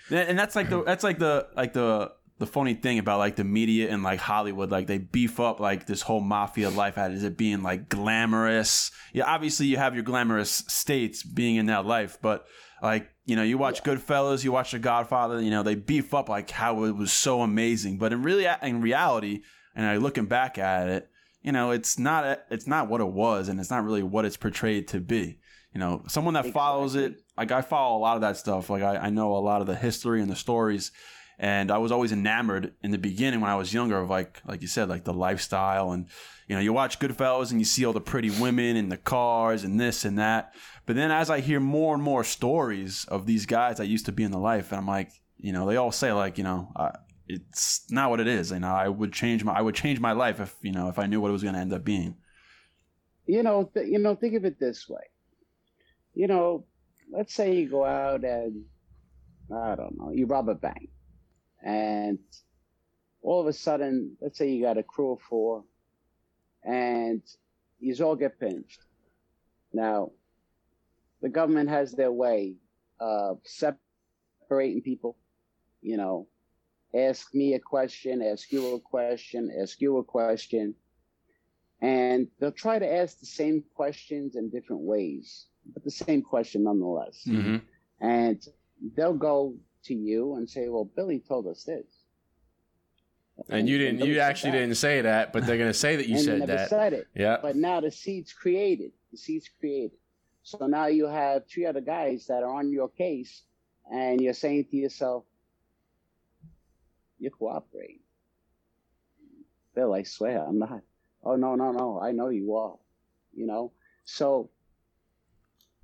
And 0.10 0.20
and 0.30 0.40
that's 0.40 0.56
like 0.56 0.70
the 0.70 0.84
that's 0.84 1.04
like 1.04 1.20
the 1.20 1.50
like 1.56 1.74
the 1.74 2.12
the 2.38 2.46
funny 2.46 2.74
thing 2.74 3.00
about 3.00 3.20
like 3.20 3.38
the 3.38 3.44
media 3.44 3.90
and 3.90 4.04
like 4.04 4.20
Hollywood, 4.20 4.70
like 4.70 4.88
they 4.88 4.98
beef 4.98 5.40
up 5.40 5.60
like 5.60 5.86
this 5.86 6.02
whole 6.02 6.20
mafia 6.20 6.70
life 6.70 6.98
as 6.98 7.24
it 7.24 7.38
being 7.38 7.64
like 7.64 7.88
glamorous. 7.88 8.92
Yeah, 9.14 9.24
obviously 9.26 9.68
you 9.68 9.78
have 9.78 9.94
your 9.94 10.04
glamorous 10.04 10.52
states 10.68 11.24
being 11.24 11.56
in 11.56 11.68
that 11.68 11.86
life, 11.86 12.18
but 12.22 12.46
like 12.82 13.10
you 13.26 13.36
know, 13.36 13.44
you 13.44 13.58
watch 13.58 13.84
Goodfellas, 13.84 14.44
you 14.44 14.52
watch 14.52 14.72
The 14.72 14.80
Godfather, 14.80 15.42
you 15.42 15.50
know, 15.50 15.64
they 15.64 15.76
beef 15.76 16.14
up 16.14 16.30
like 16.30 16.52
how 16.52 16.84
it 16.84 16.96
was 16.96 17.12
so 17.12 17.42
amazing, 17.42 17.98
but 17.98 18.12
in 18.12 18.22
really 18.22 18.48
in 18.62 18.82
reality, 18.82 19.42
and 19.74 19.86
I 19.86 19.98
looking 19.98 20.26
back 20.26 20.58
at 20.58 20.90
it, 20.90 21.10
you 21.42 21.52
know, 21.52 21.72
it's 21.72 21.98
not 21.98 22.42
it's 22.50 22.68
not 22.68 22.90
what 22.90 23.02
it 23.02 23.08
was, 23.08 23.48
and 23.48 23.60
it's 23.60 23.72
not 23.72 23.86
really 23.86 24.04
what 24.04 24.26
it's 24.26 24.38
portrayed 24.38 24.90
to 24.90 25.00
be. 25.00 25.40
You 25.74 25.80
know, 25.80 26.04
someone 26.08 26.34
that 26.36 26.54
follows 26.54 26.96
it, 26.96 27.16
like 27.38 27.52
I 27.52 27.62
follow 27.62 27.98
a 27.98 28.00
lot 28.00 28.16
of 28.16 28.22
that 28.22 28.38
stuff. 28.38 28.70
Like 28.70 28.84
I, 28.84 28.98
I 28.98 29.10
know 29.10 29.36
a 29.36 29.40
lot 29.40 29.62
of 29.62 29.68
the 29.68 29.76
history 29.76 30.22
and 30.22 30.32
the 30.32 30.36
stories, 30.36 30.92
and 31.38 31.72
I 31.72 31.78
was 31.78 31.92
always 31.92 32.12
enamored 32.12 32.74
in 32.82 32.92
the 32.92 32.98
beginning 32.98 33.42
when 33.42 33.50
I 33.50 33.56
was 33.56 33.74
younger 33.74 33.98
of 33.98 34.10
like 34.10 34.42
like 34.46 34.62
you 34.62 34.68
said, 34.68 34.90
like 34.90 35.04
the 35.04 35.14
lifestyle 35.14 35.92
and 35.92 36.08
you 36.48 36.56
know, 36.56 36.62
you 36.62 36.74
watch 36.74 37.00
Goodfellas 37.00 37.50
and 37.50 37.60
you 37.60 37.66
see 37.66 37.86
all 37.86 37.94
the 37.94 38.00
pretty 38.02 38.30
women 38.30 38.76
and 38.76 38.92
the 38.92 38.98
cars 38.98 39.64
and 39.64 39.80
this 39.80 40.06
and 40.06 40.20
that. 40.20 40.54
But 40.86 40.96
then 40.96 41.10
as 41.10 41.30
I 41.32 41.40
hear 41.40 41.60
more 41.60 41.96
and 41.96 42.04
more 42.04 42.24
stories 42.24 43.06
of 43.06 43.26
these 43.26 43.46
guys 43.48 43.78
that 43.78 43.88
used 43.88 44.06
to 44.06 44.12
be 44.12 44.24
in 44.24 44.30
the 44.32 44.38
life, 44.38 44.72
and 44.72 44.80
I'm 44.80 44.86
like, 44.88 45.10
you 45.38 45.52
know, 45.52 45.66
they 45.68 45.76
all 45.76 45.92
say 45.92 46.14
like, 46.14 46.38
you 46.38 46.44
know, 46.44 46.72
I, 46.76 46.92
it's 47.28 47.90
not 47.90 48.12
what 48.12 48.20
it 48.20 48.28
is. 48.28 48.52
You 48.52 48.60
know, 48.60 48.68
I 48.68 48.88
would 48.88 49.12
change 49.12 49.44
my 49.44 49.54
I 49.54 49.62
would 49.62 49.74
change 49.76 50.00
my 50.00 50.12
life 50.12 50.40
if 50.40 50.56
you 50.62 50.72
know 50.72 50.88
if 50.90 51.00
I 51.00 51.08
knew 51.08 51.20
what 51.20 51.30
it 51.30 51.34
was 51.34 51.42
going 51.44 51.56
to 51.56 51.60
end 51.62 51.74
up 51.74 51.84
being. 51.84 52.16
you 53.26 53.42
know, 53.42 53.70
th- 53.74 53.88
you 53.88 53.98
know, 53.98 54.14
think 54.16 54.36
of 54.36 54.46
it 54.46 54.60
this 54.60 54.88
way. 54.88 55.02
You 56.14 56.28
know, 56.28 56.66
let's 57.12 57.34
say 57.34 57.56
you 57.56 57.68
go 57.70 57.84
out 57.84 58.24
and 58.24 58.64
I 59.52 59.76
don't 59.76 59.98
know, 59.98 60.12
you 60.14 60.28
rob 60.28 60.48
a 60.50 60.56
bank, 60.56 60.90
and 61.66 62.20
all 63.22 63.42
of 63.42 63.48
a 63.48 63.54
sudden, 63.54 64.16
let's 64.22 64.38
say 64.38 64.50
you 64.50 64.64
got 64.64 64.78
a 64.78 64.84
crew 64.84 65.14
of 65.14 65.20
four, 65.22 65.66
and 66.64 67.22
you 67.80 67.96
all 68.06 68.16
get 68.16 68.40
pinched. 68.40 68.80
Now, 69.74 70.12
the 71.22 71.30
government 71.30 71.70
has 71.70 71.92
their 71.92 72.12
way 72.12 72.56
of 73.00 73.40
separating 73.44 74.82
people. 74.84 75.18
You 75.82 75.98
know, 75.98 76.28
ask 76.96 77.34
me 77.34 77.56
a 77.56 77.60
question, 77.60 78.22
ask 78.22 78.52
you 78.52 78.76
a 78.76 78.80
question, 78.80 79.52
ask 79.62 79.82
you 79.82 79.98
a 79.98 80.04
question 80.04 80.76
and 81.82 82.28
they'll 82.40 82.52
try 82.52 82.80
to 82.80 82.94
ask 82.94 83.20
the 83.20 83.26
same 83.26 83.64
questions 83.76 84.36
in 84.36 84.50
different 84.50 84.82
ways, 84.82 85.48
but 85.74 85.84
the 85.84 85.92
same 85.92 86.22
question 86.22 86.64
nonetheless. 86.64 87.24
Mm-hmm. 87.28 87.58
And 88.02 88.42
they'll 88.96 89.14
go 89.14 89.56
to 89.86 89.94
you 89.96 90.36
and 90.36 90.50
say, 90.50 90.68
"Well, 90.70 90.86
Billy 90.86 91.20
told 91.20 91.48
us 91.48 91.64
this," 91.64 91.86
And 93.50 93.68
you 93.68 93.78
didn't. 93.78 94.00
nobody 94.00 94.14
You 94.14 94.20
actually 94.20 94.52
that. 94.52 94.60
didn't 94.60 94.76
say 94.78 95.02
that, 95.02 95.34
but 95.34 95.46
they're 95.46 95.58
gonna 95.58 95.74
say 95.74 95.96
that 95.96 96.08
you 96.08 96.16
and 96.16 96.24
said 96.24 96.40
never 96.40 96.52
that. 96.54 96.70
said 96.70 96.94
it. 96.94 97.08
Yeah. 97.16 97.38
But 97.42 97.56
now 97.56 97.80
the 97.82 97.92
seed's 97.92 98.34
created. 98.34 98.92
The 99.12 99.18
seed's 99.18 99.50
created. 99.60 99.98
So 100.44 100.68
now 100.68 100.88
you 100.88 101.08
have 101.08 101.48
three 101.48 101.66
other 101.66 101.82
guys 101.82 102.28
that 102.28 102.44
are 102.44 102.54
on 102.54 102.72
your 102.72 102.88
case, 102.90 103.44
and 103.92 104.22
you're 104.22 104.34
saying 104.34 104.66
to 104.66 104.78
yourself, 104.78 105.26
"You 107.20 107.32
cooperate." 107.32 107.66
cooperating." 107.72 108.00
Bill, 109.74 109.94
I 109.94 110.04
swear, 110.04 110.44
I'm 110.46 110.60
not. 110.60 110.82
Oh 111.24 111.36
no, 111.36 111.56
no, 111.56 111.72
no! 111.72 112.00
I 112.00 112.12
know 112.12 112.30
you 112.30 112.56
are. 112.56 112.78
You 113.34 113.48
know. 113.48 113.72
So 114.06 114.50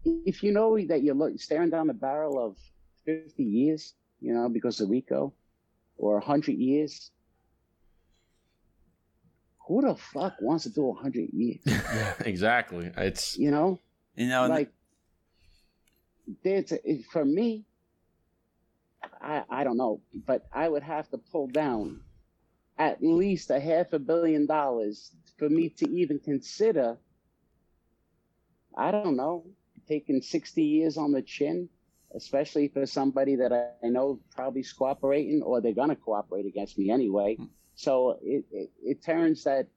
if 0.04 0.42
you 0.44 0.52
know 0.52 0.78
that 0.88 1.04
you're 1.04 1.38
staring 1.38 1.70
down 1.70 1.88
the 1.88 1.94
barrel 1.94 2.40
of 2.40 2.58
50 3.06 3.44
years, 3.44 3.94
you 4.20 4.34
know, 4.34 4.50
because 4.50 4.80
of 4.82 4.90
Rico, 4.90 5.34
or 5.98 6.16
100 6.16 6.54
years, 6.58 7.12
who 9.68 9.82
the 9.82 9.96
fuck 9.96 10.36
wants 10.42 10.64
to 10.64 10.70
do 10.70 10.84
100 10.84 11.30
years? 11.32 11.60
exactly. 12.26 12.92
It's 12.98 13.38
You 13.38 13.52
know, 13.52 13.80
You 14.16 14.28
know, 14.28 14.48
like 14.48 14.72
there's 16.44 16.72
a, 16.72 17.02
for 17.12 17.26
me, 17.26 17.66
I 19.22 19.44
I 19.50 19.64
don't 19.64 19.78
know, 19.78 20.02
but 20.26 20.46
I 20.54 20.68
would 20.68 20.84
have 20.84 21.10
to 21.10 21.18
pull 21.18 21.48
down 21.48 22.02
at 22.78 23.04
least 23.04 23.50
a 23.52 23.60
half 23.60 23.94
a 23.94 24.00
billion 24.00 24.46
dollars 24.46 25.12
for 25.38 25.50
me 25.50 25.70
to 25.70 25.90
even 25.90 26.20
consider. 26.20 26.98
I 28.76 28.92
don't 28.92 29.18
know, 29.18 29.46
taking 29.88 30.22
60 30.22 30.64
years 30.64 30.98
on 30.98 31.12
the 31.12 31.22
chin, 31.22 31.68
especially 32.16 32.68
for 32.68 32.86
somebody 32.86 33.36
that 33.36 33.52
I, 33.54 33.86
I 33.86 33.90
know 33.90 34.20
probably 34.36 34.62
is 34.62 34.74
cooperating 34.74 35.42
or 35.42 35.62
they're 35.62 35.74
gonna 35.74 35.96
cooperate 35.96 36.46
against 36.46 36.78
me 36.78 36.90
anyway. 36.90 37.38
So 37.76 38.20
it, 38.22 38.46
it, 38.52 38.72
it 38.84 39.04
turns 39.04 39.44
that 39.46 39.68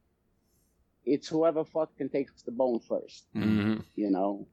it's 1.05 1.29
whoever 1.29 1.65
fucking 1.65 2.09
takes 2.09 2.43
the 2.43 2.53
bone 2.53 2.81
first 2.81 3.27
mhm. 3.35 3.85
you 3.95 4.11
know, 4.11 4.47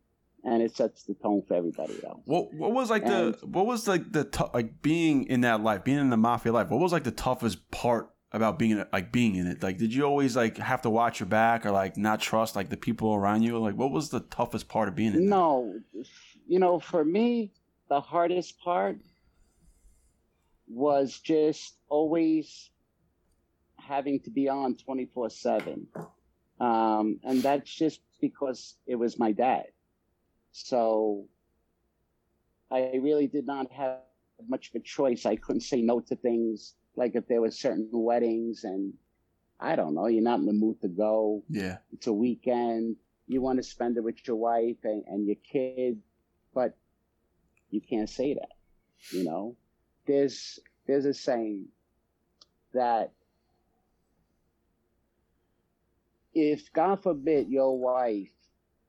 and 0.43 0.61
it 0.61 0.75
sets 0.75 1.03
the 1.03 1.13
tone 1.15 1.43
for 1.47 1.53
everybody 1.55 2.03
else. 2.05 2.21
What 2.25 2.53
what 2.53 2.71
was 2.71 2.89
like 2.89 3.05
the 3.05 3.37
what 3.43 3.65
was 3.65 3.87
like 3.87 4.11
the 4.11 4.23
tou- 4.23 4.49
like 4.53 4.81
being 4.81 5.25
in 5.25 5.41
that 5.41 5.61
life, 5.61 5.83
being 5.83 5.99
in 5.99 6.09
the 6.09 6.17
mafia 6.17 6.51
life? 6.51 6.69
What 6.69 6.79
was 6.79 6.91
like 6.91 7.03
the 7.03 7.11
toughest 7.11 7.69
part 7.71 8.09
about 8.31 8.57
being 8.57 8.71
in- 8.71 8.85
like 8.91 9.11
being 9.11 9.35
in 9.35 9.47
it? 9.47 9.61
Like, 9.61 9.77
did 9.77 9.93
you 9.93 10.03
always 10.03 10.35
like 10.35 10.57
have 10.57 10.81
to 10.83 10.89
watch 10.89 11.19
your 11.19 11.27
back 11.27 11.65
or 11.65 11.71
like 11.71 11.97
not 11.97 12.19
trust 12.19 12.55
like 12.55 12.69
the 12.69 12.77
people 12.77 13.13
around 13.13 13.43
you? 13.43 13.57
Like, 13.59 13.75
what 13.75 13.91
was 13.91 14.09
the 14.09 14.21
toughest 14.21 14.67
part 14.67 14.87
of 14.87 14.95
being 14.95 15.13
in? 15.13 15.25
that? 15.25 15.29
No, 15.29 15.79
you 16.47 16.59
know, 16.59 16.79
for 16.79 17.05
me, 17.05 17.51
the 17.91 17.99
hardest 17.99 18.57
part 18.61 18.95
was 20.69 21.19
just 21.19 21.75
always 21.89 22.69
having 23.75 24.17
to 24.21 24.29
be 24.29 24.47
on 24.47 24.77
24 24.77 25.29
7. 25.29 25.87
Um, 26.61 27.19
and 27.25 27.43
that's 27.43 27.69
just 27.69 27.99
because 28.21 28.75
it 28.87 28.95
was 28.95 29.19
my 29.19 29.33
dad. 29.33 29.65
So 30.53 31.25
I 32.71 32.91
really 33.01 33.27
did 33.27 33.45
not 33.45 33.69
have 33.73 33.97
much 34.47 34.69
of 34.69 34.75
a 34.75 34.79
choice. 34.79 35.25
I 35.25 35.35
couldn't 35.35 35.67
say 35.71 35.81
no 35.81 35.99
to 35.99 36.15
things 36.15 36.75
like 36.95 37.15
if 37.15 37.27
there 37.27 37.41
were 37.41 37.51
certain 37.51 37.89
weddings 37.91 38.63
and 38.63 38.93
I 39.59 39.75
don't 39.75 39.95
know, 39.95 40.07
you're 40.07 40.23
not 40.23 40.39
in 40.39 40.45
the 40.45 40.53
mood 40.53 40.79
to 40.83 40.87
go 40.87 41.43
Yeah, 41.49 41.79
it's 41.91 42.07
a 42.07 42.13
weekend 42.13 42.95
you 43.27 43.41
want 43.41 43.57
to 43.59 43.63
spend 43.63 43.97
it 43.97 44.03
with 44.03 44.25
your 44.25 44.37
wife 44.37 44.77
and, 44.83 45.03
and 45.07 45.27
your 45.27 45.41
kid 45.51 45.97
but 46.53 46.77
you 47.71 47.81
can't 47.81 48.09
say 48.09 48.33
that 48.35 48.49
you 49.11 49.23
know? 49.23 49.55
There's 50.05 50.59
there's 50.87 51.05
a 51.05 51.13
saying 51.13 51.67
that 52.73 53.11
if 56.33 56.71
god 56.73 57.01
forbid 57.03 57.49
your 57.49 57.77
wife 57.77 58.31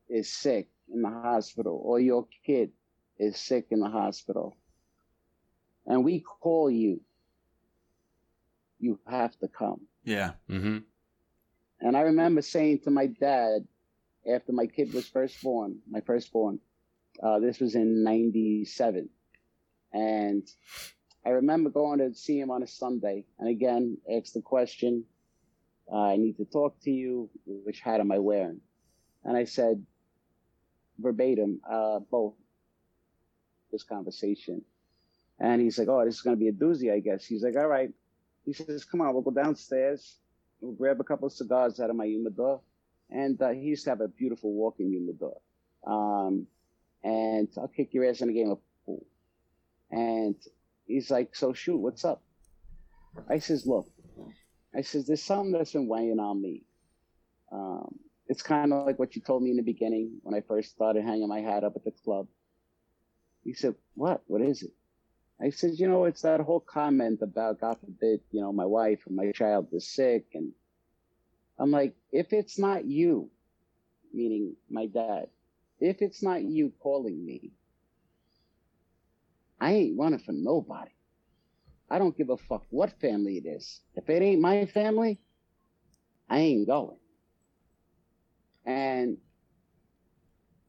is 0.08 0.32
sick 0.32 0.68
in 0.92 1.02
the 1.02 1.08
hospital 1.08 1.80
or 1.84 2.00
your 2.00 2.26
kid 2.46 2.70
is 3.18 3.36
sick 3.38 3.66
in 3.70 3.80
the 3.80 3.88
hospital 3.88 4.56
and 5.86 6.04
we 6.04 6.20
call 6.20 6.70
you 6.70 7.00
you 8.78 8.98
have 9.06 9.38
to 9.38 9.46
come. 9.48 9.80
Yeah, 10.04 10.32
Mm-hmm. 10.50 10.78
and 11.80 11.96
I 11.96 12.00
remember 12.00 12.42
saying 12.42 12.80
to 12.80 12.90
my 12.90 13.06
dad 13.06 13.64
after 14.32 14.52
my 14.52 14.66
kid 14.66 14.92
was 14.92 15.08
first 15.08 15.40
born, 15.42 15.78
my 15.88 16.00
firstborn, 16.00 16.58
uh, 17.22 17.38
this 17.38 17.60
was 17.60 17.74
in 17.74 18.02
97. 18.04 19.08
And 19.92 20.48
I 21.26 21.30
remember 21.30 21.70
going 21.70 21.98
to 21.98 22.14
see 22.14 22.38
him 22.38 22.50
on 22.50 22.62
a 22.62 22.66
Sunday. 22.66 23.24
And 23.38 23.48
again, 23.48 23.98
asked 24.10 24.34
the 24.34 24.40
question, 24.40 25.04
uh, 25.92 26.06
I 26.06 26.16
need 26.16 26.36
to 26.38 26.44
talk 26.44 26.80
to 26.82 26.90
you. 26.90 27.28
Which 27.46 27.80
hat 27.80 28.00
am 28.00 28.12
I 28.12 28.18
wearing? 28.18 28.60
And 29.24 29.36
I 29.36 29.44
said, 29.44 29.84
verbatim, 30.98 31.60
uh, 31.70 32.00
both 32.10 32.34
this 33.70 33.82
conversation. 33.82 34.62
And 35.38 35.60
he's 35.60 35.78
like, 35.78 35.88
oh, 35.88 36.04
this 36.04 36.14
is 36.14 36.20
going 36.22 36.36
to 36.36 36.40
be 36.40 36.48
a 36.48 36.52
doozy, 36.52 36.92
I 36.92 37.00
guess. 37.00 37.24
He's 37.24 37.42
like, 37.42 37.56
all 37.56 37.68
right. 37.68 37.90
He 38.44 38.52
says, 38.52 38.84
come 38.84 39.00
on, 39.00 39.12
we'll 39.12 39.22
go 39.22 39.30
downstairs. 39.30 40.18
We'll 40.60 40.72
grab 40.72 41.00
a 41.00 41.04
couple 41.04 41.26
of 41.26 41.32
cigars 41.32 41.80
out 41.80 41.90
of 41.90 41.96
my 41.96 42.06
humidor. 42.06 42.60
And 43.10 43.40
uh, 43.42 43.50
he 43.50 43.60
used 43.60 43.84
to 43.84 43.90
have 43.90 44.00
a 44.00 44.08
beautiful 44.08 44.52
walk-in 44.52 44.90
humidor. 44.90 45.36
Um, 45.86 46.46
and 47.04 47.48
I'll 47.56 47.68
kick 47.68 47.92
your 47.92 48.08
ass 48.08 48.20
in 48.20 48.30
a 48.30 48.32
game 48.32 48.50
of 48.50 48.58
pool. 48.86 49.04
And 49.90 50.36
he's 50.86 51.10
like, 51.10 51.34
so 51.34 51.52
shoot, 51.52 51.78
what's 51.78 52.04
up? 52.04 52.22
I 53.28 53.38
says, 53.38 53.66
look, 53.66 53.86
I 54.74 54.82
says, 54.82 55.06
there's 55.06 55.22
something 55.22 55.52
that's 55.52 55.72
been 55.72 55.88
weighing 55.88 56.18
on 56.18 56.40
me. 56.40 56.62
Um, 57.50 57.98
it's 58.28 58.42
kind 58.42 58.72
of 58.72 58.86
like 58.86 58.98
what 58.98 59.14
you 59.14 59.22
told 59.22 59.42
me 59.42 59.50
in 59.50 59.56
the 59.56 59.62
beginning 59.62 60.20
when 60.22 60.34
I 60.34 60.40
first 60.40 60.70
started 60.70 61.04
hanging 61.04 61.28
my 61.28 61.40
hat 61.40 61.64
up 61.64 61.76
at 61.76 61.84
the 61.84 61.90
club. 61.90 62.26
He 63.44 63.52
said, 63.52 63.74
what? 63.94 64.22
What 64.26 64.40
is 64.40 64.62
it? 64.62 64.70
I 65.40 65.50
said, 65.50 65.72
you 65.74 65.88
know, 65.88 66.04
it's 66.04 66.22
that 66.22 66.40
whole 66.40 66.60
comment 66.60 67.20
about, 67.20 67.60
God 67.60 67.76
forbid, 67.80 68.20
you 68.30 68.40
know, 68.40 68.52
my 68.52 68.64
wife 68.64 69.00
or 69.06 69.12
my 69.12 69.32
child 69.32 69.68
is 69.72 69.92
sick. 69.92 70.26
And 70.34 70.52
I'm 71.58 71.70
like, 71.70 71.94
if 72.12 72.32
it's 72.32 72.58
not 72.58 72.84
you, 72.84 73.28
meaning 74.14 74.54
my 74.70 74.86
dad, 74.86 75.26
if 75.82 76.00
it's 76.00 76.22
not 76.22 76.42
you 76.42 76.72
calling 76.80 77.24
me, 77.24 77.50
I 79.60 79.72
ain't 79.72 79.98
running 79.98 80.20
for 80.20 80.32
nobody. 80.32 80.92
I 81.90 81.98
don't 81.98 82.16
give 82.16 82.30
a 82.30 82.36
fuck 82.36 82.64
what 82.70 83.00
family 83.00 83.36
it 83.36 83.48
is. 83.48 83.80
If 83.96 84.08
it 84.08 84.22
ain't 84.22 84.40
my 84.40 84.64
family, 84.66 85.20
I 86.30 86.38
ain't 86.38 86.66
going. 86.66 86.96
And 88.64 89.18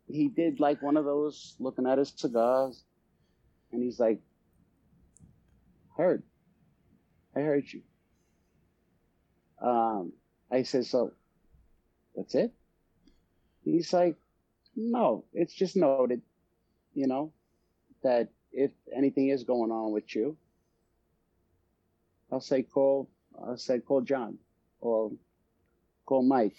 he 0.07 0.28
did 0.30 0.59
like 0.59 0.82
one 0.82 0.97
of 0.97 1.05
those 1.05 1.55
looking 1.59 1.88
at 1.88 1.99
his 1.99 2.11
cigars, 2.16 2.84
and 3.72 3.84
he's 3.84 3.99
like, 3.99 4.20
heard. 5.95 6.24
I 7.36 7.41
heard 7.41 7.66
you. 7.72 7.82
Um, 9.61 10.14
I 10.51 10.64
said, 10.64 10.86
so 10.86 11.14
that's 12.16 12.36
it? 12.36 12.51
He's 13.64 13.93
like, 13.93 14.18
no, 14.76 15.26
it's 15.34 15.53
just 15.53 15.76
noted, 15.76 16.21
you 16.93 17.07
know, 17.07 17.32
that 18.03 18.30
if 18.51 18.71
anything 18.95 19.30
is 19.30 19.43
going 19.43 19.71
on 19.71 19.91
with 19.91 20.15
you, 20.15 20.38
I'll 22.32 22.41
say 22.41 22.63
call, 22.63 23.09
I'll 23.41 23.57
say 23.57 23.80
call 23.80 24.01
John 24.01 24.38
or 24.80 25.11
call 26.05 26.24
Mike 26.24 26.57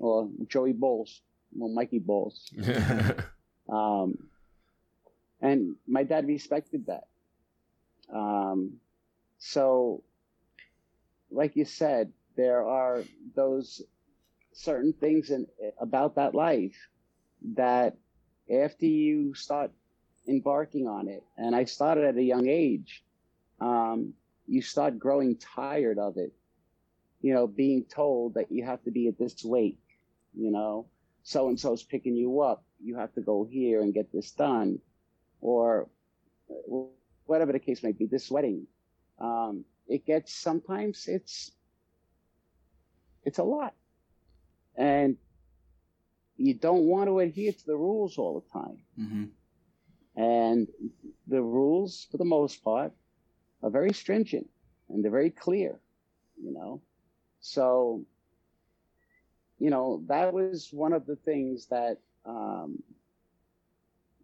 or 0.00 0.28
Joey 0.48 0.72
Bowles 0.72 1.22
or 1.58 1.68
Mikey 1.68 1.98
Bowles. 1.98 2.50
Um, 3.68 4.16
and 5.40 5.76
my 5.86 6.02
dad 6.02 6.26
respected 6.26 6.86
that. 6.86 7.04
Um, 8.12 8.78
so, 9.38 10.02
like 11.30 11.54
you 11.54 11.64
said, 11.64 12.12
there 12.36 12.66
are 12.66 13.04
those 13.34 13.82
certain 14.52 14.92
things 14.94 15.30
in, 15.30 15.46
about 15.78 16.14
that 16.16 16.34
life 16.34 16.88
that 17.54 17.96
after 18.50 18.86
you 18.86 19.34
start 19.34 19.70
embarking 20.26 20.86
on 20.86 21.08
it, 21.08 21.22
and 21.36 21.54
I 21.54 21.64
started 21.64 22.04
at 22.04 22.16
a 22.16 22.22
young 22.22 22.48
age, 22.48 23.04
um, 23.60 24.14
you 24.46 24.62
start 24.62 24.98
growing 24.98 25.36
tired 25.36 25.98
of 25.98 26.16
it. 26.16 26.32
You 27.20 27.34
know, 27.34 27.46
being 27.46 27.84
told 27.84 28.34
that 28.34 28.50
you 28.50 28.64
have 28.64 28.82
to 28.84 28.90
be 28.90 29.08
at 29.08 29.18
this 29.18 29.44
weight, 29.44 29.78
you 30.34 30.50
know, 30.50 30.86
so 31.22 31.48
and 31.48 31.58
so's 31.58 31.82
picking 31.82 32.14
you 32.14 32.40
up. 32.40 32.64
You 32.80 32.96
have 32.96 33.12
to 33.14 33.20
go 33.20 33.44
here 33.44 33.82
and 33.82 33.92
get 33.92 34.12
this 34.12 34.30
done, 34.30 34.78
or 35.40 35.88
whatever 37.26 37.52
the 37.52 37.58
case 37.58 37.82
may 37.82 37.92
be. 37.92 38.06
This 38.06 38.30
wedding, 38.30 38.66
um, 39.18 39.64
it 39.88 40.06
gets 40.06 40.32
sometimes 40.32 41.06
it's 41.08 41.50
it's 43.24 43.38
a 43.38 43.44
lot, 43.44 43.74
and 44.76 45.16
you 46.38 46.54
don't 46.54 46.84
want 46.86 47.08
to 47.08 47.20
adhere 47.20 47.52
to 47.52 47.66
the 47.66 47.76
rules 47.76 48.18
all 48.18 48.40
the 48.40 48.50
time. 48.60 48.78
hmm 48.96 49.24
And 50.16 50.68
the 51.26 51.42
rules, 51.42 52.06
for 52.10 52.18
the 52.18 52.24
most 52.24 52.62
part, 52.64 52.92
are 53.62 53.70
very 53.70 53.92
stringent 53.92 54.48
and 54.88 55.04
they're 55.04 55.10
very 55.12 55.30
clear. 55.30 55.80
you 56.42 56.52
know? 56.52 56.82
So, 57.40 58.06
you 59.58 59.70
know, 59.70 60.02
that 60.08 60.32
was 60.32 60.62
one 60.72 60.82
of 60.92 61.06
the 61.06 61.16
things 61.16 61.68
that 61.68 61.98
um, 62.26 62.82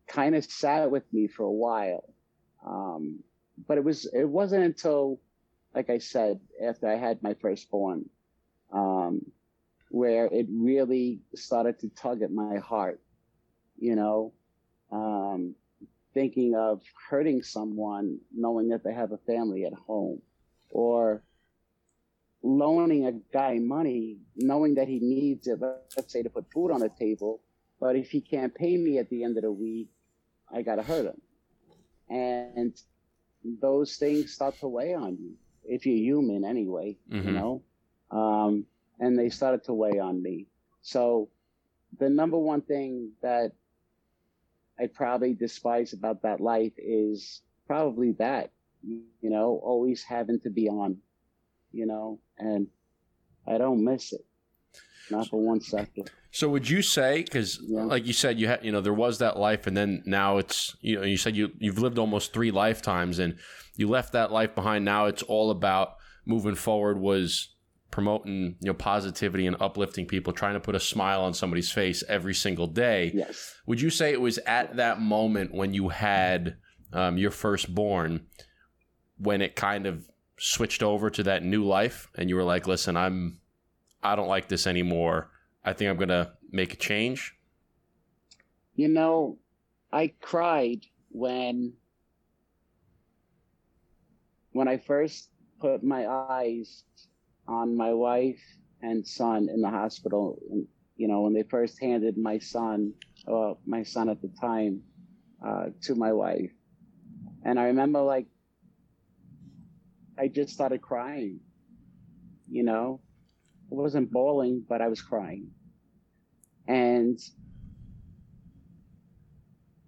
kind 0.08 0.34
of 0.34 0.44
sat 0.44 0.90
with 0.90 1.04
me 1.12 1.26
for 1.28 1.44
a 1.44 1.52
while. 1.52 2.04
Um, 2.66 3.22
but 3.66 3.78
it 3.78 3.84
was 3.84 4.06
it 4.06 4.24
wasn't 4.24 4.64
until, 4.64 5.20
like 5.74 5.90
I 5.90 5.98
said, 5.98 6.40
after 6.62 6.88
I 6.88 6.96
had 6.96 7.22
my 7.22 7.34
firstborn, 7.34 8.08
um, 8.72 9.32
where 9.94 10.26
it 10.26 10.46
really 10.50 11.20
started 11.36 11.78
to 11.78 11.88
tug 11.90 12.20
at 12.22 12.32
my 12.32 12.56
heart. 12.56 13.00
You 13.78 13.94
know, 13.94 14.32
um, 14.90 15.54
thinking 16.14 16.56
of 16.56 16.82
hurting 17.08 17.42
someone, 17.42 18.18
knowing 18.34 18.68
that 18.70 18.82
they 18.82 18.92
have 18.92 19.12
a 19.12 19.18
family 19.18 19.64
at 19.64 19.72
home, 19.72 20.20
or 20.70 21.22
loaning 22.42 23.06
a 23.06 23.12
guy 23.32 23.58
money, 23.58 24.18
knowing 24.34 24.74
that 24.74 24.88
he 24.88 24.98
needs 24.98 25.46
it, 25.46 25.60
let's 25.96 26.12
say 26.12 26.22
to 26.24 26.30
put 26.30 26.50
food 26.52 26.72
on 26.72 26.80
the 26.80 26.90
table, 26.98 27.40
but 27.78 27.94
if 27.94 28.10
he 28.10 28.20
can't 28.20 28.52
pay 28.52 28.76
me 28.76 28.98
at 28.98 29.08
the 29.10 29.22
end 29.22 29.36
of 29.36 29.44
the 29.44 29.52
week, 29.52 29.90
I 30.52 30.62
gotta 30.62 30.82
hurt 30.82 31.06
him. 31.06 31.20
And 32.10 32.72
those 33.44 33.96
things 33.96 34.32
start 34.32 34.58
to 34.58 34.68
weigh 34.68 34.94
on 34.94 35.16
you 35.22 35.34
if 35.64 35.86
you're 35.86 35.96
human 35.96 36.44
anyway, 36.44 36.96
Mhm. 37.08 37.24
you 37.24 37.32
know. 37.32 37.62
Um, 38.10 38.66
and 39.00 39.18
they 39.18 39.28
started 39.28 39.64
to 39.64 39.74
weigh 39.74 39.98
on 39.98 40.22
me. 40.22 40.46
So 40.82 41.28
the 41.98 42.08
number 42.08 42.38
one 42.38 42.62
thing 42.62 43.12
that 43.22 43.52
I 44.78 44.86
probably 44.88 45.34
despise 45.34 45.92
about 45.92 46.22
that 46.22 46.40
life 46.40 46.72
is 46.78 47.42
probably 47.66 48.12
that, 48.12 48.50
you 48.82 49.04
know, 49.22 49.60
always 49.62 50.02
having 50.02 50.40
to 50.40 50.50
be 50.50 50.68
on, 50.68 50.98
you 51.72 51.86
know, 51.86 52.18
and 52.38 52.66
I 53.46 53.58
don't 53.58 53.84
miss 53.84 54.12
it, 54.12 54.24
not 55.10 55.28
for 55.28 55.40
one 55.40 55.60
second. 55.60 56.10
So 56.30 56.48
would 56.48 56.68
you 56.68 56.82
say 56.82 57.22
because 57.22 57.60
Yeah. 57.62 57.84
like 57.84 58.06
you 58.06 58.12
said 58.12 58.40
you 58.40 58.48
had 58.48 58.64
you 58.64 58.72
know 58.72 58.80
there 58.80 58.92
was 58.92 59.18
that 59.18 59.38
life 59.38 59.68
and 59.68 59.76
then 59.76 60.02
now 60.04 60.38
it's 60.38 60.76
you 60.80 60.96
know 60.96 61.04
you 61.04 61.16
said 61.16 61.36
you 61.36 61.52
you've 61.58 61.78
lived 61.78 61.96
almost 61.96 62.32
3 62.32 62.50
lifetimes 62.50 63.20
and 63.20 63.38
you 63.76 63.88
left 63.88 64.12
that 64.14 64.32
life 64.32 64.52
behind 64.52 64.84
now 64.84 65.06
it's 65.06 65.22
all 65.22 65.52
about 65.52 65.94
moving 66.26 66.56
forward 66.56 66.98
was 66.98 67.53
promoting 67.94 68.56
you 68.58 68.66
know 68.66 68.74
positivity 68.74 69.46
and 69.46 69.56
uplifting 69.60 70.04
people 70.04 70.32
trying 70.32 70.54
to 70.54 70.58
put 70.58 70.74
a 70.74 70.80
smile 70.80 71.22
on 71.22 71.32
somebody's 71.32 71.70
face 71.70 72.02
every 72.08 72.34
single 72.34 72.66
day. 72.66 73.12
Yes. 73.14 73.54
Would 73.66 73.80
you 73.80 73.88
say 73.88 74.10
it 74.10 74.20
was 74.20 74.38
at 74.38 74.74
that 74.78 75.00
moment 75.00 75.54
when 75.54 75.72
you 75.72 75.90
had 75.90 76.56
um, 76.92 77.16
your 77.16 77.30
firstborn 77.30 78.26
when 79.16 79.40
it 79.40 79.54
kind 79.54 79.86
of 79.86 80.08
switched 80.36 80.82
over 80.82 81.08
to 81.08 81.22
that 81.22 81.44
new 81.44 81.64
life 81.64 82.10
and 82.18 82.28
you 82.28 82.34
were 82.34 82.42
like, 82.42 82.66
listen, 82.66 82.96
I'm, 82.96 83.38
I 84.02 84.16
don't 84.16 84.26
like 84.26 84.48
this 84.48 84.66
anymore. 84.66 85.30
I 85.64 85.72
think 85.72 85.88
I'm 85.88 85.96
going 85.96 86.08
to 86.08 86.32
make 86.50 86.74
a 86.74 86.76
change? 86.76 87.36
You 88.74 88.88
know, 88.88 89.38
I 89.92 90.14
cried 90.20 90.80
when 91.12 91.74
when 94.50 94.66
I 94.66 94.78
first 94.78 95.30
put 95.60 95.84
my 95.84 96.08
eyes 96.08 96.82
on 97.46 97.76
my 97.76 97.92
wife 97.92 98.40
and 98.82 99.06
son 99.06 99.48
in 99.48 99.60
the 99.60 99.70
hospital. 99.70 100.38
And, 100.50 100.66
you 100.96 101.08
know, 101.08 101.22
when 101.22 101.32
they 101.32 101.42
first 101.42 101.80
handed 101.80 102.16
my 102.16 102.38
son, 102.38 102.92
well, 103.26 103.60
my 103.66 103.82
son 103.82 104.08
at 104.08 104.20
the 104.22 104.30
time, 104.40 104.82
uh, 105.44 105.66
to 105.82 105.94
my 105.94 106.12
wife, 106.12 106.52
and 107.44 107.58
I 107.58 107.64
remember 107.64 108.00
like 108.00 108.26
I 110.18 110.28
just 110.28 110.52
started 110.52 110.80
crying. 110.80 111.40
You 112.48 112.62
know, 112.62 113.00
I 113.70 113.74
wasn't 113.74 114.10
bawling, 114.10 114.64
but 114.66 114.80
I 114.80 114.88
was 114.88 115.02
crying, 115.02 115.50
and 116.66 117.18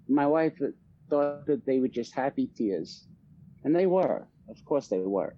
my 0.08 0.26
wife 0.26 0.60
thought 1.08 1.46
that 1.46 1.64
they 1.66 1.78
were 1.80 1.88
just 1.88 2.14
happy 2.14 2.48
tears. 2.54 3.06
And 3.64 3.74
they 3.74 3.86
were. 3.86 4.28
Of 4.48 4.64
course 4.64 4.88
they 4.88 4.98
were. 4.98 5.36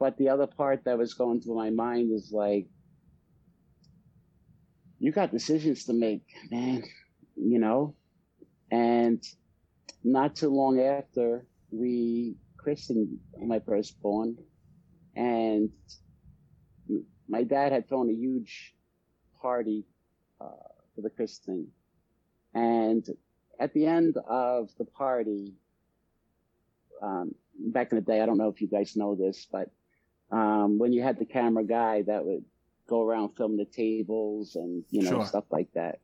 But 0.00 0.16
the 0.16 0.30
other 0.30 0.46
part 0.46 0.84
that 0.84 0.96
was 0.96 1.12
going 1.12 1.42
through 1.42 1.56
my 1.56 1.68
mind 1.68 2.10
is 2.10 2.32
like, 2.32 2.66
you 4.98 5.12
got 5.12 5.30
decisions 5.30 5.84
to 5.84 5.92
make, 5.92 6.24
man, 6.50 6.82
you 7.36 7.58
know? 7.58 7.94
And 8.70 9.22
not 10.02 10.36
too 10.36 10.48
long 10.48 10.80
after, 10.80 11.46
we 11.70 12.36
christened 12.56 13.18
my 13.38 13.60
firstborn. 13.60 14.38
And 15.14 15.68
my 17.28 17.42
dad 17.44 17.72
had 17.72 17.86
thrown 17.86 18.08
a 18.08 18.14
huge 18.14 18.74
party 19.42 19.84
uh, 20.40 20.46
for 20.94 21.02
the 21.02 21.10
christening. 21.10 21.68
And 22.54 23.06
at 23.58 23.74
the 23.74 23.84
end 23.84 24.16
of 24.26 24.70
the 24.78 24.86
party, 24.86 25.52
um, 27.02 27.34
back 27.58 27.92
in 27.92 27.96
the 27.96 28.02
day, 28.02 28.22
I 28.22 28.26
don't 28.26 28.38
know 28.38 28.48
if 28.48 28.62
you 28.62 28.68
guys 28.68 28.96
know 28.96 29.14
this, 29.14 29.46
but 29.50 29.68
um, 30.30 30.78
when 30.78 30.92
you 30.92 31.02
had 31.02 31.18
the 31.18 31.24
camera 31.26 31.64
guy 31.64 32.02
that 32.02 32.24
would 32.24 32.44
go 32.88 33.02
around 33.02 33.30
film 33.36 33.56
the 33.56 33.64
tables 33.64 34.56
and 34.56 34.84
you 34.90 35.02
know 35.02 35.18
Sure. 35.18 35.24
stuff 35.24 35.44
like 35.50 35.72
that, 35.74 36.00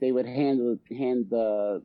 they 0.00 0.12
would 0.12 0.26
hand 0.26 0.78
hand 0.90 1.26
the 1.30 1.82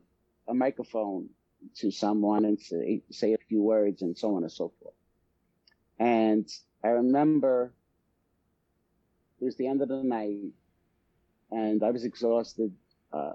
a 0.48 0.54
microphone 0.54 1.28
to 1.76 1.90
someone 1.90 2.44
and 2.44 2.58
say 2.60 3.02
say 3.10 3.34
a 3.34 3.38
few 3.48 3.62
words 3.62 4.02
and 4.02 4.16
so 4.16 4.34
on 4.36 4.42
and 4.42 4.52
so 4.52 4.72
forth. 4.80 4.94
And 5.98 6.48
I 6.84 6.88
remember 6.88 7.74
it 9.40 9.44
was 9.44 9.56
the 9.56 9.66
end 9.66 9.82
of 9.82 9.88
the 9.88 10.02
night, 10.02 10.52
and 11.50 11.82
I 11.82 11.90
was 11.90 12.04
exhausted. 12.04 12.72
Uh, 13.12 13.32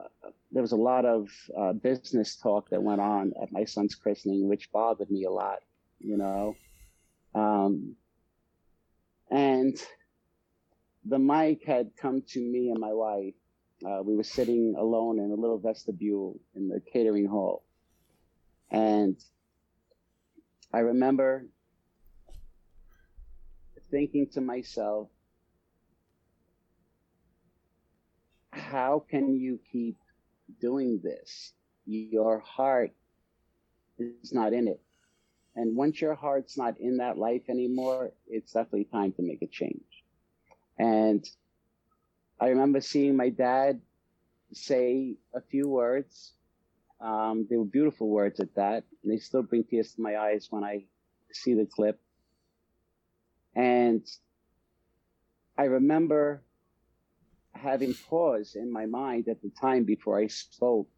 there 0.51 0.61
was 0.61 0.71
a 0.71 0.77
lot 0.77 1.05
of 1.05 1.29
uh, 1.57 1.73
business 1.73 2.35
talk 2.35 2.69
that 2.69 2.81
went 2.81 3.01
on 3.01 3.33
at 3.41 3.51
my 3.51 3.59
son's 3.59 3.95
christening, 3.95 4.47
which 4.47 4.71
bothered 4.71 5.09
me 5.09 5.25
a 5.25 5.31
lot, 5.31 5.59
you 5.99 6.17
know. 6.17 6.57
Um, 7.33 7.95
and 9.29 9.77
the 11.05 11.19
mic 11.19 11.63
had 11.65 11.91
come 11.97 12.23
to 12.29 12.39
me 12.39 12.69
and 12.69 12.79
my 12.79 12.93
wife. 12.93 13.33
Uh, 13.85 14.01
we 14.03 14.15
were 14.15 14.23
sitting 14.23 14.75
alone 14.77 15.19
in 15.19 15.31
a 15.31 15.35
little 15.35 15.59
vestibule 15.59 16.39
in 16.55 16.69
the 16.69 16.81
catering 16.91 17.27
hall. 17.27 17.63
And 18.71 19.17
I 20.73 20.79
remember 20.79 21.45
thinking 23.91 24.27
to 24.33 24.41
myself, 24.41 25.09
how 28.51 29.03
can 29.09 29.35
you 29.35 29.59
keep 29.71 29.97
doing 30.59 30.99
this? 31.03 31.53
Your 31.85 32.39
heart 32.39 32.91
is 33.99 34.33
not 34.33 34.53
in 34.53 34.67
it. 34.67 34.81
And 35.55 35.75
once 35.75 36.01
your 36.01 36.15
heart's 36.15 36.57
not 36.57 36.79
in 36.79 36.97
that 36.97 37.17
life 37.17 37.43
anymore, 37.49 38.11
it's 38.27 38.51
definitely 38.51 38.85
time 38.85 39.13
to 39.13 39.21
make 39.21 39.41
a 39.41 39.47
change. 39.47 39.83
And 40.77 41.25
I 42.39 42.47
remember 42.47 42.81
seeing 42.81 43.15
my 43.15 43.29
dad 43.29 43.79
say 44.51 45.15
a 45.33 45.41
few 45.41 45.69
words. 45.69 46.33
Um, 46.99 47.47
they 47.49 47.55
were 47.55 47.65
beautiful 47.65 48.09
words 48.09 48.39
at 48.39 48.55
that. 48.55 48.83
And 49.03 49.11
they 49.11 49.17
still 49.17 49.43
bring 49.43 49.63
tears 49.63 49.93
to 49.93 50.01
my 50.01 50.17
eyes 50.17 50.47
when 50.49 50.63
I 50.63 50.85
see 51.31 51.53
the 51.53 51.65
clip. 51.65 51.99
And 53.55 54.05
I 55.57 55.65
remember 55.65 56.43
having 57.53 57.93
pause 58.09 58.55
in 58.55 58.71
my 58.71 58.85
mind 58.85 59.29
at 59.29 59.41
the 59.41 59.49
time 59.61 59.85
before 59.85 60.19
I 60.19 60.27
spoke, 60.27 60.89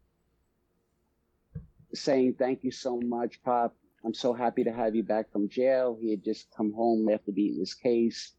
saying, 1.94 2.34
Thank 2.34 2.64
you 2.64 2.72
so 2.72 3.00
much, 3.00 3.40
Pop. 3.44 3.76
I'm 4.04 4.14
so 4.14 4.32
happy 4.32 4.64
to 4.64 4.72
have 4.72 4.94
you 4.94 5.02
back 5.02 5.30
from 5.32 5.48
jail. 5.48 5.98
He 6.00 6.10
had 6.10 6.24
just 6.24 6.48
come 6.56 6.72
home 6.72 7.08
after 7.08 7.32
beating 7.32 7.58
his 7.58 7.74
case, 7.74 8.32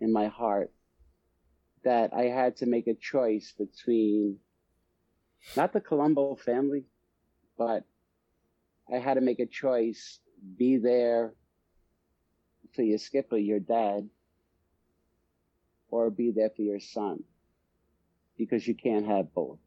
in 0.00 0.12
my 0.12 0.28
heart 0.28 0.70
that 1.84 2.12
I 2.12 2.24
had 2.24 2.56
to 2.58 2.66
make 2.66 2.86
a 2.86 2.94
choice 2.94 3.52
between 3.56 4.38
not 5.56 5.72
the 5.72 5.80
Colombo 5.80 6.36
family, 6.36 6.84
but 7.56 7.84
I 8.92 8.98
had 8.98 9.14
to 9.14 9.20
make 9.20 9.40
a 9.40 9.46
choice 9.46 10.18
be 10.56 10.76
there 10.78 11.34
for 12.74 12.82
your 12.82 12.98
skipper, 12.98 13.36
your 13.36 13.60
dad, 13.60 14.08
or 15.88 16.10
be 16.10 16.32
there 16.32 16.50
for 16.50 16.62
your 16.62 16.80
son 16.80 17.22
because 18.36 18.66
you 18.66 18.74
can't 18.74 19.06
have 19.06 19.32
both. 19.32 19.58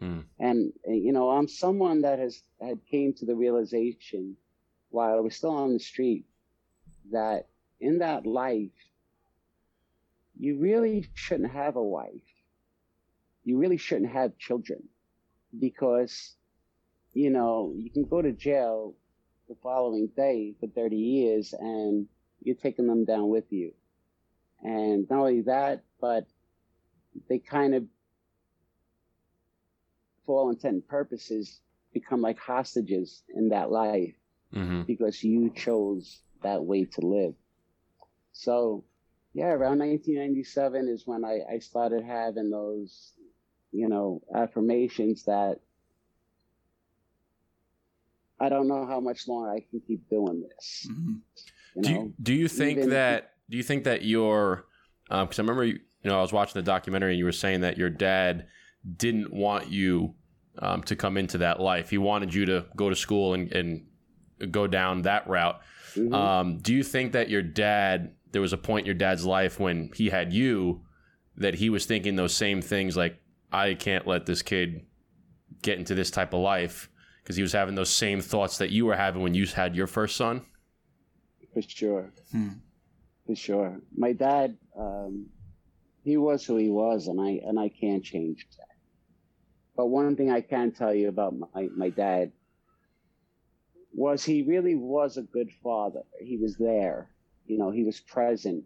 Mm. 0.00 0.24
And 0.38 0.72
you 0.86 1.12
know, 1.12 1.30
I'm 1.30 1.48
someone 1.48 2.02
that 2.02 2.18
has 2.18 2.42
had 2.60 2.78
came 2.90 3.12
to 3.14 3.26
the 3.26 3.34
realization 3.34 4.36
while 4.90 5.16
I 5.16 5.20
was 5.20 5.36
still 5.36 5.50
on 5.50 5.72
the 5.72 5.78
street 5.78 6.24
that 7.12 7.48
in 7.80 7.98
that 7.98 8.26
life 8.26 8.72
you 10.38 10.58
really 10.58 11.06
shouldn't 11.14 11.52
have 11.52 11.76
a 11.76 11.82
wife. 11.82 12.22
You 13.44 13.58
really 13.58 13.76
shouldn't 13.76 14.12
have 14.12 14.38
children 14.38 14.88
because 15.58 16.36
you 17.14 17.30
know, 17.30 17.72
you 17.76 17.90
can 17.90 18.04
go 18.04 18.20
to 18.22 18.32
jail 18.32 18.94
the 19.48 19.54
following 19.62 20.08
day 20.16 20.54
for 20.60 20.66
30 20.68 20.96
years 20.96 21.54
and 21.58 22.06
you're 22.42 22.54
taking 22.56 22.86
them 22.86 23.04
down 23.04 23.28
with 23.28 23.52
you. 23.52 23.72
And 24.62 25.08
not 25.10 25.20
only 25.20 25.42
that, 25.42 25.84
but 26.00 26.26
they 27.28 27.38
kind 27.38 27.74
of, 27.74 27.84
for 30.26 30.40
all 30.40 30.50
intent 30.50 30.74
and 30.74 30.88
purposes, 30.88 31.60
become 31.92 32.20
like 32.20 32.38
hostages 32.38 33.22
in 33.34 33.48
that 33.50 33.70
life 33.70 34.14
hmm 34.52 34.82
because 34.86 35.22
you 35.22 35.50
chose 35.50 36.22
that 36.42 36.64
way 36.64 36.84
to 36.84 37.00
live. 37.00 37.34
So, 38.32 38.84
yeah, 39.34 39.46
around 39.48 39.80
1997 39.80 40.88
is 40.88 41.06
when 41.06 41.24
I, 41.24 41.40
I 41.50 41.58
started 41.58 42.04
having 42.04 42.50
those, 42.50 43.12
you 43.72 43.88
know, 43.88 44.22
affirmations 44.34 45.24
that 45.24 45.58
I 48.40 48.48
don't 48.48 48.68
know 48.68 48.86
how 48.86 49.00
much 49.00 49.26
longer 49.28 49.50
I 49.50 49.60
can 49.60 49.80
keep 49.86 50.08
doing 50.08 50.42
this. 50.48 50.86
Mhm. 50.90 51.20
You 51.76 51.82
Do 51.82 51.90
know, 51.90 52.00
you, 52.02 52.14
do 52.22 52.34
you 52.34 52.48
think 52.48 52.78
even- 52.78 52.90
that 52.90 53.30
do 53.50 53.56
you 53.56 53.62
think 53.62 53.84
that 53.84 54.04
your 54.04 54.66
because 55.08 55.38
I 55.38 55.42
remember 55.42 55.64
you, 55.64 55.74
you 56.02 56.10
know 56.10 56.18
I 56.18 56.22
was 56.22 56.32
watching 56.32 56.54
the 56.54 56.62
documentary 56.62 57.10
and 57.12 57.18
you 57.18 57.24
were 57.24 57.32
saying 57.32 57.60
that 57.60 57.76
your 57.76 57.90
dad 57.90 58.46
didn't 58.96 59.32
want 59.32 59.68
you 59.70 60.14
um, 60.60 60.82
to 60.84 60.94
come 60.96 61.16
into 61.16 61.38
that 61.38 61.60
life. 61.60 61.90
He 61.90 61.98
wanted 61.98 62.32
you 62.32 62.46
to 62.46 62.66
go 62.76 62.88
to 62.88 62.94
school 62.96 63.34
and, 63.34 63.52
and 63.52 63.86
go 64.52 64.66
down 64.66 65.02
that 65.02 65.26
route. 65.28 65.60
Mhm. 65.94 66.14
Um, 66.14 66.58
do 66.58 66.74
you 66.74 66.82
think 66.84 67.12
that 67.12 67.28
your 67.28 67.42
dad 67.42 68.14
there 68.34 68.42
was 68.42 68.52
a 68.52 68.58
point 68.58 68.80
in 68.80 68.86
your 68.86 68.94
dad's 68.96 69.24
life 69.24 69.58
when 69.60 69.90
he 69.94 70.10
had 70.10 70.32
you 70.32 70.82
that 71.36 71.54
he 71.54 71.70
was 71.70 71.86
thinking 71.86 72.16
those 72.16 72.34
same 72.34 72.60
things 72.60 72.96
like 72.96 73.16
I 73.52 73.74
can't 73.74 74.06
let 74.08 74.26
this 74.26 74.42
kid 74.42 74.84
get 75.62 75.78
into 75.78 75.94
this 75.94 76.10
type 76.10 76.34
of 76.34 76.40
life 76.40 76.90
because 77.22 77.36
he 77.36 77.42
was 77.42 77.52
having 77.52 77.76
those 77.76 77.90
same 77.94 78.20
thoughts 78.20 78.58
that 78.58 78.70
you 78.70 78.86
were 78.86 78.96
having 78.96 79.22
when 79.22 79.34
you 79.34 79.46
had 79.46 79.74
your 79.76 79.86
first 79.86 80.16
son? 80.16 80.42
for 81.54 81.62
sure, 81.62 82.12
Hmm. 82.32 82.48
for 83.24 83.36
sure. 83.36 83.80
My 83.96 84.12
dad, 84.12 84.58
um, 84.76 85.26
he 86.02 86.16
was 86.16 86.44
who 86.44 86.56
he 86.56 86.68
was, 86.68 87.06
and 87.06 87.20
I 87.20 87.40
and 87.46 87.56
I 87.60 87.68
can't 87.68 88.02
change 88.02 88.48
that. 88.58 88.76
But 89.76 89.86
one 89.86 90.16
thing 90.16 90.32
I 90.32 90.40
can 90.40 90.72
tell 90.72 90.92
you 90.92 91.08
about 91.08 91.34
my 91.38 91.68
my 91.76 91.90
dad 91.90 92.32
was 93.92 94.24
he 94.24 94.42
really 94.42 94.74
was 94.74 95.16
a 95.16 95.22
good 95.22 95.50
father. 95.62 96.02
He 96.20 96.36
was 96.36 96.56
there, 96.56 97.08
you 97.46 97.58
know, 97.58 97.70
he 97.70 97.84
was 97.84 98.00
present, 98.00 98.64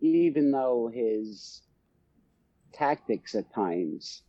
even 0.00 0.50
though 0.50 0.90
his 0.92 1.62
tactics 2.72 3.34
at 3.34 3.52
times 3.52 4.22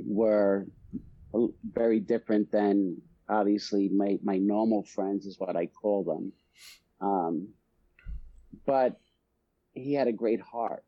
were 0.00 0.66
very 1.72 2.00
different 2.00 2.50
than 2.50 3.00
obviously 3.28 3.88
my, 3.88 4.18
my 4.22 4.38
normal 4.38 4.82
friends 4.82 5.26
is 5.26 5.38
what 5.38 5.56
I 5.56 5.66
call 5.66 6.04
them. 6.04 6.32
Um, 7.00 7.48
but 8.66 8.98
he 9.74 9.94
had 9.94 10.08
a 10.08 10.12
great 10.12 10.40
heart, 10.40 10.84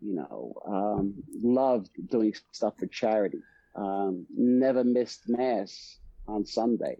you 0.00 0.14
know, 0.14 0.54
um, 0.66 1.14
loved 1.42 1.90
doing 2.10 2.34
stuff 2.52 2.74
for 2.78 2.86
charity, 2.86 3.40
um, 3.74 4.26
never 4.36 4.84
missed 4.84 5.28
mass 5.28 5.98
on 6.26 6.44
Sunday. 6.44 6.98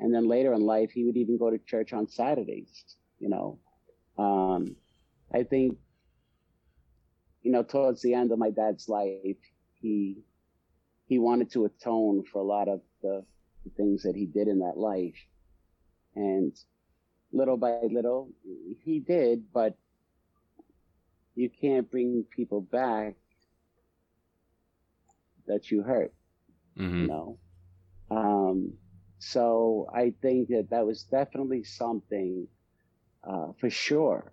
And 0.00 0.14
then 0.14 0.26
later 0.26 0.54
in 0.54 0.62
life, 0.62 0.90
he 0.90 1.04
would 1.04 1.16
even 1.16 1.38
go 1.38 1.50
to 1.50 1.58
church 1.58 1.92
on 1.92 2.08
Saturdays, 2.08 2.96
you 3.18 3.28
know. 3.28 3.58
Um, 4.20 4.76
I 5.34 5.44
think, 5.44 5.78
you 7.42 7.52
know, 7.52 7.62
towards 7.62 8.02
the 8.02 8.14
end 8.14 8.32
of 8.32 8.38
my 8.38 8.50
dad's 8.50 8.88
life, 8.88 9.38
he, 9.80 10.24
he 11.06 11.18
wanted 11.18 11.50
to 11.52 11.64
atone 11.66 12.24
for 12.32 12.40
a 12.40 12.44
lot 12.44 12.68
of 12.68 12.80
the, 13.02 13.24
the 13.64 13.70
things 13.76 14.02
that 14.04 14.16
he 14.16 14.26
did 14.26 14.48
in 14.48 14.60
that 14.60 14.76
life. 14.78 15.16
And 16.16 16.56
little 17.32 17.56
by 17.56 17.80
little, 17.90 18.30
he 18.84 19.00
did, 19.00 19.52
but 19.52 19.78
you 21.34 21.48
can't 21.50 21.90
bring 21.90 22.24
people 22.34 22.60
back 22.60 23.16
that 25.46 25.70
you 25.70 25.82
hurt, 25.82 26.12
hmm 26.76 27.06
you 27.06 27.08
know. 27.08 27.38
Um, 28.10 28.74
so 29.18 29.88
I 29.94 30.14
think 30.22 30.48
that 30.48 30.68
that 30.70 30.86
was 30.86 31.04
definitely 31.04 31.64
something, 31.64 32.48
uh, 33.24 33.52
for 33.58 33.70
sure, 33.70 34.32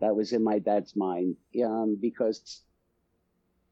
that 0.00 0.14
was 0.14 0.32
in 0.32 0.42
my 0.42 0.58
dad's 0.58 0.96
mind, 0.96 1.36
um, 1.64 1.96
because 2.00 2.62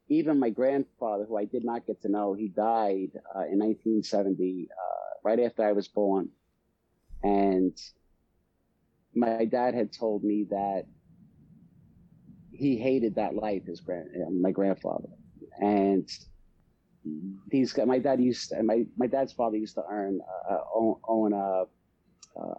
even 0.08 0.38
my 0.38 0.50
grandfather, 0.50 1.24
who 1.24 1.36
I 1.36 1.44
did 1.44 1.64
not 1.64 1.86
get 1.86 2.02
to 2.02 2.08
know, 2.08 2.34
he 2.34 2.48
died 2.48 3.10
uh, 3.34 3.46
in 3.50 3.58
1970, 3.58 4.68
uh, 4.70 5.18
right 5.24 5.40
after 5.40 5.64
I 5.64 5.72
was 5.72 5.88
born, 5.88 6.28
and 7.22 7.76
my 9.14 9.44
dad 9.44 9.74
had 9.74 9.92
told 9.92 10.24
me 10.24 10.46
that 10.50 10.86
he 12.52 12.76
hated 12.76 13.14
that 13.16 13.34
life, 13.34 13.64
his 13.66 13.80
grand, 13.80 14.08
my 14.40 14.50
grandfather, 14.50 15.08
and 15.60 16.08
these 17.48 17.76
my 17.86 17.98
dad 17.98 18.20
used 18.20 18.50
to, 18.50 18.62
my 18.62 18.84
my 18.96 19.06
dad's 19.06 19.32
father 19.32 19.56
used 19.56 19.76
to 19.76 19.84
earn 19.88 20.20
uh, 20.50 20.58
own, 20.74 20.96
own 21.06 21.32
a 21.32 21.64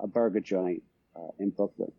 a 0.02 0.08
burger 0.08 0.40
joint 0.40 0.84
uh, 1.16 1.32
in 1.40 1.50
Brooklyn, 1.50 1.92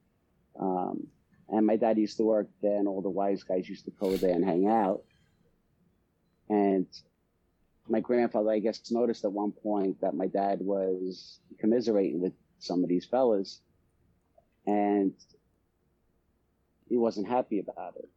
um, 0.59 1.07
and 1.49 1.67
my 1.67 1.77
dad 1.77 1.99
used 1.99 2.17
to 2.19 2.25
work 2.25 2.49
there, 2.63 2.77
and 2.77 2.89
all 2.89 3.03
the 3.03 3.11
wise 3.11 3.43
guys 3.43 3.69
used 3.69 3.85
to 3.87 3.91
go 3.93 4.17
there 4.17 4.35
and 4.35 4.45
hang 4.45 4.67
out, 4.69 5.03
and 6.49 6.87
my 7.89 8.01
grandfather, 8.01 8.51
I 8.51 8.61
guess, 8.61 8.91
noticed 8.91 9.25
at 9.25 9.33
one 9.33 9.53
point 9.53 10.01
that 10.01 10.15
my 10.15 10.29
dad 10.29 10.61
was 10.61 11.41
commiserating 11.59 12.21
with 12.21 12.33
some 12.61 12.83
of 12.85 12.89
these 12.89 13.05
fellas, 13.05 13.61
and 14.67 15.13
he 16.89 16.97
wasn't 16.97 17.29
happy 17.29 17.59
about 17.59 17.95
it. 17.97 18.09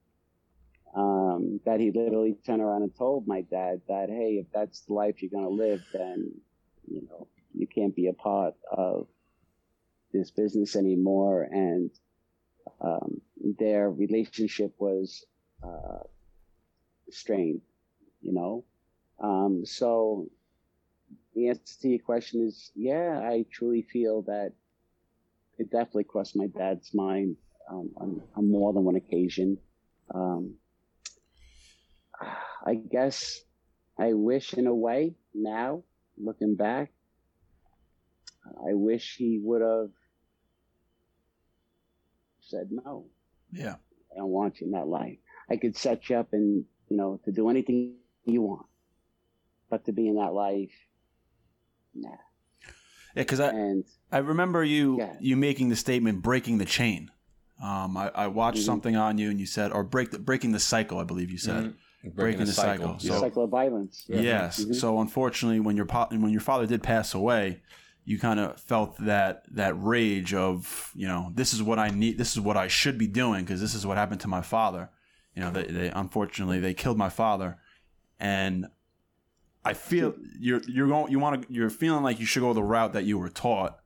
Um, 0.95 1.59
that 1.65 1.79
he 1.79 1.89
literally 1.89 2.35
turned 2.45 2.61
around 2.61 2.83
and 2.83 2.95
told 2.95 3.27
my 3.27 3.41
dad 3.41 3.81
that, 3.87 4.09
hey, 4.09 4.33
if 4.33 4.45
that's 4.53 4.81
the 4.81 4.93
life 4.93 5.23
you're 5.23 5.31
going 5.31 5.43
to 5.43 5.49
live, 5.49 5.83
then, 5.91 6.31
you 6.87 7.01
know, 7.09 7.27
you 7.55 7.65
can't 7.65 7.95
be 7.95 8.07
a 8.07 8.13
part 8.13 8.53
of 8.71 9.07
this 10.13 10.31
business 10.31 10.75
anymore. 10.75 11.47
And 11.51 11.89
um, 12.79 13.21
their 13.59 13.89
relationship 13.89 14.73
was 14.77 15.25
uh, 15.63 16.03
strained, 17.09 17.61
you 18.21 18.33
know. 18.33 18.63
Um, 19.19 19.65
so 19.65 20.27
the 21.35 21.49
answer 21.49 21.79
to 21.81 21.89
your 21.89 21.99
question 21.99 22.47
is, 22.47 22.71
yeah, 22.75 23.19
I 23.23 23.45
truly 23.51 23.81
feel 23.81 24.21
that 24.23 24.53
it 25.57 25.71
definitely 25.71 26.05
crossed 26.05 26.35
my 26.35 26.47
dad's 26.47 26.93
mind 26.93 27.37
um, 27.69 27.91
on, 27.97 28.21
on 28.35 28.51
more 28.51 28.73
than 28.73 28.83
one 28.83 28.95
occasion. 28.95 29.57
Um, 30.13 30.55
I 32.65 32.75
guess 32.75 33.41
I 33.97 34.13
wish, 34.13 34.53
in 34.53 34.67
a 34.67 34.75
way, 34.75 35.15
now 35.33 35.83
looking 36.17 36.55
back, 36.55 36.91
I 38.45 38.73
wish 38.73 39.15
he 39.15 39.39
would 39.41 39.61
have 39.61 39.91
said 42.53 42.69
no. 42.71 43.05
Yeah. 43.51 43.75
I 44.11 44.17
don't 44.17 44.29
want 44.29 44.61
you 44.61 44.67
in 44.67 44.73
that 44.73 44.87
life. 44.87 45.17
I 45.49 45.57
could 45.57 45.75
set 45.75 46.09
you 46.09 46.17
up 46.17 46.33
and 46.33 46.65
you 46.89 46.97
know 46.97 47.19
to 47.25 47.31
do 47.31 47.49
anything 47.49 47.95
you 48.25 48.41
want, 48.41 48.65
but 49.69 49.85
to 49.85 49.91
be 49.91 50.07
in 50.07 50.15
that 50.15 50.33
life, 50.33 50.71
nah. 51.95 52.09
Yeah, 53.15 53.21
because 53.23 53.39
I, 53.39 53.49
And 53.49 53.85
I 54.11 54.19
remember 54.19 54.63
you 54.63 54.97
Yeah. 54.99 55.15
you 55.19 55.35
making 55.35 55.69
the 55.69 55.75
statement 55.75 56.21
breaking 56.21 56.57
the 56.59 56.65
chain. 56.65 57.11
Um, 57.61 57.95
I, 57.97 58.09
I 58.15 58.27
watched 58.27 58.59
Mhm. 58.59 58.65
something 58.65 58.95
on 58.95 59.17
you 59.17 59.29
and 59.29 59.39
you 59.39 59.45
said, 59.45 59.71
or 59.71 59.83
break 59.83 60.11
the 60.11 60.19
breaking 60.19 60.51
the 60.51 60.59
cycle. 60.59 60.97
I 60.99 61.03
believe 61.03 61.29
you 61.31 61.37
said. 61.37 61.75
breaking, 62.15 62.41
the 62.45 62.51
cycle. 62.51 62.95
The 62.95 62.99
So 63.07 63.19
cycle 63.21 63.43
of 63.45 63.49
violence. 63.49 64.03
Yeah. 64.09 64.19
yes, 64.19 64.65
Mhm. 64.65 64.75
so 64.75 64.99
unfortunately, 64.99 65.61
when 65.61 65.77
your 65.77 65.85
po- 65.85 66.07
when 66.11 66.29
your 66.31 66.41
father 66.41 66.65
did 66.67 66.83
pass 66.83 67.13
away, 67.13 67.61
you 68.05 68.19
kind 68.19 68.39
of 68.39 68.59
felt 68.59 68.97
that 69.05 69.43
that 69.51 69.73
rage 69.81 70.33
of 70.33 70.91
you 70.95 71.07
know 71.07 71.31
this 71.33 71.53
is 71.53 71.61
what 71.63 71.79
I 71.79 71.89
need, 71.89 72.17
this 72.17 72.33
is 72.33 72.39
what 72.41 72.57
I 72.57 72.67
should 72.67 72.97
be 72.97 73.07
doing 73.07 73.43
because 73.45 73.61
this 73.61 73.73
is 73.75 73.85
what 73.85 73.97
happened 73.97 74.21
to 74.21 74.27
my 74.27 74.41
father. 74.41 74.89
You 75.35 75.41
know, 75.41 75.51
they, 75.51 75.63
they 75.63 75.89
unfortunately 75.89 76.59
they 76.59 76.73
killed 76.73 76.97
my 76.97 77.09
father, 77.09 77.57
and 78.19 78.67
I 79.65 79.73
feel 79.73 80.13
you're 80.39 80.61
you're 80.67 80.87
going 80.87 81.11
you 81.11 81.19
want 81.19 81.43
to 81.47 81.53
you're 81.53 81.69
feeling 81.69 82.03
like 82.03 82.19
you 82.19 82.25
should 82.25 82.41
go 82.41 82.53
the 82.53 82.63
route 82.63 82.93
that 82.93 83.05
you 83.05 83.17
were 83.17 83.29
taught. 83.29 83.79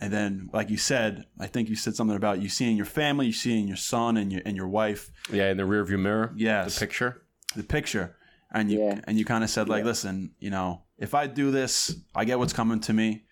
And 0.00 0.12
then, 0.12 0.50
like 0.52 0.70
you 0.70 0.76
said, 0.76 1.24
I 1.38 1.46
think 1.46 1.68
you 1.68 1.76
said 1.76 1.94
something 1.94 2.16
about 2.16 2.42
you 2.42 2.48
seeing 2.48 2.76
your 2.76 2.84
family, 2.84 3.26
you 3.26 3.32
seeing 3.32 3.66
your 3.68 3.76
son 3.76 4.16
and 4.16 4.30
your 4.32 4.42
and 4.44 4.56
your 4.56 4.68
wife. 4.68 5.10
Yeah, 5.32 5.50
in 5.50 5.56
the 5.56 5.62
rearview 5.62 5.98
mirror. 5.98 6.32
Yes, 6.36 6.74
The 6.74 6.80
picture. 6.86 7.22
the 7.56 7.62
picture 7.62 8.16
and 8.52 8.70
you 8.70 8.80
Yeah. 8.80 9.00
and 9.04 9.18
you 9.18 9.24
kind 9.24 9.42
of 9.44 9.50
said 9.50 9.68
like 9.68 9.80
Yeah. 9.82 9.86
listen 9.90 10.32
you 10.38 10.50
know 10.50 10.82
if 10.98 11.12
i 11.14 11.26
do 11.26 11.50
this 11.50 11.96
i 12.14 12.24
get 12.24 12.38
what's 12.38 12.52
coming 12.52 12.78
to 12.80 12.92
me 12.92 13.23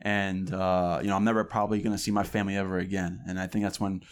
and 0.00 0.52
uh, 0.52 0.98
you 1.02 1.08
know 1.08 1.16
i'm 1.16 1.24
never 1.24 1.44
probably 1.44 1.80
going 1.80 1.92
to 1.96 2.02
see 2.02 2.10
my 2.10 2.22
family 2.24 2.56
ever 2.56 2.78
again. 2.78 3.22
And 3.26 3.38
i 3.38 3.46
think 3.46 3.64
that's 3.64 3.80
when 3.80 4.02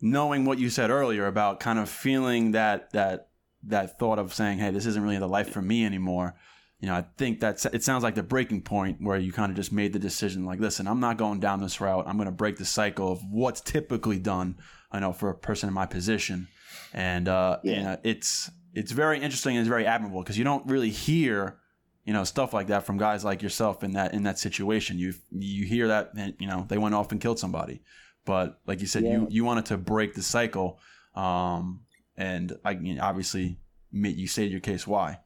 knowing 0.00 0.44
what 0.44 0.58
you 0.58 0.70
said 0.70 0.90
earlier 0.90 1.26
about 1.26 1.60
kind 1.60 1.78
of 1.78 1.88
feeling 1.88 2.52
that 2.52 2.90
that 2.92 3.28
that 3.64 3.98
thought 3.98 4.18
of 4.18 4.32
saying 4.32 4.58
hey 4.58 4.70
this 4.70 4.86
isn't 4.86 5.02
really 5.02 5.18
the 5.18 5.26
life 5.28 5.50
for 5.50 5.60
me 5.60 5.84
anymore 5.84 6.34
you 6.78 6.88
know 6.88 6.94
i 6.94 7.04
think 7.18 7.38
that's 7.40 7.66
it 7.66 7.82
sounds 7.84 8.02
like 8.02 8.14
the 8.14 8.22
breaking 8.22 8.62
point 8.62 8.96
where 9.02 9.18
you 9.18 9.30
kind 9.32 9.50
of 9.50 9.56
just 9.56 9.70
made 9.72 9.92
the 9.92 9.98
decision 9.98 10.46
like 10.46 10.58
listen 10.58 10.86
i'm 10.86 11.00
not 11.00 11.18
going 11.18 11.38
down 11.38 11.60
this 11.60 11.80
route. 11.80 12.06
I'm 12.06 12.16
going 12.16 12.24
to 12.26 12.32
break 12.32 12.56
the 12.56 12.64
cycle 12.64 13.12
of 13.12 13.20
what's 13.30 13.60
typically 13.60 14.18
done 14.18 14.56
i 14.90 14.98
know 14.98 15.12
for 15.12 15.28
a 15.28 15.34
person 15.34 15.68
in 15.68 15.74
my 15.74 15.84
position. 15.86 16.48
And 16.94 17.28
uh 17.28 17.58
Yeah. 17.62 17.76
you 17.76 17.82
know, 17.82 17.96
it's 18.02 18.50
it's 18.72 18.92
very 18.92 19.20
interesting 19.20 19.56
and 19.56 19.60
it's 19.60 19.68
very 19.68 19.84
admirable 19.84 20.22
because 20.22 20.38
you 20.38 20.44
don't 20.44 20.66
really 20.66 20.90
hear 20.90 21.58
you 22.04 22.12
know 22.12 22.24
stuff 22.24 22.52
like 22.54 22.68
that 22.68 22.84
from 22.84 22.96
guys 22.98 23.24
like 23.24 23.42
yourself 23.42 23.84
in 23.84 23.92
that 23.92 24.14
in 24.14 24.22
that 24.24 24.38
situation. 24.38 24.98
You 24.98 25.14
you 25.30 25.64
hear 25.64 25.88
that 25.88 26.12
and 26.16 26.34
you 26.38 26.46
know 26.46 26.64
they 26.68 26.78
went 26.78 26.94
off 26.94 27.12
and 27.12 27.20
killed 27.20 27.38
somebody. 27.38 27.82
But 28.24 28.60
like 28.66 28.80
you 28.80 28.86
said 28.86 29.04
you 29.04 29.22
Yeah. 29.22 29.26
you 29.28 29.44
wanted 29.44 29.66
to 29.66 29.76
break 29.76 30.14
the 30.14 30.22
cycle 30.22 30.78
um 31.14 31.80
and 32.16 32.52
i 32.64 32.74
mean, 32.74 33.00
obviously 33.00 33.58
you 33.92 34.26
stated 34.26 34.52
your 34.52 34.60
case. 34.60 34.86
Why? 34.86 35.18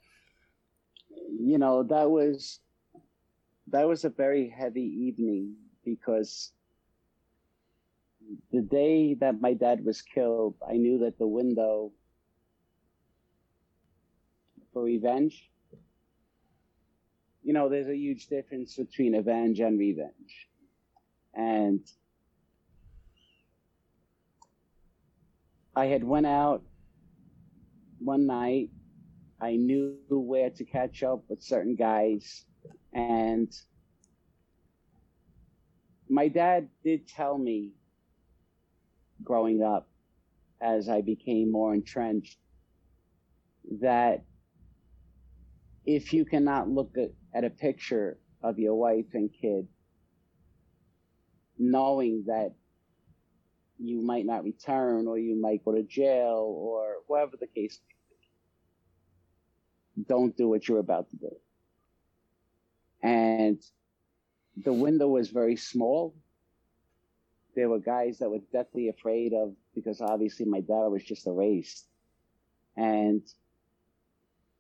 You 1.38 1.58
know 1.58 1.82
that 1.82 2.10
was 2.10 2.60
that 3.68 3.86
was 3.86 4.04
a 4.04 4.10
very 4.10 4.48
heavy 4.48 4.82
evening 5.06 5.54
because 5.84 6.52
the 8.52 8.62
day 8.62 9.14
that 9.14 9.40
my 9.40 9.52
dad 9.52 9.84
was 9.84 10.00
killed 10.00 10.54
i 10.66 10.74
knew 10.74 10.98
that 10.98 11.18
the 11.18 11.26
window 11.26 11.92
for 14.72 14.82
revenge 14.82 15.50
you 17.44 17.52
know 17.52 17.68
there's 17.68 17.88
a 17.88 17.96
huge 17.96 18.26
difference 18.26 18.76
between 18.76 19.14
avenge 19.14 19.60
and 19.60 19.78
revenge 19.78 20.48
and 21.34 21.80
i 25.76 25.86
had 25.86 26.02
went 26.02 26.26
out 26.26 26.62
one 27.98 28.26
night 28.26 28.70
I 29.44 29.56
knew 29.56 29.96
where 30.08 30.48
to 30.48 30.64
catch 30.64 31.02
up 31.02 31.24
with 31.28 31.42
certain 31.42 31.74
guys. 31.74 32.46
And 32.94 33.52
my 36.08 36.28
dad 36.28 36.68
did 36.82 37.06
tell 37.06 37.36
me 37.36 37.72
growing 39.22 39.62
up, 39.62 39.88
as 40.62 40.88
I 40.88 41.02
became 41.02 41.52
more 41.52 41.74
entrenched, 41.74 42.38
that 43.82 44.24
if 45.84 46.14
you 46.14 46.24
cannot 46.24 46.70
look 46.70 46.96
at, 46.96 47.10
at 47.34 47.44
a 47.44 47.50
picture 47.50 48.18
of 48.42 48.58
your 48.58 48.74
wife 48.74 49.06
and 49.14 49.30
kid, 49.40 49.66
knowing 51.58 52.24
that 52.26 52.54
you 53.78 54.00
might 54.00 54.24
not 54.24 54.44
return 54.44 55.08
or 55.08 55.18
you 55.18 55.40
might 55.40 55.64
go 55.64 55.72
to 55.72 55.82
jail 55.82 56.54
or 56.56 56.96
whatever 57.06 57.36
the 57.38 57.48
case 57.48 57.80
may 59.96 60.02
be. 60.02 60.06
don't 60.08 60.36
do 60.36 60.48
what 60.48 60.68
you're 60.68 60.78
about 60.78 61.10
to 61.10 61.16
do. 61.16 61.36
And 63.02 63.60
the 64.56 64.72
window 64.72 65.08
was 65.08 65.30
very 65.30 65.56
small. 65.56 66.14
There 67.56 67.68
were 67.68 67.80
guys 67.80 68.18
that 68.18 68.30
were 68.30 68.40
deathly 68.52 68.88
afraid 68.88 69.32
of, 69.32 69.54
because 69.74 70.00
obviously 70.00 70.46
my 70.46 70.60
dad 70.60 70.88
was 70.88 71.04
just 71.04 71.26
erased. 71.26 71.86
And 72.76 73.22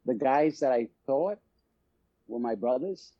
the 0.04 0.14
guys 0.14 0.60
that 0.60 0.72
I 0.72 0.88
thought 1.06 1.38
were 2.28 2.38
my 2.38 2.54
brothers 2.54 3.12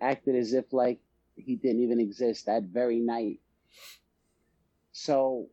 acted 0.00 0.36
as 0.36 0.52
if 0.52 0.72
like 0.72 1.00
he 1.36 1.56
didn't 1.56 1.82
even 1.82 2.00
exist 2.00 2.46
that 2.46 2.64
very 2.64 2.98
night. 2.98 3.40
So 4.92 5.48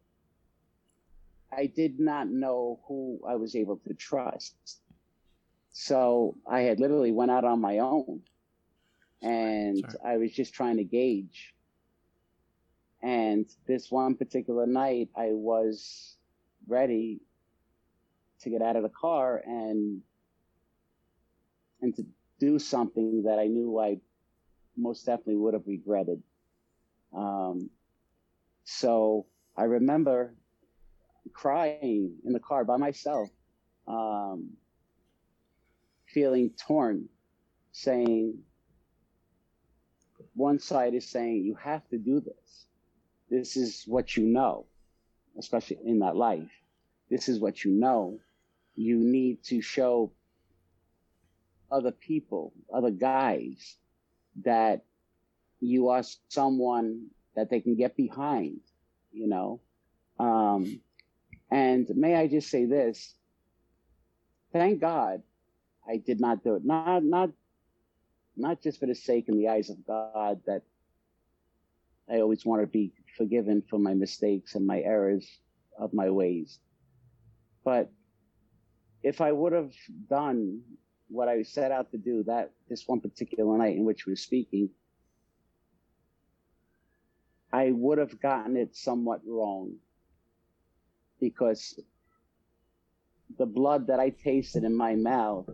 I 1.55 1.67
did 1.67 1.99
not 1.99 2.27
know 2.27 2.79
who 2.87 3.19
I 3.27 3.35
was 3.35 3.55
able 3.55 3.77
to 3.87 3.93
trust. 3.93 4.55
So 5.71 6.37
I 6.49 6.61
had 6.61 6.79
literally 6.79 7.11
went 7.11 7.31
out 7.31 7.43
on 7.43 7.59
my 7.61 7.79
own 7.79 8.21
and 9.21 9.79
Sorry. 9.79 10.13
I 10.13 10.17
was 10.17 10.31
just 10.31 10.53
trying 10.53 10.77
to 10.77 10.83
gauge. 10.83 11.53
And 13.01 13.45
this 13.67 13.91
one 13.91 14.15
particular 14.15 14.65
night 14.65 15.09
I 15.15 15.29
was 15.31 16.15
ready 16.67 17.21
to 18.41 18.49
get 18.49 18.61
out 18.61 18.75
of 18.75 18.83
the 18.83 18.89
car 18.89 19.41
and 19.45 20.01
and 21.85 21.95
to 21.95 22.05
do 22.39 22.57
something 22.57 23.23
that 23.23 23.37
I 23.39 23.45
knew 23.45 23.79
I 23.79 23.99
most 24.75 25.05
definitely 25.05 25.37
would 25.37 25.53
have 25.53 25.67
regretted. 25.67 26.21
Um, 27.15 27.69
so 28.63 29.27
I 29.55 29.63
remember 29.65 30.33
crying 31.31 32.15
in 32.25 32.33
the 32.33 32.39
car 32.39 32.65
by 32.65 32.77
myself, 32.77 33.29
um, 33.87 34.49
feeling 36.07 36.51
torn, 36.67 37.07
saying, 37.71 38.39
one 40.33 40.59
side 40.59 40.95
is 40.95 41.07
saying, 41.07 41.45
you 41.45 41.55
have 41.55 41.87
to 41.89 41.97
do 41.97 42.19
this. 42.19 42.65
This 43.29 43.55
is 43.55 43.83
what 43.85 44.17
you 44.17 44.25
know, 44.25 44.65
especially 45.37 45.77
in 45.85 45.99
that 45.99 46.15
life. 46.15 46.51
This 47.09 47.29
is 47.29 47.39
what 47.39 47.63
you 47.63 47.71
know. 47.71 48.19
You 48.75 48.97
need 48.97 49.43
to 49.45 49.61
show 49.61 50.11
other 51.71 51.91
people, 51.91 52.53
other 52.73 52.91
guys, 52.91 53.77
that 54.43 54.83
you 55.59 55.89
are 55.89 56.03
someone 56.29 57.07
that 57.35 57.49
they 57.49 57.59
can 57.59 57.75
get 57.75 57.95
behind, 57.95 58.59
you 59.11 59.27
know. 59.27 59.59
Um, 60.19 60.79
and 61.51 61.89
may 61.95 62.15
I 62.15 62.27
just 62.27 62.49
say 62.49 62.65
this? 62.65 63.13
Thank 64.53 64.79
God 64.79 65.21
I 65.87 65.97
did 65.97 66.19
not 66.19 66.43
do 66.43 66.55
it. 66.55 66.65
Not 66.65 67.03
not 67.03 67.29
not 68.37 68.61
just 68.61 68.79
for 68.79 68.85
the 68.85 68.95
sake 68.95 69.29
in 69.29 69.37
the 69.37 69.49
eyes 69.49 69.69
of 69.69 69.85
God 69.85 70.41
that 70.45 70.63
I 72.09 72.19
always 72.19 72.45
want 72.45 72.61
to 72.61 72.67
be 72.67 72.93
forgiven 73.17 73.63
for 73.69 73.79
my 73.79 73.93
mistakes 73.93 74.55
and 74.55 74.65
my 74.65 74.79
errors 74.81 75.27
of 75.79 75.93
my 75.93 76.09
ways. 76.09 76.59
But 77.63 77.91
if 79.03 79.21
I 79.21 79.31
would 79.31 79.53
have 79.53 79.73
done 80.09 80.61
what 81.09 81.27
I 81.27 81.43
set 81.43 81.71
out 81.71 81.91
to 81.91 81.97
do 81.97 82.23
that 82.23 82.51
this 82.69 82.87
one 82.87 82.99
particular 82.99 83.57
night 83.57 83.75
in 83.75 83.85
which 83.85 84.05
we 84.05 84.13
were 84.13 84.17
speaking, 84.17 84.69
I 87.53 87.71
would 87.71 87.97
have 87.99 88.19
gotten 88.19 88.57
it 88.57 88.75
somewhat 88.75 89.21
wrong 89.25 89.75
because 91.19 91.79
the 93.37 93.45
blood 93.45 93.87
that 93.87 93.99
I 93.99 94.09
tasted 94.09 94.63
in 94.63 94.75
my 94.75 94.95
mouth 94.95 95.49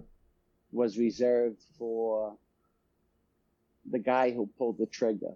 was 0.72 0.98
reserved 0.98 1.62
for 1.78 2.36
the 3.90 4.00
guy 4.00 4.32
who 4.32 4.50
pulled 4.58 4.78
the 4.78 4.86
trigger. 4.86 5.34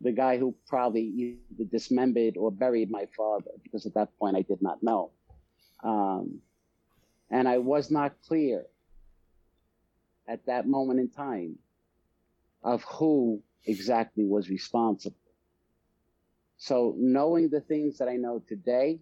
The 0.00 0.12
guy 0.12 0.38
who 0.38 0.54
probably 0.66 1.02
either 1.02 1.64
dismembered 1.70 2.36
or 2.36 2.50
buried 2.50 2.90
my 2.90 3.06
father, 3.16 3.50
because 3.62 3.86
at 3.86 3.94
that 3.94 4.16
point 4.18 4.36
I 4.36 4.42
did 4.42 4.60
not 4.60 4.82
know. 4.82 5.10
Um, 5.82 6.40
and 7.34 7.48
I 7.48 7.58
was 7.58 7.90
not 7.90 8.14
clear 8.28 8.66
at 10.28 10.46
that 10.46 10.68
moment 10.68 11.00
in 11.00 11.10
time 11.10 11.58
of 12.62 12.84
who 12.84 13.42
exactly 13.66 14.24
was 14.24 14.48
responsible. 14.48 15.16
So 16.58 16.94
knowing 16.96 17.50
the 17.50 17.60
things 17.60 17.98
that 17.98 18.08
I 18.08 18.16
know 18.16 18.40
today, 18.46 19.00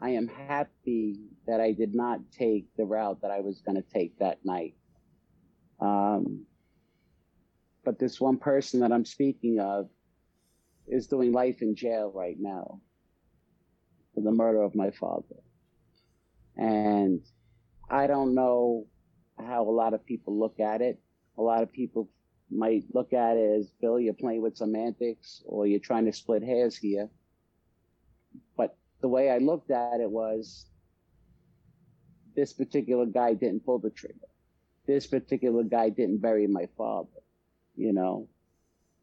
I 0.00 0.10
am 0.10 0.28
happy 0.28 1.20
that 1.46 1.60
I 1.60 1.72
did 1.72 1.94
not 1.94 2.20
take 2.30 2.66
the 2.76 2.84
route 2.84 3.22
that 3.22 3.30
I 3.30 3.40
was 3.40 3.62
going 3.62 3.76
to 3.76 3.88
take 3.94 4.18
that 4.18 4.44
night. 4.44 4.74
Um, 5.80 6.46
but 7.84 7.98
this 7.98 8.20
one 8.20 8.36
person 8.36 8.80
that 8.80 8.92
I'm 8.92 9.06
speaking 9.06 9.60
of 9.60 9.88
is 10.86 11.06
doing 11.06 11.32
life 11.32 11.62
in 11.62 11.74
jail 11.74 12.12
right 12.14 12.36
now. 12.38 12.82
for 14.14 14.20
the 14.22 14.32
murder 14.32 14.62
of 14.62 14.74
my 14.74 14.90
father. 14.90 15.36
And 16.56 17.20
I 17.90 18.06
don't 18.06 18.34
know 18.34 18.86
how 19.38 19.62
a 19.62 19.70
lot 19.70 19.94
of 19.94 20.04
people 20.04 20.38
look 20.38 20.60
at 20.60 20.80
it. 20.80 21.00
A 21.38 21.42
lot 21.42 21.62
of 21.62 21.72
people 21.72 22.08
might 22.50 22.84
look 22.94 23.12
at 23.12 23.36
it 23.36 23.60
as 23.60 23.70
Bill, 23.80 23.98
you're 23.98 24.14
playing 24.14 24.42
with 24.42 24.56
semantics 24.56 25.42
or 25.44 25.66
you're 25.66 25.80
trying 25.80 26.06
to 26.06 26.12
split 26.12 26.42
hairs 26.42 26.76
here. 26.76 27.08
But 28.56 28.76
the 29.00 29.08
way 29.08 29.30
I 29.30 29.38
looked 29.38 29.70
at 29.70 30.00
it 30.00 30.10
was 30.10 30.66
this 32.34 32.52
particular 32.52 33.06
guy 33.06 33.34
didn't 33.34 33.64
pull 33.64 33.78
the 33.78 33.90
trigger. 33.90 34.28
This 34.86 35.06
particular 35.06 35.64
guy 35.64 35.88
didn't 35.88 36.18
bury 36.18 36.46
my 36.46 36.68
father, 36.76 37.08
you 37.74 37.92
know? 37.92 38.28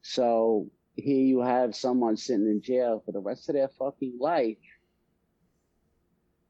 So 0.02 0.70
here 0.96 1.24
you 1.26 1.42
have 1.42 1.76
someone 1.76 2.16
sitting 2.16 2.48
in 2.48 2.62
jail 2.62 3.02
for 3.06 3.12
the 3.12 3.20
rest 3.20 3.50
of 3.50 3.56
their 3.56 3.68
fucking 3.68 4.18
life. 4.20 4.58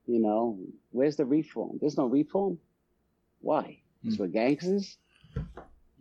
You 0.05 0.19
know, 0.19 0.59
where's 0.91 1.15
the 1.15 1.25
reform? 1.25 1.77
There's 1.79 1.97
no 1.97 2.05
reform. 2.05 2.59
Why? 3.39 3.79
It's 4.03 4.17
for 4.17 4.27
gangsters. 4.27 4.97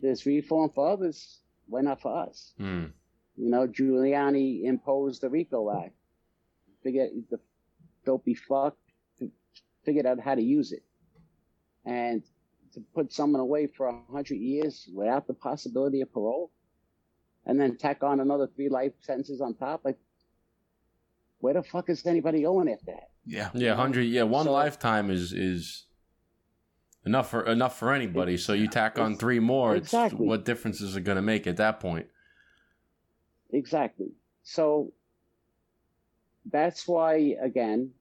There's 0.01 0.25
reform 0.25 0.71
for 0.75 0.89
others. 0.89 1.39
Why 1.67 1.81
not 1.81 2.01
for 2.01 2.17
us? 2.27 2.53
Mm. 2.59 2.91
You 3.37 3.49
know, 3.49 3.67
Giuliani 3.67 4.65
imposed 4.65 5.21
the 5.21 5.29
RICO 5.29 5.71
Act. 5.71 5.95
Figure 6.83 7.07
the 7.29 7.39
dopey 8.05 8.33
fuck 8.33 8.75
figured 9.85 10.05
out 10.05 10.19
how 10.19 10.35
to 10.35 10.41
use 10.41 10.71
it, 10.71 10.83
and 11.85 12.23
to 12.73 12.81
put 12.95 13.13
someone 13.13 13.41
away 13.41 13.67
for 13.67 13.87
a 13.87 14.11
hundred 14.11 14.37
years 14.37 14.89
without 14.93 15.27
the 15.27 15.33
possibility 15.33 16.01
of 16.01 16.11
parole, 16.11 16.51
and 17.45 17.59
then 17.59 17.77
tack 17.77 18.03
on 18.03 18.19
another 18.19 18.47
three 18.55 18.69
life 18.69 18.93
sentences 19.01 19.41
on 19.41 19.53
top. 19.53 19.81
Like, 19.83 19.97
where 21.39 21.53
the 21.53 21.63
fuck 21.63 21.89
is 21.89 22.05
anybody 22.05 22.41
going 22.41 22.69
after 22.69 22.85
that? 22.87 23.09
Yeah. 23.25 23.49
Yeah, 23.53 23.75
hundred. 23.75 24.03
Yeah, 24.03 24.23
one 24.23 24.45
So- 24.45 24.51
lifetime 24.51 25.09
is 25.09 25.33
is 25.33 25.85
enough 27.05 27.29
for 27.29 27.45
enough 27.45 27.77
for 27.77 27.93
anybody. 27.93 28.37
So 28.37 28.53
you 28.53 28.67
tack 28.67 28.99
on 28.99 29.15
three 29.15 29.39
more. 29.39 29.75
It's, 29.75 29.87
exactly. 29.87 30.25
what 30.25 30.45
difference 30.45 30.81
is 30.81 30.95
it 30.95 31.01
going 31.01 31.17
to 31.17 31.21
make 31.21 31.47
at 31.47 31.57
that 31.57 31.79
point? 31.79 32.07
Exactly. 33.51 34.11
So 34.43 34.93
that's 36.51 36.87
why, 36.87 37.35
again, 37.41 37.91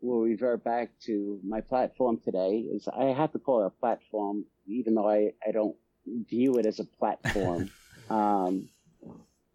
we'll 0.00 0.22
revert 0.22 0.64
back 0.64 0.90
to 1.06 1.40
my 1.44 1.60
platform 1.60 2.20
today. 2.24 2.66
Is 2.72 2.88
I 2.88 3.06
have 3.06 3.32
to 3.32 3.38
call 3.38 3.64
it 3.64 3.66
a 3.66 3.70
platform, 3.70 4.44
even 4.66 4.94
though 4.94 5.08
I, 5.08 5.32
I 5.46 5.52
don't 5.52 5.76
view 6.06 6.56
it 6.56 6.66
as 6.66 6.80
a 6.80 6.84
platform. 6.84 7.70
um, 8.10 8.68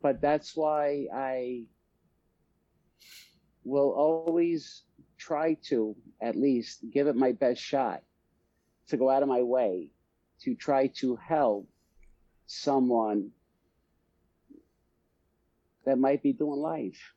but 0.01 0.21
that's 0.21 0.55
why 0.55 1.07
I 1.13 1.63
will 3.63 3.91
always 3.91 4.83
try 5.17 5.55
to, 5.69 5.95
at 6.21 6.35
least, 6.35 6.85
give 6.91 7.07
it 7.07 7.15
my 7.15 7.31
best 7.31 7.61
shot 7.61 8.01
to 8.87 8.97
go 8.97 9.09
out 9.09 9.23
of 9.23 9.29
my 9.29 9.41
way 9.41 9.89
to 10.41 10.55
try 10.55 10.87
to 10.87 11.15
help 11.15 11.67
someone 12.45 13.31
that 15.85 15.97
might 15.97 16.21
be 16.21 16.33
doing 16.33 16.59
life, 16.59 17.13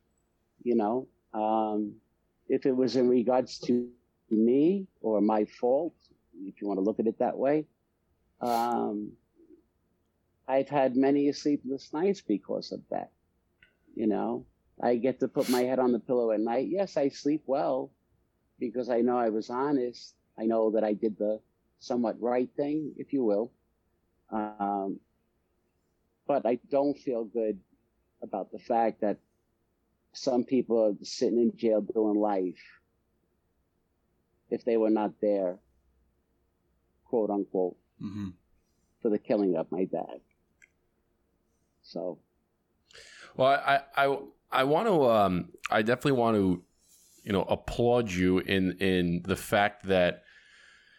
you 0.63 0.75
know. 0.75 1.09
Um, 1.35 1.95
if 2.49 2.65
it 2.67 2.75
was 2.75 2.97
in 2.97 3.09
regards 3.09 3.59
to 3.61 3.89
me 4.31 4.87
or 5.01 5.21
my 5.21 5.45
fault, 5.45 5.95
if 6.45 6.61
you 6.61 6.69
want 6.69 6.79
to 6.79 6.85
look 6.85 7.01
at 7.01 7.07
it 7.07 7.19
that 7.19 7.37
way, 7.37 7.67
um, 8.41 9.13
I've 10.47 10.69
had 10.69 10.97
many 10.97 11.31
sleepless 11.33 11.93
nights 11.93 12.21
because 12.21 12.73
of 12.73 12.81
that. 12.91 13.11
You 13.95 14.07
know, 14.07 14.47
I 14.81 14.97
get 14.97 15.21
to 15.21 15.29
put 15.29 15.49
my 15.49 15.63
head 15.63 15.79
on 15.79 15.93
the 15.93 15.99
pillow 15.99 16.31
at 16.33 16.41
night. 16.41 16.69
Yes, 16.69 16.97
I 16.97 17.09
sleep 17.09 17.43
well 17.47 17.91
because 18.59 18.89
I 18.91 19.01
know 19.01 19.19
I 19.19 19.31
was 19.31 19.51
honest. 19.51 20.15
I 20.39 20.47
know 20.47 20.71
that 20.73 20.85
I 20.85 20.95
did 20.95 21.19
the 21.19 21.41
somewhat 21.81 22.21
right 22.21 22.49
thing, 22.57 22.93
if 22.97 23.13
you 23.13 23.25
will. 23.25 23.53
Um, 24.31 25.01
but 26.27 26.47
I 26.47 26.59
don't 26.71 26.97
feel 26.99 27.25
good 27.25 27.59
about 28.23 28.53
the 28.53 28.59
fact 28.59 29.01
that 29.01 29.19
some 30.13 30.45
people 30.45 30.83
are 30.85 31.05
sitting 31.05 31.39
in 31.39 31.57
jail 31.57 31.81
doing 31.81 32.19
life 32.19 32.63
if 34.51 34.65
they 34.65 34.77
were 34.77 34.91
not 34.91 35.13
there, 35.21 35.59
quote 37.05 37.31
unquote, 37.31 37.77
hmm 38.01 38.29
for 39.01 39.11
the 39.11 39.19
killing 39.19 39.57
of 39.57 39.71
my 39.71 39.85
dad. 39.85 40.21
So, 41.83 42.19
Well, 43.37 43.49
I 43.65 43.83
I 43.97 44.19
I 44.51 44.65
want 44.65 44.89
to 44.89 45.05
um 45.09 45.51
I 45.71 45.83
definitely 45.83 46.13
want 46.13 46.37
to 46.37 46.63
you 47.25 47.33
know 47.33 47.43
applaud 47.43 48.11
you 48.11 48.39
in 48.39 48.73
in 48.81 49.23
the 49.25 49.37
fact 49.37 49.87
that 49.87 50.23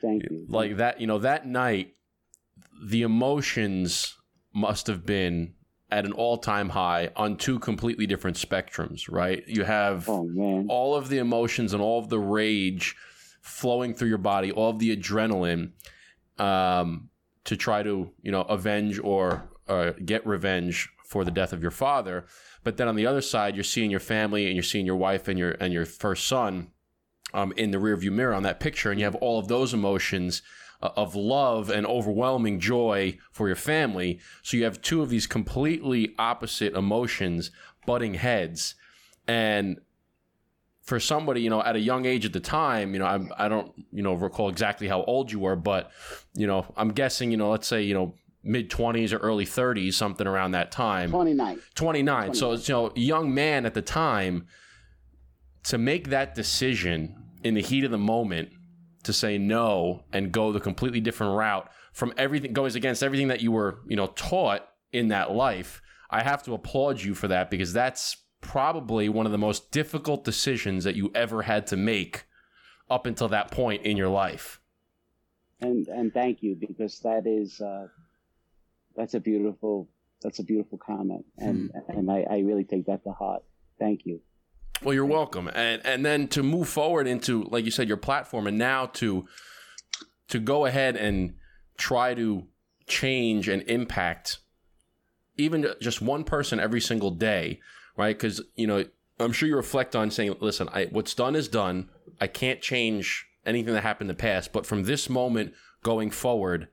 thank 0.02 0.24
you. 0.24 0.46
like 0.48 0.78
that 0.78 1.02
you 1.02 1.08
know 1.08 1.20
that 1.20 1.48
night 1.48 1.96
the 2.84 3.02
emotions 3.02 4.16
must 4.54 4.88
have 4.88 5.06
been 5.06 5.54
at 5.92 6.06
an 6.06 6.12
all-time 6.12 6.70
high 6.70 7.10
on 7.16 7.36
two 7.36 7.58
completely 7.60 8.06
different 8.06 8.38
spectrums 8.38 9.12
right 9.12 9.44
you 9.48 9.64
have 9.64 10.08
oh 10.08 10.66
all 10.70 10.96
of 10.96 11.10
the 11.10 11.18
emotions 11.18 11.74
and 11.74 11.82
all 11.82 12.00
of 12.00 12.10
the 12.10 12.20
rage 12.20 12.96
flowing 13.42 13.94
through 13.94 14.10
your 14.10 14.18
body, 14.18 14.52
all 14.52 14.70
of 14.70 14.80
the 14.80 14.96
adrenaline, 14.96 15.72
um, 16.38 17.10
to 17.46 17.58
try 17.58 17.84
to 17.84 18.12
you 18.22 18.32
know 18.32 18.42
avenge 18.42 19.00
or 19.00 19.50
uh, 19.68 19.92
get 20.06 20.26
revenge 20.26 20.90
for 21.10 21.26
the 21.26 21.32
death 21.32 21.54
of 21.54 21.62
your 21.62 21.72
father. 21.72 22.26
But 22.64 22.78
then 22.78 22.88
on 22.88 22.96
the 22.96 23.08
other 23.08 23.22
side, 23.22 23.56
you're 23.56 23.64
seeing 23.64 23.90
your 23.90 24.00
family 24.00 24.46
and 24.46 24.56
you're 24.56 24.64
seeing 24.64 24.86
your 24.86 24.96
wife 24.96 25.28
and 25.28 25.40
your 25.40 25.52
and 25.60 25.74
your 25.74 25.86
first 25.86 26.28
son 26.28 26.70
um, 27.34 27.52
in 27.58 27.72
the 27.72 27.80
rearview 27.80 28.12
mirror 28.12 28.36
on 28.36 28.44
that 28.44 28.60
picture, 28.60 28.92
and 28.92 29.00
you 29.00 29.06
have 29.06 29.16
all 29.16 29.40
of 29.40 29.48
those 29.48 29.74
emotions 29.74 30.44
uh, 30.82 30.90
of 30.96 31.16
love 31.16 31.70
and 31.70 31.86
overwhelming 31.88 32.60
joy 32.60 33.18
for 33.32 33.48
your 33.48 33.56
family. 33.56 34.20
So 34.44 34.56
you 34.56 34.64
have 34.66 34.82
two 34.82 35.02
of 35.02 35.10
these 35.10 35.28
completely 35.28 36.14
opposite 36.20 36.74
emotions 36.76 37.52
butting 37.86 38.14
heads, 38.14 38.76
and 39.28 39.80
for 40.84 41.00
somebody, 41.00 41.42
you 41.42 41.50
know, 41.50 41.62
at 41.62 41.76
a 41.76 41.80
young 41.80 42.06
age 42.06 42.26
at 42.26 42.34
the 42.34 42.40
time, 42.40 42.94
you 42.94 43.00
know, 43.00 43.06
I'm, 43.06 43.32
I 43.38 43.48
don't, 43.48 43.72
you 43.92 44.02
know, 44.02 44.16
recall 44.16 44.50
exactly 44.50 44.88
how 44.88 45.04
old 45.04 45.32
you 45.32 45.40
were, 45.40 45.56
but, 45.56 45.92
you 46.34 46.48
know, 46.48 46.66
I'm 46.76 46.90
guessing, 46.94 47.30
you 47.30 47.38
know, 47.38 47.52
let's 47.52 47.68
say, 47.68 47.84
you 47.84 47.94
know, 47.94 48.16
mid 48.44 48.70
20s 48.70 49.14
or 49.14 49.18
early 49.18 49.46
30s, 49.46 49.94
something 49.94 50.28
around 50.28 50.52
that 50.52 50.72
time. 50.72 51.12
29. 51.12 51.60
29. 51.76 52.34
So, 52.34 52.54
it's, 52.54 52.68
you 52.68 52.74
know, 52.74 52.92
young 52.96 53.34
man 53.34 53.66
at 53.66 53.74
the 53.74 53.82
time 53.82 54.48
to 55.64 55.78
make 55.78 56.10
that 56.10 56.36
decision 56.36 57.16
in 57.44 57.54
the 57.54 57.62
heat 57.62 57.84
of 57.84 57.92
the 57.92 57.98
moment 57.98 58.50
to 59.04 59.14
say 59.14 59.38
no 59.38 60.04
and 60.12 60.32
go 60.32 60.52
the 60.52 60.60
completely 60.60 61.00
different 61.00 61.36
route 61.36 61.70
from 61.94 62.14
everything 62.18 62.54
goes 62.54 62.76
against 62.76 63.04
everything 63.04 63.28
that 63.28 63.42
you 63.42 63.52
were, 63.52 63.80
you 63.88 63.96
know, 63.96 64.08
taught 64.08 64.68
in 64.92 65.10
that 65.10 65.32
life. 65.32 65.82
I 66.10 66.24
have 66.24 66.44
to 66.44 66.54
applaud 66.54 67.02
you 67.02 67.14
for 67.14 67.28
that 67.28 67.50
because 67.50 67.74
that's 67.74 68.18
probably 68.42 69.10
one 69.10 69.26
of 69.26 69.32
the 69.32 69.38
most 69.38 69.72
difficult 69.72 70.24
decisions 70.24 70.84
that 70.84 70.96
you 70.96 71.12
ever 71.14 71.44
had 71.44 71.68
to 71.68 71.78
make 71.78 72.26
up 72.90 73.06
until 73.06 73.28
that 73.30 73.52
point 73.52 73.84
in 73.84 73.98
your 73.98 74.10
life. 74.10 74.60
And 75.62 75.88
and 75.88 76.14
thank 76.14 76.42
you 76.42 76.56
because 76.56 77.00
that 77.02 77.28
is 77.28 77.60
uh, 77.60 77.88
that's 79.00 79.14
a 79.14 79.20
beautiful 79.20 79.90
that's 80.22 80.40
a 80.40 80.44
beautiful 80.44 80.78
comment 80.78 81.26
and 81.38 81.72
hmm. 81.72 81.98
and 81.98 82.12
I, 82.12 82.26
I 82.30 82.40
really 82.40 82.66
take 82.66 82.86
that 82.88 83.04
to 83.06 83.12
heart. 83.12 83.44
Thank 83.80 84.02
you. 84.06 84.20
Well, 84.84 84.94
you're 84.94 85.06
welcome. 85.06 85.50
And 85.54 85.82
and 85.86 86.06
then 86.06 86.28
to 86.30 86.44
move 86.44 86.68
forward 86.68 87.08
into 87.08 87.44
like 87.46 87.64
you 87.64 87.72
said 87.72 87.88
your 87.88 87.98
platform 87.98 88.46
and 88.46 88.58
now 88.58 88.88
to 88.88 89.26
to 90.28 90.40
go 90.40 90.66
ahead 90.66 90.98
and 90.98 91.36
try 91.78 92.14
to 92.14 92.48
change 92.88 93.48
and 93.48 93.64
impact 93.64 94.40
even 95.38 95.66
just 95.82 96.02
one 96.02 96.26
person 96.26 96.60
every 96.60 96.82
single 96.82 97.12
day, 97.12 97.62
right? 97.96 98.20
Cuz 98.20 98.42
you 98.56 98.68
know, 98.68 98.84
I'm 99.18 99.32
sure 99.32 99.48
you 99.48 99.56
reflect 99.56 99.96
on 99.96 100.12
saying, 100.12 100.36
"Listen, 100.42 100.68
I 100.74 100.86
what's 100.86 101.16
done 101.16 101.38
is 101.38 101.48
done. 101.48 101.90
I 102.20 102.28
can't 102.28 102.62
change 102.62 103.28
anything 103.46 103.74
that 103.74 103.84
happened 103.84 104.10
in 104.10 104.16
the 104.18 104.22
past, 104.22 104.52
but 104.52 104.66
from 104.66 104.84
this 104.84 105.10
moment 105.10 105.54
going 105.84 106.12
forward, 106.12 106.68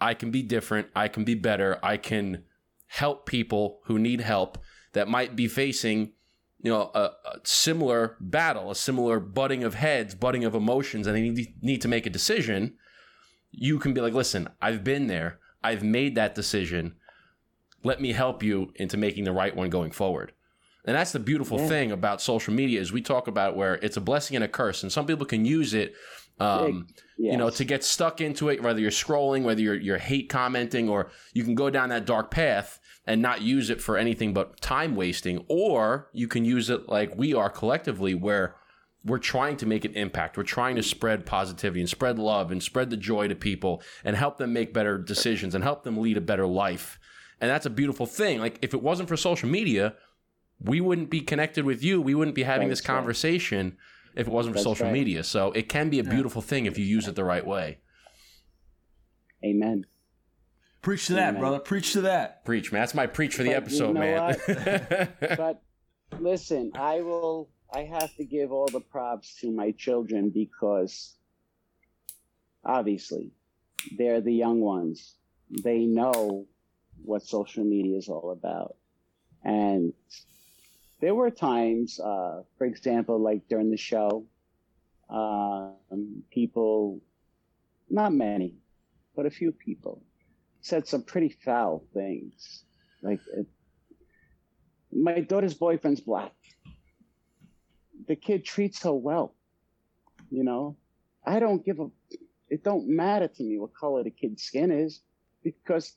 I 0.00 0.14
can 0.14 0.30
be 0.30 0.42
different, 0.42 0.88
I 0.94 1.08
can 1.08 1.24
be 1.24 1.34
better, 1.34 1.78
I 1.82 1.96
can 1.96 2.44
help 2.86 3.26
people 3.26 3.80
who 3.84 3.98
need 3.98 4.20
help 4.20 4.58
that 4.92 5.08
might 5.08 5.36
be 5.36 5.48
facing 5.48 6.12
you 6.60 6.72
know, 6.72 6.90
a, 6.94 7.00
a 7.24 7.40
similar 7.44 8.16
battle, 8.20 8.70
a 8.70 8.74
similar 8.74 9.20
butting 9.20 9.62
of 9.62 9.74
heads, 9.74 10.14
butting 10.14 10.44
of 10.44 10.54
emotions, 10.56 11.06
and 11.06 11.14
they 11.14 11.20
need, 11.30 11.54
need 11.62 11.80
to 11.82 11.88
make 11.88 12.04
a 12.04 12.10
decision, 12.10 12.74
you 13.52 13.78
can 13.78 13.94
be 13.94 14.00
like, 14.00 14.12
listen, 14.12 14.48
I've 14.60 14.82
been 14.82 15.06
there. 15.06 15.38
I've 15.62 15.84
made 15.84 16.16
that 16.16 16.34
decision. 16.34 16.96
Let 17.84 18.00
me 18.00 18.12
help 18.12 18.42
you 18.42 18.72
into 18.74 18.96
making 18.96 19.24
the 19.24 19.32
right 19.32 19.54
one 19.54 19.70
going 19.70 19.92
forward. 19.92 20.32
And 20.84 20.96
that's 20.96 21.12
the 21.12 21.20
beautiful 21.20 21.60
Yeah. 21.60 21.68
thing 21.68 21.92
about 21.92 22.20
social 22.20 22.52
media 22.52 22.80
is 22.80 22.92
we 22.92 23.02
talk 23.02 23.28
about 23.28 23.56
where 23.56 23.74
it's 23.76 23.96
a 23.96 24.00
blessing 24.00 24.34
and 24.34 24.44
a 24.44 24.48
curse, 24.48 24.82
and 24.82 24.90
some 24.90 25.06
people 25.06 25.26
can 25.26 25.44
use 25.44 25.74
it, 25.74 25.94
um, 26.40 26.86
Yes. 27.20 27.32
you 27.32 27.36
know, 27.36 27.50
to 27.50 27.64
get 27.64 27.82
stuck 27.82 28.20
into 28.20 28.48
it. 28.48 28.62
Whether 28.62 28.80
you're 28.80 28.90
scrolling, 28.90 29.42
whether 29.42 29.60
you're 29.60 29.74
you're 29.74 29.98
hate 29.98 30.28
commenting, 30.28 30.88
or 30.88 31.10
you 31.32 31.42
can 31.44 31.54
go 31.54 31.68
down 31.68 31.88
that 31.88 32.06
dark 32.06 32.30
path 32.30 32.80
and 33.06 33.20
not 33.20 33.42
use 33.42 33.70
it 33.70 33.80
for 33.80 33.96
anything 33.96 34.32
but 34.32 34.60
time 34.60 34.94
wasting, 34.94 35.44
or 35.48 36.08
you 36.12 36.28
can 36.28 36.44
use 36.44 36.70
it 36.70 36.88
like 36.88 37.16
we 37.16 37.34
are 37.34 37.50
collectively, 37.50 38.14
where 38.14 38.54
we're 39.04 39.18
trying 39.18 39.56
to 39.56 39.66
make 39.66 39.84
an 39.84 39.94
impact. 39.94 40.36
We're 40.36 40.42
trying 40.42 40.76
to 40.76 40.82
spread 40.82 41.24
positivity 41.24 41.80
and 41.80 41.88
spread 41.88 42.18
love 42.18 42.50
and 42.52 42.62
spread 42.62 42.90
the 42.90 42.96
joy 42.96 43.28
to 43.28 43.34
people 43.34 43.82
and 44.04 44.14
help 44.16 44.36
them 44.38 44.52
make 44.52 44.74
better 44.74 44.98
decisions 44.98 45.54
and 45.54 45.64
help 45.64 45.82
them 45.84 45.96
lead 45.98 46.16
a 46.16 46.20
better 46.20 46.46
life. 46.46 46.98
And 47.40 47.50
that's 47.50 47.64
a 47.66 47.70
beautiful 47.70 48.06
thing. 48.06 48.40
Like 48.40 48.58
if 48.60 48.74
it 48.74 48.82
wasn't 48.82 49.08
for 49.08 49.16
social 49.16 49.48
media, 49.48 49.94
we 50.60 50.80
wouldn't 50.80 51.10
be 51.10 51.20
connected 51.20 51.64
with 51.64 51.82
you. 51.82 52.02
We 52.02 52.14
wouldn't 52.14 52.34
be 52.34 52.42
having 52.42 52.68
That's 52.68 52.80
this 52.80 52.88
right. 52.88 52.94
Conversation 54.18 54.26
if 54.26 54.26
it 54.26 54.32
wasn't 54.32 54.54
for 54.54 54.58
That's 54.58 54.64
social 54.64 54.86
right. 54.86 54.92
media. 54.92 55.24
So 55.24 55.52
it 55.52 55.68
can 55.68 55.90
be 55.90 55.98
a 55.98 56.04
beautiful 56.04 56.42
thing 56.42 56.66
if 56.66 56.78
you 56.78 56.84
use 56.84 57.08
it 57.08 57.14
the 57.14 57.24
right 57.24 57.46
way. 57.46 57.78
Amen. 59.44 59.86
Preach 60.82 61.06
to 61.06 61.14
that, 61.14 61.38
brother. 61.38 61.58
Preach 61.58 61.92
to 61.92 62.02
that. 62.02 62.44
Preach, 62.44 62.72
man. 62.72 62.82
That's 62.82 62.94
my 62.94 63.06
preach 63.06 63.34
for 63.34 63.42
the 63.42 63.50
But 63.50 63.52
you 63.52 63.56
episode, 63.56 63.94
know 63.94 64.00
man. 64.00 65.08
But 65.36 65.62
listen, 66.18 66.72
I 66.74 67.00
will. 67.00 67.48
I 67.72 67.80
have 67.80 68.14
to 68.16 68.24
give 68.24 68.50
all 68.50 68.66
the 68.66 68.80
props 68.80 69.34
to 69.40 69.50
my 69.50 69.72
children 69.72 70.30
because 70.30 71.16
obviously 72.64 73.30
they're 73.98 74.22
the 74.22 74.32
young 74.32 74.60
ones. 74.60 75.16
They 75.50 75.80
know 75.84 76.46
what 77.04 77.22
social 77.24 77.64
media 77.64 77.98
is 77.98 78.08
all 78.08 78.30
about, 78.30 78.76
and 79.44 79.92
there 81.00 81.14
were 81.14 81.30
times, 81.30 82.00
uh, 82.00 82.42
for 82.56 82.66
example, 82.66 83.20
like 83.20 83.48
during 83.48 83.70
the 83.70 83.76
show, 83.76 84.24
um, 85.08 86.22
people, 86.30 87.00
not 87.88 88.12
many, 88.12 88.56
but 89.14 89.26
a 89.26 89.30
few 89.30 89.52
people, 89.52 90.02
said 90.60 90.86
some 90.86 91.02
pretty 91.02 91.28
foul 91.28 91.84
things. 91.94 92.64
Like, 93.02 93.20
it, 93.36 93.46
my 94.92 95.20
daughter's 95.20 95.54
boyfriend's 95.54 96.00
black. 96.00 96.32
The 98.06 98.16
kid 98.16 98.44
treats 98.44 98.82
her 98.82 98.92
well. 98.92 99.34
You 100.30 100.44
know, 100.44 100.76
I 101.24 101.40
don't 101.40 101.64
give 101.64 101.80
a. 101.80 101.90
It 102.50 102.64
don't 102.64 102.88
matter 102.88 103.28
to 103.28 103.42
me 103.42 103.58
what 103.58 103.74
color 103.74 104.02
the 104.02 104.10
kid's 104.10 104.42
skin 104.42 104.70
is, 104.70 105.00
because. 105.42 105.96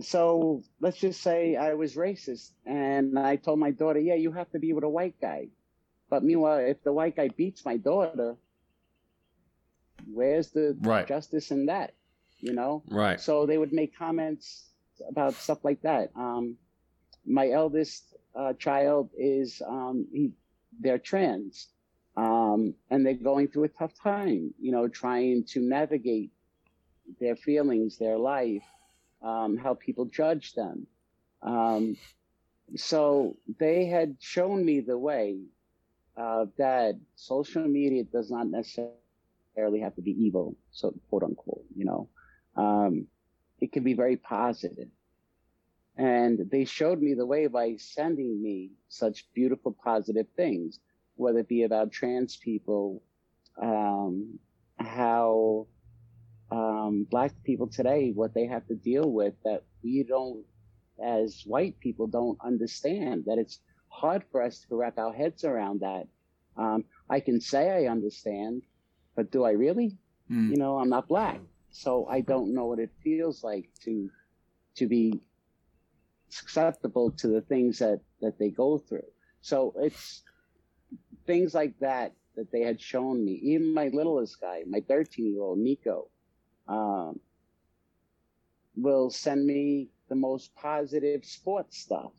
So 0.00 0.62
let's 0.80 0.98
just 0.98 1.22
say 1.22 1.56
I 1.56 1.74
was 1.74 1.96
racist, 1.96 2.52
and 2.66 3.18
I 3.18 3.36
told 3.36 3.58
my 3.58 3.70
daughter, 3.70 3.98
"Yeah, 3.98 4.14
you 4.14 4.32
have 4.32 4.50
to 4.50 4.58
be 4.58 4.72
with 4.72 4.84
a 4.84 4.88
white 4.88 5.18
guy." 5.20 5.48
But 6.10 6.24
meanwhile, 6.24 6.58
if 6.58 6.82
the 6.82 6.92
white 6.92 7.16
guy 7.16 7.28
beats 7.28 7.64
my 7.64 7.76
daughter, 7.76 8.30
where's 10.12 10.44
the 10.46 10.78
Right. 10.80 11.08
justice 11.08 11.50
in 11.50 11.66
that? 11.66 11.94
You 12.40 12.52
know. 12.52 12.84
right. 12.88 13.20
So 13.20 13.46
they 13.46 13.58
would 13.58 13.72
make 13.72 13.96
comments 13.96 14.70
about 15.08 15.40
stuff 15.40 15.64
like 15.64 15.82
that. 15.82 16.10
Um, 16.16 16.56
my 17.26 17.50
eldest 17.50 18.14
uh, 18.34 18.52
child 18.54 19.10
is 19.18 19.62
um, 19.66 20.06
he, 20.12 20.32
they're 20.80 20.98
trans, 20.98 21.68
um, 22.16 22.74
and 22.90 23.04
they're 23.06 23.14
going 23.14 23.42
through 23.42 23.58
a 23.58 23.64
tough 23.64 23.86
time. 23.94 24.46
You 24.52 24.66
know, 24.66 24.82
trying 24.88 25.44
to 25.48 25.60
navigate 25.60 26.30
their 27.20 27.36
feelings, 27.36 27.98
their 27.98 28.18
life, 28.18 28.64
um, 29.26 29.56
how 29.56 29.74
people 29.74 30.04
judge 30.04 30.54
them. 30.54 30.86
Um, 31.42 31.96
so 32.76 33.36
they 33.58 33.86
had 33.86 34.16
shown 34.20 34.64
me 34.64 34.80
the 34.80 34.98
way 34.98 35.40
uh, 36.16 36.46
that 36.58 36.94
social 37.16 37.66
media 37.66 38.04
does 38.04 38.30
not 38.30 38.46
necessarily 38.46 39.80
have 39.80 39.94
to 39.96 40.02
be 40.02 40.12
evil, 40.12 40.56
so 40.70 40.94
quote 41.10 41.24
unquote. 41.24 41.64
You 41.76 41.84
know, 41.84 42.08
um, 42.56 43.06
it 43.60 43.72
can 43.72 43.82
be 43.82 43.94
very 43.94 44.16
positive. 44.16 44.88
And 45.96 46.50
they 46.50 46.64
showed 46.64 47.00
me 47.00 47.14
the 47.14 47.26
way 47.26 47.46
by 47.46 47.76
sending 47.78 48.42
me 48.42 48.72
such 48.88 49.26
beautiful, 49.34 49.74
positive 49.82 50.26
things, 50.36 50.78
whether 51.16 51.38
it 51.38 51.48
be 51.48 51.62
about 51.62 51.90
trans 51.90 52.36
people, 52.36 53.02
um, 53.60 54.38
how 54.78 55.66
um, 56.50 57.06
black 57.10 57.32
people 57.44 57.66
today, 57.66 58.12
what 58.14 58.34
they 58.34 58.46
have 58.46 58.66
to 58.68 58.74
deal 58.74 59.10
with 59.10 59.34
that 59.44 59.64
we 59.82 60.04
don't, 60.04 60.44
as 61.02 61.42
white 61.44 61.78
people, 61.80 62.06
don't 62.06 62.38
understand. 62.44 63.24
That 63.26 63.38
it's 63.38 63.60
hard 63.88 64.24
for 64.30 64.42
us 64.42 64.64
to 64.68 64.76
wrap 64.76 64.98
our 64.98 65.12
heads 65.12 65.44
around 65.44 65.80
that. 65.80 66.06
Um, 66.56 66.84
I 67.10 67.20
can 67.20 67.40
say 67.40 67.70
I 67.70 67.90
understand, 67.90 68.62
but 69.14 69.30
do 69.30 69.44
I 69.44 69.52
really? 69.52 69.98
Mm. 70.30 70.50
You 70.50 70.56
know, 70.56 70.78
I'm 70.78 70.88
not 70.88 71.08
black, 71.08 71.40
so 71.70 72.06
I 72.06 72.20
don't 72.20 72.54
know 72.54 72.66
what 72.66 72.78
it 72.78 72.90
feels 73.02 73.44
like 73.44 73.68
to 73.84 74.10
to 74.76 74.86
be 74.86 75.20
susceptible 76.28 77.10
to 77.12 77.28
the 77.28 77.40
things 77.40 77.78
that 77.78 78.00
that 78.20 78.38
they 78.38 78.50
go 78.50 78.78
through. 78.78 79.10
So 79.40 79.74
it's 79.78 80.22
things 81.26 81.54
like 81.54 81.78
that 81.80 82.12
that 82.36 82.50
they 82.52 82.60
had 82.60 82.80
shown 82.80 83.24
me. 83.24 83.32
Even 83.42 83.74
my 83.74 83.88
littlest 83.88 84.40
guy, 84.40 84.62
my 84.66 84.80
13 84.80 85.32
year 85.32 85.42
old 85.42 85.58
Nico, 85.58 86.08
um, 86.68 87.20
will 88.76 89.10
send 89.10 89.46
me 89.46 89.88
the 90.08 90.14
most 90.14 90.54
positive 90.54 91.24
sports 91.24 91.78
stuff. 91.78 92.12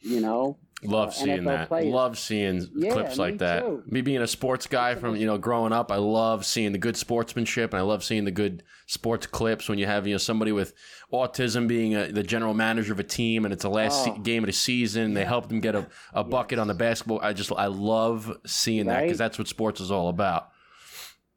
You 0.00 0.20
know, 0.20 0.58
Love 0.84 1.08
uh, 1.08 1.12
seeing 1.12 1.38
NFL 1.40 1.44
that. 1.46 1.68
players. 1.68 1.92
Love 1.92 2.16
seeing 2.18 2.68
Yeah, 2.76 2.92
clips 2.92 3.18
like 3.18 3.38
that. 3.38 3.64
too. 3.64 3.82
Me 3.86 4.00
being 4.00 4.22
a 4.22 4.28
sports 4.28 4.68
guy 4.68 4.94
from 4.94 5.16
you 5.16 5.26
know 5.26 5.36
growing 5.38 5.72
up, 5.72 5.90
I 5.90 5.96
love 5.96 6.46
seeing 6.46 6.70
the 6.70 6.78
good 6.78 6.96
sportsmanship, 6.96 7.72
and 7.72 7.80
I 7.80 7.82
love 7.82 8.04
seeing 8.04 8.24
the 8.24 8.30
good 8.30 8.62
sports 8.86 9.26
clips 9.26 9.68
when 9.68 9.76
you 9.76 9.86
have 9.86 10.06
you 10.06 10.14
know 10.14 10.18
somebody 10.18 10.52
with 10.52 10.72
autism 11.12 11.66
being 11.66 11.96
a, 11.96 12.12
the 12.12 12.22
general 12.22 12.54
manager 12.54 12.92
of 12.92 13.00
a 13.00 13.04
team, 13.04 13.44
and 13.44 13.52
it's 13.52 13.64
the 13.64 13.70
last 13.70 14.04
se- 14.04 14.12
Oh. 14.14 14.20
game 14.20 14.44
of 14.44 14.46
the 14.46 14.52
season. 14.52 15.14
They 15.14 15.24
help 15.24 15.48
them 15.48 15.58
get 15.58 15.74
a, 15.74 15.88
a 16.12 16.22
bucket 16.22 16.60
on 16.60 16.68
the 16.68 16.74
basketball. 16.74 17.18
I 17.20 17.32
just 17.32 17.50
I 17.50 17.66
love 17.66 18.32
seeing 18.46 18.86
that 18.86 19.02
because 19.02 19.18
that's 19.18 19.36
what 19.36 19.48
sports 19.48 19.80
is 19.80 19.90
all 19.90 20.08
about. 20.10 20.50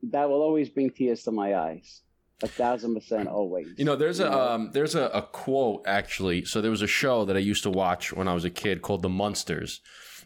that 0.03 0.29
will 0.29 0.43
always 0.43 0.69
bring 0.69 0.91
tears 0.91 1.23
to 1.23 1.31
my 1.31 1.55
eyes. 1.55 2.01
A 2.43 2.47
thousand 2.47 2.95
percent, 2.95 3.27
always. 3.27 3.67
You 3.77 3.85
know, 3.85 3.95
there's 3.95 4.19
a 4.19 4.29
know? 4.29 4.39
um, 4.41 4.71
there's 4.73 4.95
a, 4.95 5.05
a 5.13 5.21
quote 5.21 5.83
actually. 5.85 6.45
So 6.45 6.61
there 6.61 6.71
was 6.71 6.81
a 6.81 6.87
show 6.87 7.25
that 7.25 7.35
I 7.35 7.39
used 7.39 7.63
to 7.63 7.69
watch 7.69 8.11
when 8.13 8.27
I 8.27 8.33
was 8.33 8.45
a 8.45 8.49
kid 8.49 8.81
called 8.81 9.01
The 9.01 9.09
Munsters. 9.09 9.79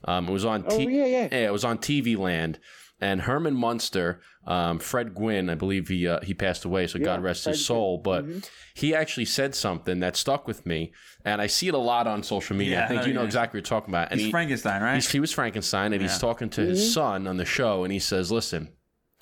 Um, 0.05 0.27
it 0.29 0.31
was 0.31 0.45
on 0.45 0.65
Oh 0.67 0.77
yeah, 0.77 1.05
yeah. 1.05 1.27
Yeah, 1.31 1.47
it 1.47 1.51
was 1.51 1.65
on 1.65 1.77
TV 1.79 2.17
Land. 2.17 2.59
And 3.01 3.21
Herman 3.23 3.55
Munster, 3.55 4.21
um, 4.47 4.79
Fred 4.79 5.13
Gwynne, 5.13 5.49
I 5.49 5.55
believe 5.55 5.89
he 5.89 6.07
uh, 6.07 6.21
he 6.23 6.33
passed 6.33 6.63
away, 6.63 6.87
so 6.87 6.97
God 6.97 7.21
rest 7.21 7.43
Fred 7.43 7.55
his 7.55 7.65
soul. 7.65 7.97
But 7.97 8.25
Mhm. 8.25 8.49
he 8.73 8.95
actually 8.95 9.25
said 9.25 9.53
something 9.53 9.99
that 9.99 10.15
stuck 10.15 10.47
with 10.47 10.65
me, 10.65 10.93
and 11.25 11.41
I 11.41 11.47
see 11.47 11.67
it 11.67 11.73
a 11.73 11.77
lot 11.77 12.07
on 12.07 12.23
social 12.23 12.55
media. 12.55 12.75
Yeah, 12.77 12.85
I 12.85 12.87
think 12.87 13.01
oh, 13.03 13.05
you 13.07 13.13
know 13.13 13.19
yeah. 13.21 13.25
exactly 13.25 13.57
what 13.59 13.67
you're 13.69 13.79
talking 13.79 13.93
about. 13.93 14.11
And 14.11 14.19
He's 14.21 14.27
he, 14.27 14.31
Frankenstein, 14.31 14.81
right? 14.81 14.93
he's- 14.93 15.11
he 15.11 15.19
was 15.19 15.33
Frankenstein, 15.33 15.91
and 15.91 16.01
he's 16.01 16.17
talking 16.19 16.49
to 16.51 16.61
his 16.61 16.93
son 16.93 17.27
on 17.27 17.35
the 17.35 17.43
show, 17.43 17.83
and 17.83 17.91
he 17.91 17.99
says, 17.99 18.31
"Listen, 18.31 18.69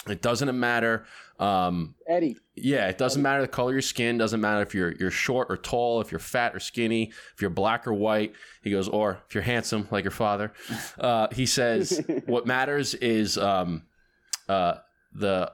it 0.07 0.21
doesn't 0.21 0.57
matter." 0.59 1.05
Um, 1.39 1.95
Eddie. 2.07 2.37
yeah, 2.55 2.87
it 2.87 2.97
doesn't 2.97 3.21
matter 3.21 3.41
the 3.41 3.47
color 3.47 3.71
of 3.71 3.75
your 3.75 3.81
skin. 3.81 4.17
Doesn't 4.17 4.39
matter 4.39 4.61
if 4.61 4.73
you're 4.73 4.91
you're 4.93 5.11
short 5.11 5.47
or 5.49 5.57
tall, 5.57 5.99
if 6.01 6.11
you're 6.11 6.19
fat 6.19 6.55
or 6.55 6.59
skinny, 6.59 7.11
if 7.33 7.41
you're 7.41 7.49
black 7.49 7.87
or 7.87 7.93
white. 7.93 8.33
He 8.63 8.71
goes, 8.71 8.87
or 8.87 9.19
if 9.27 9.35
you're 9.35 9.43
handsome 9.43 9.87
like 9.91 10.03
your 10.03 10.11
father. 10.11 10.53
Uh, 10.99 11.27
he 11.33 11.45
says, 11.45 12.01
what 12.27 12.45
matters 12.45 12.93
is 12.93 13.37
um, 13.37 13.83
uh, 14.47 14.75
the. 15.13 15.51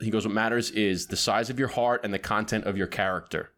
He 0.00 0.10
goes, 0.10 0.26
what 0.26 0.34
matters 0.34 0.70
is 0.72 1.06
the 1.06 1.16
size 1.16 1.48
of 1.48 1.58
your 1.58 1.68
heart 1.68 2.02
and 2.04 2.12
the 2.12 2.18
content 2.18 2.64
of 2.64 2.76
your 2.76 2.88
character. 2.88 3.52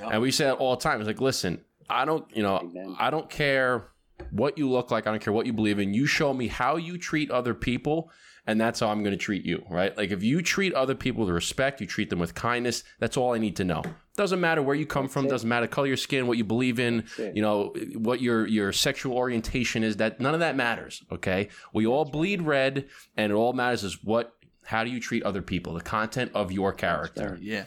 And 0.00 0.22
we 0.22 0.30
say 0.30 0.48
it 0.48 0.52
all 0.52 0.74
the 0.76 0.82
time. 0.82 1.00
It's 1.00 1.06
like, 1.06 1.20
listen, 1.20 1.60
I 1.88 2.04
don't, 2.04 2.24
you 2.34 2.42
know, 2.42 2.58
Amen. 2.58 2.96
I 2.98 3.10
don't 3.10 3.28
care 3.28 3.88
what 4.30 4.56
you 4.58 4.68
look 4.70 4.90
like. 4.90 5.06
I 5.06 5.10
don't 5.10 5.20
care 5.22 5.32
what 5.32 5.46
you 5.46 5.52
believe 5.52 5.78
in. 5.78 5.92
You 5.94 6.06
show 6.06 6.32
me 6.32 6.48
how 6.48 6.76
you 6.76 6.96
treat 6.98 7.30
other 7.30 7.54
people, 7.54 8.10
and 8.46 8.60
that's 8.60 8.80
how 8.80 8.88
I'm 8.88 9.02
going 9.02 9.12
to 9.12 9.18
treat 9.18 9.44
you, 9.44 9.64
right? 9.70 9.96
Like 9.96 10.10
if 10.10 10.22
you 10.22 10.42
treat 10.42 10.74
other 10.74 10.94
people 10.94 11.24
with 11.24 11.34
respect, 11.34 11.80
you 11.80 11.86
treat 11.86 12.10
them 12.10 12.18
with 12.18 12.34
kindness. 12.34 12.82
That's 12.98 13.16
all 13.16 13.34
I 13.34 13.38
need 13.38 13.56
to 13.56 13.64
know. 13.64 13.82
Doesn't 14.16 14.40
matter 14.40 14.62
where 14.62 14.74
you 14.74 14.84
come 14.84 15.08
from. 15.08 15.26
it. 15.26 15.30
Doesn't 15.30 15.48
matter 15.48 15.66
color 15.66 15.86
your 15.86 15.96
skin, 15.96 16.26
what 16.26 16.36
you 16.38 16.44
believe 16.44 16.78
in. 16.78 17.04
You 17.18 17.40
know 17.40 17.74
what 17.94 18.20
your 18.20 18.46
your 18.46 18.72
sexual 18.72 19.16
orientation 19.16 19.82
is. 19.84 19.96
That 19.96 20.20
none 20.20 20.34
of 20.34 20.40
that 20.40 20.56
matters. 20.56 21.02
Okay, 21.10 21.48
we 21.72 21.86
all 21.86 22.04
bleed 22.04 22.42
red, 22.42 22.86
and 23.16 23.32
it 23.32 23.34
all 23.34 23.52
matters 23.52 23.84
is 23.84 24.02
what. 24.04 24.34
How 24.64 24.84
do 24.84 24.90
you 24.90 25.00
treat 25.00 25.22
other 25.24 25.42
people? 25.42 25.74
The 25.74 25.80
content 25.80 26.30
of 26.34 26.52
your 26.52 26.72
character. 26.72 27.38
yeah. 27.40 27.64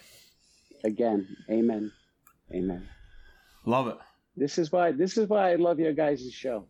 Again, 0.83 1.27
amen, 1.49 1.91
amen. 2.53 2.87
Love 3.65 3.87
it. 3.87 3.97
This 4.37 4.57
is 4.59 4.71
why. 4.71 4.91
This 4.91 5.17
is 5.17 5.27
why 5.27 5.51
I 5.51 5.55
love 5.55 5.79
your 5.79 5.93
guys' 5.93 6.31
show. 6.31 6.67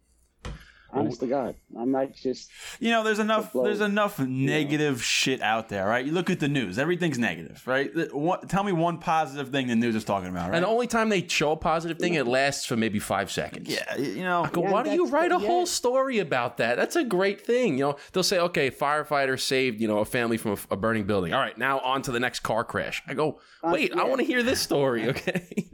Honest 0.96 1.20
to 1.20 1.28
God, 1.28 1.56
I'm 1.78 1.92
not 1.92 2.14
just. 2.14 2.50
You 2.80 2.92
know, 2.92 3.04
there's 3.04 3.20
enough. 3.20 3.52
blow. 3.54 3.64
There's 3.66 3.82
enough 3.82 4.18
negative 4.20 5.04
shit 5.04 5.42
out 5.42 5.70
there, 5.70 5.86
right? 5.86 6.06
You 6.06 6.12
look 6.12 6.30
at 6.30 6.40
the 6.40 6.48
news; 6.48 6.80
everything's 6.80 7.20
negative, 7.20 7.62
right? 7.68 7.92
What, 8.14 8.48
tell 8.50 8.64
me 8.64 8.72
one 8.72 8.98
positive 9.00 9.50
thing 9.50 9.68
the 9.68 9.76
news 9.76 9.96
is 9.96 10.04
talking 10.04 10.30
about, 10.30 10.50
right? 10.50 10.56
And 10.56 10.64
the 10.64 10.70
only 10.70 10.88
time 10.88 11.10
they 11.10 11.28
show 11.28 11.52
a 11.52 11.58
positive 11.58 12.00
thing, 12.00 12.14
it 12.14 12.26
lasts 12.28 12.66
for 12.66 12.76
maybe 12.78 13.00
five 13.00 13.30
seconds. 13.32 13.70
yeah, 13.70 13.98
you 13.98 14.24
know, 14.24 14.48
Go, 14.52 14.64
Yeah, 14.64 14.72
why 14.72 14.84
do 14.84 14.92
you 14.92 15.08
write 15.08 15.32
a 15.32 15.38
the- 15.38 15.46
whole 15.46 15.66
story 15.66 16.20
about 16.20 16.58
that? 16.58 16.78
That's 16.78 16.96
a 16.96 17.04
great 17.04 17.42
thing. 17.46 17.78
You 17.78 17.84
know, 17.86 17.96
they'll 18.14 18.24
say, 18.24 18.40
okay, 18.40 18.72
firefighter 18.72 19.40
saved, 19.40 19.82
you 19.82 19.88
know, 19.88 20.00
a 20.00 20.06
family 20.06 20.38
from 20.38 20.52
a, 20.52 20.74
a 20.74 20.78
burning 20.78 21.04
building. 21.06 21.34
All 21.34 21.42
right, 21.42 21.58
now 21.58 21.80
on 21.80 22.02
to 22.04 22.12
the 22.12 22.20
next 22.20 22.40
car 22.40 22.64
crash. 22.64 23.04
I 23.08 23.14
go, 23.14 23.40
uh, 23.64 23.72
wait, 23.74 23.94
I 23.94 23.98
yeah. 23.98 24.04
want 24.08 24.20
to 24.22 24.26
hear 24.26 24.44
this 24.44 24.62
story, 24.62 25.10
okay? 25.10 25.70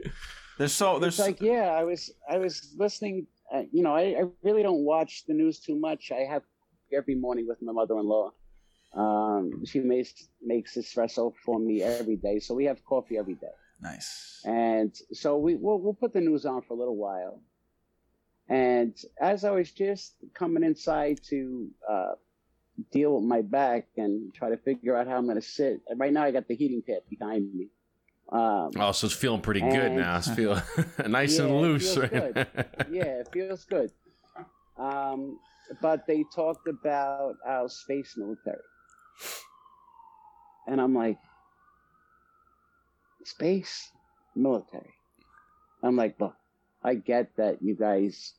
there's 0.58 0.72
so 0.72 0.98
there's 0.98 1.18
It's 1.18 1.26
like, 1.28 1.40
yeah, 1.40 1.70
I 1.72 1.84
was, 1.84 2.10
I 2.28 2.38
was 2.38 2.74
listening. 2.76 3.26
Uh, 3.54 3.62
you 3.70 3.82
know, 3.82 3.94
I, 3.94 4.02
I 4.20 4.22
really 4.42 4.62
don't 4.62 4.84
watch 4.84 5.24
the 5.26 5.34
news 5.34 5.60
too 5.60 5.76
much. 5.76 6.10
I 6.10 6.20
have 6.20 6.42
every 6.92 7.14
morning 7.14 7.46
with 7.46 7.60
my 7.62 7.72
mother-in-law, 7.72 8.30
Um, 8.94 9.64
she 9.64 9.80
makes 9.80 10.28
makes 10.42 10.76
espresso 10.76 11.32
for 11.44 11.58
me 11.58 11.82
every 11.82 12.16
day, 12.16 12.38
so 12.40 12.54
we 12.54 12.66
have 12.66 12.84
coffee 12.84 13.16
every 13.16 13.34
day. 13.34 13.54
Nice. 13.80 14.40
And 14.44 14.94
so 15.12 15.38
we 15.38 15.54
we'll, 15.54 15.80
we'll 15.80 15.94
put 15.94 16.12
the 16.12 16.20
news 16.20 16.44
on 16.44 16.62
for 16.62 16.74
a 16.74 16.76
little 16.76 16.96
while. 16.96 17.42
And 18.48 18.94
as 19.20 19.44
I 19.44 19.50
was 19.50 19.70
just 19.70 20.14
coming 20.34 20.62
inside 20.62 21.20
to 21.30 21.68
uh, 21.88 22.12
deal 22.90 23.14
with 23.14 23.24
my 23.24 23.40
back 23.40 23.88
and 23.96 24.34
try 24.34 24.50
to 24.50 24.58
figure 24.58 24.96
out 24.96 25.06
how 25.06 25.16
I'm 25.16 25.24
going 25.24 25.40
to 25.40 25.46
sit, 25.46 25.80
right 25.96 26.12
now 26.12 26.24
I 26.24 26.32
got 26.32 26.48
the 26.48 26.54
heating 26.54 26.82
pad 26.86 27.02
behind 27.08 27.54
me. 27.54 27.68
Um, 28.32 28.70
Oh, 28.76 28.92
so 28.92 29.06
it's 29.06 29.14
feeling 29.14 29.42
pretty 29.42 29.60
good 29.60 29.92
now. 29.92 30.16
It's 30.16 30.30
feeling 30.34 30.62
nice 31.06 31.38
Yeah, 31.38 31.44
and 31.44 31.60
loose, 31.60 31.96
right? 31.98 32.34
yeah, 32.90 33.20
it 33.20 33.28
feels 33.32 33.64
good. 33.64 33.92
Um, 34.78 35.38
but 35.82 36.06
they 36.06 36.24
talked 36.34 36.66
about 36.66 37.34
our 37.46 37.68
space 37.68 38.16
military. 38.16 38.58
And 40.66 40.80
I'm 40.80 40.94
like, 40.94 41.18
space 43.24 43.90
military. 44.34 44.94
I'm 45.82 45.96
like, 45.96 46.18
look, 46.20 46.36
I 46.82 46.94
get 46.94 47.36
that 47.36 47.62
you 47.62 47.74
guys 47.74 48.32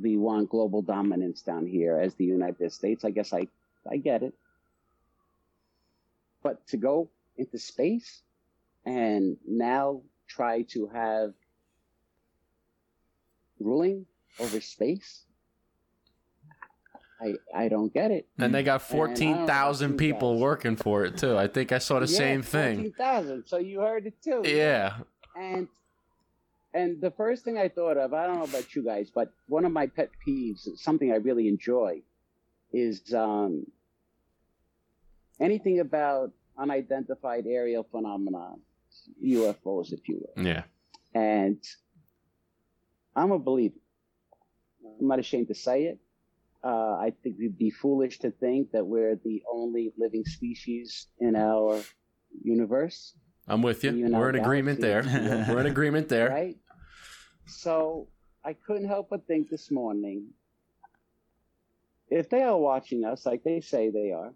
we 0.00 0.16
want 0.16 0.48
global 0.48 0.80
dominance 0.80 1.42
down 1.42 1.66
here 1.66 1.98
as 1.98 2.14
the 2.14 2.24
United 2.24 2.72
States. 2.72 3.04
I 3.04 3.10
guess 3.10 3.32
I 3.34 3.48
I 3.90 3.98
get 3.98 4.22
it. 4.22 4.32
But 6.42 6.66
to 6.68 6.76
go 6.78 7.10
into 7.36 7.58
space 7.58 8.22
and 8.84 9.36
now 9.46 10.02
try 10.28 10.62
to 10.62 10.88
have 10.88 11.32
ruling 13.60 14.06
over 14.40 14.60
space, 14.60 15.24
I 17.20 17.34
I 17.54 17.68
don't 17.68 17.92
get 17.92 18.10
it. 18.10 18.26
And 18.38 18.54
they 18.54 18.62
got 18.62 18.80
And 18.90 18.90
I 18.90 18.96
don't 18.96 19.08
know 19.08 19.08
fourteen 19.08 19.46
thousand 19.46 19.96
people 19.96 20.34
guys. 20.34 20.42
working 20.42 20.76
for 20.76 21.04
it 21.04 21.16
too. 21.16 21.36
I 21.36 21.46
think 21.48 21.70
I 21.72 21.78
saw 21.78 22.00
the 22.00 22.06
Yeah, 22.06 22.18
same 22.18 22.42
thing. 22.42 22.76
14,000. 22.76 23.44
So 23.46 23.58
you 23.58 23.80
heard 23.80 24.06
it 24.06 24.14
too. 24.22 24.42
Yeah. 24.44 24.96
And 25.36 25.68
and 26.74 27.00
the 27.00 27.10
first 27.10 27.44
thing 27.44 27.58
I 27.58 27.68
thought 27.68 27.98
of, 27.98 28.14
I 28.14 28.26
don't 28.26 28.38
know 28.38 28.44
about 28.44 28.74
you 28.74 28.82
guys, 28.82 29.10
but 29.14 29.30
one 29.46 29.64
of 29.66 29.72
my 29.72 29.86
pet 29.86 30.10
peeves, 30.26 30.66
something 30.76 31.12
I 31.12 31.16
really 31.16 31.46
enjoy, 31.46 32.00
is 32.72 33.12
um, 33.12 33.66
anything 35.38 35.80
about 35.80 36.32
unidentified 36.56 37.44
aerial 37.46 37.82
phenomena, 37.90 38.54
UFOs, 39.24 39.92
if 39.92 40.08
you 40.08 40.22
will. 40.22 40.44
Yeah. 40.44 40.62
And 41.14 41.58
I'm 43.14 43.32
a 43.32 43.38
believer. 43.38 43.74
I'm 45.00 45.08
not 45.08 45.18
ashamed 45.18 45.48
to 45.48 45.54
say 45.54 45.84
it. 45.84 45.98
Uh, 46.64 46.96
I 46.96 47.12
think 47.22 47.38
we'd 47.38 47.58
be 47.58 47.70
foolish 47.70 48.20
to 48.20 48.30
think 48.30 48.70
that 48.72 48.86
we're 48.86 49.16
the 49.16 49.42
only 49.50 49.92
living 49.98 50.24
species 50.24 51.08
in 51.18 51.34
our 51.34 51.80
universe. 52.42 53.14
I'm 53.48 53.62
with 53.62 53.82
you. 53.82 53.92
You 53.92 54.08
We're 54.08 54.30
in 54.30 54.36
agreement 54.36 54.80
there. 54.80 55.02
We're 55.48 55.60
in 55.60 55.66
agreement 55.66 56.08
there. 56.08 56.30
right? 56.30 56.56
So 57.46 58.06
I 58.44 58.52
couldn't 58.52 58.86
help 58.86 59.10
but 59.10 59.26
think 59.26 59.50
this 59.50 59.70
morning 59.70 60.28
if 62.12 62.28
they 62.28 62.42
are 62.42 62.58
watching 62.58 63.04
us 63.04 63.24
like 63.24 63.42
they 63.42 63.60
say 63.60 63.90
they 63.90 64.12
are, 64.12 64.32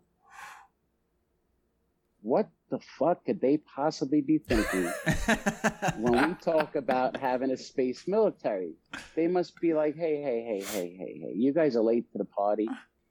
what 2.23 2.49
the 2.71 2.81
fuck 2.99 3.25
could 3.25 3.41
they 3.41 3.59
possibly 3.59 4.21
be 4.21 4.39
thinking 4.39 4.85
when 5.99 6.29
we 6.29 6.35
talk 6.35 6.75
about 6.75 7.17
having 7.17 7.51
a 7.51 7.57
space 7.57 8.07
military? 8.09 8.75
They 9.15 9.29
must 9.29 9.61
be 9.61 9.75
like, 9.75 9.97
hey, 9.97 10.21
hey, 10.21 10.43
hey, 10.43 10.61
hey, 10.61 10.97
hey, 10.97 11.21
hey, 11.23 11.33
you 11.35 11.53
guys 11.53 11.77
are 11.77 11.83
late 11.83 12.11
to 12.13 12.19
the 12.19 12.25
party. 12.25 12.69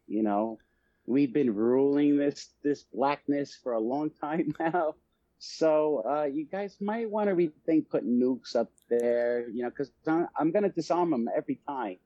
You 0.08 0.24
know, 0.24 0.60
we've 1.06 1.34
been 1.34 1.54
ruling 1.56 2.18
this 2.18 2.50
this 2.64 2.84
blackness 2.94 3.58
for 3.62 3.74
a 3.74 3.80
long 3.80 4.10
time 4.10 4.54
now. 4.60 4.96
So 5.38 6.04
uh, 6.08 6.24
you 6.24 6.46
guys 6.46 6.78
might 6.80 7.10
want 7.10 7.30
to 7.30 7.36
rethink 7.36 7.90
putting 7.90 8.20
nukes 8.20 8.56
up 8.56 8.72
there, 8.90 9.48
you 9.50 9.64
know, 9.64 9.70
because 9.70 9.92
I'm, 10.08 10.28
I'm 10.38 10.52
going 10.52 10.64
to 10.64 10.70
disarm 10.70 11.12
them 11.12 11.30
every 11.36 11.60
time. 11.68 11.98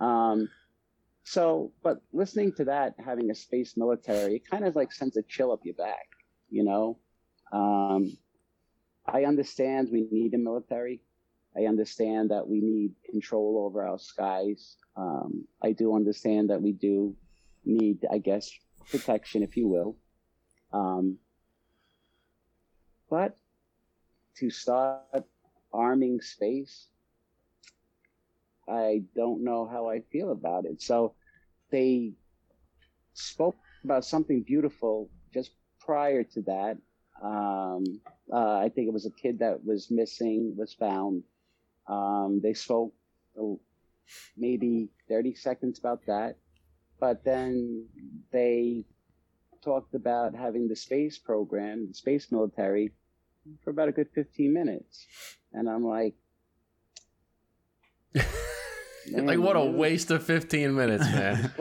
Um, 0.00 0.48
so, 1.24 1.72
but 1.82 2.00
listening 2.12 2.52
to 2.54 2.64
that, 2.66 2.94
having 3.04 3.30
a 3.30 3.34
space 3.34 3.76
military, 3.76 4.36
it 4.36 4.48
kind 4.48 4.64
of 4.64 4.76
like 4.76 4.92
sends 4.92 5.16
a 5.16 5.22
chill 5.22 5.52
up 5.52 5.60
your 5.64 5.74
back, 5.74 6.08
you 6.50 6.64
know. 6.64 6.98
Um, 7.52 8.16
I 9.06 9.24
understand 9.24 9.88
we 9.90 10.06
need 10.10 10.34
a 10.34 10.38
military. 10.38 11.00
I 11.56 11.64
understand 11.64 12.30
that 12.30 12.46
we 12.46 12.60
need 12.60 12.92
control 13.10 13.64
over 13.66 13.86
our 13.86 13.98
skies. 13.98 14.76
Um, 14.96 15.46
I 15.62 15.72
do 15.72 15.96
understand 15.96 16.50
that 16.50 16.60
we 16.60 16.72
do 16.72 17.16
need, 17.64 18.06
I 18.10 18.18
guess, 18.18 18.50
protection, 18.90 19.42
if 19.42 19.56
you 19.56 19.66
will. 19.66 19.96
Um, 20.72 21.18
but 23.08 23.36
to 24.36 24.50
start 24.50 25.24
arming 25.72 26.20
space, 26.20 26.88
I 28.68 29.02
don't 29.16 29.42
know 29.42 29.66
how 29.66 29.88
I 29.88 30.00
feel 30.12 30.30
about 30.30 30.66
it. 30.66 30.82
So 30.82 31.14
they 31.70 32.12
spoke 33.14 33.56
about 33.84 34.04
something 34.04 34.42
beautiful 34.42 35.10
just 35.32 35.50
prior 35.88 36.22
to 36.22 36.42
that. 36.42 36.76
Um, 37.22 38.00
uh, 38.30 38.58
I 38.58 38.68
think 38.68 38.88
it 38.88 38.92
was 38.92 39.06
a 39.06 39.10
kid 39.10 39.38
that 39.38 39.64
was 39.64 39.90
missing, 39.90 40.54
was 40.54 40.74
found. 40.74 41.22
Um, 41.88 42.40
they 42.42 42.52
spoke 42.52 42.92
uh, 43.40 43.54
maybe 44.36 44.90
30 45.08 45.34
seconds 45.34 45.78
about 45.78 46.04
that. 46.06 46.36
But 47.00 47.24
then 47.24 47.86
they 48.30 48.84
talked 49.64 49.94
about 49.94 50.34
having 50.34 50.68
the 50.68 50.76
space 50.76 51.16
program, 51.16 51.88
the 51.88 51.94
space 51.94 52.30
military, 52.30 52.92
for 53.64 53.70
about 53.70 53.88
a 53.88 53.92
good 53.92 54.08
15 54.14 54.52
minutes. 54.52 55.06
And 55.54 55.70
I'm 55.70 55.86
like, 55.86 56.14
man, 59.10 59.26
like 59.26 59.38
what 59.38 59.56
a 59.56 59.64
waste 59.64 60.10
of 60.10 60.22
15 60.24 60.74
minutes, 60.74 61.04
man. 61.12 61.52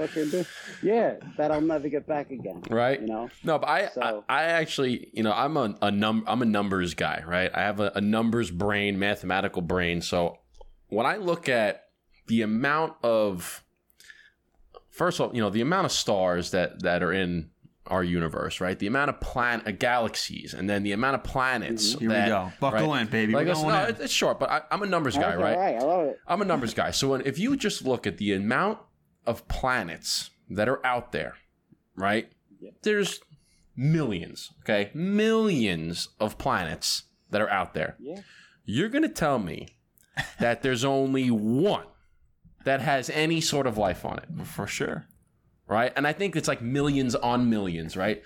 Yeah, 0.83 1.15
that 1.37 1.51
I'll 1.51 1.61
never 1.61 1.89
get 1.89 2.05
back 2.07 2.31
again. 2.31 2.61
right? 2.69 2.99
You 3.01 3.07
know? 3.07 3.29
No, 3.43 3.59
but 3.59 3.67
I, 3.69 3.87
So- 3.89 4.23
I, 4.29 4.41
I 4.41 4.43
actually, 4.45 5.09
you 5.13 5.23
know, 5.23 5.31
I'm 5.33 5.57
a, 5.57 5.75
a 5.81 5.91
num, 5.91 6.23
I'm 6.27 6.41
a 6.41 6.45
numbers 6.45 6.93
guy, 6.93 7.23
right? 7.25 7.51
I 7.53 7.61
have 7.61 7.79
a, 7.79 7.91
a 7.95 8.01
numbers 8.01 8.51
brain, 8.51 8.99
mathematical 8.99 9.61
brain. 9.61 10.01
So 10.01 10.37
when 10.89 11.05
I 11.05 11.17
look 11.17 11.49
at 11.49 11.85
the 12.27 12.41
amount 12.41 12.93
of, 13.03 13.63
first 14.89 15.19
of 15.19 15.27
all, 15.29 15.35
you 15.35 15.41
know, 15.41 15.49
the 15.49 15.61
amount 15.61 15.85
of 15.85 15.91
stars 15.91 16.51
that 16.51 16.81
that 16.83 17.01
are 17.03 17.13
in 17.13 17.49
our 17.89 18.03
universe, 18.03 18.59
right? 18.61 18.77
The 18.77 18.87
amount 18.87 19.09
of 19.09 19.19
planet 19.19 19.67
uh, 19.67 19.71
galaxies, 19.71 20.53
and 20.53 20.69
then 20.69 20.83
the 20.83 20.91
amount 20.91 21.15
of 21.15 21.23
planets. 21.23 21.93
Here 21.93 22.09
that, 22.09 22.25
we 22.25 22.29
go. 22.29 22.51
Buckle 22.59 22.91
right? 22.91 23.01
in, 23.01 23.07
baby. 23.07 23.33
Like, 23.33 23.45
We're 23.45 23.51
it's, 23.51 23.61
going 23.61 23.73
no, 23.73 23.85
in. 23.87 23.95
it's 23.99 24.13
short, 24.13 24.39
but 24.39 24.49
I, 24.49 24.61
I'm 24.71 24.83
a 24.83 24.85
numbers 24.85 25.15
guy, 25.17 25.33
Okay, 25.33 25.43
right? 25.43 25.55
All 25.55 25.61
right, 25.61 25.75
I 25.75 25.83
love 25.83 26.07
it. 26.07 26.19
I'm 26.27 26.41
a 26.41 26.45
numbers 26.45 26.73
guy. 26.73 26.91
So 26.91 27.09
when, 27.09 27.21
if 27.25 27.39
you 27.39 27.55
just 27.55 27.85
look 27.85 28.07
at 28.07 28.17
the 28.17 28.33
amount 28.33 28.79
of 29.25 29.47
planets 29.47 30.29
that 30.49 30.69
are 30.69 30.85
out 30.85 31.11
there, 31.11 31.35
right? 31.95 32.31
Yeah. 32.59 32.71
There's 32.81 33.19
millions, 33.75 34.51
okay? 34.61 34.91
Millions 34.93 36.09
of 36.19 36.37
planets 36.37 37.03
that 37.29 37.41
are 37.41 37.49
out 37.49 37.73
there. 37.73 37.95
Yeah. 37.99 38.21
You're 38.65 38.89
going 38.89 39.03
to 39.03 39.09
tell 39.09 39.39
me 39.39 39.67
that 40.39 40.61
there's 40.61 40.83
only 40.83 41.29
one 41.29 41.85
that 42.63 42.81
has 42.81 43.09
any 43.09 43.39
sort 43.39 43.65
of 43.67 43.77
life 43.77 44.03
on 44.03 44.19
it, 44.19 44.45
For 44.45 44.67
sure. 44.67 45.07
Right? 45.67 45.91
And 45.95 46.07
I 46.07 46.13
think 46.13 46.35
it's 46.35 46.47
like 46.47 46.61
millions 46.61 47.15
on 47.15 47.49
millions, 47.49 47.97
right? 47.97 48.23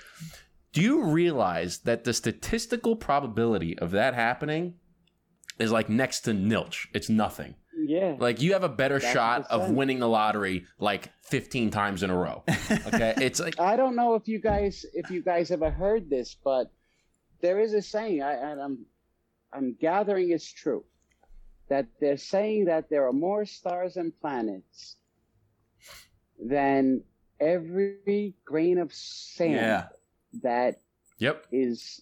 Do 0.73 0.81
you 0.81 1.03
realize 1.03 1.79
that 1.79 2.03
the 2.03 2.13
statistical 2.13 2.95
probability 2.95 3.77
of 3.79 3.91
that 3.91 4.13
happening 4.13 4.75
is 5.59 5.71
like 5.71 5.89
next 5.89 6.21
to 6.21 6.31
nilch? 6.31 6.87
It's 6.93 7.09
nothing. 7.09 7.55
Yeah. 7.77 8.15
Like 8.19 8.41
you 8.41 8.53
have 8.53 8.63
a 8.63 8.69
better 8.69 8.99
That's 8.99 9.11
shot 9.11 9.47
of 9.49 9.71
winning 9.71 9.99
the 9.99 10.07
lottery 10.07 10.65
like 10.79 11.11
15 11.23 11.71
times 11.71 12.03
in 12.03 12.09
a 12.09 12.17
row. 12.17 12.43
Okay? 12.87 13.13
it's 13.21 13.39
like 13.39 13.59
I 13.59 13.75
don't 13.75 13.95
know 13.95 14.15
if 14.15 14.27
you 14.27 14.39
guys 14.39 14.85
if 14.93 15.09
you 15.09 15.21
guys 15.21 15.51
ever 15.51 15.71
heard 15.71 16.09
this, 16.09 16.35
but 16.43 16.71
there 17.41 17.59
is 17.59 17.73
a 17.73 17.81
saying, 17.81 18.21
I, 18.21 18.33
and 18.33 18.61
I'm 18.61 18.85
I'm 19.51 19.75
gathering 19.79 20.31
it's 20.31 20.51
true, 20.51 20.85
that 21.69 21.87
they're 21.99 22.17
saying 22.17 22.65
that 22.65 22.89
there 22.89 23.07
are 23.07 23.13
more 23.13 23.45
stars 23.45 23.97
and 23.97 24.13
planets 24.21 24.97
than 26.39 27.03
every 27.41 28.35
grain 28.45 28.77
of 28.77 28.93
sand 28.93 29.53
Yeah. 29.55 29.87
that 30.43 30.79
Yep. 31.17 31.47
is 31.51 32.01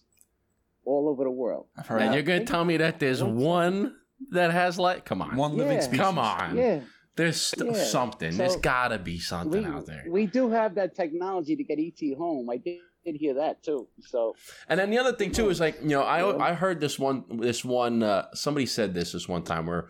all 0.84 1.08
over 1.08 1.24
the 1.24 1.30
world. 1.30 1.66
I've 1.76 1.90
And 1.90 2.14
you're 2.14 2.22
going 2.22 2.40
to 2.40 2.50
tell 2.50 2.64
me 2.64 2.76
that 2.78 3.00
there's 3.00 3.22
one 3.22 3.96
that 4.30 4.50
has 4.52 4.78
light? 4.78 5.04
Come 5.04 5.22
on. 5.22 5.34
One 5.36 5.56
living 5.56 5.76
Yeah. 5.78 5.80
species. 5.82 6.00
Come 6.00 6.18
on. 6.18 6.56
Yeah, 6.56 6.80
There's 7.16 7.40
st- 7.40 7.74
Yeah. 7.74 7.84
something. 7.84 8.32
So, 8.32 8.38
there's 8.38 8.56
got 8.56 8.88
to 8.88 8.98
be 8.98 9.18
something 9.18 9.62
we, 9.64 9.68
out 9.68 9.84
there. 9.86 10.04
we 10.08 10.26
do 10.26 10.48
have 10.50 10.74
that 10.76 10.94
technology 10.94 11.56
to 11.56 11.64
get 11.64 11.78
ET 11.78 12.14
home. 12.16 12.48
I 12.48 12.56
did, 12.56 12.78
did 13.04 13.16
hear 13.16 13.34
that 13.34 13.62
too. 13.62 13.88
So 14.00 14.34
And 14.68 14.78
then 14.80 14.90
the 14.90 14.98
other 14.98 15.12
thing 15.14 15.32
too 15.32 15.48
is 15.50 15.58
like 15.60 15.80
you 15.82 15.88
know 15.88 16.02
I 16.02 16.50
I 16.50 16.54
heard 16.54 16.80
this 16.80 16.98
one 16.98 17.24
this 17.40 17.64
one 17.64 18.02
uh, 18.02 18.28
somebody 18.34 18.66
said 18.66 18.94
this 18.94 19.12
this 19.12 19.28
one 19.28 19.42
time 19.42 19.66
where 19.66 19.88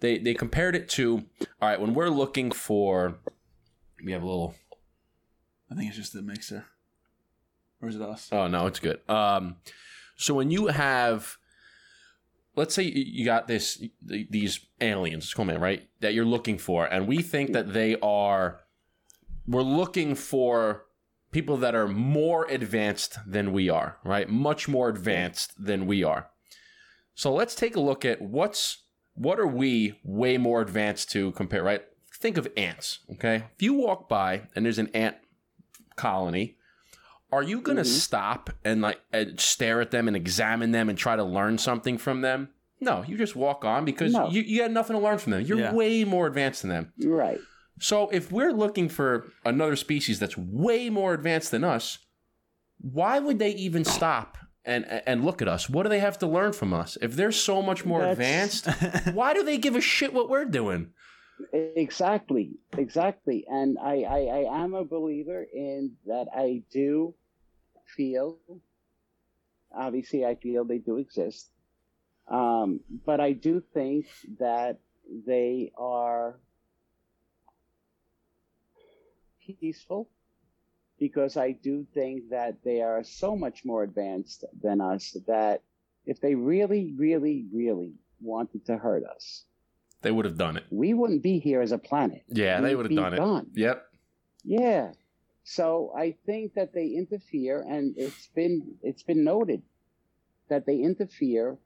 they 0.00 0.18
they 0.18 0.34
compared 0.34 0.74
it 0.76 0.88
to 0.90 1.24
all 1.60 1.68
right 1.68 1.80
when 1.80 1.92
we're 1.94 2.08
looking 2.08 2.50
for 2.52 3.18
we 4.04 4.12
have 4.12 4.22
a 4.22 4.26
little 4.26 4.54
I 5.70 5.74
think 5.74 5.88
it's 5.88 5.96
just 5.96 6.12
the 6.12 6.22
mixer. 6.22 6.64
Or 7.80 7.88
is 7.88 7.96
it 7.96 8.02
us? 8.02 8.28
Oh 8.32 8.46
no, 8.48 8.66
it's 8.66 8.80
good. 8.80 9.00
Um, 9.08 9.56
so 10.16 10.34
when 10.34 10.50
you 10.50 10.68
have, 10.68 11.36
let's 12.54 12.74
say 12.74 12.84
you 12.84 13.24
got 13.24 13.48
this 13.48 13.82
these 14.02 14.60
aliens, 14.80 15.32
come 15.34 15.48
man, 15.48 15.60
right 15.60 15.88
that 16.00 16.14
you're 16.14 16.24
looking 16.24 16.58
for, 16.58 16.86
and 16.86 17.06
we 17.06 17.22
think 17.22 17.52
that 17.52 17.72
they 17.72 17.96
are, 18.00 18.60
we're 19.46 19.62
looking 19.62 20.14
for 20.14 20.86
people 21.32 21.58
that 21.58 21.74
are 21.74 21.88
more 21.88 22.46
advanced 22.46 23.18
than 23.26 23.52
we 23.52 23.68
are, 23.68 23.98
right? 24.04 24.28
Much 24.28 24.68
more 24.68 24.88
advanced 24.88 25.52
than 25.62 25.86
we 25.86 26.02
are. 26.02 26.30
So 27.14 27.32
let's 27.32 27.54
take 27.54 27.76
a 27.76 27.80
look 27.80 28.04
at 28.04 28.22
what's 28.22 28.84
what 29.14 29.40
are 29.40 29.46
we 29.46 29.98
way 30.04 30.38
more 30.38 30.60
advanced 30.60 31.10
to 31.12 31.32
compare, 31.32 31.62
right? 31.62 31.82
Think 32.14 32.36
of 32.38 32.48
ants, 32.56 33.00
okay? 33.12 33.44
If 33.54 33.62
you 33.62 33.74
walk 33.74 34.08
by 34.08 34.42
and 34.54 34.64
there's 34.64 34.78
an 34.78 34.88
ant 34.94 35.16
colony, 35.96 36.56
are 37.32 37.42
you 37.42 37.60
going 37.60 37.76
to 37.76 37.82
Mhm. 37.82 37.86
stop 37.86 38.50
and 38.64 38.80
like 38.82 39.00
uh, 39.12 39.24
stare 39.36 39.80
at 39.80 39.90
them 39.90 40.06
and 40.08 40.16
examine 40.16 40.70
them 40.70 40.88
and 40.88 40.96
try 40.98 41.16
to 41.16 41.24
learn 41.24 41.58
something 41.58 41.98
from 41.98 42.20
them? 42.20 42.50
No, 42.80 43.04
you 43.08 43.16
just 43.16 43.34
walk 43.34 43.64
on 43.64 43.84
because 43.84 44.12
No. 44.12 44.28
you, 44.30 44.42
you 44.42 44.62
had 44.62 44.70
nothing 44.70 44.94
to 44.96 45.02
learn 45.02 45.18
from 45.18 45.32
them. 45.32 45.40
You're 45.42 45.58
Yeah. 45.58 45.72
way 45.74 46.04
more 46.04 46.26
advanced 46.26 46.62
than 46.62 46.70
them. 46.70 46.92
Right. 47.04 47.40
So 47.80 48.08
if 48.10 48.30
we're 48.30 48.52
looking 48.52 48.88
for 48.88 49.26
another 49.44 49.76
species 49.76 50.18
that's 50.18 50.36
way 50.36 50.88
more 50.90 51.14
advanced 51.14 51.50
than 51.50 51.64
us, 51.64 51.98
why 52.78 53.18
would 53.18 53.38
they 53.38 53.50
even 53.50 53.84
stop 53.84 54.36
and 54.64 54.84
and 55.06 55.24
look 55.24 55.40
at 55.42 55.48
us? 55.48 55.68
What 55.70 55.82
do 55.84 55.88
they 55.88 56.00
have 56.00 56.18
to 56.18 56.26
learn 56.26 56.52
from 56.52 56.72
us? 56.74 56.96
If 57.00 57.16
they're 57.16 57.32
so 57.32 57.62
much 57.62 57.84
more 57.84 58.00
That's- 58.00 58.16
advanced, 58.64 59.14
why 59.14 59.32
do 59.34 59.42
they 59.42 59.58
give 59.58 59.74
a 59.76 59.80
shit 59.80 60.12
what 60.12 60.28
we're 60.28 60.44
doing? 60.44 60.90
Exactly, 61.52 62.58
exactly. 62.76 63.46
And 63.48 63.78
I, 63.78 64.02
I, 64.02 64.18
I 64.46 64.62
am 64.62 64.74
a 64.74 64.84
believer 64.84 65.42
in 65.42 65.96
that 66.06 66.28
I 66.34 66.62
do 66.70 67.14
feel, 67.84 68.38
obviously, 69.72 70.24
I 70.24 70.34
feel 70.36 70.64
they 70.64 70.78
do 70.78 70.96
exist. 70.96 71.50
Um, 72.28 72.80
but 73.04 73.20
I 73.20 73.32
do 73.32 73.62
think 73.74 74.06
that 74.38 74.78
they 75.26 75.72
are 75.76 76.38
peaceful 79.44 80.08
because 80.98 81.36
I 81.36 81.52
do 81.52 81.86
think 81.94 82.30
that 82.30 82.62
they 82.64 82.82
are 82.82 83.02
so 83.04 83.36
much 83.36 83.64
more 83.64 83.82
advanced 83.82 84.44
than 84.62 84.80
us 84.80 85.16
that 85.26 85.62
if 86.06 86.20
they 86.20 86.34
really, 86.34 86.92
really, 86.96 87.46
really 87.52 87.94
wanted 88.20 88.64
to 88.66 88.76
hurt 88.76 89.04
us, 89.04 89.44
They 90.02 90.10
would 90.10 90.24
have 90.24 90.36
done 90.38 90.56
it. 90.56 90.64
we 90.70 90.94
wouldn't 90.94 91.22
be 91.22 91.38
here 91.38 91.60
as 91.60 91.72
a 91.72 91.78
planet. 91.78 92.22
Yeah, 92.28 92.60
they 92.60 92.70
We'd 92.70 92.76
would 92.76 92.86
have 92.92 92.96
done 92.96 93.14
it. 93.14 93.16
gone. 93.16 93.46
Yep. 93.54 93.86
Yeah. 94.44 94.92
So 95.44 95.92
I 95.96 96.16
think 96.26 96.54
that 96.54 96.72
they 96.74 96.88
interfere, 96.88 97.60
and 97.60 97.94
it's 97.96 98.28
been 98.28 98.76
it's 98.82 99.02
been 99.02 99.24
noted 99.24 99.62
that 100.48 100.66
they 100.66 100.76
interfere 100.78 101.56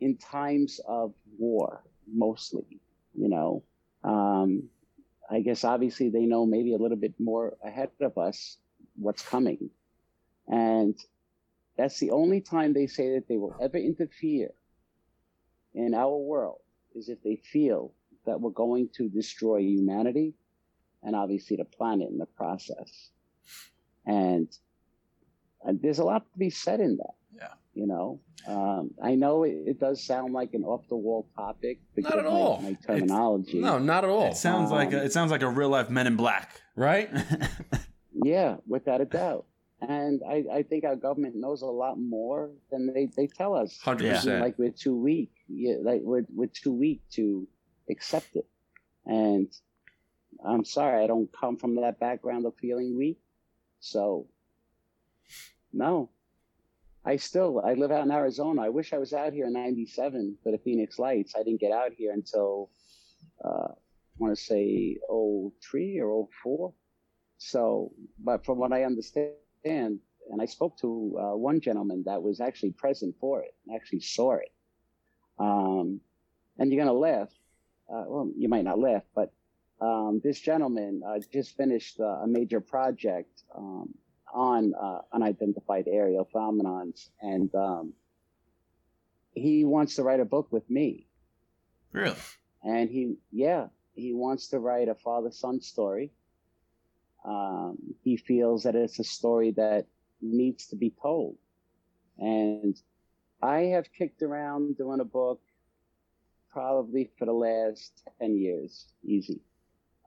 in 0.00 0.16
times 0.16 0.80
of 0.86 1.14
war, 1.38 1.84
mostly. 2.12 2.80
You 3.14 3.28
know, 3.28 3.62
um, 4.04 4.68
I 5.30 5.40
guess 5.40 5.64
obviously 5.64 6.08
they 6.10 6.26
know 6.26 6.46
maybe 6.46 6.72
a 6.74 6.78
little 6.78 6.96
bit 6.96 7.14
more 7.18 7.56
ahead 7.64 7.90
of 8.00 8.16
us 8.18 8.56
what's 8.96 9.22
coming, 9.22 9.70
and 10.48 10.98
that's 11.76 11.98
the 11.98 12.10
only 12.10 12.40
time 12.40 12.72
they 12.72 12.86
say 12.86 13.14
that 13.14 13.28
they 13.28 13.36
will 13.36 13.54
ever 13.60 13.76
interfere 13.78 14.50
in 15.74 15.94
our 15.94 16.16
world 16.16 16.58
is 16.94 17.08
if 17.08 17.22
they 17.22 17.36
feel 17.36 17.92
that 18.26 18.40
we're 18.40 18.50
going 18.50 18.88
to 18.96 19.08
destroy 19.08 19.58
humanity 19.60 20.34
and 21.02 21.16
obviously 21.16 21.56
the 21.56 21.64
planet 21.64 22.08
in 22.10 22.18
the 22.18 22.26
process. 22.26 23.10
And, 24.06 24.48
and 25.64 25.80
there's 25.82 25.98
a 25.98 26.04
lot 26.04 26.24
to 26.32 26.38
be 26.38 26.50
said 26.50 26.80
in 26.80 26.96
that. 26.98 27.14
Yeah. 27.34 27.48
You 27.74 27.86
know, 27.86 28.20
um, 28.46 28.90
I 29.02 29.14
know 29.14 29.44
it, 29.44 29.54
it 29.66 29.80
does 29.80 30.04
sound 30.04 30.34
like 30.34 30.52
an 30.54 30.62
off 30.62 30.86
the 30.88 30.96
wall 30.96 31.26
topic 31.34 31.80
Not 31.96 32.12
at 32.12 32.18
of 32.18 32.24
my, 32.26 32.30
all. 32.30 32.60
my 32.60 32.68
It's- 32.70 32.84
terminology. 32.86 33.60
No, 33.60 33.78
not 33.78 34.04
at 34.04 34.10
all. 34.10 34.26
It 34.28 34.36
sounds 34.36 34.70
like 34.70 34.92
a, 34.92 35.00
Um, 35.00 35.06
it 35.06 35.12
sounds 35.12 35.30
like 35.30 35.42
a 35.42 35.48
real 35.48 35.70
life 35.70 35.88
Men 35.88 36.06
in 36.06 36.16
Black. 36.16 36.60
right? 36.76 37.10
Yeah, 38.24 38.56
without 38.68 39.00
a 39.00 39.04
doubt. 39.04 39.46
And 39.88 40.22
I, 40.28 40.44
I 40.52 40.62
think 40.62 40.84
our 40.84 40.94
government 40.94 41.34
knows 41.34 41.62
a 41.62 41.66
lot 41.66 41.98
more 41.98 42.50
than 42.70 42.92
they, 42.94 43.08
they 43.16 43.26
tell 43.26 43.54
us. 43.54 43.80
Hundred 43.82 44.06
Yeah. 44.06 44.14
percent. 44.14 44.40
Like 44.40 44.58
we're 44.58 44.70
too 44.70 44.94
weak. 44.96 45.32
Yeah, 45.48 45.74
like 45.82 46.02
we're 46.04 46.24
we're 46.32 46.46
too 46.46 46.72
weak 46.72 47.02
to 47.14 47.48
accept 47.90 48.36
it. 48.36 48.46
And 49.06 49.48
I'm 50.44 50.64
sorry, 50.64 51.02
I 51.02 51.06
don't 51.08 51.28
come 51.32 51.56
from 51.56 51.74
that 51.76 51.98
background 51.98 52.46
of 52.46 52.54
feeling 52.60 52.96
weak. 52.96 53.18
So 53.80 54.28
no. 55.72 56.10
I 57.04 57.16
still 57.16 57.60
I 57.64 57.74
live 57.74 57.90
out 57.90 58.04
in 58.04 58.12
Arizona. 58.12 58.62
I 58.62 58.68
wish 58.68 58.92
I 58.92 58.98
was 58.98 59.12
out 59.12 59.32
here 59.32 59.46
in 59.46 59.52
'97 59.54 60.38
for 60.44 60.52
the 60.52 60.58
Phoenix 60.58 61.00
Lights. 61.00 61.34
I 61.34 61.42
didn't 61.42 61.60
get 61.60 61.72
out 61.72 61.90
here 61.92 62.12
until 62.12 62.70
uh, 63.44 63.72
I 63.72 64.18
want 64.18 64.36
to 64.36 64.40
say 64.40 64.96
'03 65.10 66.00
or 66.00 66.28
'04. 66.44 66.72
So, 67.38 67.90
but 68.22 68.44
from 68.44 68.58
what 68.58 68.72
I 68.72 68.84
understand, 68.84 69.32
and 69.64 70.40
I 70.40 70.46
spoke 70.46 70.78
to 70.78 71.18
uh, 71.20 71.36
one 71.36 71.60
gentleman 71.60 72.02
that 72.06 72.22
was 72.22 72.40
actually 72.40 72.72
present 72.72 73.14
for 73.20 73.42
it, 73.42 73.54
actually 73.74 74.00
saw 74.00 74.34
it. 74.34 74.52
Um, 75.38 76.00
and 76.58 76.72
you're 76.72 76.84
gonna 76.84 76.96
laugh. 76.96 77.30
Uh, 77.92 78.04
well, 78.06 78.30
you 78.36 78.48
might 78.48 78.64
not 78.64 78.78
laugh, 78.78 79.02
but 79.14 79.32
um, 79.80 80.20
this 80.22 80.40
gentleman 80.40 81.02
uh, 81.06 81.18
just 81.32 81.56
finished 81.56 81.98
uh, 82.00 82.22
a 82.22 82.26
major 82.26 82.60
project 82.60 83.42
um, 83.56 83.92
on 84.32 84.72
uh, 84.80 85.00
unidentified 85.12 85.86
aerial 85.88 86.28
phenomenons, 86.32 87.10
and 87.20 87.52
um, 87.54 87.92
he 89.34 89.64
wants 89.64 89.96
to 89.96 90.02
write 90.02 90.20
a 90.20 90.24
book 90.24 90.48
with 90.52 90.68
me. 90.70 91.06
really? 91.92 92.16
And 92.62 92.88
he, 92.88 93.16
yeah, 93.32 93.66
he 93.94 94.14
wants 94.14 94.48
to 94.48 94.60
write 94.60 94.88
a 94.88 94.94
father-son 94.94 95.60
story. 95.60 96.12
Um, 97.24 97.78
he 98.02 98.16
feels 98.16 98.64
that 98.64 98.74
it's 98.74 98.98
a 98.98 99.04
story 99.04 99.52
that 99.52 99.86
needs 100.20 100.66
to 100.68 100.76
be 100.76 100.92
told. 101.02 101.36
And 102.18 102.76
I 103.42 103.60
have 103.74 103.86
kicked 103.96 104.22
around 104.22 104.76
doing 104.76 105.00
a 105.00 105.04
book 105.04 105.40
probably 106.50 107.10
for 107.18 107.24
the 107.24 107.32
last 107.32 108.02
10 108.20 108.36
years, 108.36 108.86
easy, 109.04 109.40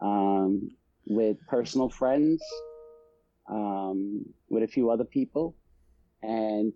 um, 0.01 0.71
with 1.07 1.37
personal 1.47 1.89
friends, 1.89 2.41
um, 3.49 4.25
with 4.49 4.63
a 4.63 4.67
few 4.67 4.89
other 4.91 5.03
people. 5.03 5.55
And 6.21 6.73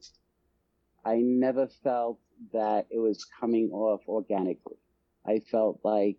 I 1.06 1.18
never 1.18 1.68
felt 1.84 2.20
that 2.54 2.88
it 2.90 3.00
was 3.00 3.26
coming 3.40 3.70
off 3.72 4.02
organically. 4.08 4.78
I 5.26 5.40
felt 5.52 5.80
like 5.84 6.18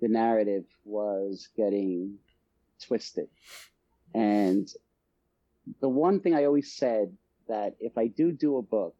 the 0.00 0.08
narrative 0.08 0.64
was 0.84 1.48
getting 1.56 2.18
twisted. 2.86 3.28
And 4.14 4.68
the 5.80 5.88
one 5.88 6.20
thing 6.20 6.34
I 6.34 6.44
always 6.44 6.72
said 6.72 7.16
that 7.48 7.76
if 7.80 7.96
I 7.96 8.08
do 8.08 8.32
do 8.32 8.58
a 8.58 8.62
book 8.62 8.94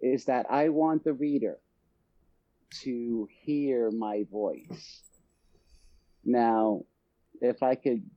is 0.00 0.26
that 0.26 0.46
I 0.50 0.68
want 0.68 1.04
the 1.04 1.12
reader 1.12 1.58
to 2.82 3.28
hear 3.42 3.90
my 3.90 4.24
voice. 4.30 5.02
Now, 6.24 6.84
if 7.40 7.62
I 7.62 7.74
could 7.74 8.08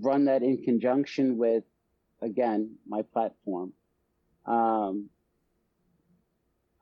run 0.00 0.24
that 0.26 0.42
in 0.42 0.62
conjunction 0.62 1.36
with, 1.36 1.64
again, 2.22 2.76
my 2.88 3.02
platform, 3.02 3.72
um, 4.46 5.08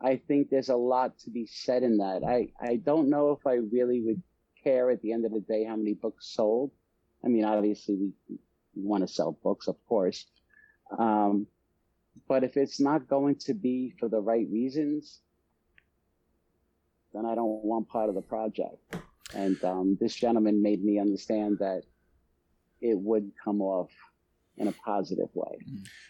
I 0.01 0.17
think 0.17 0.51
there's 0.51 0.69
a 0.69 0.77
lot 0.77 1.19
to 1.21 1.31
be 1.31 1.47
said 1.47 1.83
in 1.83 1.99
that. 1.99 2.23
I, 2.27 2.49
I 2.61 2.77
don't 2.77 3.09
know 3.09 3.33
if 3.33 3.47
I 3.47 3.55
really 3.55 4.03
would 4.03 4.23
care 4.65 4.91
at 4.91 5.01
the 5.03 5.13
end 5.13 5.25
of 5.25 5.33
the 5.33 5.41
day 5.41 5.65
how 5.65 5.77
many 5.77 5.95
books 5.95 6.27
sold. 6.35 6.73
I 7.25 7.29
mean, 7.29 7.45
obviously 7.45 7.95
we, 7.95 8.13
we 8.75 8.83
want 8.83 9.07
to 9.07 9.13
sell 9.13 9.39
books, 9.43 9.69
of 9.69 9.77
course. 9.87 10.27
Um, 10.99 11.47
but 12.29 12.43
if 12.45 12.57
it's 12.57 12.81
not 12.81 13.09
going 13.09 13.37
to 13.37 13.55
be 13.55 13.95
for 13.99 14.09
the 14.09 14.21
right 14.21 14.47
reasons, 14.51 15.21
then 17.13 17.25
I 17.27 17.35
don't 17.35 17.65
want 17.65 17.89
part 17.89 18.09
of 18.09 18.15
the 18.15 18.23
project. 18.23 18.97
And 19.35 19.63
um, 19.65 19.99
this 20.01 20.15
gentleman 20.15 20.63
made 20.63 20.85
me 20.85 20.99
understand 20.99 21.59
that 21.61 21.83
it 22.81 22.99
would 22.99 23.31
come 23.43 23.61
off 23.63 23.91
in 24.57 24.69
a 24.69 24.73
positive 24.73 25.29
way. 25.35 25.59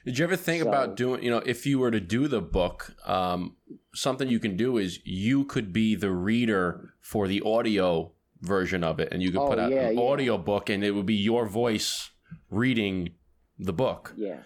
Did 0.05 0.19
you 0.19 0.25
ever 0.25 0.37
think 0.37 0.63
So- 0.63 0.69
about 0.69 0.97
doing, 0.97 1.23
you 1.23 1.31
know, 1.31 1.39
if 1.39 1.65
you 1.65 1.79
were 1.79 1.91
to 1.91 2.01
do 2.01 2.29
the 2.29 2.43
book, 2.43 2.95
um, 3.07 3.57
something 3.95 4.29
you 4.29 4.39
can 4.41 4.57
do 4.57 4.77
is 4.77 5.01
you 5.05 5.45
could 5.45 5.73
be 5.73 5.95
the 5.95 6.11
reader 6.11 6.95
for 7.01 7.27
the 7.29 7.41
audio 7.43 8.13
version 8.45 8.85
of 8.85 9.01
it 9.01 9.09
and 9.13 9.23
you 9.23 9.31
could 9.31 9.41
Oh, 9.41 9.49
put 9.49 9.59
out 9.59 9.71
yeah, 9.73 9.89
an 9.89 9.97
yeah. 9.97 10.03
audio 10.03 10.39
book 10.39 10.69
and 10.71 10.85
it 10.85 10.93
would 10.93 11.07
be 11.07 11.15
your 11.15 11.47
voice 11.47 12.11
reading 12.51 13.11
the 13.59 13.73
book. 13.73 14.13
Yeah. 14.17 14.39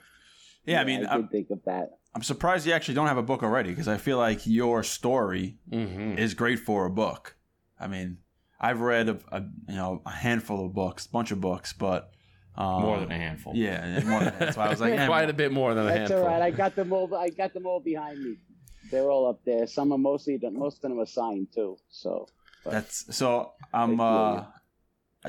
Yeah, 0.64 0.80
I 0.80 0.84
mean, 0.84 1.06
I 1.06 1.14
I'm, 1.14 1.28
think 1.28 1.50
of 1.50 1.60
that. 1.64 1.90
I'm 2.14 2.22
surprised 2.22 2.66
you 2.66 2.72
actually 2.72 2.94
don't 2.94 3.06
have 3.06 3.16
a 3.16 3.22
book 3.22 3.42
already 3.42 3.70
because 3.70 3.88
I 3.88 3.96
feel 3.96 4.18
like 4.18 4.46
your 4.46 4.82
story 4.82 5.58
Mm-hmm. 5.70 6.18
is 6.18 6.34
great 6.34 6.58
for 6.58 6.84
a 6.86 6.90
book. 6.90 7.36
I 7.80 7.86
mean, 7.86 8.18
I've 8.60 8.80
read 8.80 9.08
a, 9.08 9.18
a 9.30 9.40
you 9.68 9.76
know 9.76 10.02
a 10.04 10.10
handful 10.10 10.66
of 10.66 10.74
books, 10.74 11.06
bunch 11.06 11.30
of 11.30 11.40
books, 11.40 11.72
but 11.72 12.10
um, 12.56 12.82
More 12.82 12.98
than 13.00 13.12
a 13.12 13.16
handful. 13.16 13.54
Yeah, 13.54 14.00
more 14.04 14.20
than 14.20 14.34
that's 14.38 14.56
why 14.56 14.66
I 14.66 14.70
was 14.70 14.80
like, 14.80 15.06
Quite 15.06 15.30
a 15.30 15.32
bit 15.32 15.52
more 15.52 15.74
than 15.74 15.84
a 15.84 15.86
That's 15.86 15.98
handful. 16.10 16.18
all 16.22 16.26
right. 16.28 16.42
I 16.42 16.50
got 16.50 16.74
them 16.74 16.92
all. 16.92 17.14
I 17.14 17.28
got 17.30 17.54
them 17.54 17.66
all 17.66 17.78
behind 17.80 18.22
me. 18.22 18.36
They're 18.90 19.10
all 19.10 19.28
up 19.28 19.40
there. 19.44 19.66
Some 19.68 19.92
are 19.92 19.98
mostly 19.98 20.38
the 20.38 20.50
most 20.50 20.78
of 20.78 20.90
them 20.90 20.98
are 21.00 21.06
signed 21.06 21.48
too. 21.54 21.76
So 21.88 22.26
That's 22.64 23.16
so 23.16 23.52
I'm 23.72 24.00
uh 24.00 24.44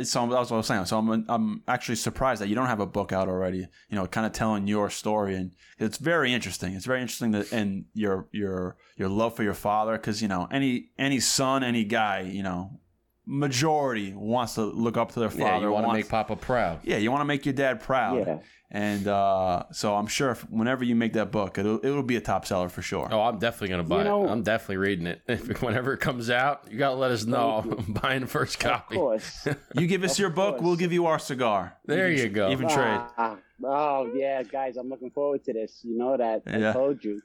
so 0.03 0.27
that's 0.27 0.49
what 0.49 0.51
I 0.51 0.57
was 0.57 0.68
saying. 0.68 0.85
So 0.85 0.97
I'm 0.97 1.26
I'm 1.27 1.64
actually 1.68 1.95
surprised 1.95 2.41
that 2.41 2.47
you 2.47 2.56
don't 2.56 2.68
have 2.68 2.80
a 2.80 2.85
book 2.85 3.11
out 3.11 3.27
already. 3.27 3.68
You 3.89 3.95
know, 3.95 4.06
kind 4.07 4.26
of 4.26 4.34
telling 4.34 4.68
your 4.68 4.89
story, 4.89 5.35
and 5.35 5.51
it's 5.77 5.97
very 5.97 6.34
interesting. 6.34 6.73
It's 6.73 6.85
very 6.85 7.01
interesting 7.01 7.31
that 7.31 7.51
and 7.51 7.85
your 7.93 8.27
your 8.31 8.77
your 8.97 9.10
love 9.10 9.35
for 9.35 9.43
your 9.43 9.53
father, 9.53 9.93
because 9.93 10.22
you 10.22 10.27
know 10.27 10.47
any 10.51 10.89
any 10.97 11.19
son, 11.19 11.64
any 11.64 11.84
guy, 11.84 12.22
you 12.22 12.43
know, 12.43 12.80
majority 13.26 14.14
wants 14.14 14.56
to 14.56 14.64
look 14.64 14.97
up 14.97 15.11
to 15.14 15.19
their 15.19 15.30
father. 15.30 15.43
yeah, 15.43 15.60
you 15.60 15.72
want 15.72 15.88
to 15.88 15.93
make 15.93 16.10
Papa 16.10 16.35
proud. 16.35 16.80
yeah, 16.84 16.97
you 16.97 17.11
want 17.11 17.22
to 17.22 17.26
make 17.26 17.45
your 17.45 17.53
dad 17.53 17.81
proud. 17.81 18.26
yeah, 18.26 18.39
And 18.71 19.07
uh, 19.07 19.63
so 19.71 19.95
I'm 19.95 20.05
sure 20.05 20.29
if, 20.29 20.41
whenever 20.51 20.83
you 20.83 20.95
make 20.95 21.13
that 21.13 21.31
book, 21.31 21.57
it'll 21.57 21.83
it'll 21.83 22.03
be 22.03 22.17
a 22.17 22.21
top 22.21 22.45
seller 22.45 22.69
for 22.69 22.83
sure. 22.83 23.07
Oh, 23.11 23.21
I'm 23.21 23.39
definitely 23.39 23.69
gonna 23.69 23.83
buy 23.83 23.97
You 23.99 24.03
know- 24.03 24.25
it. 24.25 24.29
I'm 24.29 24.43
definitely 24.43 24.77
reading 24.77 25.07
it. 25.07 25.21
Whenever 25.61 25.93
it 25.93 25.99
comes 26.01 26.29
out, 26.29 26.67
you 26.69 26.77
gotta 26.77 26.95
let 26.95 27.09
us 27.09 27.25
know. 27.25 27.63
I'm 27.87 27.93
buying 27.93 28.21
the 28.21 28.27
first 28.27 28.59
copy. 28.59 28.75
of 28.75 28.83
copy. 28.83 28.95
course. 28.97 29.47
You 29.73 29.87
give 29.87 30.03
us 30.03 30.13
Of 30.13 30.19
your 30.19 30.29
book, 30.29 30.61
we'll 30.61 30.75
give 30.75 30.93
you 30.93 31.07
our 31.07 31.17
cigar. 31.17 31.75
There 31.85 32.11
Even- 32.11 32.23
you 32.23 32.29
go. 32.29 32.51
Even 32.51 32.67
trade. 32.69 33.01
Ah, 33.17 33.37
oh 33.63 34.11
yeah, 34.13 34.43
guys, 34.43 34.77
I'm 34.77 34.87
looking 34.87 35.09
forward 35.09 35.43
to 35.45 35.53
this. 35.53 35.79
You 35.83 35.97
know 35.97 36.15
that 36.17 36.43
Yeah. 36.45 36.69
I 36.69 36.73
told 36.73 37.03
you. 37.03 37.21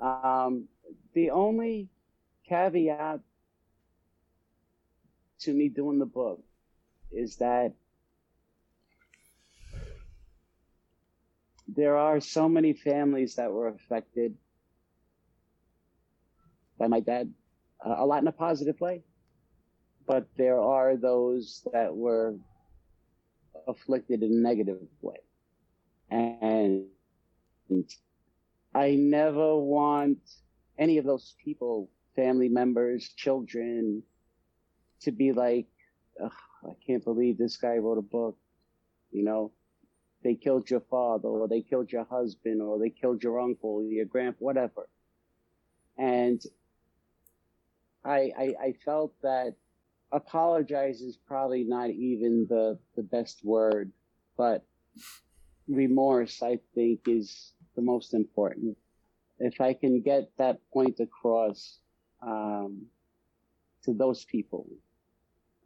Um, 0.00 0.68
the 1.14 1.30
only 1.30 1.88
caveat 2.48 3.18
to 5.40 5.52
me 5.52 5.68
doing 5.68 5.98
the 5.98 6.06
book 6.06 6.40
is 7.10 7.36
that 7.36 7.72
there 11.76 11.96
are 11.96 12.20
so 12.20 12.48
many 12.48 12.72
families 12.72 13.34
that 13.36 13.50
were 13.50 13.68
affected 13.68 14.34
by 16.78 16.88
my 16.88 17.00
dad, 17.00 17.32
uh, 17.84 17.96
a 17.98 18.06
lot 18.06 18.22
in 18.22 18.28
a 18.28 18.32
positive 18.32 18.80
way, 18.80 19.02
but 20.06 20.26
there 20.36 20.58
are 20.60 20.96
those 20.96 21.66
that 21.72 21.94
were 21.94 22.34
afflicted 23.68 24.22
in 24.22 24.32
a 24.32 24.36
negative 24.36 24.78
way. 25.02 25.18
And 26.10 26.86
I 28.74 28.94
never 28.94 29.56
want 29.56 30.18
any 30.78 30.98
of 30.98 31.04
those 31.04 31.34
people, 31.44 31.90
family 32.16 32.48
members, 32.48 33.08
children, 33.16 34.02
to 35.02 35.12
be 35.12 35.32
like, 35.32 35.66
I 36.20 36.74
can't 36.86 37.04
believe 37.04 37.38
this 37.38 37.56
guy 37.56 37.76
wrote 37.76 37.98
a 37.98 38.02
book. 38.02 38.36
You 39.12 39.24
know, 39.24 39.52
they 40.22 40.34
killed 40.34 40.68
your 40.68 40.80
father, 40.80 41.28
or 41.28 41.48
they 41.48 41.62
killed 41.62 41.90
your 41.90 42.04
husband, 42.04 42.60
or 42.60 42.78
they 42.78 42.90
killed 42.90 43.22
your 43.22 43.40
uncle, 43.40 43.82
your 43.82 44.04
grandpa, 44.04 44.38
whatever. 44.38 44.88
And 45.96 46.42
I, 48.04 48.30
I, 48.38 48.54
I 48.62 48.74
felt 48.84 49.12
that 49.22 49.54
apologize 50.12 51.00
is 51.00 51.16
probably 51.16 51.64
not 51.64 51.90
even 51.90 52.46
the, 52.48 52.78
the 52.96 53.02
best 53.02 53.44
word, 53.44 53.92
but 54.36 54.64
remorse, 55.68 56.42
I 56.42 56.58
think, 56.74 57.00
is 57.06 57.52
the 57.76 57.82
most 57.82 58.14
important. 58.14 58.76
If 59.38 59.60
I 59.60 59.72
can 59.72 60.00
get 60.00 60.30
that 60.36 60.58
point 60.72 61.00
across 61.00 61.78
um, 62.22 62.86
to 63.84 63.94
those 63.94 64.24
people, 64.24 64.66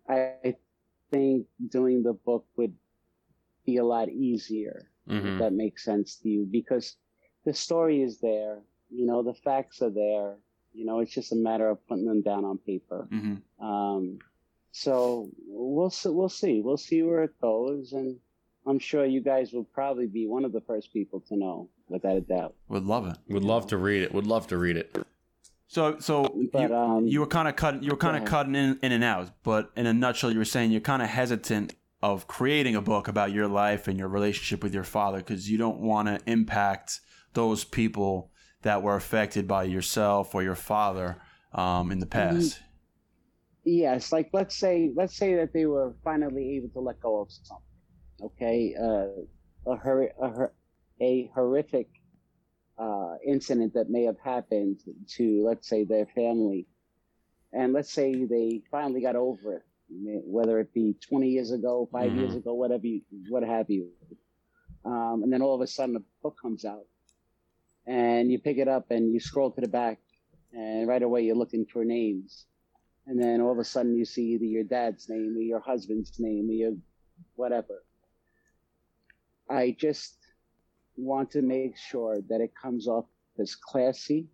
I 0.09 0.55
think 1.11 1.47
doing 1.69 2.03
the 2.03 2.13
book 2.13 2.47
would 2.57 2.75
be 3.65 3.77
a 3.79 3.85
lot 3.85 4.09
easier. 4.09 4.91
If 5.07 5.23
Mhm. 5.23 5.39
that 5.39 5.53
makes 5.53 5.85
sense 5.85 6.17
to 6.17 6.29
you, 6.29 6.47
because 6.47 6.97
the 7.45 7.53
story 7.53 8.03
is 8.03 8.19
there. 8.21 8.63
You 8.91 9.07
know, 9.07 9.23
the 9.23 9.35
facts 9.35 9.83
are 9.83 9.91
there. 9.91 10.37
You 10.73 10.87
know, 10.87 11.01
it's 11.01 11.13
just 11.13 11.33
a 11.33 11.37
matter 11.37 11.69
of 11.69 11.87
putting 11.87 12.07
them 12.07 12.23
down 12.23 12.45
on 12.45 12.59
paper. 12.59 13.07
hmm 13.11 13.35
Um, 13.65 14.19
so 14.73 15.31
we'll 15.47 15.91
see, 15.91 16.09
we'll 16.09 16.29
see, 16.29 16.61
we'll 16.61 16.77
see 16.77 17.03
where 17.03 17.23
it 17.23 17.39
goes, 17.41 17.93
and 17.93 18.19
I'm 18.67 18.79
sure 18.79 19.05
you 19.05 19.21
guys 19.21 19.53
will 19.53 19.65
probably 19.65 20.07
be 20.07 20.27
one 20.27 20.45
of 20.45 20.53
the 20.53 20.61
first 20.63 20.93
people 20.93 21.21
to 21.29 21.37
know, 21.37 21.69
without 21.89 22.17
a 22.17 22.21
doubt. 22.23 22.55
Would 22.69 22.85
love 22.85 23.07
it. 23.07 23.19
Would 23.29 23.45
love 23.45 23.67
to 23.69 23.77
read 23.77 24.03
it. 24.03 24.13
Would 24.13 24.27
love 24.27 24.47
to 24.49 24.57
read 24.59 24.77
it. 24.77 24.97
So, 25.69 25.99
so 25.99 26.35
But, 26.53 26.71
you, 26.71 26.75
um, 26.77 27.07
you 27.07 27.21
were 27.21 27.27
kind 27.27 27.47
of 27.49 27.57
cutting, 27.57 27.83
you 27.83 27.91
were 27.91 27.97
kind 27.97 28.17
of 28.17 28.25
cutting 28.25 28.55
in, 28.55 28.79
in 28.83 28.93
and 28.93 29.05
out. 29.05 29.31
But 29.43 29.71
in 29.77 29.87
a 29.87 29.93
nutshell, 29.95 30.31
you 30.33 30.39
were 30.39 30.45
saying 30.45 30.71
you're 30.73 30.81
kind 30.81 31.03
of 31.03 31.09
hesitant 31.09 31.75
of 32.05 32.27
creating 32.27 32.77
a 32.77 32.83
book 32.83 33.09
about 33.09 33.33
your 33.33 33.49
life 33.49 33.89
and 33.89 33.99
your 33.99 34.09
relationship 34.09 34.63
with 34.63 34.75
your 34.75 34.85
father 34.85 35.17
because 35.17 35.51
you 35.51 35.57
don't 35.57 35.81
want 35.81 36.07
to 36.07 36.21
impact 36.31 37.01
those 37.33 37.65
people 37.65 38.31
that 38.61 38.83
were 38.83 38.95
affected 38.95 39.49
by 39.49 39.65
yourself 39.65 40.35
or 40.35 40.43
your 40.43 40.55
father 40.55 41.17
um, 41.55 41.91
in 41.91 42.01
the 42.01 42.07
past. 42.07 42.61
Yes, 43.65 44.13
like 44.13 44.29
let's 44.35 44.55
say 44.55 44.93
let's 44.95 45.17
say 45.17 45.37
that 45.37 45.55
they 45.55 45.65
were 45.65 45.95
finally 46.05 46.57
able 46.57 46.69
to 46.75 46.81
let 46.81 47.01
go 47.01 47.23
of 47.23 47.33
something. 47.33 47.65
Okay, 48.23 48.75
uh, 48.79 49.73
a 49.73 49.77
hor- 49.77 50.13
a, 50.21 50.29
hor- 50.29 50.55
a 51.01 51.31
horrific 51.35 51.89
uh, 52.77 53.15
incident 53.27 53.73
that 53.73 53.89
may 53.89 54.03
have 54.03 54.19
happened 54.23 54.81
to 55.17 55.43
let's 55.43 55.67
say 55.67 55.85
their 55.85 56.05
family, 56.15 56.67
and 57.55 57.73
let's 57.73 57.91
say 57.91 58.27
they 58.27 58.61
finally 58.71 59.01
got 59.01 59.17
over 59.17 59.55
it, 59.55 59.63
whether 59.89 60.59
it 60.61 60.73
be 60.73 60.95
20 61.01 61.29
years 61.29 61.51
ago, 61.51 61.89
5 61.93 62.13
Mhm. 62.13 62.17
years 62.17 62.35
ago, 62.35 62.55
whatever 62.55 62.87
you, 62.87 63.03
what 63.29 63.43
have 63.43 63.71
you, 63.71 63.91
um, 64.85 65.23
and 65.23 65.33
then 65.33 65.43
all 65.43 65.55
of 65.55 65.61
a 65.61 65.67
sudden 65.67 65.97
a 65.97 66.03
book 66.23 66.37
comes 66.41 66.65
out, 66.65 66.87
and 67.87 68.31
you 68.31 68.39
pick 68.39 68.59
it 68.59 68.69
up 68.69 68.91
and 68.91 69.13
you 69.13 69.21
scroll 69.21 69.51
to 69.51 69.61
the 69.61 69.69
back, 69.69 70.01
and 70.53 70.89
right 70.89 71.03
away 71.03 71.25
you're 71.25 71.37
looking 71.37 71.67
for 71.67 71.85
names 71.85 72.47
and 73.07 73.21
then 73.21 73.41
all 73.41 73.53
of 73.53 73.59
a 73.59 73.65
sudden 73.65 73.95
you 73.95 74.05
see 74.05 74.33
either 74.33 74.45
your 74.45 74.65
dad's 74.65 75.09
name 75.09 75.37
or 75.37 75.41
your 75.41 75.61
husband's 75.61 76.19
name 76.19 76.49
or 76.49 76.53
your 76.53 76.73
whatever. 77.37 77.85
I 79.51 79.77
just 79.79 80.17
want 80.97 81.31
to 81.33 81.43
make 81.43 81.77
sure 81.77 82.21
that 82.29 82.41
it 82.41 82.53
comes 82.61 82.89
off 82.89 83.07
as 83.39 83.55
classy 83.55 84.27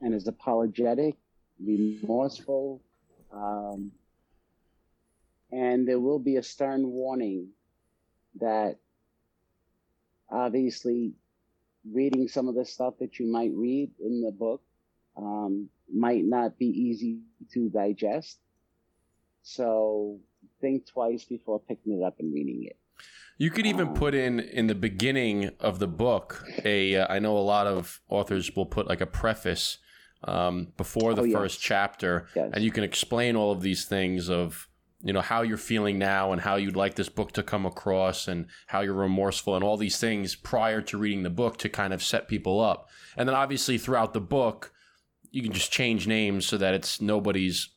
and 0.00 0.14
as 0.14 0.26
apologetic, 0.26 1.16
remorseful, 1.62 2.80
um, 3.32 3.92
and 5.52 5.86
there 5.86 6.00
will 6.00 6.18
be 6.18 6.36
a 6.36 6.42
stern 6.42 6.88
warning 6.90 7.48
that 8.40 8.76
obviously 10.30 11.12
reading 11.92 12.28
some 12.28 12.48
of 12.48 12.54
the 12.54 12.64
stuff 12.64 12.94
that 13.00 13.18
you 13.18 13.26
might 13.30 13.50
read 13.54 13.90
in 14.00 14.22
the 14.22 14.30
book 14.32 14.62
um, 15.16 15.68
might 15.92 16.24
not 16.24 16.58
be 16.58 16.66
easy 16.66 17.18
to 17.52 17.68
digest. 17.68 18.38
So 19.42 20.18
think 20.60 20.86
twice 20.86 21.24
before 21.24 21.60
picking 21.60 22.00
it 22.00 22.02
up 22.04 22.16
and 22.20 22.32
reading 22.32 22.64
it. 22.64 22.76
You 23.38 23.50
could 23.50 23.66
even 23.66 23.88
Um, 23.88 23.94
put 23.94 24.14
in 24.14 24.38
in 24.40 24.68
the 24.68 24.74
beginning 24.74 25.50
of 25.58 25.80
the 25.80 25.88
book 25.88 26.44
a. 26.64 26.96
Uh, 26.96 27.12
I 27.12 27.18
know 27.18 27.36
a 27.36 27.40
lot 27.40 27.66
of 27.66 28.00
authors 28.08 28.54
will 28.54 28.66
put 28.66 28.86
like 28.86 29.00
a 29.00 29.06
preface 29.06 29.78
um, 30.24 30.72
before 30.76 31.14
the 31.14 31.22
Oh, 31.22 31.24
yes. 31.24 31.36
first 31.36 31.60
chapter, 31.60 32.28
Yes. 32.36 32.50
and 32.54 32.62
you 32.62 32.70
can 32.70 32.84
explain 32.84 33.34
all 33.34 33.50
of 33.50 33.60
these 33.60 33.84
things 33.84 34.30
of 34.30 34.68
you 35.02 35.12
know 35.12 35.20
how 35.20 35.42
you're 35.42 35.56
feeling 35.56 35.98
now 35.98 36.32
and 36.32 36.40
how 36.40 36.56
you'd 36.56 36.76
like 36.76 36.94
this 36.94 37.08
book 37.08 37.32
to 37.32 37.42
come 37.42 37.66
across 37.66 38.28
and 38.28 38.46
how 38.68 38.80
you're 38.80 38.94
remorseful 38.94 39.54
and 39.56 39.64
all 39.64 39.76
these 39.76 39.98
things 39.98 40.36
prior 40.36 40.80
to 40.80 40.96
reading 40.96 41.24
the 41.24 41.30
book 41.30 41.56
to 41.58 41.68
kind 41.68 41.92
of 41.92 42.02
set 42.02 42.28
people 42.28 42.60
up. 42.60 42.88
And 43.16 43.28
then 43.28 43.34
obviously 43.34 43.78
throughout 43.78 44.12
the 44.12 44.20
book, 44.20 44.72
you 45.30 45.42
can 45.42 45.52
just 45.52 45.72
change 45.72 46.06
names 46.06 46.46
so 46.46 46.56
that 46.56 46.74
it's 46.74 47.00
nobody's 47.00 47.70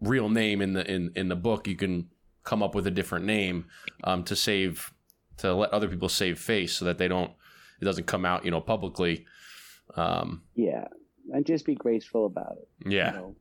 real 0.00 0.28
name 0.28 0.62
in 0.62 0.72
the 0.72 0.90
in 0.90 1.12
in 1.14 1.28
the 1.28 1.36
book. 1.36 1.68
You 1.68 1.76
can 1.76 2.08
come 2.44 2.62
up 2.62 2.74
with 2.74 2.86
a 2.86 2.90
different 2.90 3.26
name 3.26 3.66
um, 4.04 4.24
to 4.24 4.36
save 4.36 4.92
to 5.38 5.52
let 5.52 5.70
other 5.72 5.88
people 5.88 6.08
save 6.08 6.38
face 6.38 6.72
so 6.72 6.84
that 6.86 6.96
they 6.96 7.08
don't 7.08 7.32
it 7.80 7.84
doesn't 7.84 8.06
come 8.06 8.24
out 8.24 8.44
you 8.44 8.50
know 8.50 8.60
publicly. 8.60 9.26
Um, 9.94 10.42
Yeah. 10.54 10.86
And 11.32 11.44
just 11.44 11.66
be 11.66 11.74
graceful 11.74 12.24
about 12.24 12.56
it. 12.58 12.88
you 12.88 12.96
yeah. 12.96 13.10
know. 13.10 13.36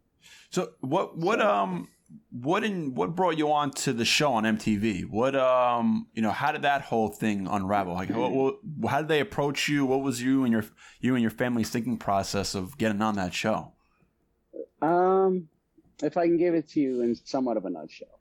So 0.49 0.71
what 0.81 1.17
what 1.17 1.39
um 1.39 1.87
what 2.31 2.63
in 2.63 2.93
what 2.95 3.15
brought 3.15 3.37
you 3.37 3.51
on 3.51 3.71
to 3.71 3.93
the 3.93 4.05
show 4.05 4.33
on 4.33 4.43
MTV? 4.43 5.09
What 5.09 5.35
um 5.35 6.07
you 6.13 6.21
know 6.21 6.31
how 6.31 6.51
did 6.51 6.63
that 6.63 6.81
whole 6.81 7.09
thing 7.09 7.47
unravel? 7.47 7.93
Like 7.93 8.09
what, 8.09 8.31
what, 8.31 8.55
how 8.89 8.99
did 8.99 9.07
they 9.07 9.19
approach 9.19 9.67
you? 9.67 9.85
What 9.85 10.01
was 10.01 10.21
you 10.21 10.43
and 10.43 10.51
your 10.51 10.65
you 10.99 11.15
and 11.15 11.21
your 11.21 11.31
family's 11.31 11.69
thinking 11.69 11.97
process 11.97 12.55
of 12.55 12.77
getting 12.77 13.01
on 13.01 13.15
that 13.15 13.33
show? 13.33 13.73
Um, 14.81 15.47
if 16.03 16.17
I 16.17 16.27
can 16.27 16.37
give 16.37 16.53
it 16.53 16.69
to 16.69 16.79
you 16.79 17.01
in 17.01 17.15
somewhat 17.15 17.57
of 17.57 17.65
a 17.65 17.69
nutshell, 17.69 18.19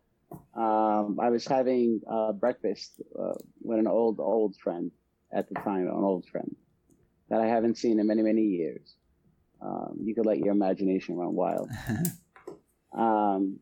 um, 0.54 1.18
I 1.20 1.30
was 1.30 1.46
having 1.46 2.00
uh, 2.10 2.32
breakfast 2.32 3.00
uh, 3.18 3.34
with 3.62 3.78
an 3.78 3.86
old 3.86 4.20
old 4.20 4.56
friend 4.56 4.90
at 5.32 5.48
the 5.48 5.54
time, 5.56 5.82
an 5.82 5.90
old 5.90 6.26
friend 6.26 6.54
that 7.28 7.40
I 7.40 7.46
haven't 7.46 7.78
seen 7.78 7.98
in 7.98 8.06
many 8.06 8.22
many 8.22 8.42
years. 8.42 8.94
Um, 9.60 9.98
you 10.02 10.14
could 10.14 10.26
let 10.26 10.38
your 10.38 10.52
imagination 10.52 11.16
run 11.16 11.34
wild. 11.34 11.70
Um, 12.94 13.58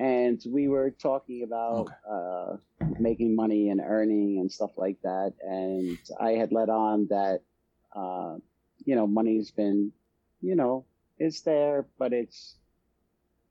and 0.00 0.42
we 0.48 0.68
were 0.68 0.90
talking 0.90 1.42
about 1.44 1.90
Okay. 1.90 1.94
uh, 2.10 2.56
making 2.98 3.36
money 3.36 3.68
and 3.68 3.80
earning 3.84 4.38
and 4.40 4.50
stuff 4.50 4.70
like 4.78 4.98
that. 5.02 5.34
And 5.42 5.98
I 6.18 6.32
had 6.32 6.52
let 6.52 6.70
on 6.70 7.06
that, 7.10 7.42
uh, 7.94 8.36
you 8.84 8.96
know, 8.96 9.06
money's 9.06 9.50
been, 9.50 9.92
you 10.40 10.56
know, 10.56 10.86
it's 11.18 11.42
there, 11.42 11.86
but 11.98 12.14
it's 12.14 12.56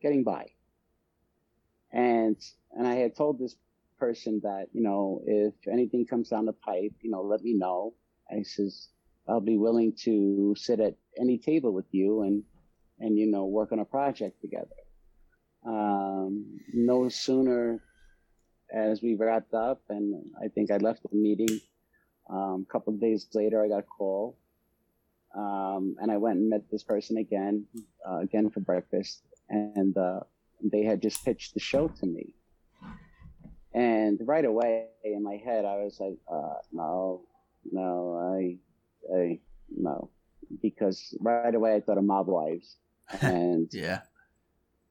getting 0.01 0.23
by. 0.23 0.47
And 1.91 2.37
and 2.71 2.87
I 2.87 2.95
had 2.95 3.15
told 3.15 3.39
this 3.39 3.55
person 3.99 4.41
that, 4.43 4.67
you 4.73 4.81
know, 4.81 5.21
if 5.25 5.53
anything 5.71 6.07
comes 6.07 6.29
down 6.29 6.45
the 6.45 6.53
pipe, 6.53 6.93
you 7.01 7.11
know, 7.11 7.21
let 7.21 7.43
me 7.43 7.53
know. 7.53 7.93
I 8.31 8.41
says 8.43 8.89
I'll 9.27 9.41
be 9.41 9.57
willing 9.57 9.93
to 10.05 10.55
sit 10.57 10.79
at 10.79 10.95
any 11.19 11.37
table 11.37 11.73
with 11.73 11.85
you 11.91 12.23
and 12.23 12.43
and 12.99 13.17
you 13.17 13.27
know 13.27 13.45
work 13.45 13.71
on 13.71 13.79
a 13.79 13.85
project 13.85 14.41
together. 14.41 14.75
Um, 15.65 16.59
no 16.73 17.09
sooner 17.09 17.81
as 18.73 19.01
we 19.01 19.15
wrapped 19.15 19.53
up, 19.53 19.81
and 19.89 20.23
I 20.43 20.47
think 20.47 20.71
I 20.71 20.77
left 20.77 21.03
the 21.03 21.15
meeting. 21.15 21.59
Um, 22.29 22.65
a 22.67 22.71
couple 22.71 22.93
of 22.93 23.01
days 23.01 23.27
later, 23.33 23.63
I 23.63 23.67
got 23.67 23.79
a 23.79 23.83
call, 23.83 24.37
um, 25.35 25.95
and 25.99 26.11
I 26.11 26.17
went 26.17 26.37
and 26.37 26.49
met 26.49 26.69
this 26.71 26.83
person 26.83 27.17
again, 27.17 27.65
uh, 28.07 28.19
again 28.19 28.49
for 28.49 28.59
breakfast, 28.59 29.23
and 29.49 29.97
uh, 29.97 30.21
they 30.61 30.83
had 30.83 31.01
just 31.01 31.25
pitched 31.25 31.53
the 31.53 31.59
show 31.59 31.87
to 31.87 32.05
me. 32.05 32.35
And 33.73 34.19
right 34.23 34.45
away 34.45 34.87
in 35.03 35.23
my 35.23 35.37
head, 35.37 35.65
I 35.65 35.77
was 35.77 35.99
like, 35.99 36.17
uh, 36.31 36.55
"No, 36.71 37.25
no, 37.71 38.35
I, 38.35 38.57
I, 39.15 39.39
no," 39.69 40.09
because 40.61 41.15
right 41.19 41.53
away 41.53 41.75
I 41.75 41.81
thought 41.81 41.97
of 41.97 42.03
Mob 42.03 42.27
Wives, 42.27 42.77
and 43.21 43.69
Yeah. 43.71 44.01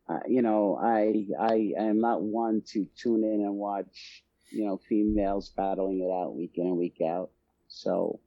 Uh, 0.08 0.20
you 0.26 0.42
know, 0.42 0.78
I 0.80 1.26
I 1.38 1.72
am 1.78 2.00
not 2.00 2.22
one 2.22 2.62
to 2.72 2.86
tune 2.96 3.24
in 3.24 3.42
and 3.44 3.54
watch, 3.54 4.24
you 4.50 4.64
know, 4.64 4.80
females 4.88 5.50
battling 5.50 6.00
it 6.00 6.10
out 6.10 6.34
week 6.34 6.52
in 6.56 6.66
and 6.66 6.78
week 6.78 7.00
out. 7.06 7.30
So 7.68 8.20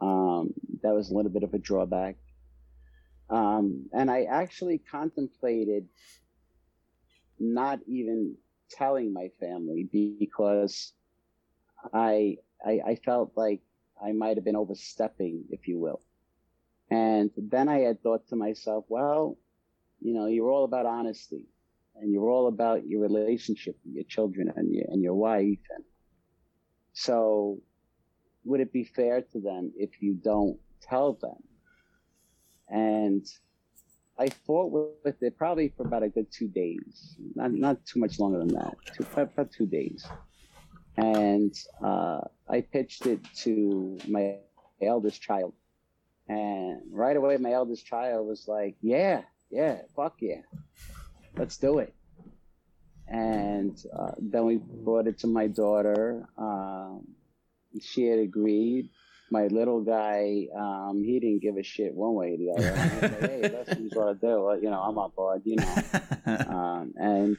um, 0.00 0.54
that 0.82 0.94
was 0.94 1.10
a 1.10 1.14
little 1.14 1.30
bit 1.30 1.42
of 1.42 1.52
a 1.54 1.58
drawback. 1.58 2.16
Um, 3.28 3.90
and 3.92 4.10
I 4.10 4.22
actually 4.22 4.78
contemplated 4.78 5.86
not 7.38 7.80
even 7.86 8.36
telling 8.70 9.12
my 9.12 9.30
family 9.38 9.88
because 9.92 10.92
I 11.92 12.38
I, 12.64 12.80
I 12.86 12.94
felt 13.04 13.32
like 13.36 13.60
I 14.02 14.12
might 14.12 14.36
have 14.36 14.44
been 14.44 14.56
overstepping, 14.56 15.44
if 15.50 15.68
you 15.68 15.78
will. 15.78 16.00
And 16.90 17.30
then 17.36 17.68
I 17.68 17.80
had 17.80 18.02
thought 18.02 18.28
to 18.28 18.36
myself, 18.36 18.86
well, 18.88 19.36
you 20.00 20.14
know, 20.14 20.26
you're 20.26 20.50
all 20.50 20.64
about 20.64 20.86
honesty 20.86 21.42
and 21.96 22.12
you're 22.12 22.30
all 22.30 22.48
about 22.48 22.86
your 22.86 23.00
relationship 23.00 23.76
with 23.84 23.94
your 23.94 24.04
children 24.04 24.52
and 24.54 24.72
your, 24.72 24.84
and 24.88 25.02
your 25.02 25.14
wife. 25.14 25.58
And 25.74 25.84
so 26.92 27.60
would 28.44 28.60
it 28.60 28.72
be 28.72 28.84
fair 28.84 29.22
to 29.32 29.40
them 29.40 29.72
if 29.76 30.00
you 30.00 30.14
don't 30.14 30.58
tell 30.80 31.14
them? 31.14 31.42
And 32.68 33.26
I 34.18 34.28
fought 34.46 34.98
with 35.04 35.22
it 35.22 35.36
probably 35.36 35.72
for 35.76 35.86
about 35.86 36.02
a 36.02 36.08
good 36.08 36.30
two 36.30 36.48
days, 36.48 37.16
not, 37.34 37.52
not 37.52 37.86
too 37.86 38.00
much 38.00 38.18
longer 38.18 38.38
than 38.38 38.48
that, 38.48 38.74
two, 38.96 39.06
about 39.14 39.52
two 39.52 39.66
days. 39.66 40.06
And 40.96 41.54
uh, 41.84 42.20
I 42.48 42.60
pitched 42.60 43.06
it 43.06 43.20
to 43.42 43.98
my 44.08 44.38
eldest 44.82 45.22
child. 45.22 45.54
And 46.28 46.82
right 46.90 47.16
away, 47.16 47.36
my 47.36 47.52
eldest 47.52 47.86
child 47.86 48.26
was 48.26 48.46
like, 48.48 48.76
yeah, 48.82 49.22
yeah, 49.50 49.82
fuck 49.96 50.16
yeah, 50.20 50.42
let's 51.36 51.56
do 51.56 51.78
it. 51.78 51.94
And 53.06 53.78
uh, 53.98 54.12
then 54.18 54.44
we 54.44 54.56
brought 54.56 55.06
it 55.06 55.18
to 55.20 55.26
my 55.26 55.46
daughter. 55.46 56.28
Um, 56.36 57.06
she 57.80 58.04
had 58.04 58.18
agreed. 58.18 58.90
My 59.30 59.46
little 59.46 59.82
guy, 59.82 60.46
um, 60.56 61.02
he 61.04 61.20
didn't 61.20 61.42
give 61.42 61.58
a 61.58 61.62
shit 61.62 61.94
one 61.94 62.14
way 62.14 62.32
or 62.32 62.38
the 62.38 62.50
other. 62.50 62.72
Like, 63.02 63.20
hey, 63.20 63.40
that's 63.42 63.94
what 63.94 64.08
I 64.08 64.12
do. 64.14 64.58
You 64.62 64.70
know, 64.70 64.80
I'm 64.80 64.96
on 64.98 65.10
board, 65.14 65.42
you 65.44 65.56
know. 65.56 65.76
Um, 66.28 66.92
and, 66.96 67.36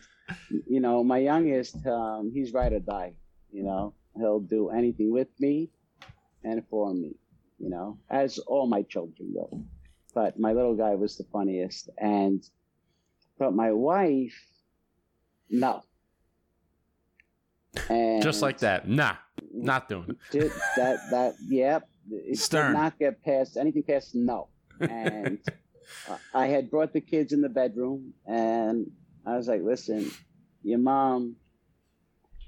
you 0.67 0.79
know, 0.79 1.03
my 1.03 1.19
youngest, 1.19 1.85
um, 1.85 2.31
he's 2.33 2.53
ride 2.53 2.73
or 2.73 2.79
die. 2.79 3.13
You 3.51 3.63
know, 3.63 3.93
he'll 4.17 4.39
do 4.39 4.69
anything 4.69 5.11
with 5.11 5.27
me 5.39 5.69
and 6.43 6.63
for 6.69 6.93
me, 6.93 7.15
you 7.59 7.69
know, 7.69 7.99
as 8.09 8.39
all 8.39 8.65
my 8.67 8.81
children 8.83 9.31
will 9.33 9.63
but 10.19 10.37
my 10.37 10.51
little 10.51 10.75
guy 10.75 10.95
was 10.95 11.15
the 11.15 11.23
funniest. 11.31 11.89
And 11.97 12.43
but 13.37 13.53
my 13.53 13.71
wife, 13.71 14.37
no. 15.49 15.81
And 17.89 18.21
Just 18.21 18.41
like 18.41 18.57
that. 18.57 18.89
Nah, 18.89 19.15
not 19.53 19.87
doing 19.87 20.07
it. 20.09 20.17
did 20.31 20.51
that 20.75 20.97
that 21.11 21.35
yep. 21.47 21.87
It 22.11 22.37
Stern. 22.37 22.73
did 22.73 22.79
not 22.79 22.99
get 22.99 23.23
past 23.23 23.55
anything 23.55 23.83
past 23.83 24.13
no. 24.13 24.49
And 24.81 25.39
I 26.33 26.47
had 26.47 26.69
brought 26.69 26.91
the 26.91 27.01
kids 27.01 27.31
in 27.31 27.41
the 27.41 27.53
bedroom, 27.61 28.13
and 28.25 28.91
I 29.25 29.37
was 29.37 29.47
like, 29.47 29.61
"Listen, 29.63 30.11
your 30.63 30.79
mom." 30.79 31.37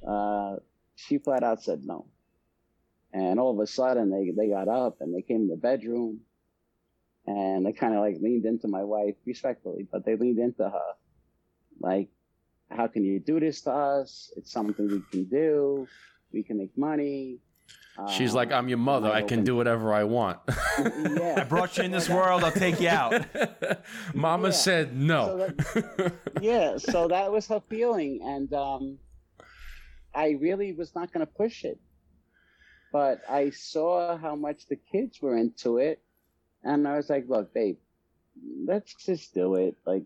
Uh, 0.05 0.55
she 0.95 1.19
flat 1.19 1.43
out 1.43 1.63
said 1.63 1.83
no. 1.85 2.07
And 3.13 3.39
all 3.39 3.51
of 3.53 3.59
a 3.59 3.67
sudden, 3.67 4.09
they 4.09 4.31
they 4.35 4.49
got 4.49 4.67
up 4.67 4.97
and 4.99 5.15
they 5.15 5.21
came 5.21 5.41
in 5.43 5.47
the 5.47 5.55
bedroom, 5.55 6.21
and 7.27 7.65
they 7.65 7.71
kind 7.73 7.93
of 7.93 8.01
like 8.01 8.17
leaned 8.21 8.45
into 8.45 8.67
my 8.67 8.83
wife 8.83 9.15
respectfully, 9.25 9.87
but 9.91 10.05
they 10.05 10.15
leaned 10.15 10.39
into 10.39 10.63
her, 10.69 10.89
like, 11.79 12.09
"How 12.69 12.87
can 12.87 13.03
you 13.03 13.19
do 13.19 13.39
this 13.39 13.61
to 13.61 13.71
us? 13.71 14.31
It's 14.37 14.51
something 14.51 14.87
we 14.87 15.01
can 15.11 15.25
do. 15.25 15.87
We 16.33 16.43
can 16.43 16.57
make 16.57 16.77
money." 16.77 17.39
She's 18.09 18.31
Um, 18.31 18.35
like, 18.37 18.51
I'm 18.51 18.67
your 18.69 18.77
mother. 18.79 19.09
I 19.09 19.21
can 19.21 19.43
do 19.43 19.55
whatever 19.55 19.93
I 19.93 20.03
want. 20.05 20.39
yeah. 20.79 21.35
I 21.37 21.43
brought 21.43 21.77
you 21.77 21.83
in 21.83 21.91
this 21.91 22.09
world. 22.09 22.43
I'll 22.43 22.51
take 22.51 22.79
you 22.81 22.87
out. 22.89 23.25
Mama 24.13 24.47
Yeah. 24.47 24.51
said 24.53 24.95
no. 24.95 25.53
So 25.73 26.11
yeah, 26.41 26.77
so 26.77 27.07
that 27.09 27.31
was 27.31 27.47
her 27.47 27.61
feeling, 27.69 28.21
and 28.23 28.51
um, 28.53 28.97
I 30.15 30.31
really 30.39 30.71
was 30.73 30.95
not 30.95 31.11
going 31.13 31.25
to 31.25 31.31
push 31.31 31.63
it, 31.65 31.79
but 32.91 33.21
I 33.29 33.49
saw 33.51 34.17
how 34.17 34.35
much 34.35 34.67
the 34.67 34.77
kids 34.77 35.21
were 35.21 35.37
into 35.37 35.77
it, 35.77 36.01
and 36.63 36.87
I 36.87 36.95
was 36.97 37.09
like, 37.09 37.27
"Look, 37.27 37.53
babe, 37.53 37.77
let's 38.65 38.93
just 38.93 39.33
do 39.33 39.55
it. 39.55 39.75
Like, 39.85 40.03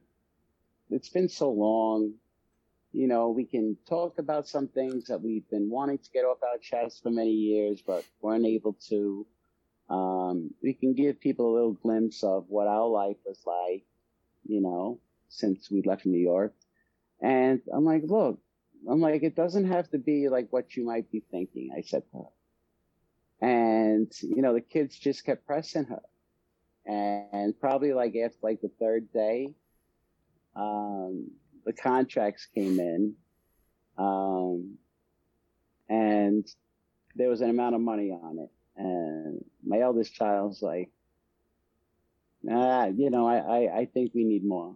it's 0.89 1.09
been 1.09 1.29
so 1.29 1.51
long, 1.51 2.13
you 2.91 3.07
know. 3.07 3.29
We 3.29 3.45
can 3.45 3.77
talk 3.87 4.17
about 4.19 4.47
some 4.47 4.67
things 4.67 5.07
that 5.07 5.21
we've 5.21 5.49
been 5.49 5.69
wanting 5.69 5.97
to 5.99 6.09
get 6.11 6.25
off 6.25 6.43
our 6.43 6.57
chest 6.57 7.03
for 7.03 7.09
many 7.09 7.31
years, 7.31 7.81
but 7.85 8.03
weren't 8.21 8.45
able 8.45 8.73
to. 8.89 9.25
Um, 9.89 10.53
we 10.63 10.73
can 10.73 10.93
give 10.93 11.19
people 11.19 11.51
a 11.51 11.53
little 11.53 11.73
glimpse 11.73 12.23
of 12.23 12.45
what 12.49 12.67
our 12.67 12.87
life 12.87 13.17
was 13.25 13.39
like, 13.45 13.85
you 14.47 14.61
know, 14.61 14.99
since 15.29 15.69
we 15.69 15.83
left 15.83 16.05
New 16.05 16.19
York. 16.19 16.53
And 17.21 17.61
I'm 17.71 17.85
like, 17.85 18.03
look, 18.03 18.39
I'm 18.89 18.99
like, 18.99 19.23
it 19.23 19.35
doesn't 19.35 19.67
have 19.67 19.89
to 19.91 19.97
be 19.97 20.29
like 20.29 20.47
what 20.51 20.75
you 20.75 20.85
might 20.85 21.11
be 21.11 21.23
thinking, 21.31 21.69
I 21.75 21.81
said 21.81 22.03
to 22.11 22.17
her. 22.17 23.47
And, 23.47 24.11
you 24.21 24.41
know, 24.41 24.53
the 24.53 24.61
kids 24.61 24.97
just 24.97 25.25
kept 25.25 25.45
pressing 25.45 25.85
her. 25.85 26.01
And 26.85 27.59
probably 27.59 27.93
like 27.93 28.15
after 28.15 28.37
like 28.43 28.61
the 28.61 28.71
third 28.79 29.11
day, 29.11 29.53
um, 30.55 31.31
the 31.65 31.73
contracts 31.73 32.47
came 32.53 32.79
in. 32.79 33.15
Um, 33.97 34.77
and 35.89 36.45
there 37.15 37.29
was 37.29 37.41
an 37.41 37.49
amount 37.49 37.75
of 37.75 37.81
money 37.81 38.11
on 38.11 38.39
it. 38.39 38.51
And 38.77 39.43
my 39.65 39.79
eldest 39.79 40.13
child's 40.13 40.61
like, 40.61 40.89
ah, 42.49 42.85
you 42.85 43.09
know, 43.09 43.27
I, 43.27 43.37
I, 43.37 43.77
I 43.79 43.85
think 43.85 44.11
we 44.13 44.23
need 44.23 44.45
more. 44.45 44.75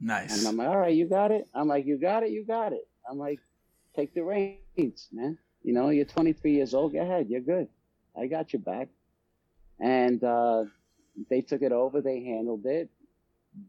Nice. 0.00 0.38
And 0.38 0.46
I'm 0.46 0.56
like, 0.56 0.68
all 0.68 0.78
right, 0.78 0.94
you 0.94 1.08
got 1.08 1.30
it. 1.30 1.48
I'm 1.54 1.68
like, 1.68 1.86
you 1.86 1.98
got 1.98 2.22
it, 2.22 2.30
you 2.30 2.44
got 2.44 2.72
it. 2.72 2.86
I'm 3.08 3.18
like, 3.18 3.40
take 3.96 4.14
the 4.14 4.22
reins, 4.22 5.08
man. 5.12 5.38
You 5.62 5.72
know, 5.72 5.90
you're 5.90 6.04
23 6.04 6.52
years 6.52 6.74
old. 6.74 6.92
Go 6.92 7.00
ahead, 7.00 7.26
you're 7.28 7.40
good. 7.40 7.68
I 8.18 8.26
got 8.26 8.52
your 8.52 8.60
back. 8.60 8.88
And 9.80 10.22
uh, 10.22 10.64
they 11.28 11.40
took 11.40 11.62
it 11.62 11.72
over. 11.72 12.00
They 12.00 12.22
handled 12.22 12.66
it. 12.66 12.90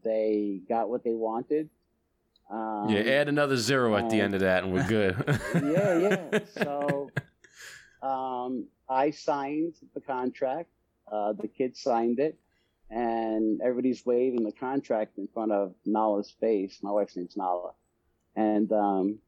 They 0.04 0.60
got 0.68 0.88
what 0.88 1.04
they 1.04 1.14
wanted. 1.14 1.68
Um, 2.50 2.88
yeah, 2.88 3.00
add 3.00 3.28
another 3.28 3.56
zero 3.56 3.96
at 3.96 4.10
the 4.10 4.20
end 4.20 4.34
of 4.34 4.40
that, 4.40 4.64
and 4.64 4.72
we're 4.72 4.86
good. 4.86 5.16
yeah, 5.54 6.18
yeah. 6.32 6.38
So 6.62 7.10
um, 8.02 8.66
I 8.88 9.10
signed 9.10 9.74
the 9.94 10.00
contract. 10.00 10.68
Uh, 11.10 11.32
the 11.32 11.46
kids 11.46 11.80
signed 11.80 12.18
it, 12.18 12.38
and 12.90 13.60
everybody's 13.60 14.04
waving 14.04 14.42
the 14.42 14.52
contract 14.52 15.18
in 15.18 15.28
front 15.32 15.52
of 15.52 15.74
Nala's 15.86 16.34
face. 16.40 16.78
My 16.82 16.90
wife's 16.90 17.16
name's 17.16 17.36
Nala, 17.36 17.70
and 18.34 18.70
um, 18.72 19.18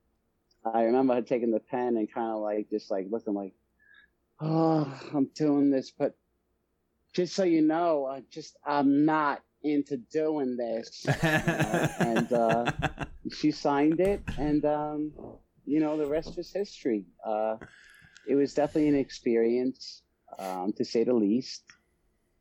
I 0.65 0.83
remember 0.83 1.15
her 1.15 1.23
taking 1.23 1.53
the 1.53 1.61
pen 1.61 1.97
and 1.97 2.13
kind 2.13 2.31
of 2.31 2.41
like 2.41 2.71
just 2.71 2.91
like 2.91 3.07
looking 3.11 3.35
like, 3.35 3.53
oh, 4.41 4.93
I'm 5.15 5.29
doing 5.35 5.71
this, 5.71 5.93
but 5.97 6.17
just 7.13 7.35
so 7.35 7.45
you 7.45 7.63
know, 7.63 8.07
I 8.07 8.23
just 8.31 8.57
I'm 8.65 9.05
not 9.05 9.43
into 9.63 9.97
doing 9.97 10.57
this. 10.57 11.05
You 11.07 11.13
know? 11.13 11.89
and 12.01 12.33
uh, 12.33 12.73
she 13.33 13.51
signed 13.51 14.01
it, 14.01 14.23
and 14.39 14.65
um, 14.65 15.13
you 15.65 15.81
know 15.81 15.97
the 15.97 16.07
rest 16.07 16.39
is 16.39 16.53
history. 16.53 17.05
Uh, 17.25 17.57
it 18.27 18.35
was 18.35 18.55
definitely 18.55 18.89
an 18.89 18.97
experience, 18.97 20.03
um, 20.39 20.73
to 20.77 20.85
say 20.85 21.05
the 21.05 21.15
least. 21.15 21.65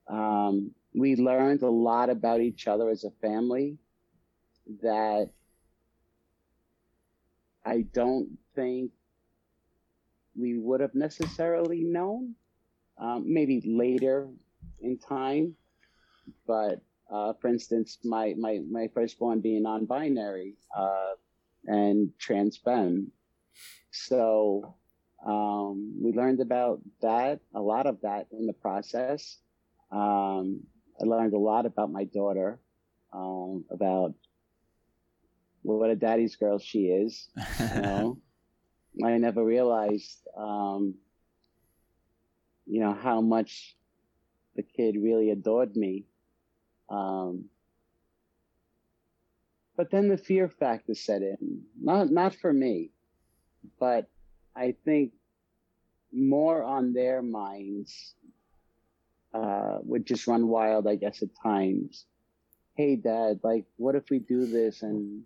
Um, 0.08 0.72
we 0.94 1.16
learned 1.16 1.64
a 1.64 1.70
lot 1.70 2.10
about 2.10 2.42
each 2.42 2.68
other 2.68 2.90
as 2.90 3.04
a 3.04 3.12
family 3.22 3.78
that 4.82 5.30
I 7.66 7.82
don't 7.94 8.38
think 8.56 8.92
we 10.36 10.58
would 10.58 10.82
have 10.82 10.96
necessarily 10.96 11.84
known. 11.84 12.36
Um, 12.98 13.34
maybe 13.34 13.64
later 13.66 14.28
in 14.82 14.98
time, 14.98 15.56
but 16.48 16.82
uh, 17.12 17.34
for 17.42 17.50
instance, 17.50 17.98
my, 18.04 18.34
my, 18.38 18.60
my 18.70 18.88
firstborn 18.94 19.42
being 19.42 19.64
non-binary 19.64 20.56
uh, 20.76 21.14
and 21.66 22.10
trans 22.18 22.58
femme. 22.58 23.12
So 23.92 24.76
um, 25.26 25.94
we 26.02 26.14
learned 26.14 26.40
about 26.40 26.80
that, 27.02 27.42
a 27.54 27.62
lot 27.62 27.86
of 27.86 28.00
that 28.02 28.28
in 28.32 28.48
the 28.48 28.54
process. 28.54 29.38
Um, 29.92 30.62
I 31.00 31.04
learned 31.04 31.34
a 31.34 31.40
lot 31.40 31.66
about 31.66 31.92
my 31.92 32.06
daughter, 32.06 32.60
um, 33.12 33.66
about 33.70 34.14
what 35.64 35.90
a 35.90 35.96
daddy's 35.96 36.36
girl 36.38 36.60
she 36.60 36.86
is. 36.86 37.28
You 37.60 37.82
know, 37.82 38.18
I 39.04 39.18
never 39.18 39.44
realized, 39.44 40.28
um, 40.38 40.96
you 42.66 42.80
know, 42.80 42.94
how 42.94 43.20
much 43.22 43.76
the 44.56 44.64
kid 44.64 44.96
really 45.00 45.32
adored 45.32 45.76
me. 45.76 46.06
Um, 46.90 47.46
but 49.78 49.90
then 49.92 50.10
the 50.10 50.18
fear 50.18 50.50
factor 50.50 50.94
set 50.94 51.22
in. 51.22 51.64
Not 51.82 52.12
not 52.12 52.36
for 52.36 52.52
me, 52.52 52.92
but 53.80 54.10
I 54.56 54.76
think 54.86 55.14
more 56.12 56.64
on 56.64 56.94
their 56.94 57.22
minds 57.22 58.14
uh, 59.34 59.78
would 59.84 60.06
just 60.06 60.28
run 60.28 60.48
wild, 60.48 60.88
I 60.88 60.96
guess, 60.96 61.22
at 61.22 61.30
times. 61.42 62.06
Hey, 62.76 62.96
Dad, 62.96 63.40
like, 63.44 63.66
what 63.78 63.96
if 63.96 64.10
we 64.10 64.20
do 64.20 64.46
this 64.46 64.82
and 64.82 65.24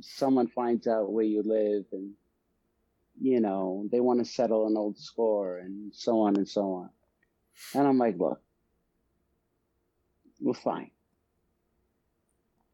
someone 0.00 0.48
finds 0.48 0.86
out 0.86 1.12
where 1.12 1.24
you 1.24 1.42
live 1.44 1.84
and, 1.92 2.12
you 3.20 3.40
know, 3.40 3.86
they 3.90 4.00
want 4.00 4.18
to 4.20 4.24
settle 4.24 4.66
an 4.66 4.76
old 4.76 4.98
score 4.98 5.58
and 5.58 5.94
so 5.94 6.20
on 6.20 6.36
and 6.36 6.48
so 6.48 6.72
on. 6.72 6.90
And 7.74 7.86
I'm 7.86 7.98
like, 7.98 8.18
look, 8.18 8.40
we're 10.40 10.54
fine. 10.54 10.90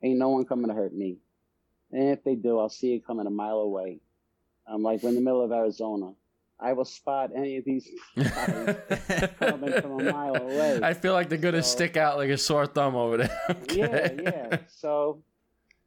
Ain't 0.03 0.19
no 0.19 0.29
one 0.31 0.45
coming 0.45 0.69
to 0.69 0.75
hurt 0.75 0.95
me. 0.95 1.17
And 1.93 2.11
if 2.11 2.23
they 2.25 2.35
do, 2.35 2.59
I'll 2.59 2.69
see 2.69 2.95
it 2.95 3.07
coming 3.07 3.27
a 3.27 3.31
mile 3.31 3.59
away. 3.59 4.01
I'm 4.67 4.83
like, 4.83 5.03
we're 5.03 5.11
in 5.11 5.15
the 5.15 5.21
middle 5.21 5.43
of 5.43 5.53
Arizona. 5.53 6.13
I 6.59 6.73
will 6.73 6.85
spot 6.87 7.31
any 7.37 7.59
of 7.59 7.65
these 7.65 7.89
coming 8.17 9.73
from 9.81 10.01
a 10.01 10.11
mile 10.13 10.37
away. 10.37 10.81
I 10.83 10.95
feel 10.95 11.13
like 11.13 11.29
they're 11.29 11.37
gonna 11.39 11.63
So- 11.63 11.77
stick 11.77 11.97
out 11.97 12.17
like 12.17 12.31
a 12.31 12.39
sore 12.39 12.67
thumb 12.67 12.95
over 12.97 13.19
there. 13.19 13.57
yeah, 13.73 14.13
yeah. 14.23 14.59
So 14.69 15.23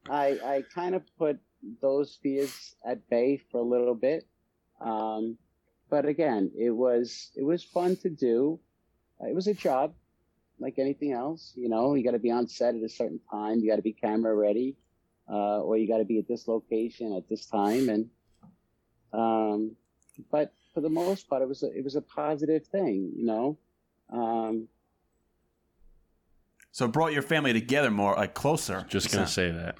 I 0.10 0.28
I 0.44 0.64
kind 0.74 0.94
of 0.94 1.02
put 1.18 1.40
those 1.82 2.20
fears 2.22 2.76
at 2.86 3.10
bay 3.10 3.38
for 3.52 3.58
a 3.60 3.64
little 3.64 3.96
bit. 3.96 4.28
Um, 4.80 5.38
but 5.90 6.06
again, 6.06 6.52
it 6.58 6.70
was 6.70 7.32
it 7.36 7.44
was 7.44 7.64
fun 7.64 7.96
to 7.98 8.10
do. 8.10 8.60
It 9.22 9.36
was 9.36 9.48
a 9.48 9.54
job, 9.54 9.94
like 10.60 10.80
anything 10.80 11.12
else. 11.12 11.54
You 11.56 11.70
know, 11.70 11.94
you 11.96 12.04
got 12.04 12.12
to 12.12 12.20
be 12.20 12.32
on 12.32 12.48
set 12.48 12.76
at 12.76 12.82
a 12.84 12.90
certain 12.90 13.20
time. 13.30 13.60
You 13.60 13.70
got 13.70 13.76
to 13.78 13.82
be 13.82 13.94
camera 13.94 14.34
ready, 14.34 14.76
uh, 15.30 15.60
or 15.62 15.78
you 15.78 15.88
got 15.88 15.98
to 15.98 16.06
be 16.06 16.20
at 16.20 16.28
this 16.28 16.48
location 16.48 17.14
at 17.16 17.28
this 17.28 17.46
time. 17.46 17.90
And 17.90 18.10
um, 19.14 19.76
but 20.32 20.54
for 20.74 20.82
the 20.82 20.90
most 20.90 21.28
part, 21.30 21.42
it 21.42 21.48
was 21.48 21.64
a, 21.64 21.72
it 21.72 21.84
was 21.84 21.96
a 21.96 22.02
positive 22.02 22.66
thing. 22.68 23.12
You 23.16 23.26
know. 23.26 23.58
Um, 24.12 24.68
So 26.72 26.86
it 26.86 26.92
brought 26.92 27.14
your 27.14 27.22
family 27.22 27.52
together 27.54 27.92
more, 27.92 28.16
like 28.16 28.34
closer. 28.34 28.86
Just 28.88 29.12
gonna 29.12 29.28
say 29.28 29.52
that. 29.52 29.76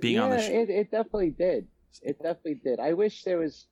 being 0.00 0.16
yeah, 0.16 0.24
on 0.24 0.30
the 0.30 0.42
show. 0.42 0.52
it, 0.52 0.70
it 0.70 0.90
definitely 0.90 1.30
did. 1.30 1.66
It 2.02 2.18
definitely 2.18 2.60
did. 2.62 2.80
I 2.80 2.92
wish 2.92 3.22
there 3.22 3.38
was 3.38 3.66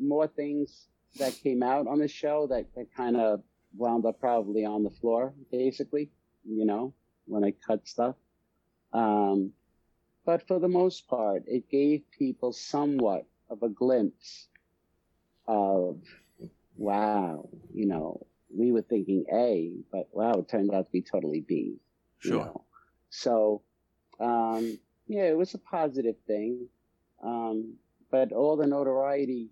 more 0.00 0.26
things 0.26 0.86
that 1.18 1.34
came 1.42 1.62
out 1.62 1.86
on 1.86 1.98
the 1.98 2.08
show 2.08 2.46
that, 2.48 2.66
that 2.76 2.86
kind 2.94 3.16
of 3.16 3.42
wound 3.76 4.06
up 4.06 4.20
probably 4.20 4.64
on 4.64 4.82
the 4.82 4.90
floor, 4.90 5.34
basically, 5.50 6.10
you 6.44 6.64
know, 6.64 6.94
when 7.26 7.44
I 7.44 7.52
cut 7.66 7.86
stuff. 7.86 8.16
Um, 8.92 9.52
but 10.24 10.46
for 10.46 10.58
the 10.58 10.68
most 10.68 11.08
part, 11.08 11.44
it 11.46 11.68
gave 11.70 12.02
people 12.18 12.52
somewhat 12.52 13.26
of 13.48 13.62
a 13.62 13.68
glimpse 13.68 14.48
of, 15.46 16.00
wow, 16.76 17.48
you 17.72 17.86
know, 17.86 18.26
we 18.54 18.72
were 18.72 18.82
thinking 18.82 19.24
A, 19.32 19.72
but 19.92 20.08
wow, 20.12 20.32
it 20.32 20.48
turned 20.48 20.72
out 20.72 20.86
to 20.86 20.92
be 20.92 21.02
totally 21.02 21.40
B. 21.40 21.78
you 22.24 22.30
Sure. 22.30 22.44
know. 22.44 22.64
So, 23.10 23.62
um, 24.20 24.78
yeah, 25.06 25.24
it 25.24 25.36
was 25.36 25.54
a 25.54 25.58
positive 25.58 26.16
thing. 26.26 26.68
Um, 27.22 27.74
but 28.10 28.32
all 28.32 28.56
the 28.56 28.66
notoriety, 28.66 29.50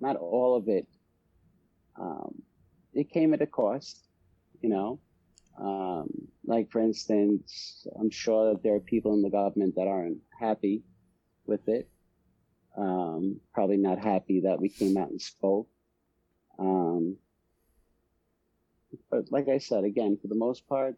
not 0.00 0.16
all 0.16 0.56
of 0.56 0.68
it, 0.68 0.86
um, 1.98 2.42
it 2.96 3.10
came 3.10 3.34
at 3.34 3.42
a 3.42 3.46
cost, 3.46 4.04
you 4.60 4.68
know. 4.68 4.98
Um, 5.58 6.08
like, 6.44 6.70
for 6.70 6.80
instance, 6.80 7.86
I'm 7.98 8.10
sure 8.10 8.52
that 8.52 8.62
there 8.62 8.74
are 8.74 8.80
people 8.80 9.14
in 9.14 9.22
the 9.22 9.30
government 9.30 9.74
that 9.76 9.88
aren't 9.88 10.18
happy 10.38 10.82
with 11.46 11.68
it. 11.68 11.88
Um, 12.76 13.40
probably 13.54 13.78
not 13.78 13.98
happy 13.98 14.40
that 14.40 14.60
we 14.60 14.68
came 14.68 14.96
out 14.96 15.10
and 15.10 15.20
spoke. 15.20 15.68
Um, 16.58 17.16
but 19.10 19.30
like 19.30 19.48
I 19.48 19.58
said, 19.58 19.84
again, 19.84 20.18
for 20.20 20.28
the 20.28 20.34
most 20.34 20.66
part, 20.68 20.96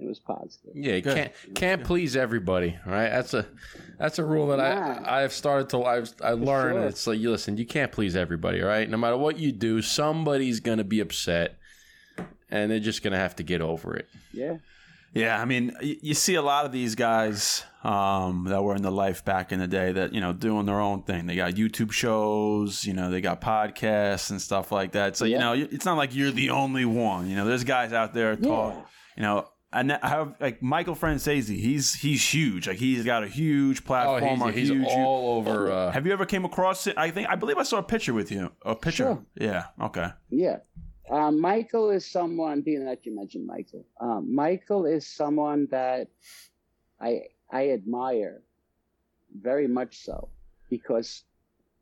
it 0.00 0.06
was 0.06 0.18
positive. 0.18 0.72
Yeah, 0.74 0.94
you 0.94 1.02
can't 1.02 1.32
can't 1.54 1.84
please 1.84 2.16
everybody, 2.16 2.78
right? 2.86 3.10
That's 3.10 3.34
a 3.34 3.46
that's 3.98 4.18
a 4.18 4.24
rule 4.24 4.48
that 4.48 4.56
Nah. 4.58 5.08
I 5.08 5.22
I've 5.24 5.32
started 5.32 5.68
to 5.70 5.82
I've 5.84 6.12
I 6.22 6.30
learned. 6.32 6.76
sure. 6.78 6.86
It's 6.86 7.06
like 7.06 7.18
you 7.18 7.30
listen, 7.30 7.56
you 7.56 7.66
can't 7.66 7.92
please 7.92 8.16
everybody, 8.16 8.60
right? 8.60 8.88
No 8.88 8.96
matter 8.96 9.16
what 9.16 9.38
you 9.38 9.52
do, 9.52 9.82
somebody's 9.82 10.60
gonna 10.60 10.84
be 10.84 11.00
upset, 11.00 11.58
and 12.50 12.70
they're 12.70 12.80
just 12.80 13.02
gonna 13.02 13.18
have 13.18 13.36
to 13.36 13.42
get 13.42 13.60
over 13.60 13.96
it. 13.96 14.08
Yeah. 14.32 14.56
Yeah, 15.12 15.42
I 15.42 15.44
mean, 15.44 15.72
you 15.80 16.14
see 16.14 16.36
a 16.36 16.42
lot 16.42 16.66
of 16.66 16.70
these 16.70 16.94
guys 16.94 17.64
um, 17.82 18.44
that 18.48 18.62
were 18.62 18.76
in 18.76 18.82
the 18.82 18.92
life 18.92 19.24
back 19.24 19.50
in 19.50 19.58
the 19.58 19.66
day 19.66 19.90
that 19.90 20.12
you 20.14 20.20
know 20.20 20.32
doing 20.32 20.66
their 20.66 20.78
own 20.78 21.02
thing. 21.02 21.26
They 21.26 21.34
got 21.34 21.54
YouTube 21.54 21.90
shows, 21.90 22.84
you 22.84 22.92
know, 22.92 23.10
they 23.10 23.20
got 23.20 23.40
podcasts 23.40 24.30
and 24.30 24.40
stuff 24.40 24.70
like 24.70 24.92
that. 24.92 25.16
So 25.16 25.24
you 25.24 25.38
know, 25.38 25.52
it's 25.52 25.84
not 25.84 25.96
like 25.96 26.14
you're 26.14 26.30
the 26.30 26.50
only 26.50 26.84
one. 26.84 27.28
You 27.28 27.34
know, 27.34 27.44
there's 27.44 27.64
guys 27.64 27.92
out 27.92 28.14
there 28.14 28.36
talk. 28.36 28.74
Yeah. 28.76 28.82
You 29.16 29.22
know, 29.24 29.48
and 29.72 29.92
I 29.92 30.08
have 30.08 30.34
like 30.40 30.62
Michael 30.62 30.96
Franzese. 30.96 31.48
He's 31.48 31.94
he's 31.94 32.22
huge. 32.34 32.66
Like 32.68 32.78
he's 32.78 33.04
got 33.04 33.22
a 33.22 33.28
huge 33.28 33.80
Oh, 33.82 33.86
platform. 33.86 34.42
a 34.42 34.52
he's, 34.52 34.68
he's 34.68 34.78
huge, 34.78 34.88
all 34.88 35.38
over. 35.38 35.70
Uh, 35.70 35.90
Have 35.92 36.06
you 36.06 36.12
ever 36.12 36.26
came 36.26 36.44
across 36.44 36.86
it? 36.86 36.94
I 36.96 37.10
think 37.10 37.28
I 37.28 37.36
believe 37.36 37.58
I 37.58 37.62
saw 37.62 37.78
a 37.78 37.82
picture 37.82 38.12
with 38.14 38.30
you. 38.32 38.50
A 38.64 38.74
picture. 38.74 39.04
Sure. 39.04 39.24
Yeah. 39.34 39.66
Okay. 39.80 40.08
Yeah. 40.30 40.58
Um, 41.10 41.40
Michael 41.40 41.90
is 41.90 42.06
someone, 42.06 42.60
being 42.60 42.84
that 42.84 43.04
you 43.04 43.14
mentioned 43.14 43.44
Michael, 43.46 43.84
um, 44.00 44.32
Michael 44.32 44.86
is 44.86 45.06
someone 45.06 45.66
that 45.70 46.08
I 47.00 47.22
I 47.50 47.70
admire 47.70 48.42
very 49.40 49.66
much 49.68 50.04
so 50.04 50.28
because 50.68 51.24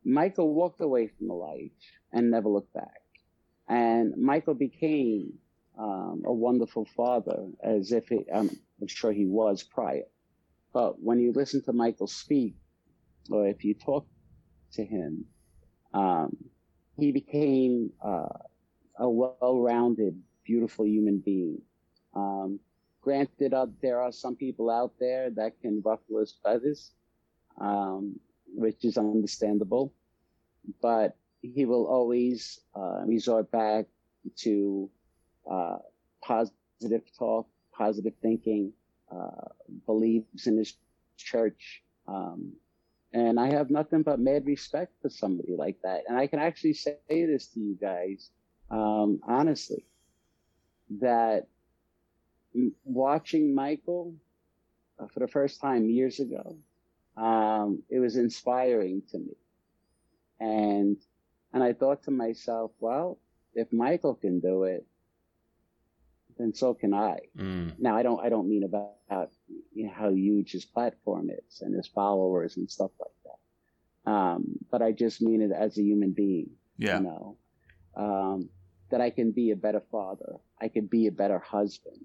Michael 0.03 0.53
walked 0.53 0.81
away 0.81 1.07
from 1.07 1.27
the 1.27 1.33
life 1.33 1.71
and 2.13 2.31
never 2.31 2.49
looked 2.49 2.73
back. 2.73 3.01
And 3.67 4.15
Michael 4.17 4.55
became 4.55 5.33
um, 5.79 6.23
a 6.25 6.33
wonderful 6.33 6.85
father 6.85 7.47
as 7.63 7.91
if 7.91 8.11
um, 8.33 8.49
I'm 8.81 8.87
sure 8.87 9.11
he 9.11 9.25
was 9.25 9.63
prior. 9.63 10.03
But 10.73 11.01
when 11.01 11.19
you 11.19 11.31
listen 11.31 11.63
to 11.63 11.73
Michael 11.73 12.07
speak, 12.07 12.55
or 13.31 13.47
if 13.47 13.63
you 13.63 13.73
talk 13.73 14.05
to 14.73 14.83
him, 14.83 15.25
um, 15.93 16.35
he 16.97 17.11
became 17.11 17.91
uh, 18.03 18.27
a 18.97 19.09
well-rounded, 19.09 20.21
beautiful 20.45 20.85
human 20.85 21.19
being. 21.19 21.61
Um, 22.13 22.59
granted, 23.01 23.53
uh, 23.53 23.67
there 23.81 24.01
are 24.01 24.11
some 24.11 24.35
people 24.35 24.69
out 24.69 24.93
there 24.99 25.29
that 25.31 25.61
can 25.61 25.81
ruffle 25.83 26.19
his 26.19 26.35
feathers, 26.43 26.91
um, 27.59 28.19
which 28.53 28.83
is 28.83 28.97
understandable, 28.97 29.93
but 30.81 31.15
he 31.41 31.65
will 31.65 31.87
always 31.87 32.59
uh, 32.75 33.03
resort 33.05 33.49
back 33.49 33.85
to 34.35 34.89
uh, 35.49 35.77
positive 36.21 37.03
talk, 37.17 37.47
positive 37.73 38.13
thinking, 38.21 38.71
uh, 39.11 39.47
believes 39.85 40.47
in 40.47 40.57
his 40.57 40.75
church. 41.17 41.83
Um, 42.07 42.53
and 43.13 43.39
I 43.39 43.51
have 43.51 43.71
nothing 43.71 44.03
but 44.03 44.19
mad 44.19 44.45
respect 44.45 44.93
for 45.01 45.09
somebody 45.09 45.55
like 45.55 45.77
that. 45.83 46.03
And 46.07 46.17
I 46.17 46.27
can 46.27 46.39
actually 46.39 46.73
say 46.73 46.97
this 47.09 47.47
to 47.47 47.59
you 47.59 47.75
guys, 47.81 48.29
um, 48.69 49.19
honestly, 49.27 49.85
that 51.01 51.47
watching 52.83 53.55
Michael 53.55 54.13
uh, 54.99 55.07
for 55.07 55.19
the 55.21 55.27
first 55.27 55.59
time 55.59 55.89
years 55.89 56.19
ago, 56.19 56.57
um, 57.17 57.81
it 57.89 57.99
was 57.99 58.15
inspiring 58.15 59.01
to 59.11 59.17
me. 59.17 59.35
And, 60.39 60.97
and 61.53 61.63
I 61.63 61.73
thought 61.73 62.03
to 62.03 62.11
myself, 62.11 62.71
well, 62.79 63.17
if 63.55 63.73
Michael 63.73 64.15
can 64.15 64.39
do 64.39 64.63
it, 64.63 64.85
then 66.39 66.53
so 66.53 66.73
can 66.73 66.93
I. 66.93 67.19
Mm. 67.37 67.77
Now, 67.77 67.95
I 67.97 68.01
don't, 68.01 68.23
I 68.25 68.29
don't 68.29 68.49
mean 68.49 68.63
about, 68.63 69.29
you 69.73 69.85
know, 69.85 69.93
how 69.93 70.09
huge 70.09 70.53
his 70.53 70.65
platform 70.65 71.29
is 71.29 71.61
and 71.61 71.75
his 71.75 71.87
followers 71.87 72.57
and 72.57 72.71
stuff 72.71 72.91
like 72.99 73.11
that. 73.25 74.11
Um, 74.11 74.57
but 74.71 74.81
I 74.81 74.91
just 74.93 75.21
mean 75.21 75.41
it 75.41 75.51
as 75.51 75.77
a 75.77 75.83
human 75.83 76.11
being, 76.11 76.49
Yeah. 76.77 76.97
you 76.97 77.03
know, 77.03 77.37
um, 77.95 78.49
that 78.89 79.01
I 79.01 79.09
can 79.11 79.31
be 79.31 79.51
a 79.51 79.55
better 79.55 79.83
father. 79.91 80.37
I 80.59 80.69
can 80.69 80.87
be 80.87 81.07
a 81.07 81.11
better 81.11 81.39
husband. 81.39 81.99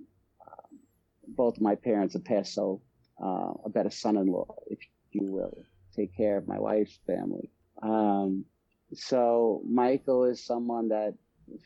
Um, 0.47 0.81
both 1.29 1.61
my 1.61 1.77
parents 1.77 2.15
have 2.15 2.25
passed, 2.25 2.55
so 2.55 2.83
uh, 3.23 3.53
a 3.65 3.71
better 3.71 3.91
son-in-law, 3.91 4.55
if 4.67 4.81
you 5.13 5.31
will, 5.31 5.57
take 5.97 6.15
care 6.17 6.37
of 6.37 6.49
my 6.49 6.59
wife's 6.59 6.99
family. 7.07 7.51
Um, 7.83 8.45
so 8.93 9.63
Michael 9.67 10.25
is 10.25 10.45
someone 10.45 10.89
that, 10.89 11.15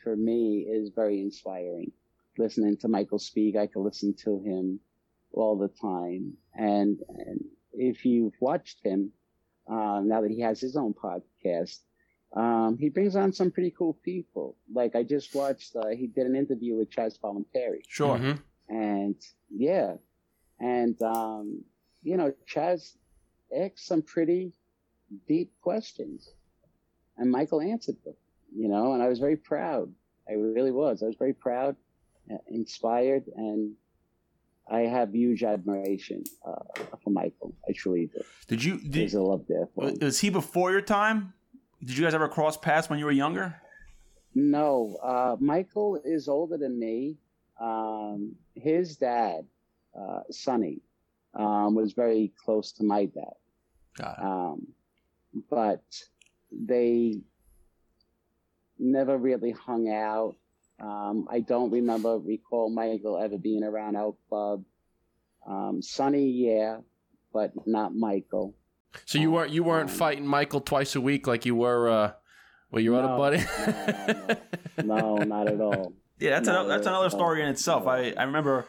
for 0.03 0.15
me, 0.15 0.59
is 0.69 0.91
very 0.95 1.19
inspiring. 1.21 1.91
Listening 2.39 2.77
to 2.77 2.87
Michael 2.87 3.19
speak, 3.19 3.55
I 3.57 3.67
could 3.67 3.81
listen 3.81 4.15
to 4.23 4.39
him 4.39 4.79
all 5.33 5.57
the 5.57 5.67
time. 5.67 6.33
And, 6.55 6.97
and 7.09 7.39
if 7.73 8.05
you've 8.05 8.33
watched 8.39 8.79
him, 8.83 9.11
uh, 9.69 9.99
now 10.03 10.21
that 10.21 10.31
he 10.31 10.41
has 10.41 10.59
his 10.59 10.75
own 10.75 10.93
podcast, 10.93 11.79
um, 12.35 12.77
he 12.79 12.89
brings 12.89 13.15
on 13.15 13.33
some 13.33 13.51
pretty 13.51 13.73
cool 13.77 13.97
people. 14.03 14.55
Like 14.73 14.95
I 14.95 15.03
just 15.03 15.35
watched, 15.35 15.75
uh, 15.75 15.89
he 15.89 16.07
did 16.07 16.25
an 16.27 16.35
interview 16.35 16.75
with 16.77 16.89
Chaz 16.89 17.19
Palminteri. 17.19 17.81
Sure. 17.87 18.17
Mhm. 18.17 18.39
And 18.69 19.15
yeah, 19.49 19.95
and 20.59 20.99
um, 21.01 21.63
you 22.03 22.17
know, 22.17 22.31
Chaz 22.51 22.95
asked 23.55 23.85
some 23.87 24.03
pretty 24.03 24.53
deep 25.27 25.51
questions, 25.61 26.29
and 27.17 27.31
Michael 27.31 27.61
answered 27.61 27.97
them. 28.05 28.13
You 28.55 28.67
know, 28.67 28.93
and 28.93 29.01
I 29.01 29.07
was 29.09 29.19
very 29.19 29.37
proud. 29.37 29.91
I 30.29 30.33
really 30.33 30.71
was. 30.71 31.01
I 31.01 31.07
was 31.07 31.15
very 31.17 31.33
proud, 31.33 31.75
inspired, 32.47 33.23
and 33.35 33.73
I 34.69 34.81
have 34.81 35.13
huge 35.13 35.43
admiration 35.43 36.23
uh, 36.45 36.83
for 37.03 37.09
Michael. 37.09 37.55
I 37.67 37.71
truly 37.73 38.07
do. 38.07 38.21
Did 38.47 38.63
you? 38.63 38.79
There's 38.83 39.11
Did, 39.11 39.17
a 39.17 39.23
love 39.23 39.45
there 39.47 39.67
was 39.75 40.19
he 40.19 40.29
before 40.29 40.71
your 40.71 40.81
time? 40.81 41.33
Did 41.83 41.97
you 41.97 42.03
guys 42.03 42.13
ever 42.13 42.27
cross 42.27 42.57
paths 42.57 42.89
when 42.89 42.99
you 42.99 43.05
were 43.05 43.11
younger? 43.11 43.61
No, 44.35 44.97
uh, 45.01 45.37
Michael 45.39 45.99
is 46.03 46.27
older 46.27 46.57
than 46.57 46.79
me. 46.79 47.17
Um, 47.59 48.35
his 48.55 48.97
dad, 48.97 49.45
uh, 49.99 50.21
Sonny, 50.29 50.81
um, 51.33 51.75
was 51.75 51.93
very 51.93 52.31
close 52.43 52.71
to 52.73 52.83
my 52.83 53.05
dad. 53.05 53.33
Got 53.97 54.17
it. 54.17 54.23
Um, 54.23 54.67
but 55.49 55.83
they 56.51 57.21
never 58.77 59.17
really 59.17 59.51
hung 59.51 59.89
out. 59.89 60.35
Um, 60.81 61.27
I 61.29 61.39
don't 61.41 61.71
remember 61.71 62.17
recall 62.17 62.69
Michael 62.69 63.17
ever 63.21 63.37
being 63.37 63.63
around 63.63 63.95
our 63.95 64.15
club. 64.29 64.63
Um, 65.47 65.81
Sonny, 65.81 66.29
yeah, 66.29 66.77
but 67.33 67.51
not 67.65 67.95
Michael. 67.95 68.55
So 69.05 69.19
you 69.19 69.31
weren't 69.31 69.51
you 69.51 69.63
weren't 69.63 69.89
Um, 69.89 69.95
fighting 69.95 70.25
Michael 70.27 70.61
twice 70.61 70.95
a 70.95 71.01
week 71.01 71.27
like 71.27 71.45
you 71.45 71.55
were 71.55 71.89
uh, 71.89 72.11
with 72.71 72.83
your 72.83 72.95
other 72.99 73.09
No, 73.09 73.17
buddy. 73.17 73.43
No, 74.83 75.17
not 75.17 75.47
at 75.47 75.61
all. 75.61 75.93
Yeah, 76.21 76.31
that's 76.31 76.49
another, 76.49 76.67
that's 76.67 76.85
another 76.85 77.09
story 77.09 77.41
in 77.41 77.47
itself. 77.47 77.87
I, 77.87 78.11
I 78.11 78.23
remember, 78.23 78.65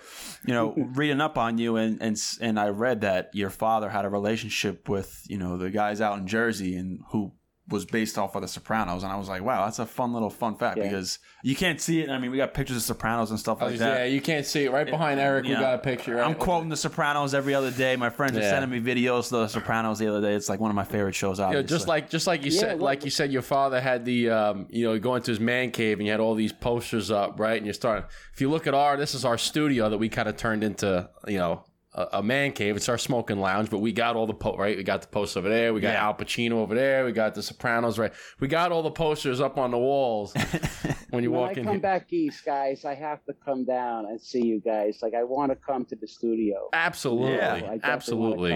you 0.46 0.54
know, 0.54 0.72
reading 0.94 1.20
up 1.20 1.36
on 1.36 1.58
you 1.58 1.74
and, 1.74 2.00
and 2.00 2.16
and 2.40 2.60
I 2.60 2.68
read 2.68 3.00
that 3.00 3.30
your 3.34 3.50
father 3.50 3.90
had 3.90 4.04
a 4.04 4.08
relationship 4.08 4.88
with 4.88 5.24
you 5.28 5.36
know 5.36 5.56
the 5.56 5.68
guys 5.68 6.00
out 6.00 6.16
in 6.16 6.28
Jersey 6.28 6.76
and 6.76 7.00
who 7.10 7.32
was 7.70 7.84
based 7.86 8.18
off 8.18 8.34
of 8.34 8.42
The 8.42 8.48
Sopranos, 8.48 9.02
and 9.05 9.12
I 9.12 9.16
was 9.16 9.28
like, 9.28 9.42
wow, 9.42 9.64
that's 9.64 9.78
a 9.78 9.86
fun 9.86 10.12
little 10.12 10.28
fun 10.30 10.56
fact 10.56 10.76
Yeah. 10.76 10.84
because 10.84 11.18
you 11.42 11.55
can't 11.56 11.80
see 11.80 12.01
it. 12.02 12.10
I 12.10 12.18
mean, 12.18 12.30
we 12.30 12.36
got 12.36 12.52
pictures 12.52 12.76
of 12.76 12.82
Sopranos 12.82 13.30
and 13.30 13.38
stuff 13.38 13.60
like 13.62 13.72
yeah, 13.72 13.78
that. 13.78 13.98
Yeah, 14.01 14.05
you 14.06 14.20
can't 14.20 14.44
see 14.44 14.64
it 14.64 14.72
right 14.72 14.86
behind 14.86 15.18
Eric. 15.20 15.44
We 15.44 15.52
Yeah. 15.52 15.60
got 15.60 15.74
a 15.74 15.78
picture. 15.78 16.16
Right? 16.16 16.26
I'm 16.26 16.34
quoting 16.34 16.68
The 16.68 16.76
Sopranos 16.76 17.32
every 17.32 17.55
other 17.55 17.70
day. 17.70 17.97
My 17.97 18.10
friends 18.10 18.36
are 18.36 18.42
sending 18.42 18.70
me 18.70 18.80
videos 18.80 19.26
of 19.32 19.40
The 19.40 19.48
Sopranos 19.48 19.98
the 19.98 20.09
other 20.09 20.20
day. 20.20 20.34
It's 20.34 20.48
like 20.48 20.60
one 20.60 20.70
of 20.70 20.74
my 20.74 20.84
favorite 20.84 21.14
shows. 21.14 21.38
You 21.38 21.42
know, 21.44 21.48
Obviously, 21.51 21.68
just 21.76 21.88
like 21.88 22.10
just 22.10 22.26
like 22.26 22.44
you 22.44 22.51
Yeah, 22.51 22.60
said, 22.60 22.72
what- 22.80 22.84
like 22.86 23.05
you 23.05 23.10
said, 23.10 23.32
your 23.32 23.42
father 23.42 23.80
had 23.80 24.05
the 24.05 24.30
um, 24.30 24.66
you 24.68 24.84
know, 24.84 24.98
go 24.98 25.14
into 25.14 25.30
his 25.30 25.40
man 25.40 25.70
cave 25.70 25.98
and 25.98 26.06
you 26.06 26.10
had 26.12 26.20
all 26.20 26.34
these 26.34 26.52
posters 26.52 27.10
up, 27.10 27.38
right? 27.38 27.56
And 27.56 27.66
you're 27.66 27.72
starting. 27.72 28.05
If 28.34 28.40
you 28.40 28.51
look 28.51 28.66
at 28.66 28.74
our, 28.74 28.97
this 28.97 29.14
is 29.14 29.24
our 29.24 29.38
studio 29.38 29.88
that 29.90 29.98
we 29.98 30.09
kind 30.09 30.28
of 30.28 30.36
turned 30.36 30.64
into, 30.64 31.09
you 31.28 31.38
know, 31.38 31.64
a, 31.94 32.06
a 32.14 32.22
man 32.22 32.52
cave. 32.52 32.76
It's 32.76 32.88
our 32.88 32.98
smoking 32.98 33.40
lounge, 33.40 33.70
but 33.70 33.78
we 33.78 33.92
got 33.92 34.16
all 34.16 34.26
the 34.26 34.34
po- 34.34 34.56
right. 34.56 34.76
We 34.76 34.82
got 34.82 35.02
the 35.02 35.08
posters 35.08 35.36
over 35.38 35.48
there. 35.48 35.72
We 35.74 35.80
got 35.80 35.92
Yeah. 35.94 36.04
Al 36.04 36.14
Pacino 36.14 36.52
over 36.52 36.74
there. 36.74 37.04
We 37.04 37.12
got 37.12 37.34
the 37.34 37.42
Sopranos, 37.42 37.98
right? 37.98 38.12
We 38.38 38.48
got 38.48 38.70
all 38.72 38.82
the 38.82 38.90
posters 38.90 39.40
up 39.40 39.58
on 39.58 39.70
the 39.70 39.78
walls 39.78 40.32
when 41.10 41.22
you 41.24 41.30
when 41.30 41.40
walk 41.40 41.50
I 41.56 41.60
in. 41.60 41.64
come 41.64 41.72
here. 41.74 41.80
back 41.80 42.12
east, 42.12 42.44
guys, 42.44 42.84
I 42.84 42.94
have 42.94 43.24
to 43.26 43.32
come 43.44 43.64
down 43.64 44.06
and 44.06 44.20
see 44.20 44.44
you 44.44 44.60
guys. 44.60 45.00
Like 45.02 45.14
I 45.14 45.24
want 45.24 45.50
to 45.52 45.56
come 45.56 45.84
to 45.86 45.96
the 45.96 46.06
studio. 46.06 46.68
Absolutely, 46.72 47.34
Yeah, 47.36 47.54
I 47.72 47.80
absolutely. 47.82 48.52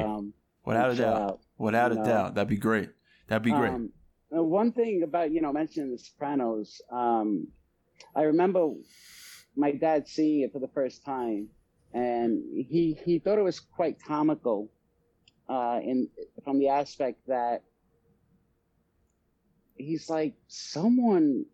without 0.64 0.90
a 0.92 0.94
doubt, 0.94 1.20
out. 1.22 1.40
without 1.58 1.92
a 1.92 1.96
know. 1.96 2.04
doubt, 2.04 2.34
that'd 2.34 2.48
be 2.48 2.56
great. 2.56 2.90
That'd 3.26 3.42
be 3.42 3.50
great. 3.52 3.72
Um, 3.72 3.90
one 4.30 4.72
thing 4.72 5.02
about 5.04 5.30
you 5.32 5.40
know 5.40 5.52
mentioning 5.52 5.90
The 5.92 5.98
Sopranos, 5.98 6.80
um, 6.92 7.48
I 8.16 8.22
remember 8.22 8.68
my 9.56 9.72
dad 9.72 10.08
seeing 10.08 10.40
it 10.42 10.52
for 10.52 10.58
the 10.58 10.68
first 10.74 11.04
time, 11.04 11.48
and 11.94 12.42
he 12.52 12.98
he 13.04 13.18
thought 13.20 13.38
it 13.38 13.42
was 13.42 13.60
quite 13.60 14.02
comical, 14.02 14.68
uh, 15.48 15.80
in 15.82 16.10
from 16.44 16.58
the 16.58 16.68
aspect 16.68 17.26
that 17.28 17.62
he's 19.76 20.10
like 20.10 20.34
someone 20.48 21.46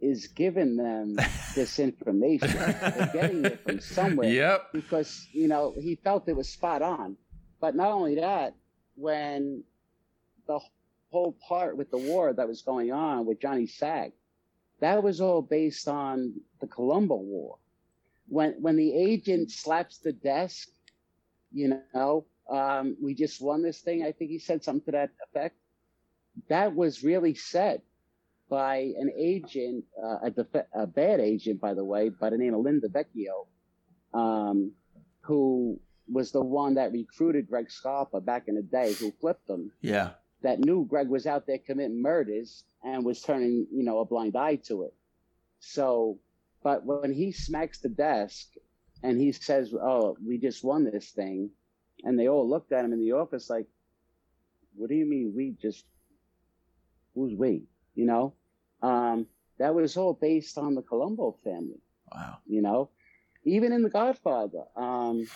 is 0.00 0.28
giving 0.28 0.76
them 0.76 1.16
this 1.54 1.78
information. 1.88 2.48
They're 2.52 3.10
getting 3.12 3.44
it 3.44 3.60
from 3.64 3.80
somewhere 3.80 4.28
Yep. 4.30 4.72
because 4.72 5.26
you 5.32 5.48
know 5.48 5.74
he 5.76 5.96
felt 5.96 6.28
it 6.28 6.36
was 6.36 6.48
spot 6.48 6.82
on. 6.82 7.16
But 7.60 7.74
not 7.74 7.90
only 7.90 8.16
that, 8.16 8.54
when 8.94 9.64
the 10.46 10.60
whole 11.10 11.36
part 11.48 11.76
with 11.76 11.90
the 11.90 11.96
war 11.98 12.32
that 12.32 12.46
was 12.46 12.62
going 12.62 12.92
on 12.92 13.24
with 13.26 13.40
Johnny 13.40 13.66
Sack, 13.66 14.12
that 14.80 15.02
was 15.02 15.20
all 15.20 15.40
based 15.42 15.88
on 15.88 16.34
the 16.60 16.66
Colombo 16.66 17.16
War. 17.16 17.56
When 18.28 18.54
when 18.60 18.76
the 18.76 18.92
agent 18.94 19.50
slaps 19.50 19.98
the 19.98 20.12
desk, 20.12 20.68
you 21.52 21.80
know, 21.94 22.26
um, 22.50 22.96
we 23.02 23.14
just 23.14 23.40
won 23.40 23.62
this 23.62 23.80
thing. 23.80 24.04
I 24.04 24.12
think 24.12 24.30
he 24.30 24.38
said 24.38 24.62
something 24.62 24.84
to 24.86 24.90
that 24.92 25.10
effect. 25.28 25.56
That 26.48 26.74
was 26.74 27.02
really 27.02 27.34
said 27.34 27.82
by 28.48 28.92
an 28.98 29.10
agent, 29.16 29.84
uh, 30.02 30.18
a, 30.24 30.30
def- 30.30 30.66
a 30.72 30.86
bad 30.86 31.20
agent, 31.20 31.60
by 31.60 31.74
the 31.74 31.84
way, 31.84 32.08
by 32.08 32.30
the 32.30 32.38
name 32.38 32.54
of 32.54 32.60
Lin 32.60 32.80
DeVecchio, 32.80 33.46
um, 34.14 34.72
who 35.20 35.80
was 36.08 36.30
the 36.30 36.40
one 36.40 36.74
that 36.74 36.92
recruited 36.92 37.48
Greg 37.48 37.70
Scarpa 37.70 38.20
back 38.20 38.44
in 38.46 38.54
the 38.54 38.62
day, 38.62 38.92
who 38.94 39.10
flipped 39.20 39.48
him, 39.48 39.72
yeah, 39.80 40.10
that 40.42 40.60
knew 40.60 40.84
Greg 40.84 41.08
was 41.08 41.26
out 41.26 41.46
there 41.46 41.58
committing 41.58 42.00
murders 42.00 42.64
and 42.84 43.04
was 43.04 43.20
turning, 43.20 43.66
you 43.72 43.82
know, 43.82 43.98
a 43.98 44.04
blind 44.04 44.36
eye 44.36 44.56
to 44.66 44.82
it. 44.82 44.94
So, 45.58 46.18
but 46.66 46.84
when 46.84 47.12
he 47.12 47.30
smacks 47.30 47.78
the 47.78 47.88
desk 47.88 48.46
and 49.02 49.20
he 49.20 49.30
says, 49.30 49.72
"Oh, 49.74 50.16
we 50.26 50.38
just 50.38 50.64
won 50.64 50.82
this 50.84 51.10
thing," 51.12 51.50
and 52.04 52.18
they 52.18 52.28
all 52.28 52.48
looked 52.48 52.72
at 52.72 52.84
him 52.84 52.92
in 52.92 53.00
the 53.00 53.12
office 53.12 53.48
like, 53.48 53.68
"What 54.74 54.88
do 54.90 54.96
you 54.96 55.06
mean 55.06 55.32
we 55.36 55.46
just? 55.62 55.84
Who's 57.14 57.34
we?" 57.34 57.68
You 57.94 58.06
know, 58.06 58.34
um, 58.82 59.26
that 59.58 59.74
was 59.74 59.96
all 59.96 60.14
based 60.14 60.58
on 60.58 60.74
the 60.74 60.82
Colombo 60.82 61.38
family 61.44 61.80
wow. 62.12 62.38
you 62.46 62.62
know 62.62 62.90
even 63.44 63.72
in 63.72 63.82
the 63.82 63.90
godfather 63.90 64.64
um 64.76 65.26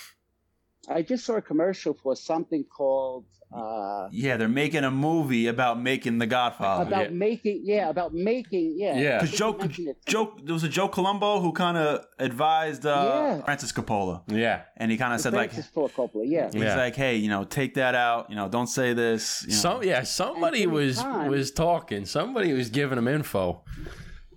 i 0.88 1.02
just 1.02 1.24
saw 1.26 1.34
a 1.36 1.42
commercial 1.42 1.92
for 1.94 2.16
something 2.16 2.64
called 2.64 3.24
uh 3.52 4.08
Yeah, 4.12 4.36
they're 4.38 4.48
making 4.64 4.84
a 4.84 4.90
movie 4.92 5.46
about 5.48 5.80
making 5.80 6.18
The 6.18 6.26
Godfather. 6.26 6.86
about 6.88 7.06
yeah. 7.10 7.16
making 7.28 7.62
yeah 7.64 7.88
about 7.90 8.14
making 8.14 8.76
yeah 8.78 8.96
Yeah. 8.96 9.18
Because 9.20 9.30
think 9.30 9.38
Joe, 9.40 9.52
you 9.52 9.58
mentioned 9.58 9.88
it. 9.88 9.96
Joe, 10.06 10.24
there 10.44 10.52
was 10.54 10.62
a 10.62 10.68
Joe 10.68 10.88
Colombo 10.88 11.40
who 11.40 11.50
kind 11.52 11.76
of 11.76 12.04
advised 12.20 12.86
uh, 12.86 12.90
Yeah. 12.90 13.42
Francis 13.44 13.72
Coppola, 13.72 14.22
Yeah. 14.28 14.62
and 14.76 14.90
he 14.92 14.96
kind 14.96 15.12
of 15.14 15.20
said 15.20 15.32
like, 15.34 15.50
Francis 15.50 15.70
Ford 15.74 15.92
Coppola, 15.92 16.24
yeah 16.36 16.46
he's 16.52 16.62
Yeah. 16.62 16.76
like, 16.76 16.94
hey, 16.94 17.16
you 17.16 17.28
know, 17.28 17.42
take 17.44 17.74
that 17.74 17.94
out, 17.96 18.30
you 18.30 18.36
know, 18.36 18.48
don't 18.48 18.68
say 18.68 18.94
this. 18.94 19.42
You 19.42 19.48
know. 19.50 19.56
Some 19.64 19.82
yeah, 19.82 20.02
somebody 20.04 20.66
was 20.68 20.98
Caan- 21.02 21.28
was 21.28 21.50
talking. 21.50 22.06
Somebody 22.06 22.52
was 22.52 22.70
giving 22.70 22.98
him 22.98 23.08
info. 23.08 23.64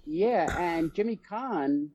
yeah 0.06 0.45
and 0.60 0.94
jimmy 0.95 1.20
Caan, 1.30 1.90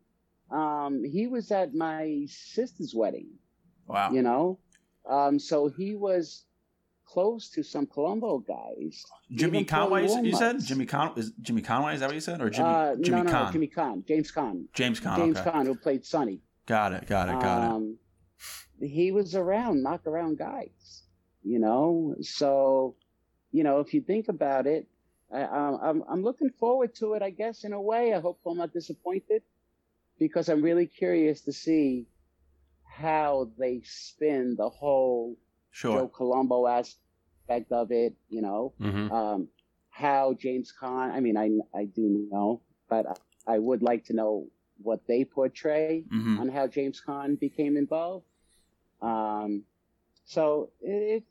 um 0.51 1.03
he 1.05 1.27
was 1.27 1.51
at 1.51 1.75
my 1.75 2.27
sister's 2.29 2.95
wedding 2.95 3.29
wow. 3.89 4.11
you 4.13 4.23
know 4.23 4.59
um 5.09 5.39
so 5.39 5.69
he 5.69 5.95
was 5.95 6.45
close 7.07 7.49
to 7.49 7.63
some 7.63 7.87
colombo 7.87 8.39
guys 8.39 9.05
Jimmy 9.31 9.65
Conway, 9.65 10.03
you 10.03 10.09
said- 10.09 10.27
you 10.27 10.37
said 10.37 10.61
Jimmy 10.65 10.87
Con 10.87 11.13
is 11.17 11.33
Jimmy 11.41 11.63
Conway. 11.63 11.95
Is 11.95 12.01
that 12.01 12.07
what 12.07 12.15
you 12.15 12.21
said, 12.21 12.41
or 12.41 12.51
Jimmy 12.51 12.69
uh, 12.69 12.95
Jimmy 12.97 13.19
no, 13.19 13.23
no, 13.25 13.31
Caan? 13.31 13.47
no, 13.47 13.53
Jimmy 13.53 13.69
Caan, 13.69 14.07
James 14.07 14.33
Caan, 14.33 14.65
James 14.75 15.01
Conn. 15.01 15.17
James 15.17 15.39
okay. 15.39 15.51
Caan, 15.51 15.67
who 15.67 15.75
played 15.75 16.05
Sonny. 16.05 16.41
Got 16.67 16.93
it. 16.93 17.07
Got 17.07 17.29
it. 17.29 17.41
Got 17.41 17.65
it. 17.65 17.71
Um, 17.71 17.99
he 18.81 19.11
was 19.11 19.35
around, 19.35 19.83
knock 19.83 20.07
around 20.07 20.39
guys, 20.39 21.03
you 21.43 21.59
know. 21.59 22.15
So, 22.21 22.95
you 23.53 23.65
know, 23.65 23.81
if 23.81 23.95
you 23.95 24.01
think 24.03 24.29
about 24.29 24.67
it, 24.67 24.87
I, 25.33 25.41
I'm 25.45 26.05
I'm 26.09 26.23
looking 26.23 26.51
forward 26.51 26.95
to 26.97 27.15
it. 27.15 27.23
I 27.23 27.31
guess 27.31 27.65
in 27.65 27.73
a 27.73 27.81
way, 27.81 28.15
I 28.15 28.21
hope 28.21 28.41
I'm 28.47 28.59
not 28.59 28.73
disappointed 28.73 29.43
because 30.19 30.49
I'm 30.49 30.63
really 30.63 30.87
curious 30.87 31.43
to 31.43 31.53
see 31.53 32.07
how 32.99 33.49
they 33.59 33.81
spin 33.85 34.57
the 34.57 34.69
whole 34.69 35.37
Sure. 35.71 35.99
Joe 36.01 36.09
Colombo 36.09 36.67
aspect 36.67 37.71
of 37.71 37.93
it. 37.93 38.15
You 38.29 38.43
know, 38.43 38.73
hmm 38.79 39.11
um, 39.13 39.49
how 39.91 40.35
James 40.35 40.73
Caan. 40.79 41.11
I 41.13 41.21
mean, 41.21 41.37
I 41.37 41.47
I 41.83 41.85
do 41.85 42.05
know, 42.31 42.61
but 42.89 43.07
I, 43.47 43.55
I 43.55 43.59
would 43.59 43.83
like 43.83 44.05
to 44.07 44.13
know 44.15 44.33
what 44.83 45.01
they 45.07 45.25
portray 45.25 46.05
hmm 46.11 46.39
on 46.41 46.49
how 46.49 46.67
James 46.67 47.01
Caan 47.05 47.39
became 47.39 47.77
involved. 47.77 48.25
Um, 49.01 49.63
so 50.25 50.71
it, 50.81 51.23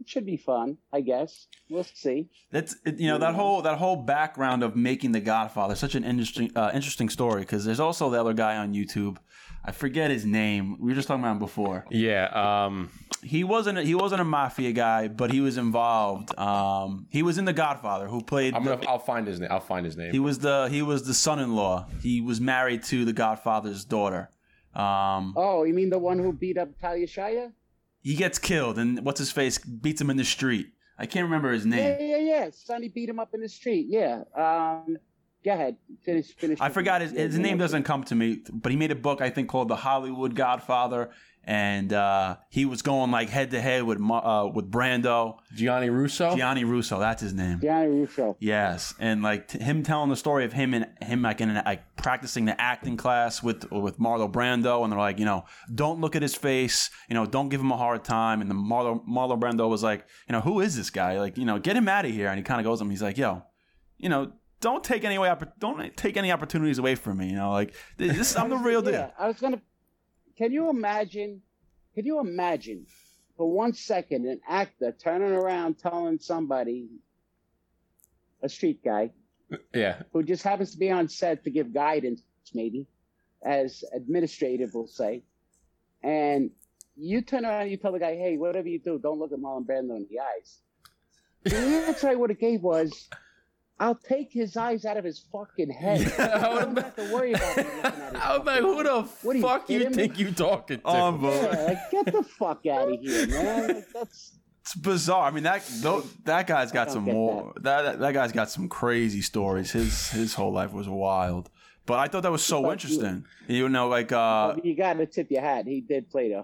it 0.00 0.08
should 0.08 0.26
be 0.26 0.36
fun, 0.36 0.78
I 0.92 1.00
guess. 1.00 1.46
We'll 1.70 1.84
see. 1.84 2.28
That's 2.50 2.76
it- 2.84 2.98
you 3.00 3.08
know 3.08 3.18
that 3.18 3.34
whole 3.34 3.62
that 3.62 3.78
whole 3.78 3.96
background 3.96 4.62
of 4.62 4.76
making 4.76 5.12
The 5.12 5.20
Godfather 5.20 5.74
such 5.74 5.94
an 5.94 6.04
interesting 6.04 6.50
uh, 6.56 6.70
interesting 6.74 7.08
story 7.08 7.40
because 7.42 7.64
there's 7.64 7.80
also 7.80 8.10
the 8.10 8.20
other 8.20 8.34
guy 8.34 8.56
on 8.56 8.72
YouTube. 8.74 9.16
I 9.68 9.72
forget 9.72 10.10
his 10.10 10.24
name. 10.24 10.76
We 10.80 10.90
were 10.92 10.94
just 10.94 11.08
talking 11.08 11.22
about 11.24 11.32
him 11.32 11.38
before. 11.40 11.84
Yeah. 11.90 12.26
Um, 12.66 12.90
He 13.22 13.42
wasn't 13.42 13.78
a, 13.78 13.82
he 13.82 13.94
wasn't 13.96 14.20
a 14.20 14.24
mafia 14.24 14.70
guy, 14.72 15.08
but 15.08 15.32
he 15.32 15.40
was 15.40 15.56
involved. 15.56 16.36
Um, 16.38 17.06
he 17.10 17.22
was 17.24 17.36
in 17.38 17.44
The 17.46 17.52
Godfather, 17.52 18.06
who 18.06 18.22
played. 18.22 18.54
I'm 18.54 18.62
gonna. 18.62 18.80
I'll 18.86 19.00
find 19.00 19.26
his 19.26 19.40
name. 19.40 19.50
I'll 19.50 19.58
find 19.60 19.84
his 19.84 19.96
name. 19.96 20.12
he 20.12 20.20
was 20.20 20.38
the 20.38 20.68
he 20.70 20.82
was 20.82 21.06
the 21.06 21.14
son-in-law. 21.14 21.88
He 22.02 22.20
was 22.20 22.40
married 22.40 22.84
to 22.84 23.04
The 23.04 23.12
Godfather's 23.12 23.84
daughter. 23.84 24.30
Um, 24.74 25.32
Oh, 25.36 25.64
you 25.64 25.74
mean 25.74 25.90
the 25.90 25.98
one 25.98 26.18
who 26.18 26.32
beat 26.32 26.58
up 26.58 26.78
Talia 26.80 27.06
Shire? 27.06 27.52
he 28.02 28.14
gets 28.14 28.38
killed, 28.38 28.78
and 28.78 29.04
what's 29.04 29.18
his 29.18 29.32
face 29.32 29.58
beats 29.58 30.00
him 30.00 30.10
in 30.10 30.16
the 30.16 30.24
street. 30.24 30.68
I 30.98 31.06
can't 31.06 31.24
remember 31.24 31.50
his 31.50 31.66
name. 31.66 31.96
Yeah, 31.98 32.16
yeah, 32.16 32.16
yeah. 32.18 32.50
Sonny 32.52 32.88
beat 32.88 33.08
him 33.08 33.18
up 33.18 33.34
in 33.34 33.40
the 33.40 33.48
street. 33.48 33.86
Yeah. 33.88 34.22
Um, 34.36 34.96
go 35.46 35.52
ahead. 35.52 35.76
Finish. 36.02 36.34
Finish. 36.34 36.60
I 36.60 36.68
forgot 36.68 37.00
his, 37.00 37.12
his 37.12 37.38
name 37.38 37.56
doesn't 37.56 37.84
come 37.84 38.02
to 38.04 38.14
me, 38.14 38.42
but 38.52 38.72
he 38.72 38.76
made 38.76 38.90
a 38.90 38.96
book 38.96 39.20
I 39.20 39.30
think 39.30 39.48
called 39.48 39.68
The 39.68 39.76
Hollywood 39.76 40.34
Godfather, 40.34 41.10
and 41.44 41.92
uh, 41.92 42.36
he 42.50 42.64
was 42.64 42.82
going 42.82 43.12
like 43.12 43.30
head 43.30 43.52
to 43.52 43.60
head 43.60 43.84
with 43.84 43.98
uh, 43.98 44.50
with 44.52 44.70
Brando, 44.70 45.38
Gianni 45.54 45.88
Russo. 45.88 46.36
Gianni 46.36 46.64
Russo. 46.64 46.98
That's 46.98 47.22
his 47.22 47.32
name. 47.32 47.60
Gianni 47.60 48.00
Russo. 48.00 48.36
Yes, 48.40 48.92
and 48.98 49.22
like 49.22 49.48
t- 49.48 49.60
him 49.60 49.84
telling 49.84 50.10
the 50.10 50.16
story 50.16 50.44
of 50.44 50.52
him 50.52 50.74
and 50.74 50.88
him 51.00 51.22
like 51.22 51.40
in 51.40 51.54
like 51.54 51.96
practicing 51.96 52.46
the 52.46 52.60
acting 52.60 52.96
class 52.96 53.42
with 53.42 53.70
with 53.70 54.00
Marlon 54.00 54.32
Brando, 54.32 54.82
and 54.82 54.92
they're 54.92 54.98
like, 54.98 55.20
you 55.20 55.24
know, 55.24 55.44
don't 55.72 56.00
look 56.00 56.16
at 56.16 56.22
his 56.22 56.34
face, 56.34 56.90
you 57.08 57.14
know, 57.14 57.24
don't 57.24 57.48
give 57.48 57.60
him 57.60 57.70
a 57.70 57.76
hard 57.76 58.04
time. 58.04 58.40
And 58.40 58.50
the 58.50 58.54
Marlo 58.56 59.06
Marlo 59.06 59.38
Brando 59.38 59.68
was 59.68 59.84
like, 59.84 60.04
you 60.28 60.32
know, 60.32 60.40
who 60.40 60.60
is 60.60 60.76
this 60.76 60.90
guy? 60.90 61.20
Like, 61.20 61.38
you 61.38 61.44
know, 61.44 61.60
get 61.60 61.76
him 61.76 61.86
out 61.86 62.04
of 62.04 62.10
here. 62.10 62.28
And 62.28 62.36
he 62.36 62.42
kind 62.42 62.60
of 62.60 62.64
goes 62.64 62.80
to 62.80 62.84
him. 62.84 62.90
He's 62.90 63.02
like, 63.02 63.16
yo, 63.16 63.44
you 63.98 64.08
know, 64.08 64.32
don't 64.60 64.82
take 64.82 65.04
any 65.04 65.18
way, 65.18 65.32
don't 65.58 65.96
take 65.96 66.16
any 66.16 66.32
opportunities 66.32 66.78
away 66.78 66.94
from 66.94 67.18
me. 67.18 67.28
You 67.30 67.36
know, 67.36 67.50
like 67.52 67.74
this, 67.96 68.36
I'm 68.36 68.50
the 68.50 68.56
real 68.56 68.82
deal. 68.82 68.92
Yeah, 68.92 69.10
I 69.18 69.28
was 69.28 69.38
gonna. 69.40 69.60
Can 70.38 70.52
you 70.52 70.70
imagine? 70.70 71.42
Can 71.94 72.04
you 72.04 72.20
imagine 72.20 72.86
for 73.36 73.50
one 73.50 73.72
second 73.74 74.26
an 74.26 74.40
actor 74.48 74.92
turning 74.92 75.32
around 75.32 75.78
telling 75.78 76.18
somebody, 76.18 76.88
a 78.42 78.48
street 78.48 78.82
guy 78.84 79.10
uh, 79.52 79.56
Yeah. 79.74 80.02
who 80.12 80.22
just 80.22 80.42
happens 80.42 80.72
to 80.72 80.78
be 80.78 80.90
on 80.90 81.08
set 81.08 81.44
to 81.44 81.50
give 81.50 81.72
guidance, 81.72 82.22
maybe, 82.54 82.86
as 83.42 83.84
administrative 83.94 84.74
will 84.74 84.86
say, 84.88 85.22
and 86.02 86.50
you 86.96 87.20
turn 87.20 87.44
around 87.44 87.62
and 87.62 87.70
you 87.70 87.76
tell 87.76 87.92
the 87.92 87.98
guy, 87.98 88.16
"Hey, 88.16 88.36
whatever 88.36 88.68
you 88.68 88.78
do, 88.78 88.98
don't 88.98 89.18
look 89.18 89.32
at 89.32 89.38
Marlon 89.38 89.66
Brando 89.66 89.96
in 89.96 90.06
the 90.10 90.20
eyes." 90.20 90.58
The 91.44 91.56
answer 91.56 92.08
I 92.08 92.14
would 92.14 92.30
have 92.30 92.40
gave 92.40 92.62
was, 92.62 93.08
"I'll 93.78 93.94
take 93.94 94.32
his 94.32 94.56
eyes 94.56 94.84
out 94.84 94.96
of 94.96 95.04
his 95.04 95.18
fucking 95.32 95.70
head. 95.70 96.12
I 96.18 96.22
I 96.24 96.54
would've 96.54 96.74
don't 96.74 96.84
have 96.84 96.96
to 96.96 97.12
worry 97.14 97.32
about 97.32 97.56
him 97.56 97.66
looking 97.66 97.84
at 97.84 98.12
his 98.12 98.22
I'm 98.24 98.44
like, 98.44 98.60
who 98.60 98.82
the 98.82 99.02
What 99.22 99.34
are 99.34 99.38
you 99.38 99.42
fuck 99.42 99.70
you 99.70 99.90
think 99.90 100.18
you 100.18 100.32
talking 100.32 100.80
to? 100.80 100.86
Unbelievable. 100.88 101.52
Yeah, 101.52 101.62
like, 101.64 101.90
get 101.90 102.06
the 102.12 102.22
fuck 102.22 102.64
out 102.66 102.92
of 102.92 103.00
here, 103.00 103.26
man. 103.28 103.68
Like, 103.68 103.88
that's 103.92 104.32
It's 104.62 104.74
bizarre. 104.74 105.28
I 105.28 105.30
mean 105.30 105.44
that 105.44 105.62
tho- 105.80 106.04
that 106.24 106.46
guy's 106.46 106.72
got 106.72 106.90
some 106.90 107.04
more. 107.04 107.52
That. 107.60 107.82
that 107.82 107.98
that 108.00 108.14
guy's 108.14 108.32
got 108.32 108.50
some 108.50 108.68
crazy 108.68 109.22
stories. 109.22 109.70
His 109.72 110.10
his 110.10 110.34
whole 110.34 110.52
life 110.52 110.72
was 110.72 110.88
wild. 110.88 111.50
But 111.86 112.00
I 112.00 112.08
thought 112.08 112.24
that 112.24 112.32
was 112.32 112.42
so 112.42 112.62
But 112.62 112.66
you- 112.66 112.72
interesting. 112.72 113.24
You 113.46 113.68
know, 113.68 113.86
like 113.88 114.10
uh, 114.10 114.56
you 114.64 114.74
got 114.74 114.94
to 114.94 115.06
tip 115.06 115.30
your 115.30 115.42
hat. 115.42 115.66
He 115.66 115.80
did 115.82 116.10
play 116.10 116.30
the 116.30 116.38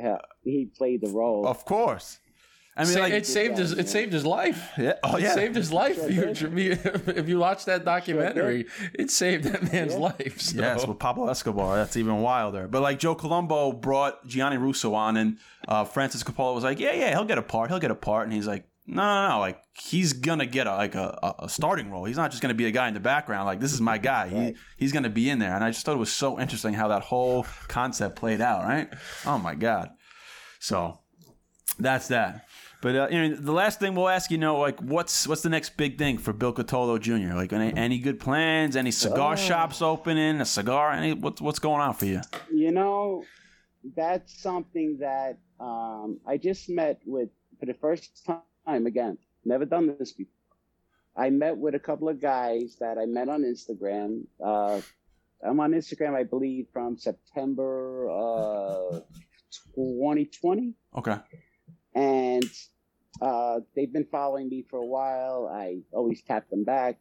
uh, 0.00 0.18
he 0.44 0.64
played 0.78 1.02
the 1.02 1.10
role. 1.10 1.46
of 1.46 1.64
course. 1.66 2.20
I 2.78 2.84
mean, 2.84 2.92
Sa- 2.94 3.00
like 3.00 3.12
it 3.12 3.26
saved 3.26 3.58
his. 3.58 3.72
Yeah. 3.72 3.80
It 3.80 3.88
saved 3.88 4.12
his 4.12 4.24
life. 4.24 4.70
yeah, 4.78 4.92
oh 5.02 5.16
It 5.16 5.30
saved 5.32 5.56
his 5.56 5.72
life. 5.72 5.96
Sure 6.36 6.48
You- 6.56 6.78
if 7.08 7.28
you 7.28 7.38
watch 7.38 7.64
that 7.64 7.84
documentary, 7.84 8.66
it 8.94 9.10
saved 9.10 9.44
that 9.44 9.72
man's 9.72 9.94
Yeah. 9.94 9.98
life. 9.98 10.40
So. 10.40 10.60
Yes, 10.60 10.86
with 10.86 10.98
Pablo 10.98 11.28
Escobar, 11.28 11.76
that's 11.76 11.96
even 11.96 12.22
wilder. 12.22 12.68
But 12.68 12.82
like 12.82 12.98
Joe 13.00 13.14
Colombo 13.16 13.72
brought 13.72 14.24
Gianni 14.26 14.56
Russo 14.58 14.94
on, 14.94 15.16
and 15.16 15.38
uh, 15.66 15.84
Francis 15.84 16.22
Coppola 16.22 16.54
was 16.54 16.62
like, 16.64 16.78
"Yeah, 16.78 16.92
yeah, 16.92 17.10
he'll 17.10 17.24
get 17.24 17.38
a 17.38 17.42
part. 17.42 17.68
He'll 17.70 17.80
get 17.80 17.90
a 17.90 17.94
part." 17.96 18.24
And 18.26 18.32
he's 18.32 18.46
like, 18.46 18.64
"No, 18.86 19.02
no, 19.02 19.28
no. 19.34 19.38
Like 19.40 19.60
he's 19.74 20.12
gonna 20.12 20.46
get 20.46 20.66
a 20.68 20.74
like 20.76 20.94
a, 20.94 21.18
a- 21.22 21.44
a 21.46 21.48
starting 21.48 21.90
role. 21.90 22.04
He's 22.04 22.16
not 22.16 22.30
just 22.30 22.40
gonna 22.42 22.54
be 22.54 22.66
a 22.66 22.70
guy 22.70 22.86
in 22.88 22.94
the 22.94 23.00
background. 23.00 23.46
Like 23.46 23.60
this 23.60 23.72
is 23.72 23.80
my 23.80 23.98
guy. 23.98 24.28
He, 24.28 24.56
he's 24.76 24.92
gonna 24.92 25.10
be 25.10 25.28
in 25.28 25.40
there." 25.40 25.54
And 25.54 25.64
I 25.64 25.70
just 25.70 25.84
thought 25.84 25.94
it 25.94 25.98
was 25.98 26.12
so 26.12 26.38
interesting 26.38 26.74
how 26.74 26.88
that 26.88 27.02
whole 27.02 27.44
concept 27.66 28.14
played 28.16 28.40
out. 28.40 28.64
Right? 28.64 28.88
Oh 29.26 29.38
my 29.38 29.54
god. 29.56 29.90
So 30.60 31.00
that's 31.78 32.08
that. 32.08 32.46
But 32.80 32.94
uh, 32.94 33.08
you 33.10 33.28
know, 33.28 33.34
the 33.36 33.52
last 33.52 33.80
thing 33.80 33.94
we'll 33.96 34.08
ask 34.08 34.30
you 34.30 34.38
know, 34.38 34.58
like, 34.60 34.80
what's 34.80 35.26
what's 35.26 35.42
the 35.42 35.48
next 35.48 35.76
big 35.76 35.98
thing 35.98 36.16
for 36.18 36.32
Bill 36.32 36.52
Cutolo 36.52 37.00
Jr.? 37.00 37.34
Like, 37.34 37.52
any, 37.52 37.74
any 37.76 37.98
good 37.98 38.20
plans? 38.20 38.76
Any 38.76 38.92
cigar 38.92 39.32
Oh. 39.32 39.36
shops 39.36 39.82
opening? 39.82 40.40
A 40.40 40.44
cigar? 40.44 40.92
Any 40.92 41.12
what's 41.12 41.40
what's 41.40 41.58
going 41.58 41.80
on 41.80 41.94
for 41.94 42.06
you? 42.06 42.20
You 42.52 42.70
know, 42.70 43.24
that's 43.96 44.40
something 44.40 44.98
that 45.00 45.38
um, 45.58 46.20
I 46.26 46.36
just 46.36 46.68
met 46.70 47.00
with 47.04 47.30
for 47.58 47.66
the 47.66 47.74
first 47.74 48.24
time. 48.24 48.86
Again, 48.86 49.18
never 49.44 49.64
done 49.64 49.96
this 49.98 50.12
before. 50.12 50.32
I 51.16 51.30
met 51.30 51.56
with 51.56 51.74
a 51.74 51.80
couple 51.80 52.08
of 52.08 52.20
guys 52.20 52.76
that 52.78 52.96
I 52.96 53.06
met 53.06 53.28
on 53.28 53.42
Instagram. 53.42 54.22
Uh, 54.44 54.80
I'm 55.44 55.58
on 55.58 55.72
Instagram, 55.72 56.14
I 56.14 56.22
believe, 56.22 56.66
from 56.72 56.96
September 56.96 58.08
uh, 58.08 59.00
2020. 59.74 60.74
Okay. 60.96 61.16
And 61.98 62.50
uh, 63.20 63.58
they've 63.74 63.92
been 63.92 64.06
following 64.06 64.48
me 64.48 64.64
for 64.70 64.78
a 64.78 64.86
while. 64.86 65.50
I 65.52 65.78
always 65.92 66.22
tap 66.22 66.48
them 66.48 66.62
back. 66.62 66.98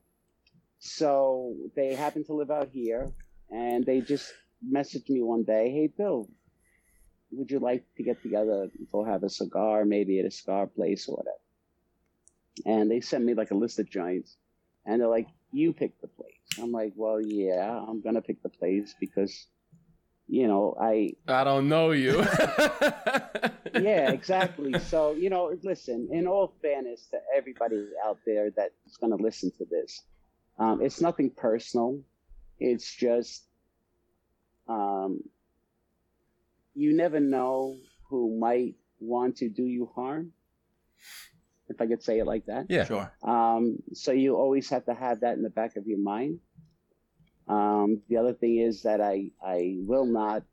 So 0.80 1.56
they 1.76 1.94
happen 1.94 2.24
to 2.26 2.34
live 2.34 2.50
out 2.50 2.70
here, 2.70 3.12
and 3.52 3.86
they 3.86 4.02
just 4.02 4.34
messaged 4.66 5.10
me 5.10 5.22
one 5.22 5.44
day, 5.44 5.70
"Hey, 5.70 5.88
Bill, 5.88 6.28
would 7.32 7.52
you 7.52 7.60
like 7.60 7.84
to 7.98 8.04
get 8.04 8.24
together 8.24 8.70
to 8.92 9.04
have 9.04 9.24
a 9.24 9.30
cigar, 9.30 9.86
maybe 9.86 10.20
at 10.20 10.26
a 10.26 10.32
cigar 10.32 10.66
place 10.66 11.08
or 11.08 11.18
whatever?" 11.18 11.44
And 12.66 12.90
they 12.90 13.02
sent 13.02 13.24
me 13.24 13.36
like 13.36 13.52
a 13.52 13.62
list 13.64 13.78
of 13.80 13.90
joints, 13.90 14.36
and 14.86 15.00
they're 15.00 15.16
like, 15.20 15.28
"You 15.52 15.74
pick 15.74 16.02
the 16.02 16.08
place." 16.08 16.34
I'm 16.60 16.72
like, 16.72 16.94
"Well, 16.96 17.22
yeah, 17.22 17.86
I'm 17.88 18.02
gonna 18.02 18.22
pick 18.24 18.42
the 18.42 18.50
place 18.50 18.96
because." 19.00 19.48
You 20.28 20.48
know, 20.48 20.76
I 20.80 21.12
I 21.28 21.44
don't 21.44 21.70
know 21.70 21.92
you. 21.92 22.20
yeah, 23.74 24.12
exactly. 24.12 24.78
So, 24.80 25.14
you 25.14 25.30
know, 25.30 25.56
listen, 25.64 26.10
in 26.12 26.28
all 26.28 26.54
fairness 26.62 27.08
to 27.12 27.18
everybody 27.36 27.86
out 28.06 28.20
there 28.26 28.50
that's 28.52 28.98
going 29.00 29.16
to 29.16 29.24
listen 29.24 29.52
to 29.58 29.66
this, 29.66 30.04
um, 30.60 30.82
it's 30.82 31.02
nothing 31.02 31.30
personal. 31.30 32.00
It's 32.60 32.94
just, 32.94 33.46
um, 34.68 35.22
you 36.74 36.96
never 36.96 37.20
know 37.20 37.78
who 38.10 38.38
might 38.40 38.76
want 39.00 39.38
to 39.38 39.50
do 39.50 39.64
you 39.64 39.90
harm, 39.96 40.32
if 41.70 41.80
I 41.82 41.88
could 41.88 42.04
say 42.04 42.20
it 42.20 42.26
like 42.26 42.46
that. 42.48 42.66
yeah. 42.70 42.86
Sure. 42.86 43.12
Um, 43.24 43.78
so 43.94 44.12
you 44.12 44.36
always 44.36 44.70
have 44.70 44.86
to 44.86 44.94
have 44.94 45.22
that 45.22 45.36
in 45.36 45.44
the 45.44 45.50
back 45.50 45.76
of 45.76 45.86
your 45.88 46.00
mind. 46.00 46.40
Um, 47.48 48.02
the 48.10 48.18
other 48.18 48.34
thing 48.34 48.58
is 48.58 48.84
that 48.84 49.00
I, 49.02 49.32
I 49.44 49.78
will 49.80 50.06
not 50.06 50.44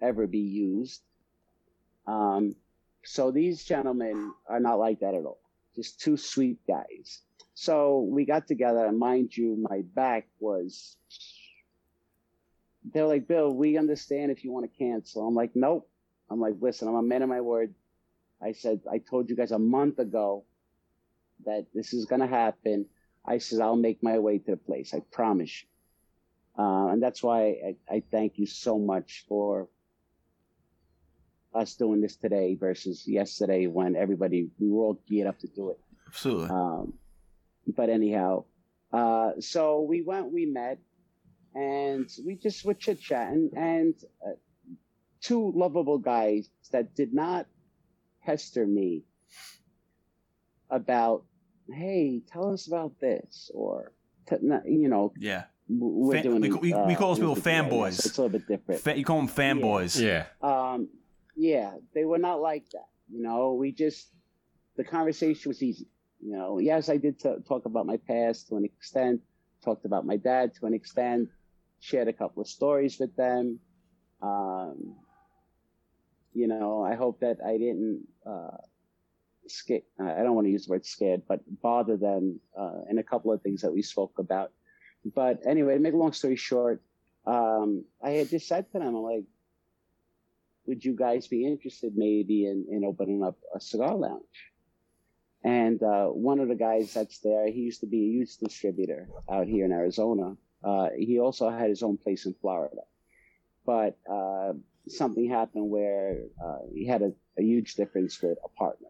ever 0.00 0.26
be 0.26 0.40
used. 0.40 1.02
Um, 2.06 2.54
so 3.04 3.30
these 3.30 3.64
gentlemen 3.64 4.32
are 4.48 4.60
not 4.60 4.78
like 4.78 5.00
that 5.00 5.14
at 5.14 5.24
all. 5.24 5.40
Just 5.74 6.00
two 6.00 6.16
sweet 6.16 6.58
guys. 6.66 7.22
So 7.54 8.00
we 8.00 8.24
got 8.24 8.46
together, 8.46 8.84
and 8.84 8.98
mind 8.98 9.36
you, 9.36 9.56
my 9.68 9.82
back 9.94 10.28
was. 10.38 10.96
They're 12.92 13.06
like, 13.06 13.28
Bill, 13.28 13.52
we 13.52 13.76
understand 13.76 14.30
if 14.30 14.44
you 14.44 14.52
want 14.52 14.70
to 14.70 14.78
cancel. 14.78 15.26
I'm 15.26 15.34
like, 15.34 15.52
nope. 15.54 15.88
I'm 16.30 16.40
like, 16.40 16.54
listen, 16.60 16.88
I'm 16.88 16.94
a 16.94 17.02
man 17.02 17.22
of 17.22 17.28
my 17.28 17.40
word. 17.40 17.74
I 18.42 18.52
said, 18.52 18.80
I 18.90 18.98
told 18.98 19.28
you 19.28 19.36
guys 19.36 19.50
a 19.50 19.58
month 19.58 19.98
ago 19.98 20.44
that 21.44 21.66
this 21.74 21.92
is 21.92 22.04
going 22.06 22.20
to 22.20 22.26
happen. 22.26 22.86
I 23.26 23.38
said, 23.38 23.60
I'll 23.60 23.76
make 23.76 24.02
my 24.02 24.18
way 24.18 24.38
to 24.38 24.52
the 24.52 24.56
place. 24.56 24.94
I 24.94 25.00
promise 25.10 25.62
you. 25.62 25.68
Uh, 26.58 26.88
and 26.88 27.02
that's 27.02 27.22
why 27.22 27.40
I, 27.40 27.76
I 27.88 28.02
thank 28.10 28.38
you 28.38 28.46
so 28.46 28.78
much 28.78 29.24
for 29.28 29.68
us 31.54 31.74
doing 31.76 32.00
this 32.00 32.16
today 32.16 32.56
versus 32.56 33.06
yesterday 33.06 33.66
when 33.66 33.94
everybody 33.96 34.50
we 34.58 34.68
were 34.68 34.84
all 34.84 35.00
geared 35.08 35.28
up 35.28 35.38
to 35.38 35.46
do 35.46 35.70
it. 35.70 35.78
Absolutely. 36.08 36.50
Um, 36.50 36.94
but 37.76 37.90
anyhow, 37.90 38.44
uh, 38.92 39.32
so 39.40 39.82
we 39.82 40.02
went, 40.02 40.32
we 40.32 40.46
met, 40.46 40.78
and 41.54 42.08
we 42.24 42.34
just 42.34 42.64
were 42.64 42.74
chit 42.74 43.00
chatting, 43.00 43.50
and 43.56 43.94
uh, 44.26 44.32
two 45.20 45.52
lovable 45.54 45.98
guys 45.98 46.48
that 46.72 46.94
did 46.94 47.12
not 47.14 47.46
pester 48.24 48.66
me 48.66 49.04
about, 50.70 51.24
hey, 51.72 52.22
tell 52.32 52.52
us 52.52 52.66
about 52.66 52.98
this, 53.00 53.50
or 53.54 53.92
you 54.64 54.88
know, 54.88 55.12
yeah. 55.18 55.44
We're 55.68 56.14
Fan- 56.14 56.22
doing. 56.24 56.40
we- 56.40 56.50
we- 56.72 56.74
we 56.86 56.94
call 56.94 57.14
those 57.14 57.18
people 57.18 57.36
yeah, 57.36 57.62
yeah, 57.62 57.68
fanboys. 57.68 57.92
so 57.94 58.08
It's 58.08 58.18
a 58.18 58.22
little 58.22 58.38
bit 58.38 58.48
different. 58.48 58.80
Fa- 58.80 58.96
you 58.98 59.04
call 59.04 59.18
them 59.18 59.28
fanboys. 59.28 60.00
Yeah. 60.00 60.26
Um, 60.42 60.88
yeah, 61.36 61.74
they 61.94 62.04
were 62.04 62.18
not 62.18 62.40
like 62.40 62.68
that. 62.70 62.88
You 63.10 63.22
know, 63.22 63.54
we 63.54 63.72
just 63.72 64.08
the 64.76 64.84
conversation 64.84 65.48
was 65.50 65.62
easy. 65.62 65.86
You 66.20 66.32
know, 66.32 66.58
yes, 66.58 66.88
I 66.88 66.96
did 66.96 67.18
t- 67.20 67.34
talk 67.46 67.64
about 67.66 67.86
my 67.86 67.96
past 67.96 68.48
to 68.48 68.56
an 68.56 68.64
extent, 68.64 69.20
talked 69.64 69.84
about 69.84 70.04
my 70.06 70.16
dad 70.16 70.54
to 70.54 70.66
an 70.66 70.74
extent, 70.74 71.28
shared 71.80 72.08
a 72.08 72.12
couple 72.12 72.40
of 72.42 72.48
stories 72.48 72.98
with 72.98 73.14
them. 73.16 73.60
Um, 74.22 74.96
you 76.34 76.46
know, 76.48 76.82
I 76.82 76.94
hope 76.94 77.20
that 77.20 77.38
I 77.44 77.56
didn't 77.58 78.06
uh, 78.26 78.56
sca- 79.46 79.82
I 80.00 80.22
don't 80.22 80.34
want 80.34 80.46
to 80.46 80.50
use 80.50 80.66
the 80.66 80.72
word 80.72 80.86
scared, 80.86 81.22
but 81.28 81.40
bother 81.62 81.96
them 81.96 82.40
uh, 82.56 82.82
in 82.90 82.98
a 82.98 83.02
couple 83.02 83.32
of 83.32 83.42
things 83.42 83.62
that 83.62 83.72
we 83.72 83.82
spoke 83.82 84.18
about. 84.18 84.52
But 85.14 85.40
anyway, 85.46 85.74
to 85.74 85.80
make 85.80 85.94
a 85.94 85.96
long 85.96 86.12
story 86.12 86.36
short, 86.36 86.82
um, 87.26 87.84
I 88.02 88.10
had 88.10 88.30
just 88.30 88.48
said 88.48 88.70
to 88.72 88.78
them, 88.78 88.88
I'm 88.88 88.94
like, 89.02 89.24
would 90.66 90.84
you 90.84 90.94
guys 90.94 91.26
be 91.26 91.46
interested 91.46 91.96
maybe 91.96 92.46
in, 92.46 92.66
in 92.70 92.84
opening 92.84 93.22
up 93.22 93.38
a 93.54 93.60
cigar 93.60 93.94
lounge? 93.94 94.52
And 95.44 95.82
uh, 95.82 96.06
one 96.06 96.40
of 96.40 96.48
the 96.48 96.54
guys 96.54 96.92
that's 96.92 97.20
there, 97.20 97.46
he 97.46 97.60
used 97.60 97.80
to 97.80 97.86
be 97.86 98.02
a 98.02 98.08
youth 98.08 98.36
distributor 98.42 99.08
out 99.30 99.46
here 99.46 99.64
in 99.64 99.72
Arizona. 99.72 100.36
Uh, 100.62 100.88
he 100.96 101.20
also 101.20 101.48
had 101.48 101.68
his 101.68 101.82
own 101.82 101.96
place 101.96 102.26
in 102.26 102.34
Florida. 102.34 102.82
But 103.64 103.96
uh, 104.10 104.54
something 104.88 105.28
happened 105.28 105.70
where 105.70 106.18
uh, 106.44 106.58
he 106.74 106.86
had 106.86 107.02
a, 107.02 107.12
a 107.38 107.42
huge 107.42 107.74
difference 107.74 108.20
with 108.20 108.38
a 108.44 108.48
partner. 108.48 108.88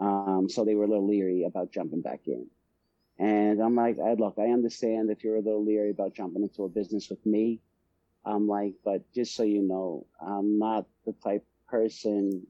Um, 0.00 0.48
so 0.50 0.64
they 0.64 0.74
were 0.74 0.84
a 0.84 0.88
little 0.88 1.06
leery 1.06 1.44
about 1.44 1.72
jumping 1.72 2.02
back 2.02 2.20
in. 2.26 2.46
And 3.18 3.60
I'm 3.60 3.74
like, 3.74 3.98
I, 3.98 4.12
look, 4.14 4.34
I 4.38 4.48
understand 4.48 5.10
if 5.10 5.24
you're 5.24 5.36
a 5.36 5.40
little 5.40 5.64
leery 5.64 5.90
about 5.90 6.14
jumping 6.14 6.42
into 6.42 6.64
a 6.64 6.68
business 6.68 7.08
with 7.08 7.24
me. 7.24 7.60
I'm 8.24 8.46
like, 8.46 8.74
but 8.84 9.02
just 9.14 9.34
so 9.34 9.44
you 9.44 9.62
know, 9.62 10.06
I'm 10.20 10.58
not 10.58 10.86
the 11.06 11.14
type 11.24 11.44
person 11.68 12.46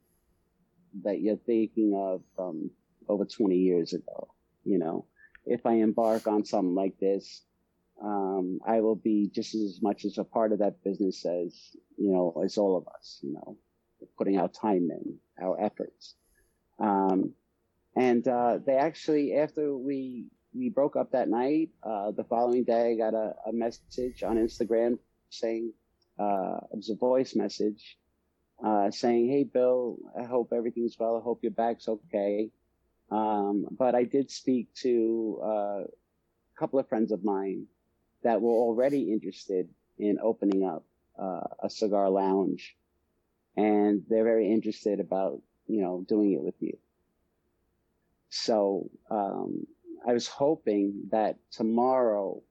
that 1.05 1.21
you're 1.21 1.37
thinking 1.37 1.95
of 1.95 2.23
from 2.35 2.71
over 3.09 3.25
20 3.25 3.57
years 3.57 3.93
ago. 3.93 4.29
You 4.65 4.79
know, 4.79 5.07
if 5.45 5.67
I 5.67 5.75
embark 5.75 6.27
on 6.27 6.45
something 6.45 6.75
like 6.75 6.99
this, 6.99 7.43
um, 8.03 8.59
I 8.67 8.81
will 8.81 8.97
be 8.97 9.31
just 9.33 9.55
as 9.55 9.81
much 9.83 10.05
as 10.05 10.19
a 10.19 10.25
part 10.25 10.53
of 10.53 10.59
that 10.59 10.83
business 10.83 11.25
as, 11.25 11.77
you 11.97 12.13
know, 12.13 12.43
as 12.45 12.59
all 12.59 12.77
of 12.77 12.87
us, 12.89 13.21
you 13.23 13.33
know, 13.33 13.57
putting 14.19 14.39
our 14.39 14.49
time 14.49 14.91
in, 14.91 15.19
our 15.41 15.61
efforts. 15.61 16.15
Um, 16.79 17.33
and, 17.95 18.27
uh, 18.27 18.59
they 18.65 18.75
actually, 18.75 19.35
after 19.35 19.75
we, 19.77 20.27
we 20.57 20.71
broke 20.71 20.97
up 20.97 21.13
that 21.13 21.29
night, 21.29 21.71
uh, 21.83 22.11
the 22.11 22.25
following 22.25 22.65
day, 22.65 22.93
I 22.93 22.97
got 22.97 23.15
a, 23.15 23.35
a 23.47 23.53
message 23.53 24.23
on 24.23 24.37
Instagram 24.37 24.99
saying, 25.31 25.73
uh, 26.19 26.59
it 26.73 26.77
was 26.77 26.91
a 26.91 26.97
voice 26.97 27.35
message, 27.35 27.99
uh, 28.65 28.91
saying, 28.91 29.29
Hey, 29.29 29.45
Bill, 29.45 29.99
I 30.19 30.25
hope 30.25 30.53
everything's 30.53 30.99
well. 30.99 31.17
I 31.17 31.23
hope 31.23 31.41
your 31.43 31.53
back's 31.53 31.89
okay. 31.89 32.51
Um, 33.11 33.67
but 33.71 33.95
I 33.95 34.05
did 34.05 34.31
speak 34.31 34.73
to 34.83 35.41
uh, 35.43 35.83
a 35.85 36.59
couple 36.59 36.79
of 36.79 36.89
friends 36.89 37.13
of 37.13 37.25
mine 37.25 37.67
that 38.23 38.41
were 38.41 38.53
already 38.53 39.13
interested 39.13 39.69
in 39.99 40.19
opening 40.21 40.65
up 40.65 40.85
uh, 41.19 41.47
a 41.63 41.71
cigar 41.71 42.11
lounge, 42.11 42.77
and 43.57 44.03
they're 44.09 44.25
very 44.25 44.51
interested 44.53 45.01
about 45.01 45.41
you 45.69 45.81
know 45.81 46.05
doing 46.09 46.33
it 46.33 46.43
with 46.43 46.57
you. 46.61 46.77
So 48.31 48.91
um, 49.11 49.67
I 50.07 50.13
was 50.13 50.29
hoping 50.29 51.09
that 51.11 51.37
tomorrow, 51.51 52.43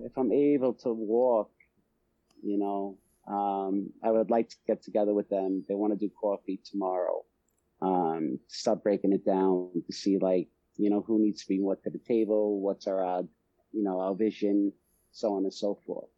if 0.00 0.16
I'm 0.18 0.32
able 0.32 0.74
to 0.74 0.92
walk, 0.92 1.50
you 2.42 2.58
know, 2.58 2.98
um, 3.28 3.90
I 4.02 4.10
would 4.10 4.30
like 4.30 4.48
to 4.48 4.56
get 4.66 4.82
together 4.82 5.14
with 5.14 5.28
them. 5.28 5.64
They 5.68 5.74
want 5.74 5.92
to 5.92 5.98
do 5.98 6.12
coffee 6.20 6.60
tomorrow. 6.64 7.24
Um, 7.80 8.38
start 8.48 8.82
breaking 8.82 9.12
it 9.12 9.24
down 9.24 9.70
to 9.86 9.92
see 9.92 10.18
like, 10.18 10.48
you 10.76 10.90
know, 10.90 11.02
who 11.06 11.18
needs 11.20 11.42
to 11.42 11.48
be 11.48 11.60
what 11.60 11.82
to 11.84 11.90
the 11.90 11.98
table, 11.98 12.60
what's 12.60 12.86
our, 12.86 13.04
uh, 13.04 13.22
you 13.72 13.82
know, 13.82 14.00
our 14.00 14.14
vision, 14.14 14.72
so 15.12 15.34
on 15.34 15.44
and 15.44 15.54
so 15.54 15.78
forth. 15.86 16.08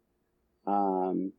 Um, 0.65 1.31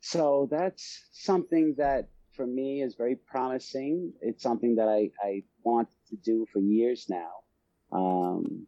so 0.00 0.48
that's 0.50 1.08
something 1.12 1.74
that 1.78 2.08
for 2.32 2.46
me 2.46 2.82
is 2.82 2.94
very 2.94 3.16
promising. 3.16 4.12
It's 4.20 4.42
something 4.42 4.76
that 4.76 4.88
I, 4.88 5.10
I 5.22 5.42
want 5.62 5.88
to 6.10 6.16
do 6.16 6.46
for 6.52 6.60
years 6.60 7.06
now. 7.08 7.30
Um, 7.92 8.66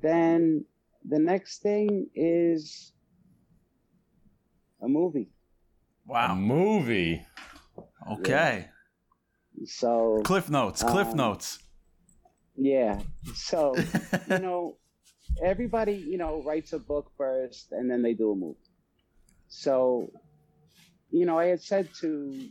then 0.00 0.64
the 1.08 1.18
next 1.18 1.62
thing 1.62 2.08
is 2.14 2.92
a 4.82 4.88
movie. 4.88 5.30
A 6.08 6.10
Wow. 6.12 6.34
movie. 6.34 7.26
Okay. 8.12 8.68
So 9.64 10.22
Cliff 10.24 10.48
notes. 10.48 10.82
Cliff 10.82 11.08
Um, 11.08 11.16
notes. 11.16 11.58
yeah, 12.56 13.00
so 13.34 13.74
you 14.26 14.38
know, 14.38 14.76
everybody 15.42 15.94
you 15.94 16.16
know 16.16 16.42
writes 16.42 16.72
a 16.72 16.78
book 16.78 17.10
first, 17.16 17.72
and 17.72 17.90
then 17.90 18.02
they 18.02 18.14
do 18.14 18.32
a 18.32 18.36
movie. 18.36 18.58
So, 19.48 20.12
you 21.10 21.26
know, 21.26 21.38
I 21.38 21.46
had 21.46 21.62
said 21.62 21.88
to 22.00 22.48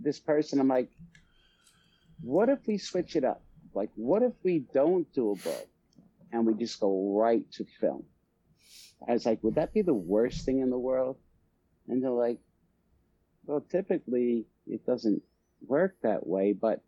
this 0.00 0.18
person, 0.20 0.60
I'm 0.60 0.68
like, 0.68 0.88
what 2.22 2.48
if 2.48 2.58
we 2.66 2.78
switch 2.78 3.16
it 3.16 3.24
up? 3.24 3.42
Like, 3.74 3.90
what 3.94 4.22
if 4.22 4.32
we 4.42 4.60
don't 4.72 5.12
do 5.14 5.32
a 5.32 5.36
book 5.36 5.68
and 6.32 6.46
we 6.46 6.54
just 6.54 6.80
go 6.80 7.16
right 7.16 7.50
to 7.52 7.64
film? 7.80 8.04
I 9.06 9.12
was 9.12 9.24
like, 9.24 9.42
would 9.42 9.54
that 9.54 9.72
be 9.72 9.82
the 9.82 9.94
worst 9.94 10.44
thing 10.44 10.60
in 10.60 10.70
the 10.70 10.78
world? 10.78 11.16
And 11.88 12.02
they're 12.02 12.10
like, 12.10 12.38
well, 13.46 13.60
typically 13.60 14.46
it 14.66 14.84
doesn't 14.86 15.22
work 15.66 15.96
that 16.02 16.26
way, 16.26 16.52
but 16.52 16.82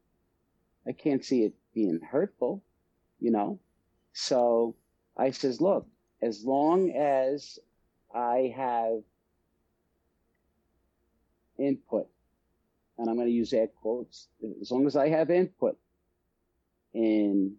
I 0.86 0.92
can't 0.92 1.24
see 1.24 1.44
it 1.44 1.54
being 1.74 2.00
hurtful, 2.00 2.62
you 3.20 3.30
know? 3.30 3.58
So 4.12 4.76
I 5.16 5.30
says, 5.30 5.60
look, 5.60 5.86
as 6.20 6.44
long 6.44 6.90
as 6.90 7.58
I 8.14 8.52
have 8.54 9.02
input, 11.58 12.08
and 12.98 13.08
I'm 13.08 13.16
going 13.16 13.28
to 13.28 13.32
use 13.32 13.52
air 13.52 13.68
quotes, 13.68 14.28
as 14.60 14.70
long 14.70 14.86
as 14.86 14.96
I 14.96 15.08
have 15.08 15.30
input 15.30 15.76
in 16.94 17.56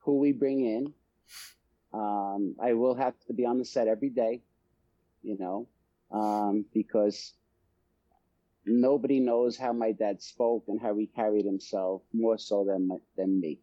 who 0.00 0.18
we 0.18 0.32
bring 0.32 0.64
in, 0.64 0.92
um, 1.92 2.54
I 2.62 2.74
will 2.74 2.94
have 2.94 3.14
to 3.26 3.32
be 3.32 3.44
on 3.44 3.58
the 3.58 3.64
set 3.64 3.88
every 3.88 4.10
day, 4.10 4.42
you 5.22 5.36
know, 5.38 5.68
um, 6.12 6.64
because 6.72 7.34
nobody 8.64 9.20
knows 9.20 9.56
how 9.56 9.72
my 9.72 9.92
dad 9.92 10.22
spoke 10.22 10.64
and 10.68 10.80
how 10.80 10.96
he 10.96 11.06
carried 11.06 11.44
himself 11.44 12.02
more 12.12 12.38
so 12.38 12.64
than 12.64 13.00
than 13.16 13.40
me, 13.40 13.60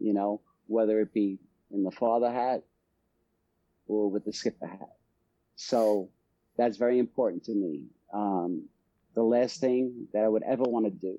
you 0.00 0.12
know, 0.12 0.40
whether 0.66 1.00
it 1.00 1.12
be 1.12 1.38
in 1.70 1.82
the 1.84 1.90
father 1.90 2.30
hat 2.30 2.62
or 3.86 4.10
with 4.10 4.24
the 4.24 4.32
skipper 4.32 4.66
hat. 4.66 4.96
So 5.56 6.10
that's 6.56 6.76
very 6.76 6.98
important 6.98 7.44
to 7.44 7.54
me. 7.54 7.86
Um, 8.12 8.68
the 9.16 9.22
last 9.22 9.60
thing 9.60 10.06
that 10.12 10.22
I 10.22 10.28
would 10.28 10.44
ever 10.44 10.62
want 10.62 10.84
to 10.84 10.90
do 10.90 11.18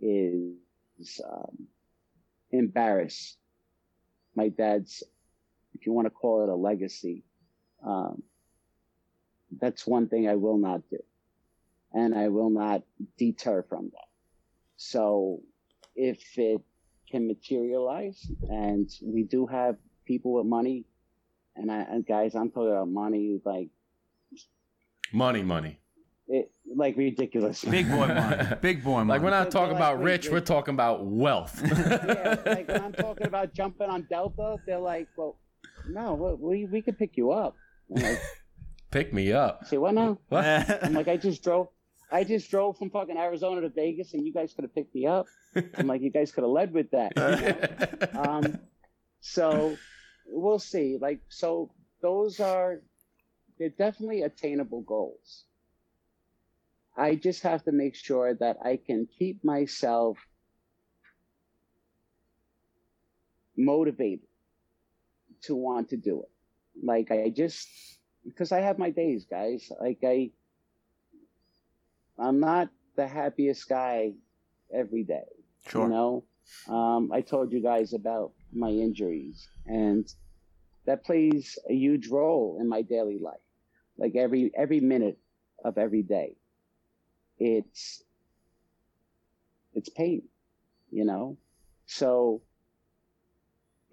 is 0.00 1.20
um, 1.26 1.68
embarrass 2.50 3.36
my 4.34 4.48
dad's, 4.48 5.02
if 5.74 5.86
you 5.86 5.92
want 5.92 6.06
to 6.06 6.10
call 6.10 6.42
it 6.42 6.48
a 6.48 6.54
legacy. 6.54 7.22
Um, 7.86 8.22
that's 9.60 9.86
one 9.86 10.08
thing 10.08 10.28
I 10.28 10.34
will 10.34 10.58
not 10.58 10.82
do 10.90 10.98
and 11.92 12.14
I 12.14 12.28
will 12.28 12.50
not 12.50 12.82
deter 13.16 13.64
from 13.68 13.90
that. 13.92 14.08
So 14.76 15.40
if 15.94 16.20
it 16.36 16.60
can 17.10 17.26
materialize 17.26 18.30
and 18.48 18.90
we 19.02 19.22
do 19.22 19.46
have 19.46 19.76
people 20.04 20.34
with 20.34 20.46
money 20.46 20.84
and, 21.56 21.70
I, 21.70 21.82
and 21.82 22.06
guys, 22.06 22.34
I'm 22.34 22.50
talking 22.50 22.70
about 22.70 22.88
money 22.88 23.40
like 23.44 23.68
Money, 25.12 25.42
money. 25.42 25.80
It, 26.30 26.50
like 26.76 26.96
ridiculous. 26.96 27.64
Big 27.64 27.88
boy 27.88 28.06
money. 28.14 28.36
Big 28.60 28.82
boy 28.84 28.98
money. 29.04 29.08
Like 29.10 29.22
we're 29.22 29.30
not 29.30 29.46
But 29.46 29.50
talking 29.52 29.72
like, 29.74 29.80
about 29.80 29.98
wait, 29.98 30.04
rich, 30.04 30.24
wait. 30.26 30.32
we're 30.32 30.40
talking 30.40 30.74
about 30.74 31.04
wealth. 31.04 31.60
yeah, 31.64 32.36
like 32.46 32.68
when 32.68 32.82
I'm 32.82 32.92
talking 32.92 33.26
about 33.26 33.52
jumping 33.54 33.88
on 33.90 34.06
Delta, 34.08 34.56
they're 34.66 34.78
like, 34.78 35.08
well, 35.16 35.38
no, 35.88 36.14
we, 36.40 36.66
we 36.66 36.82
could 36.82 36.98
pick 36.98 37.16
you 37.16 37.32
up. 37.32 37.56
Like, 37.88 38.20
Pick 38.90 39.12
me 39.12 39.32
up. 39.32 39.66
say, 39.66 39.78
what 39.78 39.94
now? 39.94 40.18
What? 40.28 40.44
I'm 40.84 40.94
like, 40.94 41.08
I 41.08 41.16
just 41.16 41.42
drove, 41.44 41.68
I 42.10 42.24
just 42.24 42.50
drove 42.50 42.76
from 42.76 42.90
fucking 42.90 43.16
Arizona 43.16 43.60
to 43.62 43.68
Vegas, 43.68 44.14
and 44.14 44.24
you 44.26 44.32
guys 44.32 44.52
could 44.52 44.64
have 44.64 44.74
picked 44.74 44.94
me 44.94 45.06
up. 45.06 45.26
I'm 45.76 45.86
like, 45.86 46.00
you 46.02 46.10
guys 46.10 46.32
could 46.32 46.42
have 46.42 46.50
led 46.50 46.72
with 46.72 46.90
that. 46.90 47.12
you 47.16 48.12
know? 48.14 48.22
um, 48.22 48.58
so 49.20 49.76
we'll 50.26 50.58
see. 50.58 50.98
Like, 51.00 51.20
so 51.28 51.70
those 52.02 52.40
are 52.40 52.82
they're 53.58 53.68
definitely 53.68 54.22
attainable 54.22 54.82
goals. 54.82 55.44
I 57.00 57.14
just 57.14 57.42
have 57.44 57.64
to 57.64 57.72
make 57.72 57.94
sure 57.94 58.34
that 58.34 58.58
I 58.62 58.76
can 58.76 59.08
keep 59.18 59.42
myself 59.42 60.18
motivated 63.56 64.26
to 65.42 65.56
want 65.56 65.88
to 65.90 65.96
do 65.96 66.22
it. 66.22 66.30
Like 66.84 67.10
I 67.10 67.30
just 67.30 67.68
because 68.24 68.52
I 68.52 68.60
have 68.60 68.78
my 68.78 68.90
days, 68.90 69.24
guys. 69.24 69.72
Like 69.80 70.00
I 70.04 70.30
I'm 72.18 72.38
not 72.38 72.68
the 72.96 73.08
happiest 73.08 73.68
guy 73.68 74.12
every 74.72 75.04
day. 75.04 75.28
Sure. 75.66 75.84
You 75.84 75.88
know, 75.88 76.24
um, 76.68 77.10
I 77.12 77.22
told 77.22 77.50
you 77.52 77.62
guys 77.62 77.94
about 77.94 78.32
my 78.52 78.70
injuries, 78.70 79.48
and 79.66 80.06
that 80.86 81.04
plays 81.04 81.58
a 81.68 81.74
huge 81.74 82.08
role 82.08 82.58
in 82.60 82.68
my 82.68 82.82
daily 82.82 83.18
life. 83.18 83.46
Like 83.96 84.16
every 84.16 84.52
every 84.54 84.80
minute 84.80 85.18
of 85.64 85.78
every 85.78 86.02
day, 86.02 86.36
it's 87.40 88.04
it's 89.74 89.88
pain. 89.88 90.22
You 90.90 91.04
know, 91.04 91.38
so 91.86 92.42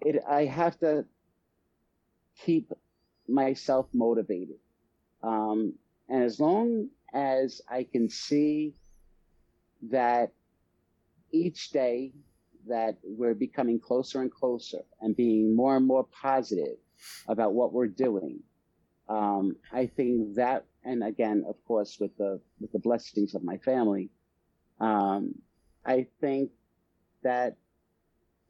it 0.00 0.22
I 0.28 0.44
have 0.44 0.78
to 0.80 1.04
keep 2.44 2.72
myself 3.28 3.86
motivated, 3.92 4.58
um, 5.22 5.74
and 6.08 6.22
as 6.22 6.38
long 6.38 6.88
as 7.12 7.60
I 7.68 7.84
can 7.84 8.08
see 8.08 8.74
that 9.90 10.32
each 11.30 11.70
day 11.70 12.12
that 12.68 12.98
we're 13.02 13.34
becoming 13.34 13.80
closer 13.80 14.20
and 14.20 14.30
closer 14.30 14.82
and 15.00 15.16
being 15.16 15.54
more 15.54 15.76
and 15.76 15.86
more 15.86 16.04
positive 16.04 16.76
about 17.28 17.54
what 17.54 17.72
we're 17.72 17.86
doing. 17.86 18.40
Um, 19.08 19.56
I 19.72 19.86
think 19.86 20.34
that, 20.34 20.66
and 20.88 21.04
again, 21.04 21.44
of 21.46 21.62
course, 21.66 21.98
with 22.00 22.16
the 22.16 22.40
with 22.60 22.72
the 22.72 22.78
blessings 22.78 23.34
of 23.34 23.44
my 23.44 23.58
family, 23.58 24.08
um, 24.80 25.34
I 25.84 26.06
think 26.20 26.50
that 27.22 27.58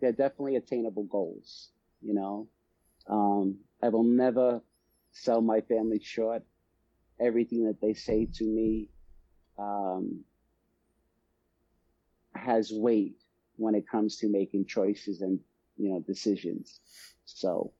they're 0.01 0.13
definitely 0.13 0.55
attainable 0.55 1.05
goals. 1.05 1.71
You 2.01 2.15
know, 2.15 2.49
um, 3.09 3.59
I 3.83 3.89
will 3.89 4.05
never 4.05 4.63
sell 5.11 5.41
my 5.41 5.63
family 5.63 5.99
short. 6.01 6.45
Everything 7.21 7.65
that 7.67 7.81
they 7.81 7.95
say 7.95 8.29
to 8.35 8.45
me 8.45 8.89
um, 9.59 10.21
has 12.37 12.71
weight 12.73 13.21
when 13.57 13.75
it 13.75 13.89
comes 13.89 14.19
to 14.19 14.29
making 14.29 14.67
choices 14.67 15.23
and 15.23 15.41
you 15.77 15.91
know 15.91 16.01
decisions. 16.07 16.79
So, 17.25 17.73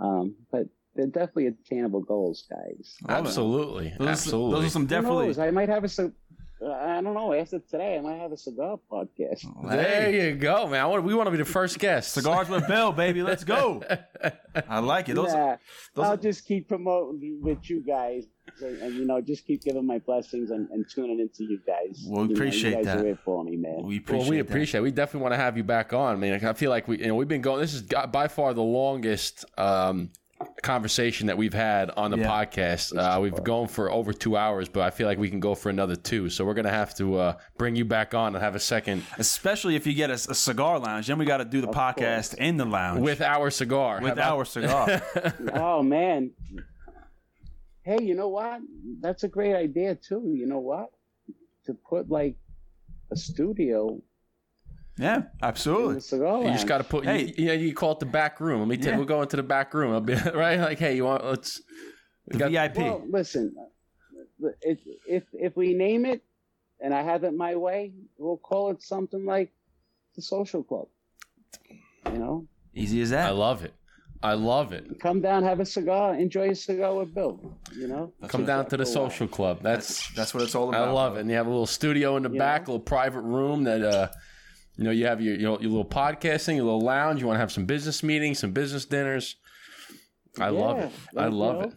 um, 0.00 0.34
but 0.50 0.68
they're 0.98 1.06
definitely 1.06 1.46
attainable 1.46 2.00
goals, 2.02 2.44
guys. 2.50 2.96
Absolutely. 3.08 3.94
Those, 3.98 4.08
Absolutely. 4.08 4.52
Are, 4.52 4.56
those 4.60 4.66
are 4.66 4.70
some 4.70 4.82
Who 4.82 4.88
definitely. 4.88 5.26
knows? 5.28 5.38
I 5.38 5.50
might 5.52 5.68
have 5.70 5.84
a. 5.84 5.88
ci- 5.88 6.10
uh, 6.60 6.72
I 6.72 7.00
don't 7.00 7.14
know. 7.14 7.32
After 7.32 7.60
today, 7.60 7.96
I 7.98 8.00
might 8.00 8.18
have 8.18 8.32
a 8.32 8.36
cigar 8.36 8.80
podcast. 8.90 9.46
there 9.70 10.10
Hey, 10.10 10.30
you 10.30 10.34
go, 10.34 10.66
man. 10.66 10.88
Want, 10.88 11.04
we 11.04 11.14
want 11.14 11.28
to 11.28 11.30
be 11.30 11.36
the 11.36 11.44
first 11.44 11.78
guest. 11.78 12.12
cigars 12.14 12.48
with 12.48 12.66
Bill, 12.66 12.90
baby. 12.90 13.22
Let's 13.22 13.44
go. 13.44 13.80
I 14.68 14.80
like 14.80 15.08
it. 15.08 15.14
Those, 15.14 15.32
yeah, 15.32 15.56
those 15.94 16.04
I'll 16.04 16.12
are- 16.14 16.16
just 16.16 16.44
keep 16.46 16.66
promoting 16.68 17.38
with 17.40 17.70
you 17.70 17.80
guys, 17.86 18.24
and, 18.60 18.76
and, 18.82 18.94
you 18.96 19.04
know, 19.04 19.20
just 19.20 19.46
keep 19.46 19.62
giving 19.62 19.86
my 19.86 19.98
blessings 20.00 20.50
and, 20.50 20.68
and 20.70 20.84
tuning 20.92 21.20
into 21.20 21.44
you 21.44 21.60
guys. 21.64 22.04
Well, 22.08 22.22
we 22.22 22.28
You 22.30 22.34
know, 22.34 22.40
appreciate 22.40 22.70
you 22.70 22.76
guys 22.78 22.84
that. 22.86 22.98
Are 22.98 23.04
here 23.04 23.18
for 23.24 23.44
me, 23.44 23.54
man. 23.56 23.84
we 23.84 23.98
appreciate. 23.98 24.18
well, 24.22 24.30
we 24.30 24.36
that. 24.38 24.48
appreciate. 24.48 24.80
it. 24.80 24.82
We 24.82 24.90
definitely 24.90 25.22
want 25.22 25.34
to 25.34 25.38
have 25.38 25.56
you 25.56 25.62
back 25.62 25.92
on. 25.92 26.14
I 26.14 26.18
mean, 26.18 26.44
I 26.44 26.52
feel 26.54 26.70
like 26.70 26.88
we, 26.88 26.98
you 26.98 27.06
know, 27.06 27.14
we've 27.14 27.28
been 27.28 27.40
going. 27.40 27.60
This 27.60 27.74
is 27.74 27.82
by 27.82 28.26
far 28.26 28.52
the 28.52 28.62
longest 28.62 29.44
um, 29.56 30.10
conversation 30.62 31.26
that 31.26 31.36
we've 31.36 31.54
had 31.54 31.90
on 31.90 32.10
the 32.10 32.18
Yeah. 32.18 32.28
podcast. 32.28 32.96
Uh, 32.96 33.20
we've 33.20 33.42
gone 33.42 33.68
for 33.68 33.90
over 33.90 34.12
two 34.12 34.36
hours, 34.36 34.68
but 34.68 34.82
I 34.82 34.90
feel 34.90 35.06
like 35.06 35.18
we 35.18 35.30
can 35.30 35.40
go 35.40 35.54
for 35.54 35.68
another 35.70 35.96
two. 35.96 36.28
So 36.30 36.44
we're 36.44 36.54
gonna 36.54 36.70
have 36.70 36.94
to 36.96 37.16
uh, 37.16 37.38
bring 37.56 37.74
you 37.76 37.84
back 37.84 38.14
on 38.14 38.34
and 38.34 38.42
have 38.42 38.54
a 38.54 38.60
second 38.60 39.02
Especially 39.18 39.74
if 39.76 39.86
you 39.86 39.94
get 39.94 40.10
a, 40.10 40.14
a 40.14 40.34
cigar 40.34 40.78
lounge, 40.78 41.06
then 41.08 41.18
we 41.18 41.24
got 41.24 41.38
to 41.38 41.44
do 41.44 41.60
the 41.60 41.68
podcast 41.68 42.34
in 42.34 42.56
the 42.56 42.64
lounge 42.64 43.00
with 43.00 43.20
our 43.20 43.50
cigar. 43.50 44.00
With 44.00 44.12
about- 44.12 44.32
our 44.32 44.44
cigar. 44.44 45.02
oh 45.54 45.82
man. 45.82 46.30
Hey, 47.82 48.02
you 48.02 48.14
know 48.14 48.28
what? 48.28 48.60
That's 49.00 49.24
a 49.24 49.28
great 49.28 49.54
idea 49.54 49.94
too. 49.94 50.32
You 50.36 50.46
know 50.46 50.58
what? 50.60 50.90
To 51.66 51.74
put 51.88 52.10
like 52.10 52.36
a 53.10 53.16
studio 53.16 54.00
yeah, 54.98 55.22
absolutely. 55.42 55.94
You 55.94 56.52
just 56.52 56.66
got 56.66 56.78
to 56.78 56.84
put. 56.84 57.04
Hey. 57.04 57.26
you, 57.26 57.34
you 57.36 57.46
know, 57.46 57.52
you 57.54 57.74
call 57.74 57.92
it 57.92 58.00
the 58.00 58.06
back 58.06 58.40
room. 58.40 58.60
Let 58.60 58.68
me. 58.68 58.76
T- 58.76 58.88
Yeah. 58.88 58.96
We'll 58.96 59.06
go 59.06 59.22
into 59.22 59.36
the 59.36 59.42
back 59.42 59.72
room. 59.74 59.92
I'll 59.92 60.00
be 60.00 60.14
right. 60.34 60.58
Like, 60.58 60.78
hey, 60.78 60.96
you 60.96 61.04
want? 61.04 61.24
Let's. 61.24 61.62
The 62.26 62.38
got- 62.38 62.50
VIP. 62.50 62.76
Well, 62.78 63.02
listen, 63.08 63.54
if 64.62 64.78
if 65.08 65.24
if 65.32 65.56
we 65.56 65.74
name 65.74 66.04
it, 66.04 66.22
and 66.80 66.92
I 66.94 67.02
have 67.02 67.24
it 67.24 67.32
my 67.34 67.54
way, 67.56 67.92
we'll 68.18 68.36
call 68.36 68.70
it 68.70 68.82
something 68.82 69.24
like 69.24 69.52
the 70.16 70.22
social 70.22 70.62
club. 70.62 70.88
You 72.12 72.18
know, 72.18 72.46
Easy 72.74 73.00
as 73.02 73.10
that. 73.10 73.26
I 73.28 73.30
love 73.30 73.64
it. 73.64 73.74
I 74.20 74.34
love 74.34 74.72
it. 74.72 74.98
come 74.98 75.20
down, 75.20 75.44
have 75.44 75.60
a 75.60 75.64
cigar, 75.66 76.14
enjoy 76.16 76.50
a 76.50 76.54
cigar 76.54 76.92
with 76.96 77.14
Bill. 77.14 77.56
You 77.76 77.86
know, 77.86 78.12
Come 78.26 78.44
down 78.44 78.66
to 78.66 78.76
the 78.76 78.82
Cool. 78.84 78.92
social 78.92 79.28
club. 79.28 79.60
That's 79.62 80.10
That's 80.14 80.34
what 80.34 80.42
it's 80.42 80.56
all 80.56 80.68
about. 80.68 80.80
I 80.80 80.84
about. 80.86 80.94
love 80.94 81.16
it. 81.16 81.20
And 81.20 81.30
you 81.30 81.36
have 81.36 81.46
a 81.46 81.50
little 81.50 81.66
studio 81.66 82.16
in 82.16 82.24
the 82.24 82.30
You 82.30 82.38
back, 82.38 82.62
know? 82.66 82.72
a 82.72 82.74
little 82.74 82.84
private 82.84 83.20
room 83.20 83.62
that 83.64 83.82
uh 83.82 84.08
you 84.78 84.84
know, 84.84 84.90
you 84.90 85.06
have 85.06 85.20
your 85.20 85.34
your, 85.34 85.60
your 85.60 85.70
little 85.70 85.84
podcasting, 85.84 86.54
your 86.54 86.64
little 86.64 86.80
lounge. 86.80 87.20
You 87.20 87.26
want 87.26 87.36
to 87.36 87.40
have 87.40 87.52
some 87.52 87.66
business 87.66 88.02
meetings, 88.02 88.38
some 88.38 88.52
business 88.52 88.84
dinners. 88.84 89.36
I 90.38 90.50
love 90.50 90.78
it. 90.78 90.92
I 91.16 91.26
love 91.26 91.56
know, 91.56 91.62
it. 91.62 91.72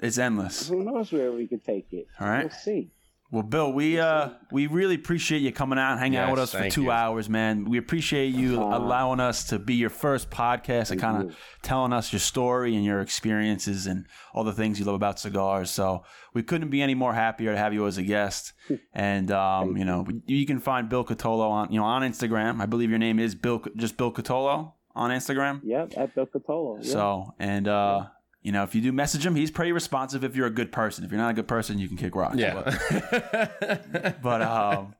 It's 0.00 0.16
endless. 0.16 0.68
Who 0.68 0.82
knows 0.82 1.12
where 1.12 1.30
we 1.30 1.46
could 1.46 1.62
take 1.62 1.92
it? 1.92 2.06
All 2.18 2.26
right. 2.26 2.44
we'll 2.44 2.50
see. 2.50 2.90
Well, 3.30 3.42
Bill, 3.42 3.70
we 3.74 4.00
uh 4.00 4.30
we 4.50 4.66
really 4.68 4.94
appreciate 4.94 5.40
you 5.40 5.52
coming 5.52 5.78
out 5.78 5.92
and 5.92 6.00
hanging 6.00 6.18
out 6.18 6.30
with 6.30 6.40
us 6.40 6.52
for 6.52 6.70
two 6.70 6.84
you. 6.84 6.90
hours, 6.90 7.28
man. 7.28 7.66
We 7.66 7.76
appreciate 7.76 8.34
you 8.34 8.58
Aw. 8.58 8.78
allowing 8.78 9.20
us 9.20 9.44
to 9.48 9.58
be 9.58 9.74
your 9.74 9.90
first 9.90 10.30
podcast 10.30 10.90
and 10.92 11.00
kind 11.00 11.22
of 11.22 11.36
telling 11.60 11.92
us 11.92 12.10
your 12.10 12.20
story 12.20 12.74
and 12.74 12.86
your 12.86 13.00
experiences 13.02 13.86
and 13.86 14.06
all 14.32 14.44
the 14.44 14.54
things 14.54 14.78
you 14.78 14.86
love 14.86 14.94
about 14.94 15.20
cigars. 15.20 15.70
So 15.70 16.04
we 16.32 16.42
couldn't 16.42 16.70
be 16.70 16.80
any 16.80 16.94
more 16.94 17.12
happier 17.12 17.52
to 17.52 17.58
have 17.58 17.74
you 17.74 17.86
as 17.86 17.98
a 17.98 18.02
guest. 18.02 18.52
And 18.94 19.30
um, 19.30 19.76
you 19.76 19.84
know, 19.84 20.06
you 20.26 20.44
can 20.46 20.58
find 20.58 20.88
Bill 20.88 21.04
Cutolo 21.04 21.48
on 21.50 21.70
you 21.70 21.78
know 21.78 21.84
on 21.84 22.02
Instagram. 22.02 22.60
I 22.60 22.66
believe 22.66 22.90
your 22.90 22.98
name 22.98 23.18
is 23.18 23.34
Bill, 23.34 23.62
just 23.76 23.96
Bill 23.96 24.12
Cutolo 24.12 24.72
on 24.94 25.10
Instagram. 25.10 25.60
Yep, 25.64 25.92
at 25.96 26.14
Bill 26.14 26.26
Cutolo. 26.26 26.82
Yeah. 26.82 26.92
So 26.92 27.34
and 27.38 27.68
uh. 27.68 28.06
You 28.40 28.52
know, 28.52 28.62
if 28.62 28.74
you 28.74 28.80
do 28.80 28.92
message 28.92 29.26
him, 29.26 29.34
he's 29.34 29.50
pretty 29.50 29.72
responsive. 29.72 30.22
If 30.24 30.36
you're 30.36 30.46
a 30.46 30.50
good 30.50 30.70
person, 30.70 31.04
if 31.04 31.10
you're 31.10 31.20
not 31.20 31.30
a 31.30 31.34
good 31.34 31.48
person, 31.48 31.78
you 31.78 31.88
can 31.88 31.96
kick 31.96 32.14
rocks. 32.14 32.36
But- 32.36 32.40
Yeah. 32.40 34.14
but 34.22 34.42
um, 34.42 34.94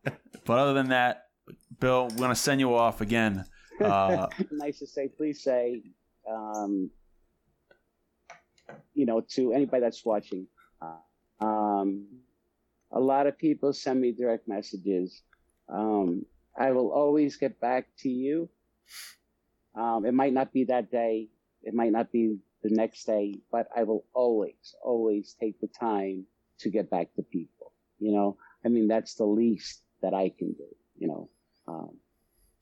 but 0.44 0.59
other 0.59 0.73
than 0.74 0.89
that, 0.89 1.27
Bill, 1.81 2.09
we're 2.10 2.16
gonna 2.19 2.35
send 2.35 2.60
you 2.60 2.74
off 2.74 3.01
again. 3.01 3.44
Uh, 3.81 4.27
nice 4.51 4.81
to 4.81 4.86
say. 4.86 5.09
Please 5.09 5.43
say, 5.43 5.82
um, 6.28 6.90
you 8.94 9.06
know, 9.06 9.20
to 9.35 9.52
anybody 9.52 9.81
that's 9.82 10.05
watching. 10.05 10.47
Uh, 10.82 11.44
um, 11.44 12.06
a 12.90 12.98
lot 13.01 13.27
of 13.27 13.39
people 13.39 13.73
send 13.73 14.01
me 14.01 14.12
direct 14.12 14.48
messages. 14.48 15.23
Um, 15.69 16.24
I 16.59 16.73
will 16.73 16.90
always 16.90 17.36
get 17.36 17.60
back 17.60 17.86
to 17.98 18.09
you. 18.09 18.48
Um, 19.77 20.05
it 20.05 20.12
might 20.12 20.32
not 20.32 20.52
be 20.52 20.65
that 20.65 20.90
day. 20.90 21.28
It 21.62 21.73
might 21.74 21.93
not 21.93 22.10
be 22.10 22.39
the 22.62 22.70
next 22.70 23.05
day, 23.05 23.40
but 23.52 23.68
I 23.76 23.85
will 23.85 24.05
always, 24.14 24.74
always 24.82 25.35
take 25.40 25.60
the 25.60 25.68
time 25.68 26.24
to 26.60 26.70
get 26.70 26.90
back 26.90 27.14
to 27.14 27.22
people. 27.22 27.72
You 27.98 28.12
know, 28.12 28.36
I 28.64 28.68
mean, 28.68 28.89
that's 28.89 29.14
the 29.14 29.26
least 29.26 29.82
that 30.02 30.14
I 30.14 30.30
can 30.36 30.52
do. 30.52 30.66
You 30.97 31.09
know, 31.09 31.30
um, 31.66 31.90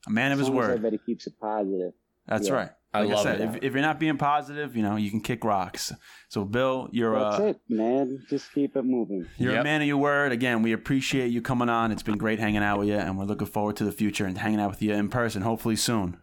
a 0.07 0.11
man 0.11 0.31
of 0.31 0.39
his 0.39 0.49
long 0.49 0.57
as 0.57 0.61
word. 0.67 0.71
everybody 0.77 0.99
keeps 1.05 1.27
it 1.27 1.33
positive. 1.39 1.93
That's 2.27 2.47
yeah. 2.47 2.53
right. 2.53 2.69
I 2.93 3.01
Like 3.01 3.09
I, 3.09 3.13
love 3.13 3.23
said, 3.23 3.41
it. 3.41 3.43
if, 3.43 3.63
if 3.63 3.73
you're 3.73 3.81
not 3.81 3.99
being 3.99 4.17
positive, 4.17 4.75
you 4.75 4.81
know, 4.81 4.95
you 4.95 5.09
can 5.11 5.21
kick 5.21 5.43
rocks. 5.43 5.93
So, 6.29 6.45
Bill, 6.45 6.87
you're 6.91 7.17
That's 7.19 7.39
uh, 7.39 7.43
it, 7.47 7.59
man. 7.69 8.23
Just 8.29 8.53
keep 8.53 8.75
it 8.75 8.83
moving. 8.83 9.27
you're 9.37 9.55
a 9.55 9.63
man 9.63 9.81
of 9.81 9.87
your 9.87 9.97
word. 9.97 10.31
Again, 10.31 10.61
we 10.61 10.71
appreciate 10.71 11.27
you 11.27 11.41
coming 11.41 11.69
on. 11.69 11.91
It's 11.91 12.03
been 12.03 12.17
great 12.17 12.39
hanging 12.39 12.63
out 12.63 12.79
with 12.79 12.87
you, 12.87 12.95
and 12.95 13.17
we're 13.17 13.25
looking 13.25 13.47
forward 13.47 13.75
to 13.77 13.85
the 13.85 13.91
future 13.91 14.25
and 14.25 14.37
hanging 14.37 14.59
out 14.59 14.69
with 14.69 14.81
you 14.81 14.93
in 14.93 15.09
person, 15.09 15.41
hopefully 15.41 15.75
soon. 15.75 16.17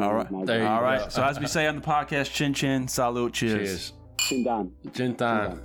All 0.00 0.14
right. 0.14 0.30
My 0.30 0.44
There 0.44 0.58
you 0.60 0.66
All 0.66 0.80
go. 0.80 0.84
right. 0.84 1.12
So, 1.12 1.22
as 1.22 1.38
we 1.38 1.46
say 1.46 1.66
on 1.66 1.76
the 1.76 1.82
podcast, 1.82 2.32
chin 2.32 2.52
chin, 2.54 2.88
salute, 2.88 3.32
cheers. 3.34 3.58
Cheers. 3.58 3.92
Chin 4.18 4.44
down. 4.44 4.72
Jintan. 4.88 5.60